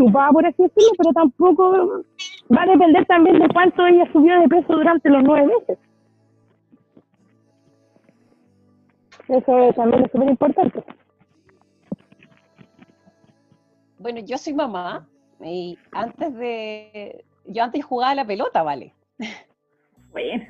chupada, 0.00 0.30
por 0.30 0.46
así 0.46 0.62
decirlo, 0.62 0.90
pero 0.96 1.12
tampoco 1.12 2.04
va 2.56 2.62
a 2.62 2.66
depender 2.66 3.04
también 3.06 3.38
de 3.38 3.48
cuánto 3.48 3.86
ella 3.86 4.10
subió 4.12 4.40
de 4.40 4.48
peso 4.48 4.72
durante 4.72 5.10
los 5.10 5.22
nueve 5.22 5.46
meses. 5.46 5.78
Eso 9.28 9.72
también 9.74 10.04
es 10.04 10.12
súper 10.12 10.30
importante. 10.30 10.84
Bueno, 13.98 14.20
yo 14.20 14.38
soy 14.38 14.54
mamá 14.54 15.06
y 15.44 15.78
antes 15.92 16.34
de. 16.34 17.24
Yo 17.44 17.62
antes 17.62 17.84
jugaba 17.84 18.12
a 18.12 18.14
la 18.14 18.24
pelota, 18.24 18.62
¿vale? 18.62 18.94
Bueno. 20.10 20.44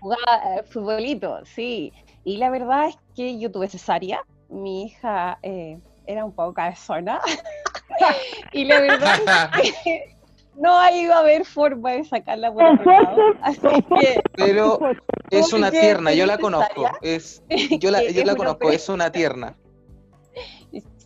Jugaba 0.00 0.56
eh, 0.56 0.62
futbolito, 0.64 1.44
sí. 1.44 1.92
Y 2.24 2.38
la 2.38 2.50
verdad 2.50 2.88
es 2.88 2.98
que 3.14 3.38
yo 3.38 3.52
tuve 3.52 3.68
cesárea. 3.68 4.22
Mi 4.48 4.84
hija 4.84 5.38
eh, 5.42 5.78
era 6.06 6.24
un 6.24 6.32
poco 6.32 6.54
cabezona. 6.54 7.20
y 8.52 8.64
la 8.64 8.80
verdad 8.80 9.50
es 9.62 9.74
que 9.84 10.16
no 10.60 10.78
ha 10.78 10.92
ido 10.92 11.14
a 11.14 11.20
haber 11.20 11.44
forma 11.44 11.92
de 11.92 12.04
sacarla 12.04 12.52
por 12.52 12.64
otro 12.64 12.92
lado. 12.92 13.16
Así 13.42 13.60
que 14.00 14.20
Pero 14.36 14.78
es 15.30 15.52
una 15.52 15.70
tierna, 15.70 16.12
yo 16.12 16.26
la 16.26 16.38
conozco. 16.38 16.88
Es, 17.00 17.42
yo 17.78 17.90
la, 17.90 18.02
yo 18.02 18.20
es 18.20 18.26
la 18.26 18.36
conozco, 18.36 18.70
es 18.70 18.88
una 18.88 19.10
tierna. 19.10 19.56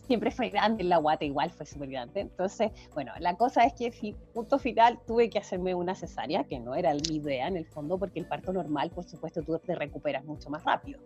Siempre 0.05 0.31
fue 0.31 0.49
grande, 0.49 0.83
la 0.83 0.97
guata 0.97 1.25
igual 1.25 1.51
fue 1.51 1.65
súper 1.65 1.89
grande. 1.89 2.21
Entonces, 2.21 2.71
bueno, 2.93 3.11
la 3.19 3.35
cosa 3.35 3.63
es 3.63 3.73
que 3.73 4.15
punto 4.33 4.59
final 4.59 4.99
tuve 5.05 5.29
que 5.29 5.39
hacerme 5.39 5.75
una 5.75 5.95
cesárea, 5.95 6.43
que 6.43 6.59
no 6.59 6.75
era 6.75 6.93
mi 6.93 7.17
idea 7.17 7.47
en 7.47 7.57
el 7.57 7.65
fondo, 7.65 7.97
porque 7.97 8.19
el 8.19 8.25
parto 8.25 8.53
normal, 8.53 8.91
por 8.91 9.03
supuesto, 9.03 9.41
tú 9.41 9.59
te 9.59 9.75
recuperas 9.75 10.23
mucho 10.25 10.49
más 10.49 10.63
rápido. 10.63 10.99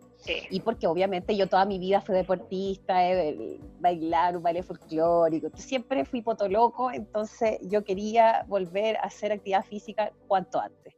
Y 0.50 0.60
porque 0.60 0.88
obviamente 0.88 1.36
yo 1.36 1.48
toda 1.48 1.66
mi 1.66 1.80
vida 1.80 2.02
fui 2.02 2.16
deportista, 2.16 3.10
eh, 3.10 3.60
bailar, 3.80 4.38
un 4.38 4.44
baile 4.44 4.64
folclórico, 4.64 5.50
siempre 5.56 6.06
fui 6.06 6.22
potoloco, 6.22 6.92
entonces 6.92 7.60
yo 7.64 7.84
quería 7.84 8.44
volver 8.48 8.98
a 8.98 9.02
hacer 9.02 9.32
actividad 9.32 9.64
física 9.64 10.12
cuanto 10.28 10.60
antes. 10.60 10.94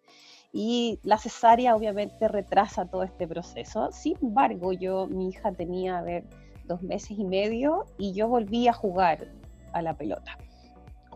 Y 0.53 0.99
la 1.03 1.17
cesárea 1.17 1.75
obviamente 1.75 2.27
retrasa 2.27 2.85
todo 2.85 3.03
este 3.03 3.27
proceso. 3.27 3.89
Sin 3.91 4.17
embargo, 4.21 4.73
yo, 4.73 5.07
mi 5.07 5.29
hija 5.29 5.53
tenía, 5.53 5.99
a 5.99 6.01
ver, 6.01 6.25
dos 6.71 6.81
meses 6.81 7.11
y 7.19 7.25
medio 7.25 7.85
y 7.97 8.13
yo 8.13 8.27
volví 8.27 8.67
a 8.67 8.73
jugar 8.73 9.27
a 9.73 9.81
la 9.81 9.93
pelota. 9.93 10.37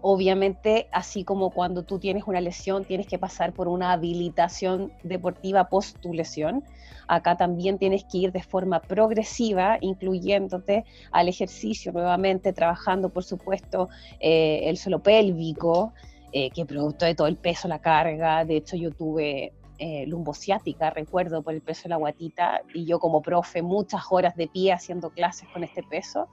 Obviamente, 0.01 0.87
así 0.91 1.23
como 1.23 1.49
cuando 1.49 1.83
tú 1.83 1.97
tienes 1.97 2.25
una 2.27 2.41
lesión, 2.41 2.85
tienes 2.85 3.07
que 3.07 3.17
pasar 3.17 3.53
por 3.53 3.67
una 3.67 3.91
habilitación 3.93 4.91
deportiva 5.03 5.67
post 5.69 5.97
tu 5.99 6.13
lesión. 6.13 6.63
Acá 7.07 7.37
también 7.37 7.79
tienes 7.79 8.03
que 8.03 8.17
ir 8.19 8.31
de 8.31 8.43
forma 8.43 8.81
progresiva, 8.81 9.77
incluyéndote 9.81 10.85
al 11.11 11.27
ejercicio 11.27 11.91
nuevamente, 11.91 12.53
trabajando, 12.53 13.09
por 13.09 13.23
supuesto, 13.23 13.89
eh, 14.19 14.61
el 14.65 14.77
suelo 14.77 14.99
pélvico, 14.99 15.93
eh, 16.31 16.51
que 16.51 16.65
producto 16.65 17.05
de 17.05 17.15
todo 17.15 17.27
el 17.27 17.37
peso, 17.37 17.67
la 17.67 17.79
carga. 17.79 18.43
De 18.43 18.57
hecho, 18.57 18.75
yo 18.75 18.91
tuve 18.91 19.53
eh, 19.77 20.05
lumbociática, 20.07 20.89
recuerdo, 20.89 21.41
por 21.41 21.53
el 21.53 21.61
peso 21.61 21.83
de 21.83 21.89
la 21.89 21.97
guatita, 21.97 22.61
y 22.73 22.85
yo 22.85 22.99
como 22.99 23.21
profe 23.21 23.61
muchas 23.61 24.03
horas 24.09 24.35
de 24.35 24.47
pie 24.47 24.71
haciendo 24.71 25.09
clases 25.09 25.49
con 25.49 25.63
este 25.63 25.83
peso. 25.83 26.27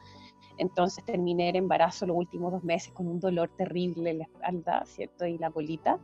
Entonces 0.58 1.04
terminé 1.04 1.48
el 1.48 1.56
embarazo 1.56 2.06
los 2.06 2.16
últimos 2.16 2.52
dos 2.52 2.62
meses 2.62 2.92
con 2.92 3.08
un 3.08 3.18
dolor 3.18 3.50
terrible 3.56 4.10
en 4.10 4.18
la 4.18 4.24
espalda, 4.24 4.82
¿cierto? 4.86 5.26
Y 5.26 5.38
la 5.38 5.48
bolita. 5.48 5.98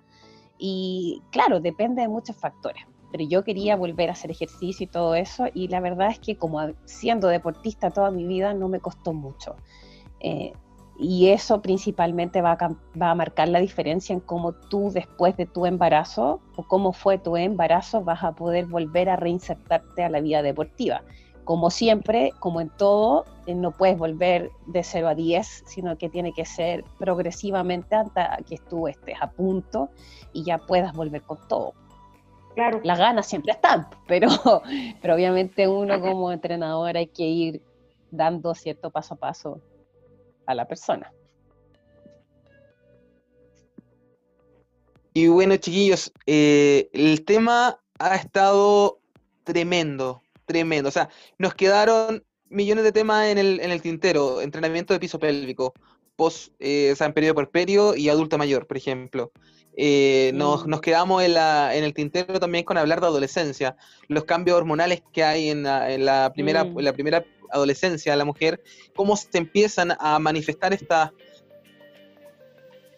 Y 0.58 1.22
claro, 1.30 1.60
depende 1.60 2.02
de 2.02 2.08
muchos 2.08 2.36
factores. 2.36 2.82
Pero 3.12 3.24
yo 3.24 3.44
quería 3.44 3.76
volver 3.76 4.08
a 4.08 4.12
hacer 4.12 4.30
ejercicio 4.30 4.84
y 4.84 4.88
todo 4.88 5.14
eso. 5.14 5.46
Y 5.54 5.68
la 5.68 5.80
verdad 5.80 6.08
es 6.10 6.18
que 6.18 6.36
como 6.36 6.60
siendo 6.84 7.28
deportista 7.28 7.90
toda 7.90 8.10
mi 8.10 8.26
vida 8.26 8.52
no 8.52 8.68
me 8.68 8.80
costó 8.80 9.12
mucho. 9.12 9.56
Eh, 10.20 10.52
y 10.98 11.28
eso 11.28 11.62
principalmente 11.62 12.42
va 12.42 12.52
a, 12.52 12.58
cam- 12.58 12.78
va 13.00 13.12
a 13.12 13.14
marcar 13.14 13.48
la 13.48 13.60
diferencia 13.60 14.12
en 14.12 14.20
cómo 14.20 14.52
tú 14.52 14.90
después 14.92 15.36
de 15.36 15.46
tu 15.46 15.64
embarazo 15.64 16.40
o 16.56 16.64
cómo 16.64 16.92
fue 16.92 17.18
tu 17.18 17.36
embarazo 17.36 18.02
vas 18.02 18.24
a 18.24 18.32
poder 18.32 18.66
volver 18.66 19.08
a 19.08 19.16
reinsertarte 19.16 20.02
a 20.02 20.10
la 20.10 20.20
vida 20.20 20.42
deportiva. 20.42 21.02
Como 21.44 21.70
siempre, 21.70 22.32
como 22.40 22.60
en 22.60 22.68
todo, 22.68 23.24
eh, 23.46 23.54
no 23.54 23.70
puedes 23.70 23.96
volver 23.96 24.50
de 24.66 24.82
0 24.82 25.08
a 25.08 25.14
10, 25.14 25.62
sino 25.66 25.96
que 25.96 26.10
tiene 26.10 26.32
que 26.32 26.44
ser 26.44 26.84
progresivamente 26.98 27.94
hasta 27.94 28.36
que 28.46 28.58
tú 28.68 28.88
estés 28.88 29.16
a 29.20 29.30
punto 29.30 29.88
y 30.32 30.44
ya 30.44 30.58
puedas 30.58 30.92
volver 30.92 31.22
con 31.22 31.38
todo. 31.48 31.72
Claro. 32.54 32.80
Las 32.82 32.98
ganas 32.98 33.26
siempre 33.26 33.52
están, 33.52 33.86
pero, 34.08 34.28
pero 35.00 35.14
obviamente 35.14 35.68
uno 35.68 36.00
como 36.00 36.32
entrenador 36.32 36.96
hay 36.96 37.06
que 37.06 37.24
ir 37.24 37.62
dando 38.10 38.54
cierto 38.54 38.90
paso 38.90 39.14
a 39.14 39.16
paso 39.16 39.60
a 40.48 40.54
la 40.54 40.66
persona. 40.66 41.12
Y 45.12 45.28
bueno, 45.28 45.56
chiquillos, 45.56 46.12
eh, 46.26 46.88
el 46.92 47.24
tema 47.24 47.80
ha 47.98 48.16
estado 48.16 49.00
tremendo, 49.44 50.22
tremendo. 50.46 50.88
O 50.88 50.92
sea, 50.92 51.08
nos 51.38 51.54
quedaron 51.54 52.24
millones 52.48 52.84
de 52.84 52.92
temas 52.92 53.26
en 53.26 53.38
el, 53.38 53.60
en 53.60 53.70
el 53.70 53.82
tintero. 53.82 54.40
Entrenamiento 54.40 54.94
de 54.94 55.00
piso 55.00 55.18
pélvico, 55.18 55.74
post, 56.16 56.52
eh, 56.60 56.94
en 56.98 57.12
periodo 57.12 57.34
porperio 57.34 57.94
y 57.94 58.08
adulto 58.08 58.38
mayor, 58.38 58.66
por 58.66 58.76
ejemplo. 58.76 59.32
Eh, 59.76 60.32
nos, 60.34 60.66
Mm. 60.66 60.70
nos 60.70 60.80
quedamos 60.80 61.22
en, 61.22 61.34
la, 61.34 61.74
en 61.76 61.84
el 61.84 61.94
tintero 61.94 62.40
también 62.40 62.64
con 62.64 62.78
hablar 62.78 63.00
de 63.00 63.06
adolescencia, 63.06 63.76
los 64.08 64.24
cambios 64.24 64.56
hormonales 64.56 65.02
que 65.12 65.22
hay 65.24 65.50
en 65.50 65.62
la, 65.62 65.92
en 65.92 66.04
la 66.04 66.32
primera, 66.32 66.64
Mm. 66.64 66.78
en 66.78 66.84
la 66.84 66.92
primera 66.92 67.24
adolescencia 67.50 68.12
de 68.12 68.18
la 68.18 68.24
mujer, 68.24 68.60
cómo 68.94 69.16
se 69.16 69.38
empiezan 69.38 69.96
a 69.98 70.18
manifestar 70.18 70.72
estas 70.72 71.10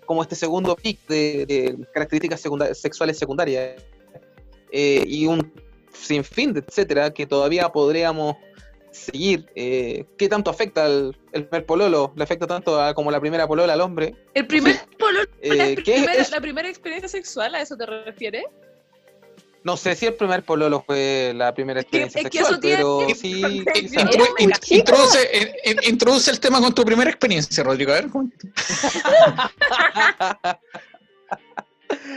como 0.07 0.23
este 0.23 0.35
segundo 0.35 0.75
pick 0.75 1.07
de, 1.07 1.47
de 1.47 1.87
características 1.95 2.43
sexuales 2.77 3.17
secundarias 3.19 3.81
eh, 4.73 5.05
y 5.07 5.27
un 5.27 5.53
sinfín 5.93 6.53
de 6.53 6.61
etcétera 6.67 7.11
que 7.13 7.27
todavía 7.27 7.69
podríamos 7.69 8.37
seguir. 8.91 9.47
Eh, 9.55 10.05
¿Qué 10.19 10.29
tanto 10.29 10.51
afecta 10.51 10.87
el, 10.87 11.17
el 11.33 11.47
primer 11.47 11.65
pololo? 11.65 12.13
¿Le 12.17 12.25
afecta 12.25 12.47
tanto 12.49 12.81
a- 12.81 12.93
como 12.93 13.13
la 13.13 13.21
primera 13.21 13.47
polola 13.47 13.73
al 13.73 13.81
hombre? 13.81 14.17
El 14.35 14.49
primer 14.49 14.75
pololo, 14.99 15.29
Eh, 15.41 15.55
la, 15.55 15.65
¿qué 15.77 15.83
primera, 15.83 16.15
es? 16.15 16.31
la 16.33 16.41
primera 16.41 16.69
experiencia 16.69 17.09
sexual, 17.09 17.55
¿a 17.55 17.61
eso 17.63 17.77
te 17.77 17.87
refieres? 17.87 18.45
No 19.63 19.77
sé 19.77 19.95
si 19.95 20.07
el 20.07 20.15
primer 20.15 20.43
pololo 20.43 20.83
fue 20.87 21.33
la 21.37 21.53
primera 21.55 21.81
experiencia 21.83 22.23
es 22.23 22.31
que 22.31 22.39
sexual, 22.39 22.53
eso 22.55 22.61
tiene- 22.61 22.77
pero 22.79 23.07
sí. 23.15 23.43
Intro- 23.43 24.35
in- 24.39 24.53
introduce, 24.71 25.31
in- 25.35 25.49
in- 25.73 25.81
introduce 25.93 26.31
el 26.31 26.41
tema 26.41 26.61
con 26.61 26.75
tu 26.75 26.83
primera 26.85 27.11
experiencia, 27.11 27.63
Rodrigo. 27.63 27.93
A 27.93 27.97
ver. 27.97 28.07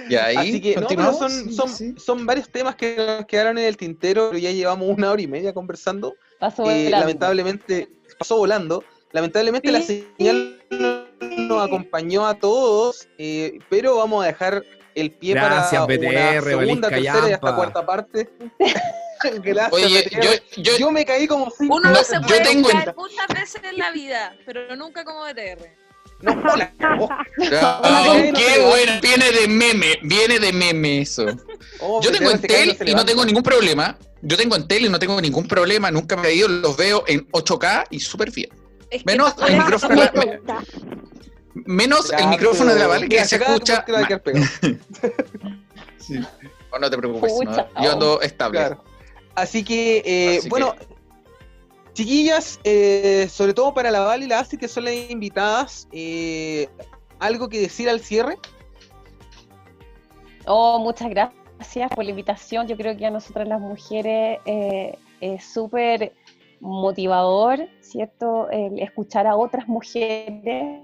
Y 0.09 0.15
ahí 0.15 0.35
Así 0.37 0.61
que 0.61 0.75
no, 0.75 0.87
pero 0.87 1.13
son, 1.13 1.31
Sí, 1.31 1.53
son, 1.53 1.69
sí. 1.69 1.95
son 1.97 2.25
varios 2.27 2.47
temas 2.49 2.75
que 2.75 2.95
nos 2.95 3.25
quedaron 3.25 3.57
en 3.57 3.65
el 3.65 3.75
tintero, 3.77 4.27
pero 4.29 4.37
ya 4.39 4.51
llevamos 4.51 4.87
una 4.87 5.11
hora 5.11 5.21
y 5.21 5.27
media 5.27 5.51
conversando. 5.53 6.13
Pasó 6.39 6.63
Eh, 6.69 6.85
volando. 6.85 6.97
lamentablemente 6.99 7.89
pasó 8.19 8.37
volando. 8.37 8.83
Lamentablemente 9.11 9.71
la 9.71 9.81
señal 9.81 10.61
no 10.69 11.07
nos 11.47 11.65
acompañó 11.65 12.27
a 12.27 12.35
todos, 12.35 13.07
eh, 13.17 13.57
pero 13.69 13.97
vamos 13.97 14.23
a 14.23 14.27
dejar 14.27 14.63
el 14.95 15.11
pie 15.11 15.33
Gracias, 15.33 15.81
para 15.81 15.85
BTR, 15.85 16.07
una 16.07 16.41
segunda, 16.41 16.89
Valisca 16.89 16.89
tercera 16.89 17.29
y 17.29 17.33
hasta 17.33 17.55
cuarta 17.55 17.85
parte. 17.85 18.29
Gracias, 19.41 19.71
Oye, 19.71 20.09
yo, 20.21 20.31
yo, 20.61 20.77
Yo 20.77 20.91
me 20.91 21.05
caí 21.05 21.27
como 21.27 21.49
cinco 21.57 21.75
Uno 21.75 21.89
veces. 21.91 22.07
se 22.07 22.15
yo 22.15 22.21
puede 22.27 22.41
tengo 22.41 22.69
en- 22.69 22.77
caer 22.77 22.95
muchas 22.97 23.27
veces 23.29 23.61
en 23.63 23.77
la 23.77 23.91
vida, 23.91 24.35
pero 24.45 24.75
nunca 24.75 25.05
como 25.05 25.21
BTR. 25.23 25.83
No, 26.21 26.35
la 26.55 26.71
cagó. 26.77 27.09
Ay, 27.83 28.31
no 28.31 28.37
qué 28.37 28.59
bueno, 28.65 28.91
viene 29.01 29.31
de 29.31 29.47
meme, 29.47 29.99
viene 30.03 30.39
de 30.39 30.53
meme 30.53 31.01
eso. 31.01 31.25
Oh, 31.79 32.01
Yo 32.01 32.11
tengo 32.11 32.29
BTR 32.29 32.35
en 32.35 32.41
se 32.41 32.47
cae, 32.47 32.57
tel 32.67 32.77
se 32.77 32.91
y 32.91 32.95
no 32.95 33.05
tengo 33.05 33.25
ningún 33.25 33.43
problema. 33.43 33.97
Yo 34.21 34.37
tengo 34.37 34.55
en 34.55 34.67
tel 34.67 34.85
y 34.85 34.89
no 34.89 34.99
tengo 34.99 35.19
ningún 35.19 35.47
problema, 35.47 35.91
nunca 35.91 36.15
me 36.15 36.29
he 36.29 36.35
ido, 36.35 36.47
los 36.47 36.77
veo 36.77 37.03
en 37.07 37.27
8K 37.31 37.87
y 37.89 37.99
súper 37.99 38.31
bien. 38.31 38.49
Es 38.89 39.03
que 39.03 39.11
Menos 39.11 39.33
el 39.47 39.57
micrófono, 39.57 40.01
menos 41.53 42.11
el 42.11 42.27
micrófono 42.27 42.73
de 42.73 42.79
la 42.79 42.87
Vale 42.87 43.09
que 43.09 43.23
se 43.25 43.35
escucha. 43.35 43.85
pegado. 43.85 44.07
mal. 44.09 44.79
Oh, 46.75 46.79
no 46.79 46.89
te 46.89 46.97
preocupes, 46.97 47.31
no, 47.45 47.55
yo 47.55 47.89
oh. 47.89 47.91
ando 47.91 48.21
estable. 48.21 48.57
Claro. 48.57 48.83
Así 49.35 49.63
que, 49.63 50.01
eh, 50.03 50.37
Así 50.39 50.49
bueno, 50.49 50.73
chiquillas, 51.93 52.59
eh, 52.63 53.27
sobre 53.29 53.53
todo 53.53 53.73
para 53.75 53.91
la 53.91 53.99
Val 53.99 54.23
y 54.23 54.27
la 54.27 54.39
Astrid, 54.39 54.59
que 54.59 54.67
son 54.67 54.85
las 54.85 54.93
invitadas, 55.09 55.87
eh, 55.91 56.67
¿algo 57.19 57.47
que 57.47 57.59
decir 57.59 57.89
al 57.89 57.99
cierre? 57.99 58.37
Oh, 60.45 60.79
muchas 60.79 61.09
gracias 61.09 61.91
por 61.93 62.03
la 62.03 62.09
invitación. 62.09 62.67
Yo 62.67 62.75
creo 62.75 62.97
que 62.97 63.05
a 63.05 63.11
nosotras 63.11 63.47
las 63.47 63.61
mujeres 63.61 64.39
eh, 64.45 64.97
es 65.21 65.45
súper 65.45 66.13
motivador, 66.59 67.67
¿cierto? 67.81 68.49
El 68.49 68.79
escuchar 68.79 69.27
a 69.27 69.35
otras 69.35 69.67
mujeres 69.67 70.81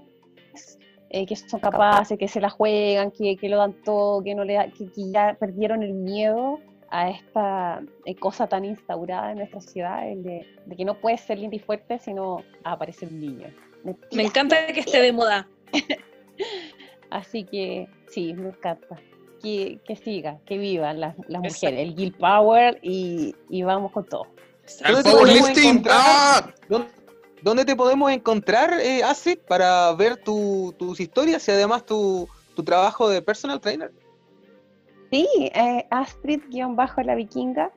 eh, 1.10 1.26
que 1.26 1.36
son 1.36 1.60
capaces, 1.60 2.16
que 2.18 2.28
se 2.28 2.40
la 2.40 2.48
juegan, 2.50 3.10
que, 3.10 3.36
que 3.36 3.48
lo 3.48 3.58
dan 3.58 3.74
todo, 3.84 4.22
que, 4.22 4.34
no 4.34 4.44
le 4.44 4.54
da- 4.54 4.68
que, 4.70 4.86
que 4.90 5.10
ya 5.12 5.36
perdieron 5.38 5.82
el 5.82 5.92
miedo 5.92 6.58
a 6.90 7.10
esta 7.10 7.82
eh, 8.04 8.14
cosa 8.16 8.46
tan 8.48 8.64
instaurada 8.64 9.30
en 9.32 9.38
nuestra 9.38 9.60
sociedad, 9.60 10.08
el 10.10 10.22
de, 10.22 10.46
de 10.66 10.76
que 10.76 10.84
no 10.84 10.94
puedes 10.94 11.20
ser 11.20 11.38
linda 11.38 11.56
y 11.56 11.60
fuerte 11.60 11.98
sino 11.98 12.38
aparecer 12.64 13.08
un 13.08 13.20
niño. 13.20 13.48
Mentira. 13.84 14.08
Me 14.12 14.22
encanta 14.24 14.66
que 14.66 14.80
esté 14.80 15.00
de 15.02 15.12
moda. 15.12 15.48
Así 17.10 17.44
que 17.44 17.88
sí, 18.08 18.34
me 18.34 18.48
encanta. 18.48 18.96
Que, 19.42 19.80
que 19.86 19.96
siga, 19.96 20.38
que 20.44 20.58
vivan 20.58 21.00
las, 21.00 21.16
las 21.28 21.40
mujeres, 21.40 21.80
el 21.80 21.94
Guild 21.94 22.16
Power 22.18 22.78
y, 22.82 23.34
y 23.48 23.62
vamos 23.62 23.90
con 23.90 24.04
todo. 24.06 24.26
El 24.84 24.92
¿Dónde 24.96 25.02
te 25.10 25.16
podemos 25.16 25.40
powerlifting. 25.40 25.84
¡Ah! 25.90 26.46
¿Dónde, 26.68 26.88
dónde 27.42 27.64
te 27.64 27.74
podemos 27.76 28.10
encontrar, 28.12 28.74
eh, 28.80 29.02
Astrid, 29.02 29.38
para 29.48 29.92
ver 29.94 30.16
tu- 30.16 30.74
tus 30.78 31.00
historias 31.00 31.46
y 31.48 31.50
además 31.50 31.84
tu, 31.86 32.28
tu 32.54 32.62
trabajo 32.62 33.08
de 33.08 33.22
personal 33.22 33.60
trainer? 33.60 33.92
Sí, 35.10 35.26
eh, 35.54 35.86
Astrid-la 35.90 37.14
vikinga. 37.16 37.70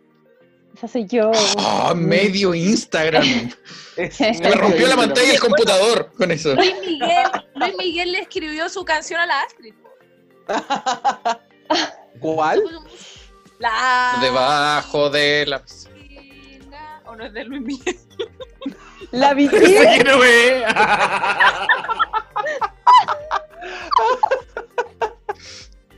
Esa 0.75 0.87
soy 0.87 1.05
yo. 1.05 1.31
Ah, 1.59 1.93
medio 1.95 2.53
Instagram. 2.55 3.23
Me 3.97 4.51
rompió 4.51 4.87
la 4.87 4.95
pantalla 4.95 5.27
del 5.29 5.39
computador 5.39 6.11
con 6.17 6.31
eso. 6.31 6.55
Luis 6.55 6.73
Miguel, 6.81 7.27
Luis 7.55 7.73
Miguel 7.77 8.11
le 8.11 8.19
escribió 8.19 8.67
su 8.69 8.83
canción 8.83 9.19
a 9.19 9.25
la 9.27 9.41
Astrid. 9.41 9.73
¿Cuál? 12.19 12.63
La 13.59 14.17
Debajo 14.21 15.09
de 15.09 15.45
la. 15.47 15.61
piscina. 15.63 17.01
¿O 17.05 17.15
no 17.15 17.25
es 17.25 17.33
de 17.33 17.43
Luis 17.45 17.61
Miguel? 17.61 17.97
La 19.13 19.33
vikinga. 19.35 19.97
¿Qué 19.97 20.03
no 20.03 20.17
ve? 20.19 20.65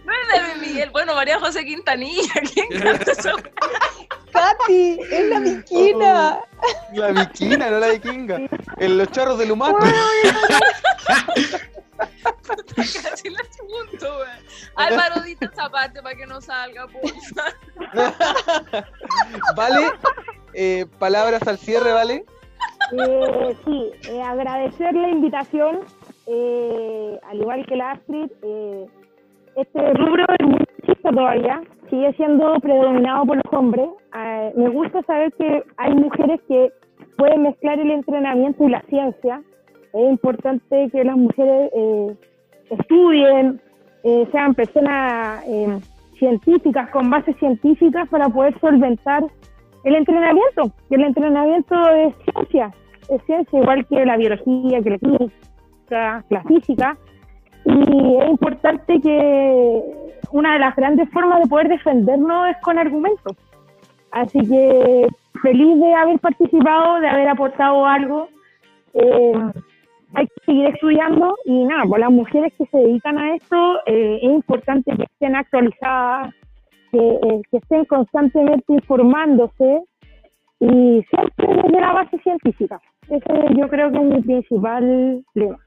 No 0.03 0.11
es 0.13 0.27
de 0.33 0.43
Luis 0.43 0.67
Miguel. 0.67 0.89
Bueno, 0.91 1.15
María 1.15 1.39
José 1.39 1.63
Quintanilla. 1.65 2.33
¿Quién 2.53 2.67
canta 2.81 3.11
eso? 3.11 3.31
Katy, 4.33 4.99
es 5.09 5.29
la 5.29 5.39
vikinga. 5.39 6.41
La 6.93 7.11
vikinga, 7.11 7.69
no 7.69 7.79
la 7.79 7.87
vikinga. 7.87 8.39
En 8.77 8.97
los 8.97 9.09
charros 9.11 9.39
del 9.39 9.53
humaco. 9.53 9.79
Casi 12.75 13.29
la 13.29 13.39
apunto, 13.39 14.17
güey. 14.17 14.29
Álvaro, 14.75 15.21
dite 15.21 15.45
esa 15.45 15.69
parte 15.69 16.03
para 16.03 16.17
que 16.17 16.25
no 16.25 16.41
salga, 16.41 16.85
porfa. 16.87 17.53
¿Vale? 19.55 19.93
Eh, 20.53 20.85
palabras 20.99 21.47
al 21.47 21.57
cierre, 21.57 21.93
¿vale? 21.93 22.25
Eh, 22.91 23.55
sí, 23.65 23.91
eh, 24.11 24.21
agradecer 24.21 24.93
la 24.93 25.09
invitación, 25.09 25.79
eh, 26.27 27.19
al 27.29 27.37
igual 27.37 27.65
que 27.65 27.75
la 27.75 27.91
Astrid, 27.91 28.29
eh, 28.43 28.85
este 29.55 29.93
rubro 29.93 30.25
es 30.37 30.45
muy 30.45 30.59
machista 30.59 31.09
todavía, 31.09 31.61
sigue 31.89 32.13
siendo 32.13 32.59
predominado 32.59 33.25
por 33.25 33.37
los 33.37 33.53
hombres. 33.53 33.89
Eh, 34.15 34.53
me 34.55 34.69
gusta 34.69 35.01
saber 35.03 35.33
que 35.33 35.63
hay 35.77 35.93
mujeres 35.95 36.39
que 36.47 36.71
pueden 37.17 37.43
mezclar 37.43 37.79
el 37.79 37.89
entrenamiento 37.89 38.63
y 38.65 38.69
la 38.69 38.81
ciencia. 38.81 39.41
Es 39.93 40.09
importante 40.09 40.89
que 40.91 41.03
las 41.03 41.17
mujeres 41.17 41.71
eh, 41.73 42.15
estudien, 42.69 43.61
sean 44.31 44.53
personas 44.53 45.43
científicas, 46.19 46.91
con 46.91 47.09
bases 47.09 47.35
científicas 47.37 48.07
para 48.07 48.29
poder 48.29 48.55
solventar 48.59 49.23
el 49.85 49.95
entrenamiento, 49.95 50.71
el 50.89 51.01
entrenamiento 51.03 51.75
es 51.91 52.15
ciencia, 52.23 52.71
es 53.07 53.21
ciencia 53.25 53.59
igual 53.59 53.85
que 53.85 54.03
la 54.03 54.17
biología, 54.17 54.81
que 54.81 54.89
la 54.89 54.97
química, 54.97 56.25
la 56.29 56.43
física, 56.43 56.97
y 57.65 58.17
es 58.17 58.29
importante 58.29 58.99
que 58.99 59.83
una 60.31 60.53
de 60.53 60.59
las 60.59 60.75
grandes 60.75 61.09
formas 61.11 61.41
de 61.41 61.49
poder 61.49 61.69
defendernos 61.69 62.49
es 62.49 62.57
con 62.63 62.79
argumentos. 62.79 63.37
Así 64.11 64.39
que 64.39 65.07
feliz 65.41 65.79
de 65.79 65.93
haber 65.93 66.19
participado, 66.19 66.99
de 66.99 67.07
haber 67.07 67.27
aportado 67.27 67.85
algo. 67.85 68.29
Eh, 68.93 69.33
hay 70.15 70.27
que 70.27 70.45
seguir 70.45 70.67
estudiando 70.67 71.35
y 71.45 71.63
nada, 71.65 71.83
pues 71.87 71.99
las 71.99 72.11
mujeres 72.11 72.53
que 72.57 72.65
se 72.67 72.77
dedican 72.77 73.17
a 73.17 73.35
esto 73.35 73.79
eh, 73.85 74.19
es 74.21 74.31
importante 74.31 74.95
que 74.95 75.03
estén 75.03 75.35
actualizadas, 75.35 76.33
que, 76.95 77.27
eh, 77.27 77.41
que 77.51 77.57
estén 77.57 77.85
constantemente 77.85 78.73
informándose 78.73 79.83
y 80.59 81.03
siempre 81.09 81.47
desde 81.63 81.81
la 81.81 81.93
base 81.93 82.17
científica. 82.19 82.79
Ese 83.09 83.33
yo 83.57 83.67
creo 83.67 83.91
que 83.91 83.97
es 83.97 84.03
mi 84.03 84.21
principal 84.21 85.23
lema. 85.33 85.59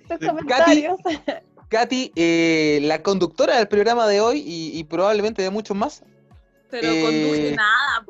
Katy, 1.69 2.13
eh, 2.15 2.79
la 2.83 3.03
conductora 3.03 3.57
del 3.59 3.67
programa 3.69 4.07
de 4.07 4.21
hoy 4.21 4.39
y, 4.47 4.79
y 4.79 4.85
probablemente 4.85 5.43
de 5.43 5.51
muchos 5.51 5.77
más. 5.77 6.05
Pero 6.71 6.87
Eh, 6.89 7.03
conduce 7.03 7.57
nada. 7.57 8.05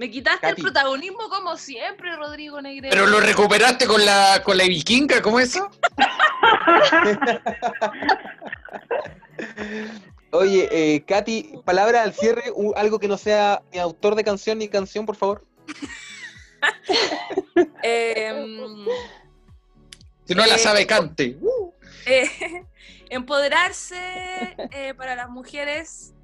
Me 0.00 0.10
quitaste 0.10 0.40
Katy. 0.40 0.62
el 0.62 0.64
protagonismo 0.64 1.28
como 1.28 1.58
siempre, 1.58 2.16
Rodrigo 2.16 2.58
Negrete. 2.62 2.88
Pero 2.88 3.06
lo 3.06 3.20
recuperaste 3.20 3.86
con 3.86 4.02
la 4.02 4.40
con 4.42 4.56
la 4.56 4.64
vikinga, 4.64 5.20
¿cómo 5.20 5.38
es 5.38 5.50
eso? 5.50 5.70
Oye, 10.32 10.68
eh, 10.72 11.04
Katy, 11.04 11.60
palabra 11.66 12.02
al 12.02 12.14
cierre, 12.14 12.44
algo 12.76 12.98
que 12.98 13.08
no 13.08 13.18
sea 13.18 13.60
ni 13.74 13.78
autor 13.78 14.14
de 14.14 14.24
canción 14.24 14.56
ni 14.58 14.68
canción, 14.68 15.04
por 15.04 15.16
favor. 15.16 15.44
Em, 17.82 18.86
Si 20.24 20.34
no 20.34 20.46
la 20.46 20.54
Eh, 20.54 20.58
sabe, 20.58 20.86
cante. 20.86 21.36
eh, 22.06 22.64
empoderarse 23.10 23.98
eh, 24.70 24.94
para 24.96 25.14
las 25.14 25.28
mujeres 25.28 26.14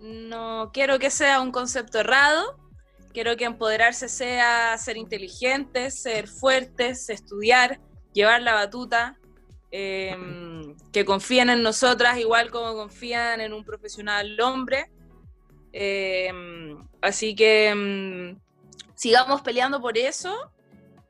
no 0.00 0.70
quiero 0.74 0.98
que 0.98 1.08
sea 1.10 1.40
un 1.40 1.50
concepto 1.50 1.98
errado. 2.00 2.58
Quiero 3.12 3.36
que 3.36 3.44
empoderarse 3.44 4.08
sea 4.08 4.76
ser 4.78 4.96
inteligentes, 4.96 6.00
ser 6.00 6.28
fuertes, 6.28 7.08
estudiar, 7.10 7.80
llevar 8.12 8.42
la 8.42 8.54
batuta, 8.54 9.18
em, 9.70 10.74
que 10.92 11.04
confíen 11.04 11.50
en 11.50 11.62
nosotras 11.62 12.18
igual 12.18 12.50
como 12.50 12.74
confían 12.74 13.40
en 13.40 13.52
un 13.52 13.64
profesional 13.64 14.38
hombre. 14.40 14.90
Em, 15.72 16.76
así 17.00 17.34
que 17.34 17.68
em, 17.68 18.38
sigamos 18.94 19.42
peleando 19.42 19.80
por 19.80 19.96
eso. 19.98 20.52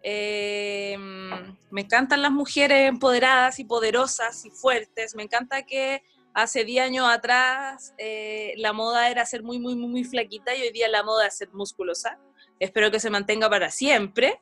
Me 0.04 1.80
encantan 1.80 2.22
las 2.22 2.32
mujeres 2.32 2.88
empoderadas 2.88 3.58
y 3.58 3.64
poderosas 3.64 4.44
y 4.44 4.50
fuertes. 4.50 5.14
Me 5.14 5.22
encanta 5.22 5.62
que 5.62 6.02
hace 6.34 6.64
10 6.64 6.86
años 6.86 7.06
atrás 7.09 7.94
eh, 7.98 8.54
la 8.56 8.72
moda 8.72 9.10
era 9.10 9.24
ser 9.26 9.42
muy, 9.42 9.59
muy, 9.59 9.74
muy, 9.74 10.04
flaquita 10.04 10.54
y 10.54 10.62
hoy 10.62 10.70
día 10.70 10.88
la 10.88 11.02
moda 11.02 11.26
es 11.26 11.36
ser 11.36 11.50
musculosa. 11.52 12.18
Espero 12.59 12.90
que 12.90 13.00
se 13.00 13.10
mantenga 13.10 13.50
para 13.50 13.70
siempre. 13.70 14.40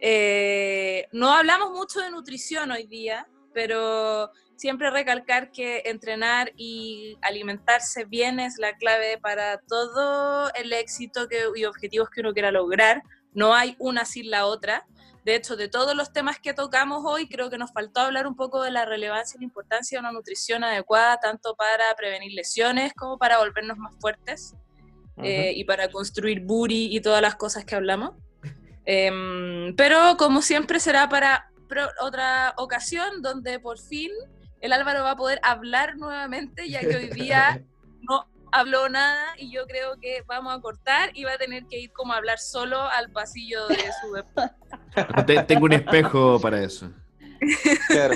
Eh, 0.00 1.06
no 1.12 1.32
hablamos 1.32 1.70
mucho 1.70 2.00
de 2.00 2.10
nutrición 2.10 2.70
hoy 2.70 2.86
día, 2.86 3.28
pero 3.54 4.30
siempre 4.56 4.90
recalcar 4.90 5.50
que 5.50 5.82
entrenar 5.86 6.52
y 6.56 7.16
alimentarse 7.22 8.04
bien 8.04 8.40
es 8.40 8.58
la 8.58 8.76
clave 8.76 9.18
para 9.18 9.58
todo 9.58 10.52
el 10.54 10.72
éxito 10.72 11.28
que, 11.28 11.44
y 11.54 11.64
objetivos 11.64 12.10
que 12.10 12.20
uno 12.20 12.32
quiera 12.32 12.50
lograr. 12.50 13.02
No 13.32 13.54
hay 13.54 13.76
una 13.78 14.04
sin 14.04 14.30
la 14.30 14.46
otra. 14.46 14.86
De 15.24 15.36
hecho, 15.36 15.56
de 15.56 15.68
todos 15.68 15.94
los 15.94 16.12
temas 16.12 16.40
que 16.40 16.52
tocamos 16.52 17.02
hoy, 17.04 17.28
creo 17.28 17.48
que 17.48 17.58
nos 17.58 17.72
faltó 17.72 18.00
hablar 18.00 18.26
un 18.26 18.34
poco 18.34 18.62
de 18.62 18.72
la 18.72 18.84
relevancia 18.84 19.36
y 19.36 19.40
la 19.40 19.44
importancia 19.44 19.96
de 19.96 20.00
una 20.00 20.12
nutrición 20.12 20.64
adecuada, 20.64 21.18
tanto 21.18 21.54
para 21.54 21.84
prevenir 21.96 22.32
lesiones 22.32 22.92
como 22.94 23.18
para 23.18 23.38
volvernos 23.38 23.78
más 23.78 23.92
fuertes 24.00 24.56
eh, 25.18 25.52
y 25.54 25.64
para 25.64 25.88
construir 25.90 26.40
booty 26.40 26.96
y 26.96 27.00
todas 27.00 27.22
las 27.22 27.36
cosas 27.36 27.64
que 27.64 27.76
hablamos. 27.76 28.16
Em, 28.84 29.76
pero 29.76 30.16
como 30.16 30.42
siempre 30.42 30.80
será 30.80 31.08
para 31.08 31.50
otra 32.00 32.52
ocasión 32.56 33.22
donde 33.22 33.60
por 33.60 33.78
fin 33.78 34.10
el 34.60 34.72
Álvaro 34.72 35.04
va 35.04 35.12
a 35.12 35.16
poder 35.16 35.38
hablar 35.42 35.96
nuevamente, 35.96 36.68
ya 36.68 36.80
que 36.80 36.96
hoy 36.96 37.08
día 37.08 37.62
no 38.02 38.26
habló 38.52 38.88
nada 38.88 39.34
y 39.38 39.50
yo 39.50 39.66
creo 39.66 39.98
que 40.00 40.22
vamos 40.26 40.56
a 40.56 40.60
cortar 40.60 41.10
y 41.14 41.24
va 41.24 41.32
a 41.32 41.38
tener 41.38 41.66
que 41.66 41.80
ir 41.80 41.92
como 41.92 42.12
a 42.12 42.16
hablar 42.16 42.38
solo 42.38 42.82
al 42.82 43.10
pasillo 43.10 43.66
de 43.68 43.90
su 44.00 44.24
Tengo 45.46 45.64
un 45.64 45.72
espejo 45.72 46.40
para 46.40 46.62
eso. 46.62 46.90
Claro. 47.88 48.14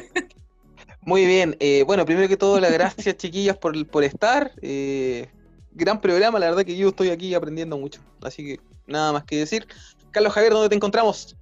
Muy 1.03 1.24
bien. 1.24 1.57
eh, 1.61 1.85
bueno, 1.86 2.05
primero 2.05 2.28
que 2.28 2.36
todo, 2.36 2.59
las 2.61 2.73
gracias, 2.73 3.16
chiquillas, 3.16 3.57
por, 3.57 3.86
por 3.89 4.05
estar. 4.05 4.53
eh, 4.62 5.28
gran 5.73 6.01
programa, 6.01 6.39
la 6.39 6.47
verdad 6.47 6.65
que 6.65 6.77
yo 6.77 6.89
estoy 6.89 7.11
aquí 7.11 7.35
aprendiendo 7.35 7.77
mucho. 7.78 8.01
Así 8.23 8.44
que 8.44 8.61
nada 8.86 9.12
más 9.12 9.24
que 9.24 9.36
decir. 9.36 9.66
Carlos 10.11 10.32
Javier, 10.32 10.53
¿dónde 10.53 10.69
te 10.69 10.74
encontramos? 10.74 11.36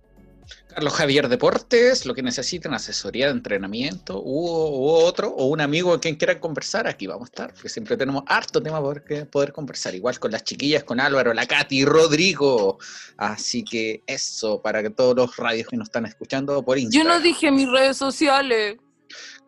Carlos 0.68 0.92
Javier 0.94 1.28
Deportes, 1.28 2.04
lo 2.06 2.14
que 2.14 2.22
necesiten, 2.22 2.74
asesoría 2.74 3.26
de 3.26 3.32
entrenamiento, 3.32 4.20
u, 4.20 4.48
u 4.48 4.88
otro, 4.90 5.28
o 5.28 5.46
un 5.46 5.60
amigo 5.60 5.90
con 5.90 6.00
quien 6.00 6.16
quieran 6.16 6.38
conversar, 6.40 6.86
aquí 6.88 7.06
vamos 7.06 7.26
a 7.28 7.30
estar, 7.30 7.52
porque 7.54 7.68
siempre 7.68 7.96
tenemos 7.96 8.24
harto 8.26 8.60
tema 8.62 8.80
por 8.80 9.04
que 9.04 9.24
poder 9.26 9.52
conversar, 9.52 9.94
igual 9.94 10.18
con 10.18 10.32
las 10.32 10.42
chiquillas, 10.44 10.82
con 10.84 10.98
Álvaro, 11.00 11.32
la 11.32 11.46
Katy 11.46 11.78
y 11.80 11.84
Rodrigo. 11.84 12.78
Así 13.16 13.64
que 13.64 14.02
eso, 14.06 14.60
para 14.62 14.82
que 14.82 14.90
todos 14.90 15.14
los 15.16 15.36
radios 15.36 15.68
que 15.68 15.76
nos 15.76 15.86
están 15.88 16.06
escuchando 16.06 16.64
por 16.64 16.76
Yo 16.76 16.82
Instagram. 16.82 17.08
no 17.18 17.20
dije 17.22 17.50
mis 17.52 17.68
redes 17.70 17.96
sociales. 17.96 18.76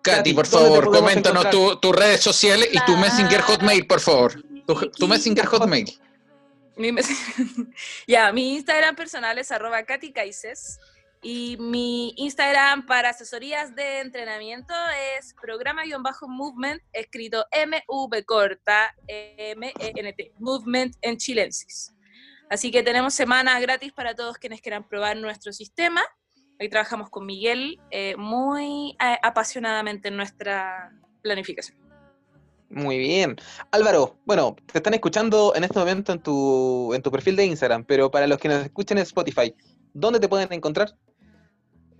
Katy, 0.02 0.34
por 0.34 0.48
¿dónde 0.48 0.68
te 0.68 0.74
favor, 0.76 0.96
coméntanos 0.96 1.50
tu- 1.50 1.76
tus 1.80 1.94
redes 1.96 2.20
sociales 2.20 2.68
y 2.72 2.78
tu 2.86 2.96
Messenger 2.96 3.40
Hotmail, 3.40 3.86
por 3.88 3.98
favor. 4.00 4.40
Tu, 4.66 4.74
tu 4.90 5.08
Messenger 5.08 5.46
Hotmail. 5.46 5.98
Mi 6.76 6.92
ya, 8.06 8.32
mi 8.32 8.54
Instagram 8.56 8.94
personal 8.96 9.38
es 9.38 9.50
arroba 9.50 9.84
y 11.22 11.56
mi 11.58 12.12
Instagram 12.16 12.86
para 12.86 13.10
asesorías 13.10 13.74
de 13.74 14.00
entrenamiento 14.00 14.74
es 15.18 15.34
programa-movement, 15.40 16.82
escrito 16.92 17.46
M-V 17.50 18.24
corta 18.24 18.94
M-E-N-T, 19.08 20.32
Movement 20.38 20.94
en 21.00 21.16
Chilensis. 21.16 21.92
Así 22.48 22.70
que 22.70 22.82
tenemos 22.82 23.14
semanas 23.14 23.60
gratis 23.60 23.92
para 23.92 24.14
todos 24.14 24.38
quienes 24.38 24.60
quieran 24.60 24.86
probar 24.86 25.16
nuestro 25.16 25.52
sistema. 25.52 26.02
Hoy 26.60 26.68
trabajamos 26.68 27.10
con 27.10 27.26
Miguel 27.26 27.80
eh, 27.90 28.14
muy 28.16 28.96
eh, 29.00 29.18
apasionadamente 29.22 30.08
en 30.08 30.16
nuestra 30.16 30.92
planificación. 31.22 31.85
Muy 32.68 32.98
bien. 32.98 33.36
Álvaro, 33.70 34.18
bueno, 34.24 34.56
te 34.72 34.78
están 34.78 34.94
escuchando 34.94 35.54
en 35.54 35.64
este 35.64 35.78
momento 35.78 36.12
en 36.12 36.20
tu, 36.20 36.92
en 36.94 37.02
tu 37.02 37.10
perfil 37.10 37.36
de 37.36 37.46
Instagram, 37.46 37.84
pero 37.84 38.10
para 38.10 38.26
los 38.26 38.38
que 38.38 38.48
nos 38.48 38.64
escuchen 38.64 38.98
en 38.98 39.02
Spotify, 39.02 39.54
¿dónde 39.92 40.18
te 40.18 40.28
pueden 40.28 40.52
encontrar? 40.52 40.94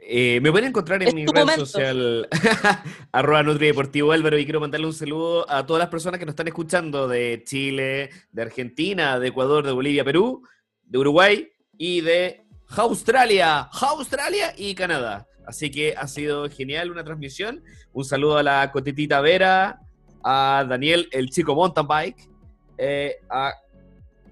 Eh, 0.08 0.40
me 0.40 0.52
pueden 0.52 0.68
encontrar 0.68 1.02
en 1.02 1.08
Es 1.08 1.14
mi 1.14 1.26
red 1.26 1.40
momento. 1.40 1.66
social 1.66 2.28
arroba 3.12 3.42
Nutrideportivo 3.42 4.12
Álvaro 4.12 4.38
y 4.38 4.44
quiero 4.44 4.60
mandarle 4.60 4.86
un 4.86 4.92
saludo 4.92 5.50
a 5.50 5.66
todas 5.66 5.80
las 5.80 5.88
personas 5.88 6.20
que 6.20 6.26
nos 6.26 6.34
están 6.34 6.46
escuchando 6.46 7.08
de 7.08 7.42
Chile, 7.44 8.10
de 8.30 8.42
Argentina, 8.42 9.18
de 9.18 9.28
Ecuador, 9.28 9.66
de 9.66 9.72
Bolivia, 9.72 10.04
Perú, 10.04 10.46
de 10.84 10.98
Uruguay 10.98 11.48
y 11.76 12.02
de 12.02 12.44
Australia, 12.76 13.68
Australia 13.72 14.54
y 14.56 14.76
Canadá. 14.76 15.26
Así 15.44 15.70
que 15.70 15.94
ha 15.96 16.06
sido 16.06 16.48
genial 16.50 16.90
una 16.90 17.02
transmisión. 17.02 17.62
Un 17.92 18.04
saludo 18.04 18.38
a 18.38 18.42
la 18.44 18.70
Cotitita 18.70 19.20
Vera, 19.20 19.80
a 20.28 20.66
Daniel, 20.68 21.08
el 21.12 21.30
chico 21.30 21.54
mountain 21.54 21.86
bike, 21.86 22.28
eh, 22.78 23.16
a 23.30 23.54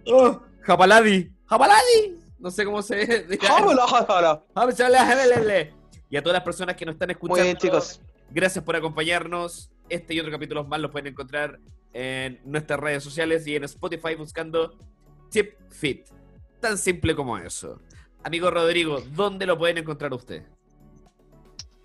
oh, 0.06 0.40
Japaladi, 0.62 1.30
Japaladi, 1.46 2.18
no 2.40 2.50
sé 2.50 2.64
cómo 2.64 2.82
se. 2.82 3.26
Y 6.10 6.16
a 6.16 6.22
todas 6.22 6.34
las 6.34 6.42
personas 6.42 6.76
que 6.76 6.84
nos 6.84 6.94
están 6.94 7.06
Muy 7.06 7.12
escuchando, 7.12 7.44
bien, 7.44 7.56
chicos. 7.56 8.00
gracias 8.30 8.64
por 8.64 8.74
acompañarnos. 8.74 9.70
Este 9.88 10.14
y 10.14 10.20
otros 10.20 10.32
capítulos 10.32 10.66
más 10.66 10.80
los 10.80 10.90
pueden 10.90 11.08
encontrar 11.08 11.60
en 11.92 12.40
nuestras 12.44 12.80
redes 12.80 13.04
sociales 13.04 13.46
y 13.46 13.54
en 13.54 13.64
Spotify 13.64 14.16
buscando 14.16 14.76
Chip 15.30 15.54
Fit. 15.70 16.08
Tan 16.60 16.76
simple 16.76 17.14
como 17.14 17.38
eso. 17.38 17.78
Amigo 18.24 18.50
Rodrigo, 18.50 19.00
¿dónde 19.12 19.46
lo 19.46 19.56
pueden 19.56 19.78
encontrar 19.78 20.12
usted? 20.12 20.42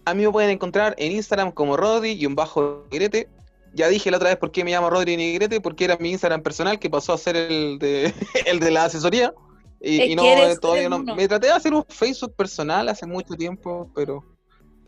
A 0.06 0.14
mí 0.16 0.26
me 0.26 0.32
pueden 0.32 0.50
encontrar 0.50 0.96
en 0.98 1.12
Instagram 1.12 1.52
como 1.52 1.78
Rodri 1.78 2.14
y 2.14 2.26
un 2.26 2.34
bajo 2.34 2.88
Negrete. 2.92 3.30
Ya 3.74 3.88
dije 3.88 4.10
la 4.12 4.18
otra 4.18 4.30
vez 4.30 4.38
por 4.38 4.52
qué 4.52 4.64
me 4.64 4.72
llamo 4.72 4.90
Rodri 4.90 5.16
Negrete, 5.18 5.62
porque 5.62 5.86
era 5.86 5.98
mi 5.98 6.12
Instagram 6.12 6.42
personal 6.42 6.80
que 6.80 6.90
pasó 6.90 7.14
a 7.14 7.18
ser 7.18 7.36
el 7.36 7.78
de, 7.80 8.14
el 8.46 8.60
de 8.60 8.72
la 8.72 8.86
asesoría. 8.86 9.34
Y, 9.82 10.12
y 10.12 10.16
no, 10.16 10.24
eh, 10.26 10.58
todavía 10.60 10.90
no. 10.90 11.00
Me 11.00 11.28
traté 11.28 11.48
de 11.48 11.54
hacer 11.54 11.74
un 11.74 11.86
Facebook 11.88 12.36
personal 12.36 12.90
hace 12.90 13.06
mucho 13.06 13.34
tiempo, 13.36 13.90
pero. 13.96 14.24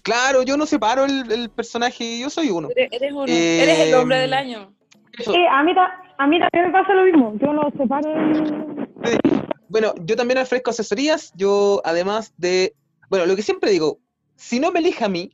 Claro, 0.03 0.41
yo 0.41 0.57
no 0.57 0.65
separo 0.65 1.05
el, 1.05 1.31
el 1.31 1.49
personaje, 1.51 2.19
yo 2.19 2.29
soy 2.29 2.49
uno. 2.49 2.69
Eres, 2.75 2.89
eres 2.91 3.11
uno. 3.13 3.25
Eh, 3.27 3.61
Eres 3.63 3.79
el 3.81 3.93
hombre 3.93 4.17
del 4.17 4.33
año. 4.33 4.73
Eso. 5.17 5.33
Eh, 5.33 5.45
a, 5.47 5.61
mí 5.63 5.75
ta- 5.75 6.01
a 6.17 6.25
mí 6.27 6.39
también 6.39 6.71
me 6.71 6.71
pasa 6.71 6.93
lo 6.93 7.03
mismo. 7.03 7.33
Yo 7.39 7.53
lo 7.53 7.69
separo. 7.77 8.09
del- 8.09 9.45
Bueno, 9.69 9.93
yo 10.03 10.15
también 10.15 10.39
ofrezco 10.39 10.71
asesorías. 10.71 11.31
Yo, 11.35 11.81
además 11.85 12.33
de. 12.37 12.73
Bueno, 13.09 13.25
lo 13.27 13.35
que 13.35 13.43
siempre 13.43 13.69
digo, 13.71 13.99
si 14.35 14.59
no 14.59 14.71
me 14.71 14.79
elija 14.79 15.05
a 15.05 15.09
mí, 15.09 15.31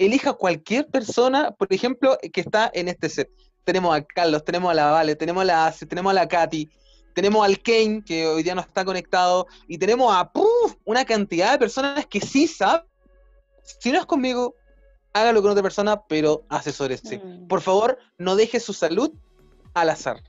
elija 0.00 0.32
cualquier 0.32 0.86
persona, 0.88 1.50
por 1.52 1.72
ejemplo, 1.72 2.16
que 2.32 2.40
está 2.40 2.70
en 2.72 2.88
este 2.88 3.08
set. 3.08 3.30
Tenemos 3.64 3.94
a 3.94 4.02
Carlos, 4.02 4.42
tenemos 4.44 4.70
a 4.70 4.74
la 4.74 4.90
Vale, 4.90 5.14
tenemos 5.14 5.42
a 5.42 5.44
la 5.44 5.66
Ace, 5.66 5.84
tenemos 5.84 6.10
a 6.10 6.14
la 6.14 6.26
Katy, 6.26 6.68
tenemos 7.14 7.44
al 7.44 7.60
Kane, 7.60 8.02
que 8.04 8.26
hoy 8.26 8.42
día 8.42 8.54
no 8.54 8.62
está 8.62 8.84
conectado, 8.84 9.46
y 9.68 9.76
tenemos 9.76 10.12
a 10.14 10.32
¡puf! 10.32 10.74
una 10.84 11.04
cantidad 11.04 11.52
de 11.52 11.58
personas 11.58 12.06
que 12.06 12.20
sí 12.20 12.46
saben. 12.46 12.82
Si 13.62 13.92
no 13.92 13.98
es 13.98 14.06
conmigo, 14.06 14.54
hágalo 15.12 15.42
con 15.42 15.50
otra 15.50 15.62
persona, 15.62 16.02
pero 16.08 16.44
asesórese. 16.48 17.18
Mm. 17.18 17.46
Por 17.46 17.60
favor, 17.60 17.98
no 18.16 18.36
deje 18.36 18.58
su 18.58 18.72
salud 18.72 19.12
al 19.74 19.90
azar. 19.90 20.22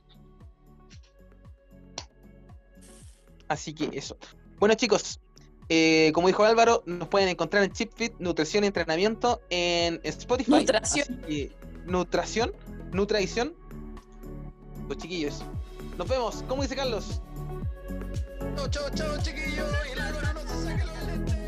Así 3.47 3.73
que 3.73 3.89
eso. 3.93 4.17
Bueno, 4.59 4.75
chicos, 4.75 5.21
eh, 5.73 6.11
como 6.11 6.27
dijo 6.27 6.43
Álvaro, 6.43 6.83
nos 6.85 7.07
pueden 7.07 7.29
encontrar 7.29 7.63
en 7.63 7.71
ChipFit, 7.71 8.15
Nutrición 8.19 8.65
y 8.65 8.67
Entrenamiento 8.67 9.39
en 9.49 10.01
Spotify. 10.03 10.51
Nutración. 10.51 11.21
Que, 11.25 11.49
nutración, 11.85 12.51
nutraición. 12.91 13.53
Pues 14.87 14.99
chiquillos, 14.99 15.41
nos 15.97 16.09
vemos. 16.09 16.43
¿Cómo 16.49 16.61
dice 16.61 16.75
Carlos? 16.75 17.21
Chao, 18.57 18.67
chao, 18.67 18.89
chao, 18.93 19.17
chiquillos. 19.23 19.71
Y 19.89 19.95
la 19.95 20.33
no 20.33 20.41
se 20.41 20.61
saque 20.61 20.83
los 20.83 21.03
lentes. 21.07 21.40